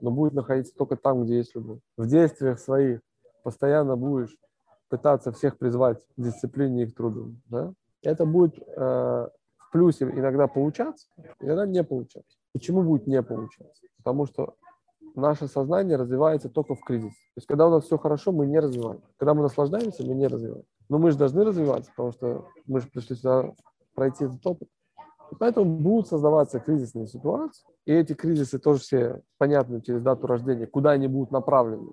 но 0.02 0.10
будет 0.10 0.34
находиться 0.34 0.74
только 0.76 0.96
там, 0.96 1.24
где 1.24 1.38
есть 1.38 1.56
любовь. 1.56 1.80
В 1.98 2.08
действиях 2.08 2.60
своих 2.60 3.02
постоянно 3.44 3.96
будешь 3.96 4.36
пытаться 4.90 5.32
всех 5.32 5.60
призвать 5.60 6.00
к 6.00 6.22
дисциплине 6.22 6.84
и 6.84 6.88
к 6.88 6.96
труду. 6.96 7.36
Да? 7.46 7.74
Это 8.02 8.26
будет 8.26 8.58
э, 8.58 8.72
в 8.76 9.72
плюсе 9.72 10.06
иногда 10.06 10.48
получаться, 10.48 11.08
иногда 11.40 11.68
не 11.68 11.84
получаться. 11.84 12.38
Почему 12.56 12.84
будет 12.84 13.06
не 13.06 13.22
получаться? 13.22 13.84
Потому 13.98 14.26
что 14.26 14.56
наше 15.14 15.49
сознание 15.49 15.98
развивается 15.98 16.48
только 16.48 16.76
в 16.76 16.80
кризис. 16.86 17.11
То 17.11 17.36
есть, 17.36 17.48
когда 17.48 17.68
у 17.68 17.69
нас 17.69 17.84
все 17.84 17.98
хорошо, 17.98 18.32
мы 18.32 18.45
не 18.45 18.57
развиваем. 18.61 19.02
Когда 19.18 19.34
мы 19.34 19.41
наслаждаемся, 19.41 20.06
мы 20.06 20.15
не 20.15 20.26
развиваем. 20.26 20.64
Но 20.88 20.98
мы 20.98 21.11
же 21.11 21.18
должны 21.18 21.44
развиваться, 21.44 21.91
потому 21.91 22.14
что 22.14 22.48
мы 22.65 22.80
же 22.80 22.88
пришли 22.88 23.18
сюда 23.18 23.52
пройти 23.94 24.23
этот 24.23 24.48
опыт. 24.48 24.69
И 25.34 25.36
поэтому 25.36 25.65
будут 25.65 26.07
создаваться 26.07 26.61
кризисные 26.61 27.07
ситуации, 27.07 27.68
и 27.86 27.91
эти 27.91 28.14
кризисы 28.14 28.57
тоже 28.57 28.80
все 28.80 29.22
понятны 29.38 29.82
через 29.82 30.02
дату 30.02 30.26
рождения, 30.26 30.65
куда 30.65 30.91
они 30.91 31.10
будут 31.10 31.32
направлены. 31.32 31.91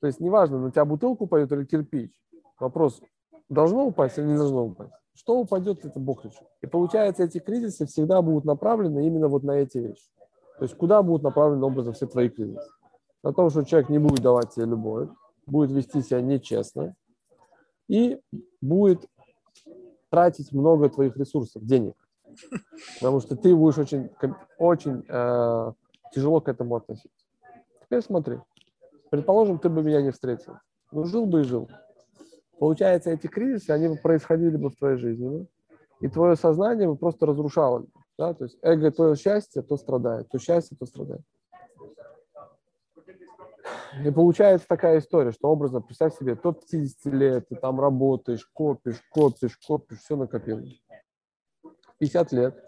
То 0.00 0.08
есть 0.08 0.18
неважно, 0.18 0.58
на 0.58 0.72
тебя 0.72 0.84
бутылку 0.84 1.26
упадет 1.26 1.52
или 1.52 1.64
кирпич. 1.64 2.20
Вопрос, 2.58 3.00
должно 3.48 3.86
упасть 3.86 4.18
или 4.18 4.26
не 4.26 4.36
должно 4.36 4.64
упасть. 4.66 4.92
Что 5.20 5.38
упадет, 5.38 5.84
это 5.84 6.00
решит. 6.00 6.48
И 6.62 6.66
получается, 6.66 7.24
эти 7.24 7.40
кризисы 7.40 7.84
всегда 7.84 8.22
будут 8.22 8.46
направлены 8.46 9.06
именно 9.06 9.28
вот 9.28 9.42
на 9.42 9.50
эти 9.50 9.76
вещи. 9.76 10.08
То 10.56 10.64
есть 10.64 10.74
куда 10.78 11.02
будут 11.02 11.22
направлены 11.22 11.62
образом 11.62 11.92
все 11.92 12.06
твои 12.06 12.30
кризисы? 12.30 12.66
На 13.22 13.34
том, 13.34 13.50
что 13.50 13.62
человек 13.64 13.90
не 13.90 13.98
будет 13.98 14.22
давать 14.22 14.54
тебе 14.54 14.64
любовь, 14.64 15.10
будет 15.46 15.72
вести 15.72 16.00
себя 16.00 16.22
нечестно 16.22 16.96
и 17.86 18.18
будет 18.62 19.04
тратить 20.08 20.52
много 20.52 20.88
твоих 20.88 21.14
ресурсов, 21.18 21.66
денег. 21.66 21.96
Потому 22.98 23.20
что 23.20 23.36
ты 23.36 23.54
будешь 23.54 23.76
очень, 23.76 24.08
очень 24.56 25.04
э, 25.06 25.72
тяжело 26.14 26.40
к 26.40 26.48
этому 26.48 26.76
относиться. 26.76 27.26
Теперь 27.84 28.00
смотри. 28.00 28.38
Предположим, 29.10 29.58
ты 29.58 29.68
бы 29.68 29.82
меня 29.82 30.00
не 30.00 30.12
встретил. 30.12 30.54
Ну, 30.92 31.04
жил 31.04 31.26
бы 31.26 31.42
и 31.42 31.44
жил. 31.44 31.68
Получается, 32.60 33.10
эти 33.10 33.26
кризисы, 33.26 33.70
они 33.70 33.88
бы 33.88 33.96
происходили 33.96 34.58
бы 34.58 34.68
в 34.68 34.76
твоей 34.76 34.98
жизни. 34.98 35.38
Да? 35.38 35.46
И 36.02 36.08
твое 36.08 36.36
сознание 36.36 36.86
бы 36.86 36.94
просто 36.94 37.24
разрушало. 37.24 37.86
Да? 38.18 38.34
То 38.34 38.44
есть 38.44 38.58
эго 38.60 38.90
то 38.90 39.14
счастье, 39.14 39.62
то 39.62 39.78
страдает. 39.78 40.28
То 40.28 40.38
счастье, 40.38 40.76
то 40.78 40.84
страдает. 40.84 41.22
И 44.04 44.10
получается 44.10 44.68
такая 44.68 44.98
история, 44.98 45.32
что 45.32 45.48
образно, 45.48 45.80
представь 45.80 46.14
себе, 46.14 46.34
до 46.34 46.52
50 46.52 47.14
лет 47.14 47.48
ты 47.48 47.56
там 47.56 47.80
работаешь, 47.80 48.44
копишь, 48.52 49.00
копишь, 49.10 49.56
копишь, 49.66 50.00
все 50.00 50.16
накопил. 50.16 50.60
50 51.98 52.32
лет 52.32 52.62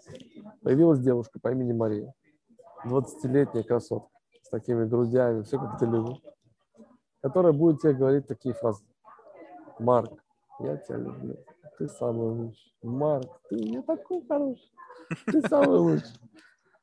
появилась 0.63 1.01
девушка 1.01 1.39
по 1.39 1.53
имени 1.53 1.75
Мария, 1.75 2.15
20-летняя 2.87 3.63
красотка 3.63 4.09
с 4.43 4.49
такими 4.49 4.87
грудями, 4.87 5.43
все 5.43 5.59
как 5.59 5.79
ты 5.79 5.85
любишь, 5.85 6.23
которая 7.21 7.53
будет 7.53 7.83
тебе 7.83 7.93
говорить 7.93 8.27
такие 8.27 8.55
фразы. 8.55 8.83
Марк, 9.79 10.23
я 10.61 10.77
тебя 10.77 10.97
люблю, 10.99 11.37
ты 11.79 11.89
самый 11.89 12.31
лучший. 12.31 12.75
Марк, 12.83 13.41
ты 13.49 13.57
мне 13.57 13.83
такой 13.83 14.25
хороший, 14.27 14.73
ты 15.27 15.41
самый 15.43 15.79
лучший. 15.79 16.19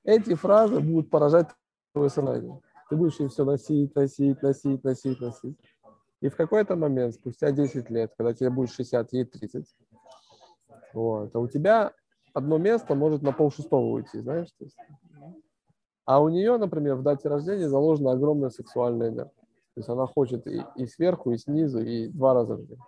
Эти 0.04 0.34
фразы 0.34 0.80
будут 0.80 1.10
поражать 1.10 1.50
твое 1.94 2.10
сознание. 2.10 2.60
Ты 2.90 2.96
будешь 2.96 3.20
им 3.20 3.30
все 3.30 3.46
носить, 3.46 3.94
носить, 3.96 4.42
носить, 4.42 4.84
носить, 4.84 5.22
носить. 5.22 5.58
И 6.22 6.30
в 6.30 6.36
какой-то 6.36 6.76
момент, 6.76 7.14
спустя 7.14 7.52
10 7.52 7.90
лет, 7.90 8.14
когда 8.18 8.34
тебе 8.34 8.50
будет 8.50 8.72
60, 8.72 9.14
ей 9.14 9.26
30, 9.26 9.66
вот, 10.94 11.36
а 11.36 11.40
у 11.40 11.48
тебя 11.48 11.94
одно 12.34 12.58
место 12.58 12.96
может 12.96 13.22
на 13.22 13.32
полшестого 13.32 13.86
уйти, 13.86 14.20
знаешь? 14.20 14.50
То 14.58 14.66
есть. 14.66 14.78
А 16.06 16.20
у 16.22 16.30
нее, 16.30 16.58
например, 16.58 16.96
в 16.96 17.04
дате 17.04 17.30
рождения 17.30 17.70
заложена 17.70 18.14
огромная 18.14 18.50
сексуальная 18.50 19.10
энергия. 19.10 19.39
То 19.80 19.82
есть 19.82 19.90
она 19.90 20.08
хочет 20.08 20.46
и, 20.46 20.62
и 20.76 20.86
сверху, 20.88 21.32
и 21.32 21.38
снизу, 21.38 21.80
и 21.80 22.10
два 22.10 22.34
раза 22.34 22.56
в 22.56 22.68
день. 22.68 22.80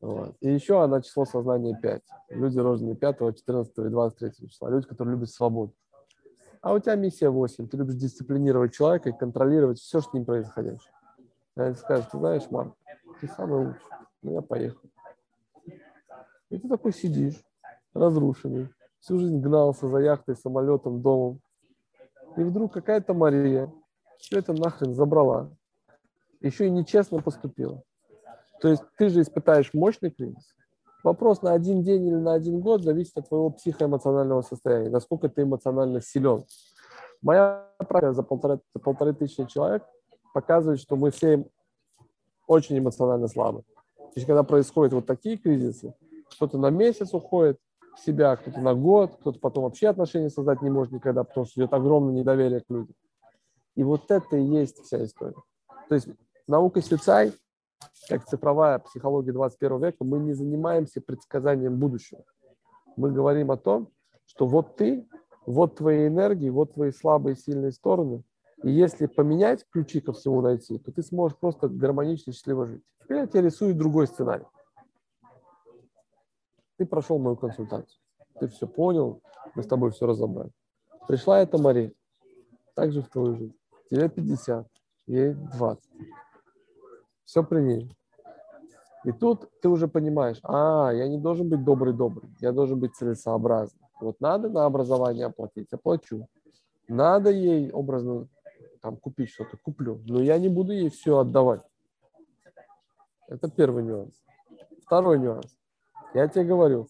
Вот. 0.00 0.34
И 0.40 0.48
еще 0.50 0.82
она 0.82 1.02
число 1.02 1.26
сознания 1.26 1.78
5. 1.78 2.02
Люди, 2.30 2.58
рожденные 2.58 2.96
5, 2.96 3.18
14 3.36 3.76
и 3.76 3.88
23 3.90 4.48
числа. 4.48 4.70
Люди, 4.70 4.86
которые 4.86 5.16
любят 5.16 5.28
свободу. 5.28 5.74
А 6.62 6.72
у 6.72 6.78
тебя 6.78 6.94
миссия 6.94 7.28
8. 7.28 7.68
Ты 7.68 7.76
любишь 7.76 7.96
дисциплинировать 7.96 8.72
человека 8.72 9.10
и 9.10 9.12
контролировать 9.12 9.78
все, 9.78 10.00
что 10.00 10.08
с 10.08 10.14
ним 10.14 10.24
происходящее. 10.24 10.90
Они 11.54 11.74
скажут, 11.74 12.08
ты 12.12 12.16
знаешь, 12.16 12.50
Марк, 12.50 12.74
ты 13.20 13.28
самый 13.28 13.66
лучший. 13.66 13.82
Ну, 14.22 14.32
я 14.32 14.40
поехал. 14.40 14.88
И 16.48 16.56
ты 16.56 16.66
такой 16.66 16.94
сидишь, 16.94 17.44
разрушенный. 17.92 18.70
Всю 19.00 19.18
жизнь 19.18 19.38
гнался 19.38 19.86
за 19.86 19.98
яхтой, 19.98 20.34
самолетом, 20.34 21.02
домом. 21.02 21.42
И 22.38 22.42
вдруг 22.42 22.72
какая-то 22.72 23.12
Мария 23.12 23.70
все 24.18 24.38
это 24.38 24.52
нахрен 24.52 24.94
забрала. 24.94 25.50
Еще 26.40 26.66
и 26.66 26.70
нечестно 26.70 27.20
поступила. 27.20 27.82
То 28.60 28.68
есть 28.68 28.82
ты 28.96 29.08
же 29.08 29.20
испытаешь 29.22 29.72
мощный 29.72 30.10
кризис. 30.10 30.54
Вопрос 31.04 31.42
на 31.42 31.52
один 31.52 31.82
день 31.82 32.06
или 32.06 32.16
на 32.16 32.34
один 32.34 32.60
год 32.60 32.82
зависит 32.82 33.16
от 33.16 33.28
твоего 33.28 33.50
психоэмоционального 33.50 34.42
состояния, 34.42 34.90
насколько 34.90 35.28
ты 35.28 35.42
эмоционально 35.42 36.00
силен. 36.00 36.44
Моя 37.22 37.68
практика 37.78 38.12
за 38.12 38.22
полторы, 38.22 38.60
за 38.74 38.80
полторы 38.80 39.14
тысячи 39.14 39.44
человек 39.46 39.84
показывает, 40.34 40.80
что 40.80 40.96
мы 40.96 41.10
все 41.10 41.46
очень 42.46 42.78
эмоционально 42.78 43.28
слабы. 43.28 43.62
То 43.96 44.12
есть, 44.16 44.26
когда 44.26 44.42
происходят 44.42 44.92
вот 44.92 45.06
такие 45.06 45.36
кризисы, 45.36 45.94
кто-то 46.30 46.58
на 46.58 46.70
месяц 46.70 47.14
уходит 47.14 47.58
в 47.96 48.00
себя, 48.00 48.36
кто-то 48.36 48.60
на 48.60 48.74
год, 48.74 49.16
кто-то 49.20 49.38
потом 49.38 49.64
вообще 49.64 49.88
отношения 49.88 50.30
создать 50.30 50.62
не 50.62 50.70
может 50.70 50.92
никогда, 50.92 51.24
потому 51.24 51.46
что 51.46 51.60
идет 51.60 51.72
огромное 51.72 52.14
недоверие 52.14 52.60
к 52.60 52.70
людям. 52.70 52.94
И 53.76 53.82
вот 53.84 54.10
это 54.10 54.36
и 54.36 54.42
есть 54.42 54.82
вся 54.84 55.04
история. 55.04 55.36
То 55.88 55.94
есть 55.94 56.08
наука 56.48 56.82
Сюцай 56.82 57.32
как 58.08 58.24
цифровая 58.26 58.78
психология 58.78 59.32
21 59.32 59.84
века, 59.84 60.04
мы 60.04 60.18
не 60.18 60.32
занимаемся 60.32 61.00
предсказанием 61.00 61.78
будущего. 61.78 62.24
Мы 62.96 63.12
говорим 63.12 63.50
о 63.50 63.56
том, 63.56 63.90
что 64.26 64.46
вот 64.46 64.76
ты, 64.76 65.06
вот 65.46 65.76
твои 65.76 66.08
энергии, 66.08 66.48
вот 66.48 66.74
твои 66.74 66.90
слабые 66.90 67.34
и 67.34 67.38
сильные 67.38 67.72
стороны. 67.72 68.22
И 68.62 68.70
если 68.70 69.06
поменять 69.06 69.64
ключи 69.70 70.00
ко 70.00 70.12
всему 70.12 70.40
найти, 70.40 70.78
то 70.78 70.90
ты 70.90 71.02
сможешь 71.02 71.36
просто 71.38 71.68
гармонично, 71.68 72.32
счастливо 72.32 72.66
жить. 72.66 72.82
Теперь 73.02 73.18
я 73.18 73.26
тебе 73.26 73.42
рисую 73.42 73.74
другой 73.74 74.06
сценарий. 74.06 74.46
Ты 76.76 76.86
прошел 76.86 77.18
мою 77.18 77.36
консультацию. 77.36 78.00
Ты 78.40 78.48
все 78.48 78.66
понял, 78.66 79.20
мы 79.54 79.62
с 79.62 79.66
тобой 79.66 79.90
все 79.90 80.06
разобрали. 80.06 80.50
Пришла 81.06 81.40
эта 81.40 81.58
Мария, 81.58 81.92
также 82.74 83.02
в 83.02 83.08
твою 83.08 83.36
жизнь. 83.36 83.54
Тебе 83.90 84.08
50, 84.08 84.66
ей 85.06 85.34
20 85.34 85.84
все 87.28 87.44
при 87.44 87.60
ней. 87.60 87.96
И 89.04 89.12
тут 89.12 89.50
ты 89.60 89.68
уже 89.68 89.86
понимаешь, 89.86 90.38
а, 90.42 90.90
я 90.92 91.06
не 91.08 91.18
должен 91.18 91.48
быть 91.48 91.62
добрый-добрый, 91.62 92.30
я 92.40 92.52
должен 92.52 92.80
быть 92.80 92.94
целесообразный. 92.94 93.86
Вот 94.00 94.18
надо 94.20 94.48
на 94.48 94.64
образование 94.64 95.26
оплатить, 95.26 95.72
оплачу. 95.72 96.26
Надо 96.88 97.30
ей 97.30 97.70
образно 97.70 98.28
там 98.80 98.96
купить 98.96 99.28
что-то, 99.28 99.58
куплю. 99.58 100.00
Но 100.06 100.22
я 100.22 100.38
не 100.38 100.48
буду 100.48 100.72
ей 100.72 100.88
все 100.88 101.18
отдавать. 101.18 101.62
Это 103.28 103.50
первый 103.50 103.84
нюанс. 103.84 104.14
Второй 104.86 105.18
нюанс. 105.18 105.54
Я 106.14 106.28
тебе 106.28 106.44
говорю, 106.44 106.88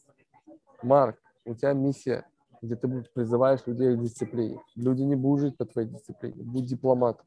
Марк, 0.82 1.18
у 1.44 1.54
тебя 1.54 1.72
миссия, 1.72 2.28
где 2.62 2.76
ты 2.76 2.88
призываешь 3.12 3.66
людей 3.66 3.96
к 3.96 4.00
дисциплине. 4.00 4.62
Люди 4.76 5.02
не 5.02 5.16
будут 5.16 5.40
жить 5.40 5.56
по 5.56 5.64
твоей 5.64 5.88
дисциплине. 5.88 6.44
Будь 6.44 6.66
дипломатом 6.66 7.26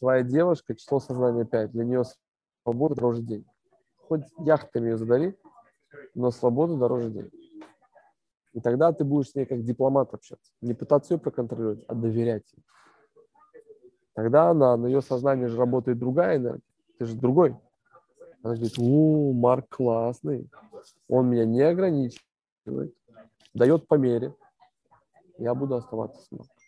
твоя 0.00 0.22
девушка, 0.22 0.74
число 0.74 0.98
сознания 0.98 1.44
5, 1.44 1.70
для 1.70 1.84
нее 1.84 2.02
свобода 2.64 2.96
дороже 2.96 3.22
денег. 3.22 3.46
Хоть 3.96 4.22
яхтами 4.38 4.88
ее 4.88 4.96
задари, 4.96 5.38
но 6.14 6.30
свобода 6.30 6.76
дороже 6.76 7.10
денег. 7.10 7.32
И 8.52 8.60
тогда 8.60 8.92
ты 8.92 9.04
будешь 9.04 9.30
с 9.30 9.34
ней 9.36 9.46
как 9.46 9.62
дипломат 9.62 10.12
общаться. 10.12 10.52
Не 10.60 10.74
пытаться 10.74 11.14
ее 11.14 11.20
проконтролировать, 11.20 11.84
а 11.86 11.94
доверять 11.94 12.42
ей. 12.56 12.64
Тогда 14.14 14.50
она, 14.50 14.76
на 14.76 14.86
ее 14.86 15.02
сознание 15.02 15.46
же 15.46 15.56
работает 15.56 15.98
другая 15.98 16.36
энергия. 16.36 16.62
Ты 16.98 17.04
же 17.04 17.14
другой. 17.14 17.56
Она 18.42 18.54
говорит, 18.54 18.74
о, 18.78 19.32
Марк 19.32 19.68
классный. 19.68 20.50
Он 21.08 21.28
меня 21.28 21.44
не 21.44 21.62
ограничивает. 21.62 22.94
Дает 23.54 23.86
по 23.86 23.94
мере. 23.94 24.34
Я 25.38 25.54
буду 25.54 25.76
оставаться 25.76 26.20
с 26.22 26.30
Марком. 26.32 26.59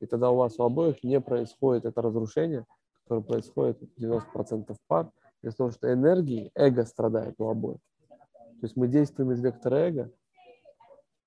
И 0.00 0.06
тогда 0.06 0.30
у 0.30 0.36
вас 0.36 0.58
у 0.58 0.64
обоих 0.64 1.02
не 1.04 1.20
происходит 1.20 1.84
это 1.84 2.02
разрушение, 2.02 2.66
которое 3.04 3.22
происходит 3.22 3.78
в 3.80 4.02
90% 4.02 4.76
пар, 4.86 5.10
из-за 5.42 5.56
того, 5.56 5.70
что 5.70 5.92
энергии, 5.92 6.50
эго 6.54 6.84
страдает 6.84 7.34
у 7.38 7.48
обоих. 7.48 7.80
То 8.08 8.66
есть 8.66 8.76
мы 8.76 8.88
действуем 8.88 9.32
из 9.32 9.40
вектора 9.40 9.76
эго, 9.76 10.10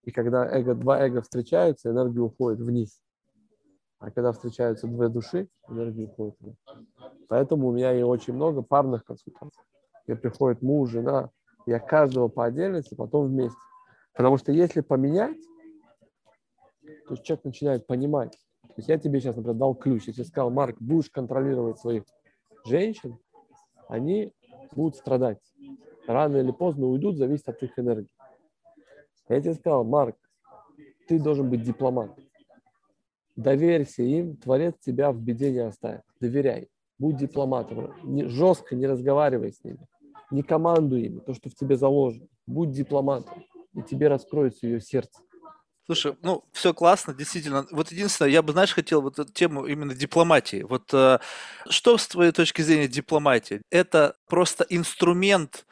и 0.03 0.11
когда 0.11 0.45
эго, 0.45 0.75
два 0.75 0.99
эго 0.99 1.21
встречаются, 1.21 1.89
энергия 1.89 2.21
уходит 2.21 2.59
вниз. 2.59 3.01
А 3.99 4.11
когда 4.11 4.33
встречаются 4.33 4.87
две 4.87 5.07
души, 5.07 5.47
энергия 5.69 6.05
уходит 6.05 6.35
вниз. 6.39 6.55
Поэтому 7.29 7.69
у 7.69 7.71
меня 7.71 7.97
и 7.97 8.01
очень 8.01 8.33
много 8.33 8.61
парных 8.61 9.05
консультаций. 9.05 9.63
Где 10.05 10.15
приходит 10.15 10.61
муж, 10.61 10.89
жена, 10.89 11.29
я 11.65 11.79
каждого 11.79 12.27
по 12.27 12.45
отдельности, 12.45 12.95
потом 12.95 13.27
вместе. 13.27 13.57
Потому 14.13 14.37
что 14.37 14.51
если 14.51 14.81
поменять, 14.81 15.37
то 17.07 17.13
есть 17.13 17.23
человек 17.23 17.45
начинает 17.45 17.87
понимать, 17.87 18.37
то 18.67 18.73
есть 18.77 18.89
я 18.89 18.97
тебе 18.97 19.19
сейчас, 19.19 19.35
например, 19.35 19.57
дал 19.57 19.75
ключ, 19.75 20.05
тебе 20.05 20.23
сказал, 20.23 20.49
Марк, 20.49 20.77
будешь 20.79 21.09
контролировать 21.09 21.77
своих 21.79 22.03
женщин, 22.65 23.19
они 23.87 24.31
будут 24.75 24.95
страдать. 24.95 25.39
Рано 26.07 26.37
или 26.37 26.51
поздно 26.51 26.87
уйдут, 26.87 27.17
зависит 27.17 27.49
от 27.49 27.61
их 27.61 27.77
энергии. 27.77 28.09
Я 29.29 29.41
тебе 29.41 29.53
сказал, 29.53 29.83
Марк, 29.83 30.17
ты 31.07 31.19
должен 31.19 31.49
быть 31.49 31.63
дипломат. 31.63 32.17
Доверься 33.35 34.03
им, 34.03 34.37
Творец 34.37 34.75
тебя 34.79 35.11
в 35.11 35.19
беде 35.19 35.51
не 35.51 35.59
оставит. 35.59 36.01
Доверяй. 36.19 36.69
Будь 36.99 37.17
дипломатом. 37.17 37.93
Не, 38.03 38.25
жестко 38.25 38.75
не 38.75 38.87
разговаривай 38.87 39.51
с 39.51 39.63
ними. 39.63 39.87
Не 40.31 40.43
командуй 40.43 41.03
ими, 41.03 41.19
то, 41.19 41.33
что 41.33 41.49
в 41.49 41.55
тебе 41.55 41.75
заложено. 41.75 42.27
Будь 42.47 42.71
дипломатом, 42.71 43.43
и 43.73 43.81
тебе 43.81 44.07
раскроется 44.07 44.67
ее 44.67 44.79
сердце. 44.79 45.21
Слушай, 45.85 46.15
ну, 46.21 46.45
все 46.53 46.73
классно, 46.73 47.13
действительно. 47.13 47.67
Вот 47.71 47.91
единственное, 47.91 48.31
я 48.31 48.41
бы, 48.41 48.53
знаешь, 48.53 48.73
хотел 48.73 49.01
вот 49.01 49.19
эту 49.19 49.31
тему 49.31 49.65
именно 49.65 49.93
дипломатии. 49.93 50.63
Вот 50.63 50.93
э, 50.93 51.19
что 51.69 51.97
с 51.97 52.07
твоей 52.07 52.31
точки 52.31 52.61
зрения 52.61 52.87
дипломатия? 52.87 53.61
Это 53.69 54.15
просто 54.27 54.65
инструмент 54.69 55.65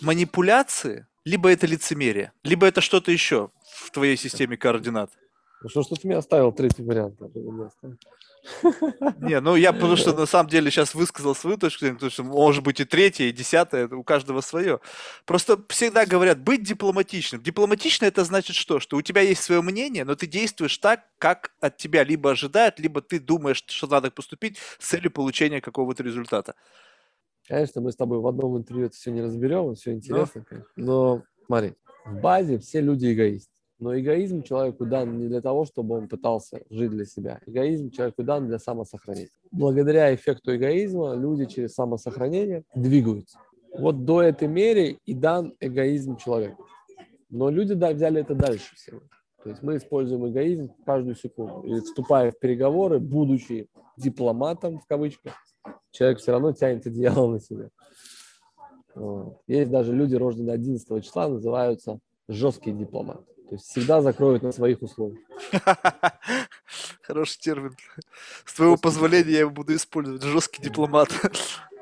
манипуляции, 0.00 1.06
либо 1.26 1.50
это 1.50 1.66
лицемерие, 1.66 2.32
либо 2.42 2.66
это 2.66 2.80
что-то 2.80 3.12
еще 3.12 3.50
в 3.62 3.90
твоей 3.90 4.16
системе 4.16 4.56
координат? 4.56 5.10
Ну 5.62 5.68
что 5.68 5.82
ж 5.82 5.88
ты 5.88 6.06
мне 6.06 6.16
оставил 6.16 6.52
третий 6.52 6.82
вариант? 6.82 7.20
Не, 9.20 9.40
ну 9.40 9.56
я 9.56 9.74
потому 9.74 9.96
что 9.96 10.14
на 10.14 10.24
самом 10.24 10.48
деле 10.48 10.70
сейчас 10.70 10.94
высказал 10.94 11.34
свою 11.34 11.58
точку 11.58 11.80
зрения, 11.80 11.96
потому 11.96 12.10
что 12.10 12.24
может 12.24 12.64
быть 12.64 12.80
и 12.80 12.84
третья, 12.84 13.24
и 13.24 13.32
десятая, 13.32 13.86
у 13.88 14.02
каждого 14.02 14.40
свое. 14.40 14.80
Просто 15.26 15.62
всегда 15.68 16.06
говорят, 16.06 16.38
быть 16.38 16.62
дипломатичным. 16.62 17.42
Дипломатично 17.42 18.06
это 18.06 18.24
значит 18.24 18.56
что? 18.56 18.80
Что 18.80 18.96
у 18.96 19.02
тебя 19.02 19.20
есть 19.20 19.42
свое 19.42 19.60
мнение, 19.60 20.04
но 20.04 20.14
ты 20.14 20.26
действуешь 20.26 20.78
так, 20.78 21.04
как 21.18 21.52
от 21.60 21.76
тебя 21.76 22.02
либо 22.02 22.30
ожидают, 22.30 22.80
либо 22.80 23.02
ты 23.02 23.20
думаешь, 23.20 23.62
что 23.66 23.86
надо 23.86 24.10
поступить 24.10 24.56
с 24.78 24.88
целью 24.88 25.10
получения 25.10 25.60
какого-то 25.60 26.02
результата. 26.02 26.54
Конечно, 27.46 27.82
мы 27.82 27.92
с 27.92 27.96
тобой 27.96 28.20
в 28.20 28.26
одном 28.26 28.56
интервью 28.56 28.86
это 28.86 28.96
все 28.96 29.10
не 29.10 29.20
разберем, 29.20 29.74
все 29.74 29.92
интересно. 29.92 30.46
Но, 30.76 30.76
но 30.76 31.22
смотри, 31.46 31.74
в 32.06 32.20
базе 32.20 32.58
все 32.58 32.80
люди 32.80 33.12
эгоисты. 33.12 33.59
Но 33.80 33.98
эгоизм 33.98 34.42
человеку 34.42 34.84
дан 34.84 35.18
не 35.18 35.26
для 35.26 35.40
того, 35.40 35.64
чтобы 35.64 35.96
он 35.96 36.06
пытался 36.06 36.60
жить 36.68 36.90
для 36.90 37.06
себя. 37.06 37.40
Эгоизм 37.46 37.90
человеку 37.90 38.22
дан 38.22 38.46
для 38.46 38.58
самосохранения. 38.58 39.30
Благодаря 39.50 40.14
эффекту 40.14 40.54
эгоизма 40.54 41.14
люди 41.14 41.46
через 41.46 41.74
самосохранение 41.74 42.64
двигаются. 42.74 43.38
Вот 43.76 44.04
до 44.04 44.20
этой 44.20 44.48
меры 44.48 44.98
и 45.06 45.14
дан 45.14 45.54
эгоизм 45.60 46.16
человеку. 46.16 46.66
Но 47.30 47.48
люди 47.48 47.74
да, 47.74 47.92
взяли 47.92 48.20
это 48.20 48.34
дальше 48.34 48.74
всего. 48.76 49.00
То 49.42 49.48
есть 49.48 49.62
мы 49.62 49.78
используем 49.78 50.28
эгоизм 50.28 50.70
каждую 50.84 51.14
секунду. 51.14 51.62
И 51.66 51.80
вступая 51.80 52.32
в 52.32 52.38
переговоры, 52.38 52.98
будучи 52.98 53.68
дипломатом, 53.96 54.78
в 54.78 54.86
кавычках, 54.86 55.32
человек 55.90 56.18
все 56.18 56.32
равно 56.32 56.52
тянет 56.52 56.86
одеяло 56.86 57.30
на 57.32 57.40
себя. 57.40 57.70
Есть 59.46 59.70
даже 59.70 59.94
люди, 59.94 60.16
рожденные 60.16 60.54
11 60.54 61.02
числа, 61.02 61.28
называются 61.28 61.98
жесткие 62.28 62.76
дипломаты. 62.76 63.24
То 63.50 63.56
есть 63.56 63.66
всегда 63.66 64.00
закроют 64.00 64.44
на 64.44 64.52
своих 64.52 64.80
условиях. 64.80 65.18
Хороший 67.02 67.40
термин. 67.40 67.74
С 68.44 68.54
твоего 68.54 68.76
позволения 68.76 69.32
я 69.32 69.40
его 69.40 69.50
буду 69.50 69.74
использовать. 69.74 70.22
Жесткий 70.22 70.62
дипломат. 70.62 71.08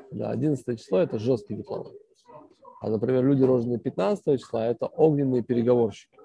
Да, 0.09 0.31
11 0.31 0.81
число– 0.81 0.97
это 0.99 1.19
жесткий 1.19 1.53
дипломат. 1.53 1.93
А, 2.81 2.89
например, 2.89 3.23
люди, 3.23 3.43
рожденные 3.43 3.77
15 3.77 4.39
числа, 4.39 4.65
это 4.65 4.87
огненные 4.87 5.43
переговорщики. 5.43 6.17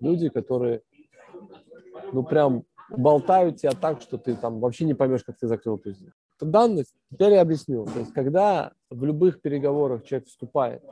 Люди, 0.00 0.28
которые, 0.28 0.82
ну, 2.12 2.22
прям 2.22 2.64
болтают 2.90 3.56
тебя 3.62 3.72
так, 3.72 4.02
что 4.02 4.18
ты 4.18 4.36
там 4.36 4.60
вообще 4.60 4.84
не 4.84 4.92
поймешь, 4.92 5.24
как 5.24 5.38
ты 5.38 5.46
закрыл 5.46 5.76
эту 5.76 5.92
сделку. 5.92 6.18
Данность, 6.42 6.94
теперь 7.10 7.32
я 7.32 7.40
объясню. 7.40 7.86
То 7.86 8.00
есть, 8.00 8.12
когда 8.12 8.72
в 8.90 9.02
любых 9.02 9.40
переговорах 9.40 10.04
человек 10.04 10.28
вступает 10.28 10.82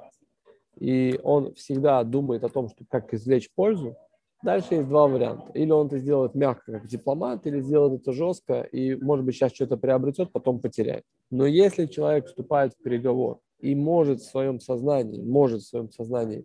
и 0.78 1.18
он 1.22 1.54
всегда 1.54 2.02
думает 2.04 2.44
о 2.44 2.48
том, 2.48 2.68
что 2.68 2.84
как 2.88 3.12
извлечь 3.14 3.50
пользу, 3.54 3.96
дальше 4.42 4.74
есть 4.74 4.88
два 4.88 5.08
варианта. 5.08 5.50
Или 5.54 5.70
он 5.70 5.86
это 5.86 5.98
сделает 5.98 6.34
мягко, 6.34 6.72
как 6.72 6.86
дипломат, 6.86 7.46
или 7.46 7.60
сделает 7.60 8.00
это 8.00 8.12
жестко, 8.12 8.60
и, 8.60 8.94
может 8.94 9.24
быть, 9.24 9.34
сейчас 9.34 9.52
что-то 9.52 9.76
приобретет, 9.76 10.32
потом 10.32 10.60
потеряет. 10.60 11.04
Но 11.30 11.46
если 11.46 11.86
человек 11.86 12.26
вступает 12.26 12.74
в 12.74 12.82
переговор 12.82 13.40
и 13.60 13.74
может 13.74 14.20
в 14.20 14.30
своем 14.30 14.60
сознании, 14.60 15.22
может 15.22 15.62
в 15.62 15.66
своем 15.66 15.90
сознании 15.90 16.44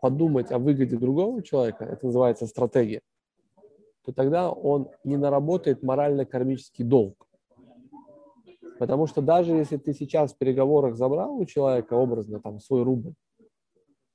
подумать 0.00 0.50
о 0.52 0.58
выгоде 0.58 0.96
другого 0.96 1.42
человека, 1.42 1.84
это 1.84 2.06
называется 2.06 2.46
стратегия, 2.46 3.02
то 4.04 4.12
тогда 4.12 4.50
он 4.50 4.88
не 5.04 5.16
наработает 5.16 5.82
морально-кармический 5.82 6.84
долг. 6.84 7.28
Потому 8.78 9.06
что 9.06 9.22
даже 9.22 9.52
если 9.52 9.76
ты 9.76 9.92
сейчас 9.92 10.32
в 10.32 10.38
переговорах 10.38 10.96
забрал 10.96 11.36
у 11.36 11.44
человека 11.44 11.94
образно 11.94 12.40
там 12.40 12.58
свой 12.58 12.82
рубль, 12.82 13.14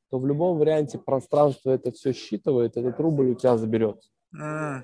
то 0.09 0.19
в 0.19 0.25
любом 0.25 0.57
варианте 0.57 0.97
пространство 0.97 1.71
это 1.71 1.91
все 1.91 2.13
считывает, 2.13 2.77
этот 2.77 2.99
рубль 2.99 3.31
у 3.31 3.35
тебя 3.35 3.57
заберется. 3.57 4.09
Mm. 4.33 4.83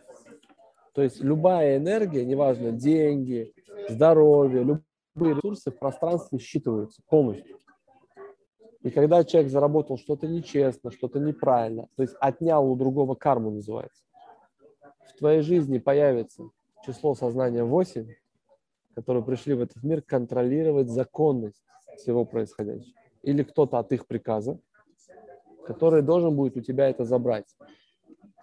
То 0.94 1.02
есть 1.02 1.22
любая 1.22 1.78
энергия, 1.78 2.26
неважно, 2.26 2.72
деньги, 2.72 3.54
здоровье, 3.90 4.64
любые 5.16 5.36
ресурсы 5.36 5.72
в 5.72 5.80
пространстве 5.80 6.40
считываются 6.40 7.02
полностью. 7.10 7.60
И 8.82 8.90
когда 8.90 9.24
человек 9.24 9.50
заработал 9.50 9.98
что-то 9.98 10.28
нечестно, 10.28 10.92
что-то 10.92 11.20
неправильно, 11.20 11.88
то 11.96 12.04
есть 12.04 12.16
отнял 12.20 12.70
у 12.70 12.76
другого 12.76 13.16
карму 13.16 13.50
называется, 13.52 14.04
в 15.08 15.18
твоей 15.18 15.42
жизни 15.42 15.78
появится 15.78 16.44
число 16.86 17.16
сознания 17.16 17.64
8, 17.64 18.08
которые 18.94 19.24
пришли 19.24 19.54
в 19.54 19.62
этот 19.62 19.82
мир 19.84 20.02
контролировать 20.02 20.90
законность 20.90 21.64
всего 21.98 22.26
происходящего. 22.26 22.94
Или 23.22 23.44
кто-то 23.44 23.80
от 23.80 23.92
их 23.94 24.06
приказа, 24.06 24.60
который 25.66 26.02
должен 26.02 26.36
будет 26.36 26.58
у 26.58 26.62
тебя 26.62 26.90
это 26.90 27.06
забрать. 27.06 27.46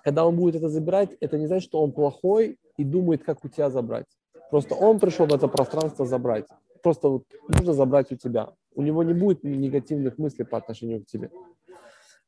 Когда 0.02 0.26
он 0.26 0.36
будет 0.36 0.56
это 0.56 0.68
забирать, 0.68 1.16
это 1.20 1.38
не 1.38 1.46
значит, 1.46 1.68
что 1.68 1.82
он 1.82 1.92
плохой 1.92 2.58
и 2.76 2.84
думает, 2.84 3.22
как 3.22 3.44
у 3.44 3.48
тебя 3.48 3.70
забрать. 3.70 4.06
Просто 4.50 4.74
он 4.74 4.98
пришел 4.98 5.26
в 5.26 5.34
это 5.34 5.46
пространство 5.48 6.06
забрать. 6.06 6.46
Просто 6.82 7.08
вот 7.08 7.24
нужно 7.48 7.74
забрать 7.74 8.10
у 8.10 8.16
тебя. 8.16 8.52
У 8.74 8.82
него 8.82 9.02
не 9.02 9.12
будет 9.12 9.44
негативных 9.44 10.16
мыслей 10.18 10.44
по 10.44 10.56
отношению 10.56 11.02
к 11.02 11.06
тебе. 11.06 11.30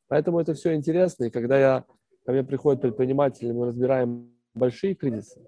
Поэтому 0.09 0.39
это 0.39 0.53
все 0.53 0.75
интересно. 0.75 1.25
И 1.25 1.31
когда 1.31 1.59
я, 1.59 1.85
ко 2.27 2.33
мне 2.33 2.45
приходят 2.45 2.83
предприниматели, 2.83 3.51
мы 3.51 3.67
разбираем 3.67 4.31
большие 4.55 4.95
кризисы, 4.95 5.41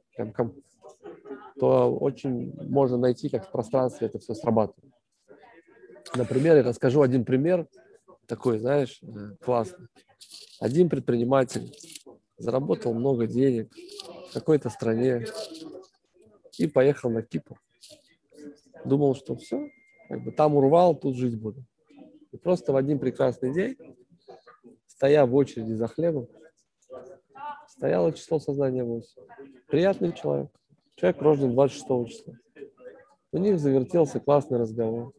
то 1.60 1.94
очень 1.94 2.54
можно 2.68 2.96
найти, 2.96 3.28
как 3.28 3.46
в 3.46 3.52
пространстве 3.52 4.06
это 4.06 4.18
все 4.18 4.34
срабатывает. 4.34 4.92
Например, 6.16 6.56
я 6.56 6.62
расскажу 6.62 7.02
один 7.02 7.24
пример– 7.24 7.66
такой, 8.26 8.58
знаешь, 8.58 9.00
классный. 9.40 9.86
Один 10.60 10.88
предприниматель 10.88 11.72
заработал 12.38 12.94
много 12.94 13.26
денег 13.26 13.72
в 14.30 14.34
какой-то 14.34 14.70
стране 14.70 15.26
и 16.58 16.66
поехал 16.66 17.10
на 17.10 17.22
Кипр. 17.22 17.60
Думал, 18.84 19.14
что 19.14 19.36
все, 19.36 19.68
как 20.08 20.22
бы 20.22 20.32
там 20.32 20.56
урвал, 20.56 20.94
тут 20.94 21.16
жить 21.16 21.40
буду. 21.40 21.64
И 22.32 22.36
просто 22.36 22.72
в 22.72 22.76
один 22.76 22.98
прекрасный 22.98 23.52
день, 23.52 23.76
стоя 24.86 25.24
в 25.24 25.34
очереди 25.34 25.72
за 25.72 25.86
хлебом, 25.86 26.28
стояло 27.68 28.12
число 28.12 28.38
сознания 28.38 28.84
8. 28.84 29.06
Приятный 29.68 30.12
человек. 30.12 30.50
Человек 30.96 31.22
рожден 31.22 31.52
26 31.52 32.08
числа. 32.08 32.34
У 33.32 33.38
них 33.38 33.58
завертелся 33.58 34.20
классный 34.20 34.58
разговор. 34.58 35.12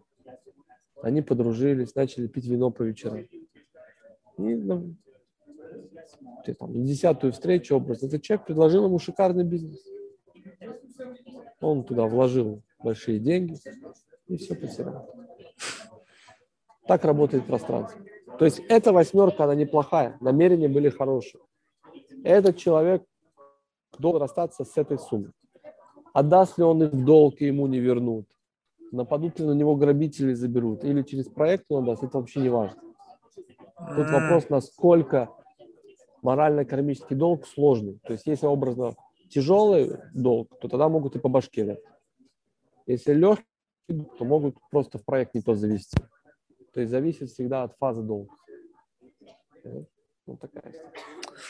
Они 1.06 1.22
подружились, 1.22 1.94
начали 1.94 2.26
пить 2.26 2.48
вино 2.48 2.72
по 2.72 2.82
вечерам. 2.82 3.20
И 3.20 4.56
ну, 4.56 4.96
там, 6.58 6.84
десятую 6.84 7.32
встречу 7.32 7.76
образ. 7.76 8.02
Этот 8.02 8.24
человек 8.24 8.48
предложил 8.48 8.86
ему 8.86 8.98
шикарный 8.98 9.44
бизнес. 9.44 9.86
Он 11.62 11.84
туда 11.84 12.08
вложил 12.08 12.64
большие 12.80 13.20
деньги 13.20 13.56
и 14.26 14.38
все 14.38 14.56
потерял. 14.56 15.08
Так 16.88 17.06
работает 17.06 17.46
пространство. 17.46 18.02
То 18.40 18.46
есть 18.46 18.62
эта 18.68 18.92
восьмерка, 18.92 19.44
она 19.44 19.54
неплохая, 19.54 20.18
намерения 20.22 20.70
были 20.70 20.90
хорошие. 20.90 21.44
Этот 22.24 22.58
человек 22.58 23.04
должен 24.00 24.24
расстаться 24.24 24.66
с 24.66 24.76
этой 24.76 24.98
суммой. 24.98 25.34
Отдаст 26.14 26.58
ли 26.58 26.64
он 26.64 26.82
их 26.82 26.94
в 26.94 27.06
долг, 27.06 27.42
и 27.42 27.46
ему 27.46 27.68
не 27.68 27.78
вернут 27.78 28.26
нападут 28.96 29.40
ли 29.40 29.46
на 29.46 29.54
него 29.54 29.76
грабители 29.76 30.34
заберут, 30.34 30.84
или 30.84 31.02
через 31.04 31.28
проект 31.28 31.66
он 31.70 31.86
даст, 31.86 32.04
это 32.04 32.18
вообще 32.18 32.40
не 32.40 32.50
важно. 32.50 32.82
Тут 33.96 34.10
вопрос, 34.10 34.50
насколько 34.50 35.30
морально-кармический 36.22 37.16
долг 37.16 37.46
сложный. 37.46 38.00
То 38.04 38.14
есть, 38.14 38.26
если 38.26 38.48
образно 38.48 38.96
тяжелый 39.30 39.98
долг, 40.14 40.50
то 40.60 40.68
тогда 40.68 40.90
могут 40.90 41.16
и 41.16 41.20
по 41.20 41.30
башке 41.30 41.66
дать. 41.66 41.80
Если 42.88 43.14
легкий, 43.14 43.46
то 44.18 44.26
могут 44.26 44.58
просто 44.72 44.98
в 44.98 45.06
проект 45.06 45.36
не 45.36 45.42
то 45.42 45.56
завести. 45.56 45.98
То 46.74 46.80
есть 46.82 46.92
зависит 46.92 47.30
всегда 47.30 47.64
от 47.64 47.76
фазы 47.78 48.02
долга. 48.02 48.34
Вот 50.26 50.42
такая. 50.42 50.74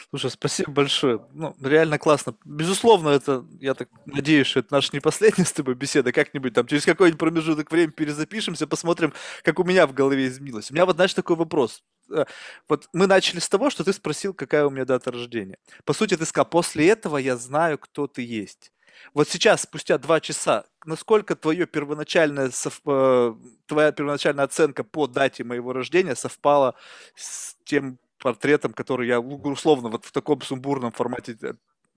Слушай, 0.10 0.32
спасибо 0.32 0.72
большое. 0.72 1.26
Ну, 1.34 1.56
реально 1.62 1.98
классно. 1.98 2.36
Безусловно, 2.44 3.10
это, 3.10 3.46
я 3.60 3.74
так 3.74 3.90
надеюсь, 4.06 4.48
что 4.48 4.60
это 4.60 4.74
наша 4.74 4.90
не 4.94 5.00
последняя 5.00 5.46
с 5.46 5.54
тобой 5.54 5.76
беседа. 5.76 6.12
Как-нибудь 6.12 6.54
там 6.54 6.68
через 6.68 6.86
какой-нибудь 6.86 7.20
промежуток 7.20 7.72
времени 7.72 7.92
перезапишемся, 7.92 8.68
посмотрим, 8.68 9.14
как 9.44 9.60
у 9.60 9.64
меня 9.64 9.88
в 9.88 9.94
голове 9.94 10.28
изменилось. 10.28 10.72
У 10.72 10.74
меня 10.74 10.86
вот, 10.86 10.96
знаешь, 10.96 11.14
такой 11.14 11.38
вопрос. 11.38 11.84
Э, 12.12 12.26
вот 12.68 12.90
мы 12.92 13.08
начали 13.08 13.40
с 13.40 13.48
того, 13.48 13.70
что 13.70 13.84
ты 13.84 13.94
спросил, 13.94 14.34
какая 14.34 14.66
у 14.66 14.70
меня 14.70 14.86
дата 14.86 15.12
рождения. 15.12 15.58
По 15.86 15.94
сути, 15.94 16.18
ты 16.18 16.26
сказал, 16.26 16.46
после 16.50 16.90
этого 16.90 17.18
я 17.18 17.38
знаю, 17.38 17.78
кто 17.78 18.08
ты 18.08 18.24
есть. 18.24 18.72
Вот 19.14 19.30
сейчас, 19.30 19.62
спустя 19.62 19.98
два 19.98 20.20
часа, 20.20 20.66
насколько 20.86 21.36
твое 21.36 21.66
первоначальное, 21.66 22.50
э, 22.50 23.36
твоя 23.66 23.92
первоначальная 23.92 24.46
оценка 24.46 24.84
по 24.84 25.08
дате 25.08 25.44
моего 25.44 25.74
рождения 25.74 26.16
совпала 26.16 26.76
с 27.16 27.56
тем 27.64 28.00
портретом, 28.20 28.74
который 28.74 29.08
я 29.08 29.20
условно 29.20 29.90
вот 29.90 30.06
в 30.06 30.12
таком 30.12 30.42
сумбурном 30.42 30.92
формате 30.92 31.38
э, 31.42 31.54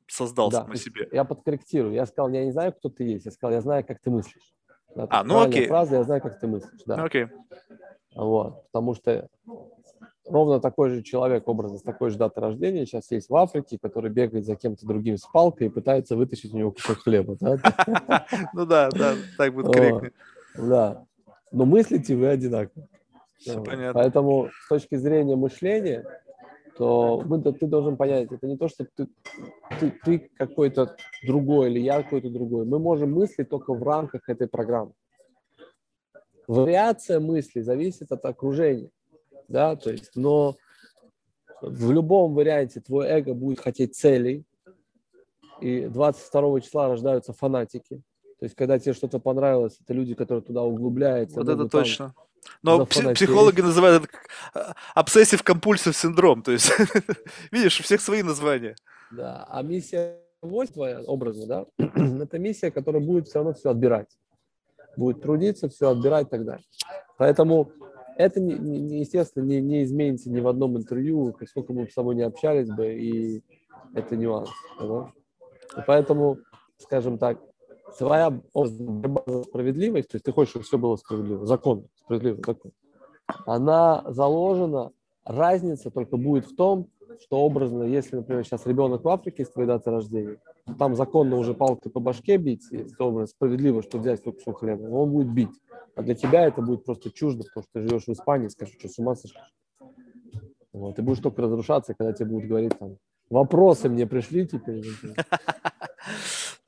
создал 0.06 0.50
да, 0.50 0.64
сам 0.64 0.74
себе. 0.74 1.08
Я 1.12 1.24
подкорректирую. 1.24 1.94
Я 1.94 2.06
сказал, 2.06 2.30
я 2.30 2.44
не 2.44 2.52
знаю, 2.52 2.72
кто 2.72 2.88
ты 2.88 3.04
есть. 3.04 3.26
Я 3.26 3.30
сказал, 3.30 3.52
я 3.52 3.60
знаю, 3.60 3.84
как 3.84 4.00
ты 4.00 4.10
мыслишь. 4.10 4.54
Да, 4.94 5.06
а, 5.10 5.24
ну 5.24 5.40
окей. 5.40 5.66
Фраза, 5.66 5.96
я 5.96 6.04
знаю, 6.04 6.20
как 6.20 6.40
ты 6.40 6.46
мыслишь. 6.46 6.80
Да. 6.86 7.04
Окей. 7.04 7.26
Вот, 8.14 8.64
потому 8.64 8.94
что 8.94 9.28
ровно 10.26 10.60
такой 10.60 10.90
же 10.90 11.02
человек, 11.02 11.46
образно 11.46 11.78
с 11.78 11.82
такой 11.82 12.10
же 12.10 12.18
датой 12.18 12.42
рождения, 12.42 12.84
сейчас 12.84 13.10
есть 13.10 13.28
в 13.28 13.36
Африке, 13.36 13.78
который 13.80 14.10
бегает 14.10 14.44
за 14.44 14.56
кем-то 14.56 14.86
другим 14.86 15.16
с 15.16 15.26
палкой 15.26 15.68
и 15.68 15.70
пытается 15.70 16.16
вытащить 16.16 16.52
у 16.52 16.56
него 16.56 16.72
кусок 16.72 16.98
хлеба. 16.98 17.36
Ну 18.54 18.66
да, 18.66 18.90
да, 18.90 19.14
так 19.36 19.54
будет 19.54 19.72
корректно. 19.72 20.10
Да. 20.56 21.04
Но 21.52 21.64
мыслите 21.64 22.16
вы 22.16 22.28
одинаково. 22.28 22.88
Понятно. 23.44 23.92
Поэтому 23.94 24.48
с 24.64 24.68
точки 24.68 24.96
зрения 24.96 25.36
мышления, 25.36 26.04
то 26.76 27.22
мы, 27.26 27.42
ты 27.42 27.66
должен 27.66 27.96
понять, 27.96 28.30
это 28.30 28.46
не 28.46 28.56
то, 28.56 28.68
что 28.68 28.86
ты, 28.96 29.08
ты, 29.80 29.90
ты 30.04 30.30
какой-то 30.36 30.96
другой 31.26 31.70
или 31.70 31.80
я 31.80 32.02
какой-то 32.02 32.30
другой. 32.30 32.64
Мы 32.66 32.78
можем 32.78 33.12
мыслить 33.12 33.48
только 33.48 33.74
в 33.74 33.82
рамках 33.82 34.28
этой 34.28 34.48
программы. 34.48 34.92
Вариация 36.46 37.20
мысли 37.20 37.60
зависит 37.60 38.10
от 38.12 38.24
окружения, 38.24 38.90
да, 39.48 39.76
то 39.76 39.90
есть, 39.90 40.12
но 40.14 40.56
в 41.60 41.90
любом 41.90 42.34
варианте 42.34 42.80
твой 42.80 43.06
эго 43.06 43.34
будет 43.34 43.60
хотеть 43.60 43.94
целей, 43.96 44.44
и 45.60 45.86
22 45.86 46.60
числа 46.60 46.88
рождаются 46.88 47.32
фанатики. 47.32 48.02
То 48.38 48.44
есть, 48.44 48.54
когда 48.54 48.78
тебе 48.78 48.94
что-то 48.94 49.18
понравилось, 49.18 49.78
это 49.82 49.92
люди, 49.92 50.14
которые 50.14 50.42
туда 50.42 50.62
углубляются. 50.62 51.40
Вот 51.40 51.48
это 51.48 51.68
точно. 51.68 52.14
Но 52.62 52.86
психологи 52.86 53.60
называют 53.60 54.04
это 54.04 54.12
а, 54.54 54.74
обсессив-компульсив 54.94 55.96
синдром. 55.96 56.42
То 56.42 56.52
есть, 56.52 56.70
видишь, 57.52 57.80
у 57.80 57.82
всех 57.82 58.00
свои 58.00 58.22
названия. 58.22 58.76
Да, 59.10 59.46
а 59.48 59.62
миссия 59.62 60.18
войск 60.42 60.74
твоя, 60.74 61.00
образно, 61.00 61.46
да, 61.46 61.66
это 62.22 62.38
миссия, 62.38 62.70
которая 62.70 63.02
будет 63.02 63.28
все 63.28 63.38
равно 63.38 63.54
все 63.54 63.70
отбирать 63.70 64.08
будет 64.98 65.22
трудиться, 65.22 65.68
все 65.68 65.90
отбирать 65.90 66.26
и 66.26 66.30
так 66.30 66.44
далее. 66.44 66.64
Поэтому 67.16 67.70
это, 68.16 68.40
не, 68.40 68.54
не, 68.54 69.00
естественно, 69.00 69.44
не, 69.44 69.60
не 69.60 69.84
изменится 69.84 70.30
ни 70.30 70.40
в 70.40 70.48
одном 70.48 70.76
интервью, 70.76 71.34
сколько 71.48 71.72
мы 71.72 71.88
с 71.88 71.94
собой 71.94 72.16
не 72.16 72.22
общались 72.22 72.68
бы, 72.68 72.92
и 72.92 73.42
это 73.94 74.16
нюанс. 74.16 74.50
Да? 74.80 75.12
И 75.76 75.80
поэтому, 75.86 76.38
скажем 76.78 77.18
так, 77.18 77.38
твоя 77.96 78.30
борьба 78.54 79.22
за 79.26 79.42
справедливость, 79.44 80.08
то 80.08 80.16
есть 80.16 80.24
ты 80.24 80.32
хочешь, 80.32 80.50
чтобы 80.50 80.64
все 80.64 80.78
было 80.78 80.96
справедливо, 80.96 81.46
закон, 81.46 81.86
справедливый 81.96 82.42
закон, 82.44 82.72
она 83.46 84.04
заложена, 84.08 84.92
разница 85.24 85.90
только 85.90 86.16
будет 86.16 86.46
в 86.46 86.56
том, 86.56 86.88
что 87.20 87.38
образно, 87.38 87.82
если, 87.84 88.16
например, 88.16 88.44
сейчас 88.44 88.66
ребенок 88.66 89.04
в 89.04 89.08
Африке 89.08 89.44
с 89.44 89.50
твоей 89.50 89.66
датой 89.66 89.92
рождения, 89.92 90.38
там 90.78 90.94
законно 90.94 91.36
уже 91.36 91.54
палкой 91.54 91.90
по 91.90 92.00
башке 92.00 92.36
бить, 92.36 92.66
и 92.70 92.86
образно, 92.98 93.26
справедливо, 93.26 93.82
что 93.82 93.98
взять 93.98 94.22
только 94.22 94.38
кусок 94.38 94.60
хлеба, 94.60 94.82
он 94.82 95.10
будет 95.10 95.32
бить. 95.32 95.60
А 95.94 96.02
для 96.02 96.14
тебя 96.14 96.46
это 96.46 96.62
будет 96.62 96.84
просто 96.84 97.10
чуждо, 97.10 97.44
потому 97.44 97.64
что 97.64 97.72
ты 97.72 97.88
живешь 97.88 98.04
в 98.04 98.10
Испании, 98.10 98.48
скажешь, 98.48 98.76
что 98.78 98.88
с 98.88 98.98
ума 98.98 99.16
сошел. 99.16 99.40
Вот, 100.72 100.96
ты 100.96 101.02
будешь 101.02 101.20
только 101.20 101.42
разрушаться, 101.42 101.94
когда 101.94 102.12
тебе 102.12 102.30
будут 102.30 102.48
говорить 102.48 102.78
там, 102.78 102.98
вопросы 103.30 103.88
мне 103.88 104.06
пришли 104.06 104.46
теперь. 104.46 104.84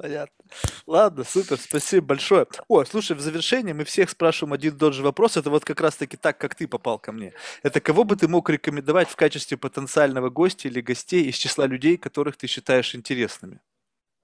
Понятно. 0.00 0.44
Ладно, 0.86 1.24
супер, 1.24 1.58
спасибо 1.58 2.06
большое. 2.06 2.46
О, 2.68 2.84
слушай, 2.84 3.14
в 3.14 3.20
завершении 3.20 3.74
мы 3.74 3.84
всех 3.84 4.08
спрашиваем 4.08 4.54
один 4.54 4.74
и 4.74 4.78
тот 4.78 4.94
же 4.94 5.02
вопрос. 5.02 5.36
Это 5.36 5.50
вот 5.50 5.66
как 5.66 5.78
раз-таки 5.82 6.16
так, 6.16 6.38
как 6.38 6.54
ты 6.54 6.66
попал 6.66 6.98
ко 6.98 7.12
мне. 7.12 7.34
Это 7.62 7.82
кого 7.82 8.04
бы 8.04 8.16
ты 8.16 8.26
мог 8.26 8.48
рекомендовать 8.48 9.10
в 9.10 9.16
качестве 9.16 9.58
потенциального 9.58 10.30
гостя 10.30 10.68
или 10.68 10.80
гостей 10.80 11.24
из 11.24 11.34
числа 11.34 11.66
людей, 11.66 11.98
которых 11.98 12.38
ты 12.38 12.46
считаешь 12.46 12.94
интересными? 12.94 13.60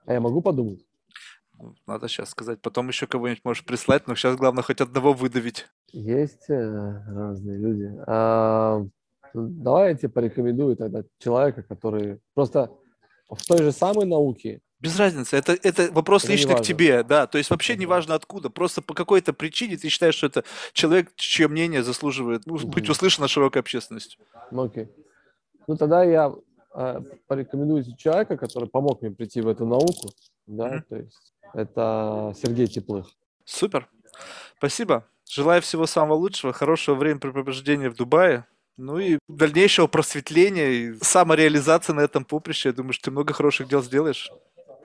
А 0.06 0.14
я 0.14 0.20
могу 0.20 0.40
подумать? 0.40 0.80
Ну, 1.58 1.74
надо 1.86 2.08
сейчас 2.08 2.30
сказать. 2.30 2.62
Потом 2.62 2.88
еще 2.88 3.06
кого-нибудь 3.06 3.44
можешь 3.44 3.64
прислать, 3.66 4.06
но 4.06 4.14
сейчас 4.14 4.34
главное 4.36 4.62
хоть 4.62 4.80
одного 4.80 5.12
выдавить. 5.12 5.66
Есть 5.92 6.48
э, 6.48 7.02
разные 7.06 7.58
люди. 7.58 7.92
А, 8.06 8.82
давай 9.34 9.90
я 9.90 9.94
тебе 9.94 10.08
порекомендую 10.08 10.74
тогда 10.76 11.04
человека, 11.18 11.62
который 11.62 12.18
просто 12.32 12.70
в 13.28 13.44
той 13.44 13.58
же 13.58 13.72
самой 13.72 14.06
науке 14.06 14.62
без 14.80 14.98
разницы, 14.98 15.36
это, 15.36 15.56
это 15.62 15.90
вопрос 15.92 16.24
это 16.24 16.32
лично 16.32 16.54
к 16.54 16.62
тебе, 16.62 17.02
да, 17.02 17.26
то 17.26 17.38
есть 17.38 17.50
вообще 17.50 17.76
не 17.76 17.86
важно 17.86 18.14
откуда, 18.14 18.50
просто 18.50 18.82
по 18.82 18.94
какой-то 18.94 19.32
причине 19.32 19.76
ты 19.76 19.88
считаешь, 19.88 20.14
что 20.14 20.26
это 20.26 20.44
человек, 20.72 21.14
чье 21.16 21.48
мнение 21.48 21.82
заслуживает 21.82 22.46
ну, 22.46 22.58
быть 22.58 22.88
услышано 22.88 23.28
широкой 23.28 23.62
общественностью. 23.62 24.20
Ну, 24.50 24.64
окей. 24.64 24.88
Ну, 25.66 25.76
тогда 25.76 26.04
я 26.04 26.32
э, 26.74 27.00
порекомендую 27.26 27.84
человека, 27.96 28.36
который 28.36 28.68
помог 28.68 29.00
мне 29.02 29.10
прийти 29.10 29.40
в 29.40 29.48
эту 29.48 29.64
науку, 29.64 30.10
да, 30.46 30.76
mm-hmm. 30.76 30.82
то 30.88 30.96
есть 30.96 31.32
это 31.54 32.34
Сергей 32.40 32.66
Теплых. 32.66 33.06
Супер, 33.44 33.88
спасибо. 34.58 35.06
Желаю 35.28 35.62
всего 35.62 35.86
самого 35.86 36.14
лучшего, 36.14 36.52
хорошего 36.52 36.94
времяпрепровождения 36.94 37.90
в 37.90 37.96
Дубае. 37.96 38.46
Ну 38.76 38.98
и 38.98 39.18
дальнейшего 39.26 39.86
просветления 39.86 40.68
и 40.68 40.94
самореализации 41.00 41.94
на 41.94 42.00
этом 42.00 42.24
поприще. 42.24 42.68
Я 42.68 42.74
думаю, 42.74 42.92
что 42.92 43.06
ты 43.06 43.10
много 43.10 43.32
хороших 43.32 43.68
дел 43.68 43.82
сделаешь. 43.82 44.30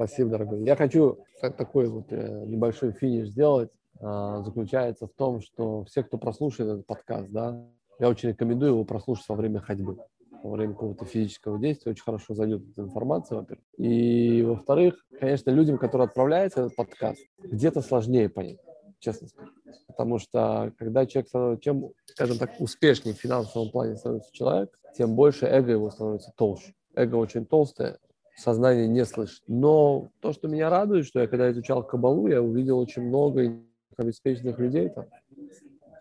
Спасибо, 0.04 0.32
дорогой. 0.32 0.64
Я 0.64 0.76
хочу 0.76 1.20
такой 1.40 1.88
вот 1.88 2.06
э, 2.10 2.46
небольшой 2.48 2.92
финиш 2.92 3.28
сделать. 3.28 3.70
А, 4.00 4.42
заключается 4.42 5.06
в 5.06 5.12
том, 5.14 5.42
что 5.42 5.84
все, 5.84 6.02
кто 6.02 6.18
прослушает 6.18 6.72
этот 6.72 6.88
подкаст, 6.88 7.30
да, 7.30 7.64
я 8.00 8.10
очень 8.10 8.30
рекомендую 8.30 8.72
его 8.72 8.84
прослушать 8.84 9.30
во 9.30 9.36
время 9.36 9.60
ходьбы, 9.60 9.98
во 10.42 10.50
время 10.50 10.74
какого-то 10.74 11.06
физического 11.06 11.60
действия. 11.60 11.92
Очень 11.92 12.04
хорошо 12.04 12.34
зайдет 12.34 12.64
эта 12.72 12.82
информация, 12.82 13.38
во-первых. 13.38 13.64
И, 13.78 14.42
во-вторых, 14.42 14.96
конечно, 15.20 15.52
людям, 15.52 15.78
которые 15.78 16.06
отправляются 16.06 16.62
этот 16.62 16.76
подкаст, 16.76 17.22
где-то 17.38 17.82
сложнее 17.82 18.28
понять, 18.28 18.58
честно 18.98 19.28
скажу. 19.28 19.52
Потому 19.86 20.18
что 20.18 20.74
когда 20.80 21.06
человек 21.06 21.30
становится, 21.30 21.64
чем, 21.64 21.92
скажем 22.06 22.40
так, 22.40 22.54
успешнее 22.58 23.14
в 23.14 23.20
финансовом 23.20 23.70
плане 23.70 23.98
становится 23.98 24.34
человек, 24.34 24.80
тем 24.98 25.16
больше 25.16 25.46
эго 25.46 25.70
его 25.70 25.92
становится 25.92 26.34
толще. 26.36 26.74
Эго 26.96 27.18
очень 27.18 27.46
толстое, 27.46 28.00
сознание 28.36 28.88
не 28.88 29.06
слышит. 29.06 29.44
Но 29.48 30.10
то, 30.20 30.34
что 30.34 30.48
меня 30.48 30.70
радует, 30.70 31.06
что 31.06 31.20
я 31.20 31.28
когда 31.28 31.52
изучал 31.52 31.84
Кабалу, 31.86 32.28
я 32.28 32.42
увидел 32.42 32.80
очень 32.80 33.04
много 33.04 33.60
обеспеченных 33.98 34.58
людей 34.60 34.90
там. 34.90 35.06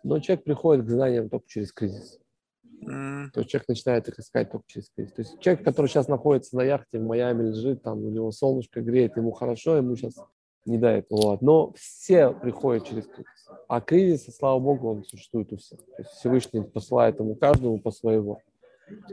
Но 0.02 0.18
человек 0.20 0.44
приходит 0.44 0.86
к 0.86 0.90
знаниям 0.90 1.28
только 1.28 1.46
через 1.46 1.72
кризис. 1.72 2.18
Mm. 2.82 3.30
То 3.32 3.40
есть 3.40 3.50
человек 3.50 3.68
начинает 3.68 4.08
их 4.08 4.18
искать 4.18 4.50
только 4.50 4.64
через 4.66 4.90
кризис. 4.90 5.12
То 5.12 5.22
есть 5.22 5.38
человек, 5.40 5.64
который 5.64 5.86
сейчас 5.86 6.08
находится 6.08 6.56
на 6.56 6.62
яхте 6.62 6.98
в 6.98 7.02
Майами, 7.02 7.48
лежит 7.48 7.82
там, 7.82 8.04
у 8.04 8.10
него 8.10 8.32
солнышко 8.32 8.80
греет, 8.80 9.16
ему 9.16 9.32
хорошо, 9.32 9.76
ему 9.76 9.96
сейчас 9.96 10.14
не 10.64 10.78
дает. 10.78 11.06
Вот. 11.10 11.42
Но 11.42 11.72
все 11.74 12.30
приходят 12.30 12.86
через 12.86 13.06
кризис. 13.06 13.48
А 13.68 13.80
кризис, 13.80 14.34
слава 14.36 14.58
богу, 14.58 14.90
он 14.90 15.04
существует 15.04 15.52
у 15.52 15.56
всех. 15.56 15.80
То 15.80 15.94
есть 15.98 16.10
Всевышний 16.12 16.62
посылает 16.62 17.18
ему 17.20 17.34
каждому 17.34 17.78
по 17.78 17.90
своего. 17.90 18.40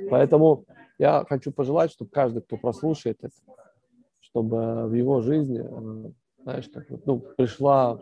Поэтому 0.10 0.66
я 0.98 1.26
хочу 1.28 1.52
пожелать, 1.52 1.91
чтобы 1.91 2.12
каждый, 2.12 2.41
кто 2.41 2.58
прослушает 2.58 3.18
это, 3.22 3.36
чтобы 4.20 4.88
в 4.88 4.94
его 4.94 5.22
жизни, 5.22 5.62
э, 5.64 6.12
знаешь, 6.44 6.70
как 6.70 6.88
ну, 7.06 7.20
пришла 7.20 7.99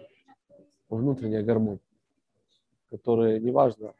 внутренняя 0.89 1.43
гармония, 1.43 1.79
которая 2.89 3.39
неважно, 3.39 3.93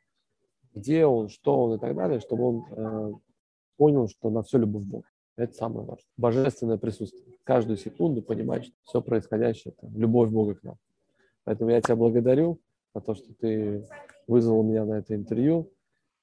где 0.74 1.06
он, 1.06 1.30
что 1.30 1.64
он 1.64 1.76
и 1.76 1.80
так 1.80 1.96
далее, 1.96 2.20
чтобы 2.20 2.44
он 2.44 2.66
э, 2.70 3.14
понял, 3.78 4.08
что 4.08 4.30
на 4.30 4.44
все 4.44 4.58
любовь 4.58 4.84
Бога. 4.84 5.08
Это 5.38 5.54
самое 5.54 5.86
важное. 5.86 6.06
Божественное 6.18 6.78
присутствие. 6.78 7.38
Каждую 7.44 7.78
секунду 7.78 8.22
понимать, 8.22 8.66
что 8.66 8.76
все 8.84 9.02
происходящее– 9.02 9.74
это 9.78 9.92
любовь 9.96 10.30
Бога 10.30 10.56
к 10.56 10.64
нам. 10.64 10.78
Поэтому 11.44 11.72
я 11.72 11.82
тебя 11.82 11.96
благодарю 11.96 12.60
за 12.94 13.02
то, 13.02 13.14
что 13.14 13.34
ты 13.34 13.86
вызвал 14.28 14.64
меня 14.64 14.86
на 14.86 14.94
это 15.00 15.14
интервью. 15.14 15.72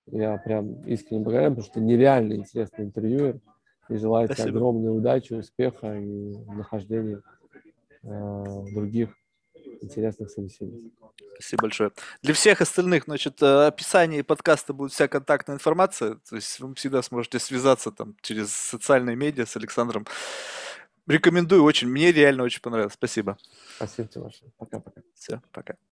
Я 0.07 0.37
прям 0.39 0.83
искренне 0.85 1.23
благодарен, 1.23 1.55
потому 1.55 1.67
что 1.67 1.81
нереально 1.81 2.35
интересный 2.35 2.85
интервьюер. 2.85 3.41
И 3.89 3.97
желаю 3.97 4.27
Спасибо. 4.27 4.49
тебе 4.49 4.59
огромной 4.59 4.97
удачи, 4.97 5.33
успеха 5.33 5.99
и 5.99 6.37
нахождения 6.47 7.21
э, 8.03 8.65
других 8.73 9.11
интересных 9.81 10.31
собеседников. 10.31 10.93
Спасибо 11.35 11.63
большое. 11.63 11.91
Для 12.23 12.35
всех 12.35 12.61
остальных, 12.61 13.05
значит, 13.05 13.41
в 13.41 13.45
э, 13.45 13.67
описании 13.67 14.23
подкаста 14.23 14.73
будет 14.73 14.93
вся 14.93 15.09
контактная 15.09 15.57
информация, 15.57 16.15
то 16.29 16.37
есть 16.37 16.61
вы 16.61 16.75
всегда 16.75 17.03
сможете 17.03 17.39
связаться 17.39 17.91
там 17.91 18.17
через 18.23 18.53
социальные 18.53 19.17
медиа 19.17 19.47
с 19.47 19.57
Александром. 19.57 20.07
Рекомендую 21.07 21.65
очень, 21.65 21.89
мне 21.89 22.13
реально 22.13 22.45
очень 22.45 22.61
понравилось. 22.61 22.95
Спасибо. 22.95 23.37
Спасибо 23.77 24.09
тебе 24.09 24.23
большое. 24.23 24.53
Пока-пока. 24.57 25.03
Все, 25.15 25.43
пока. 25.51 25.75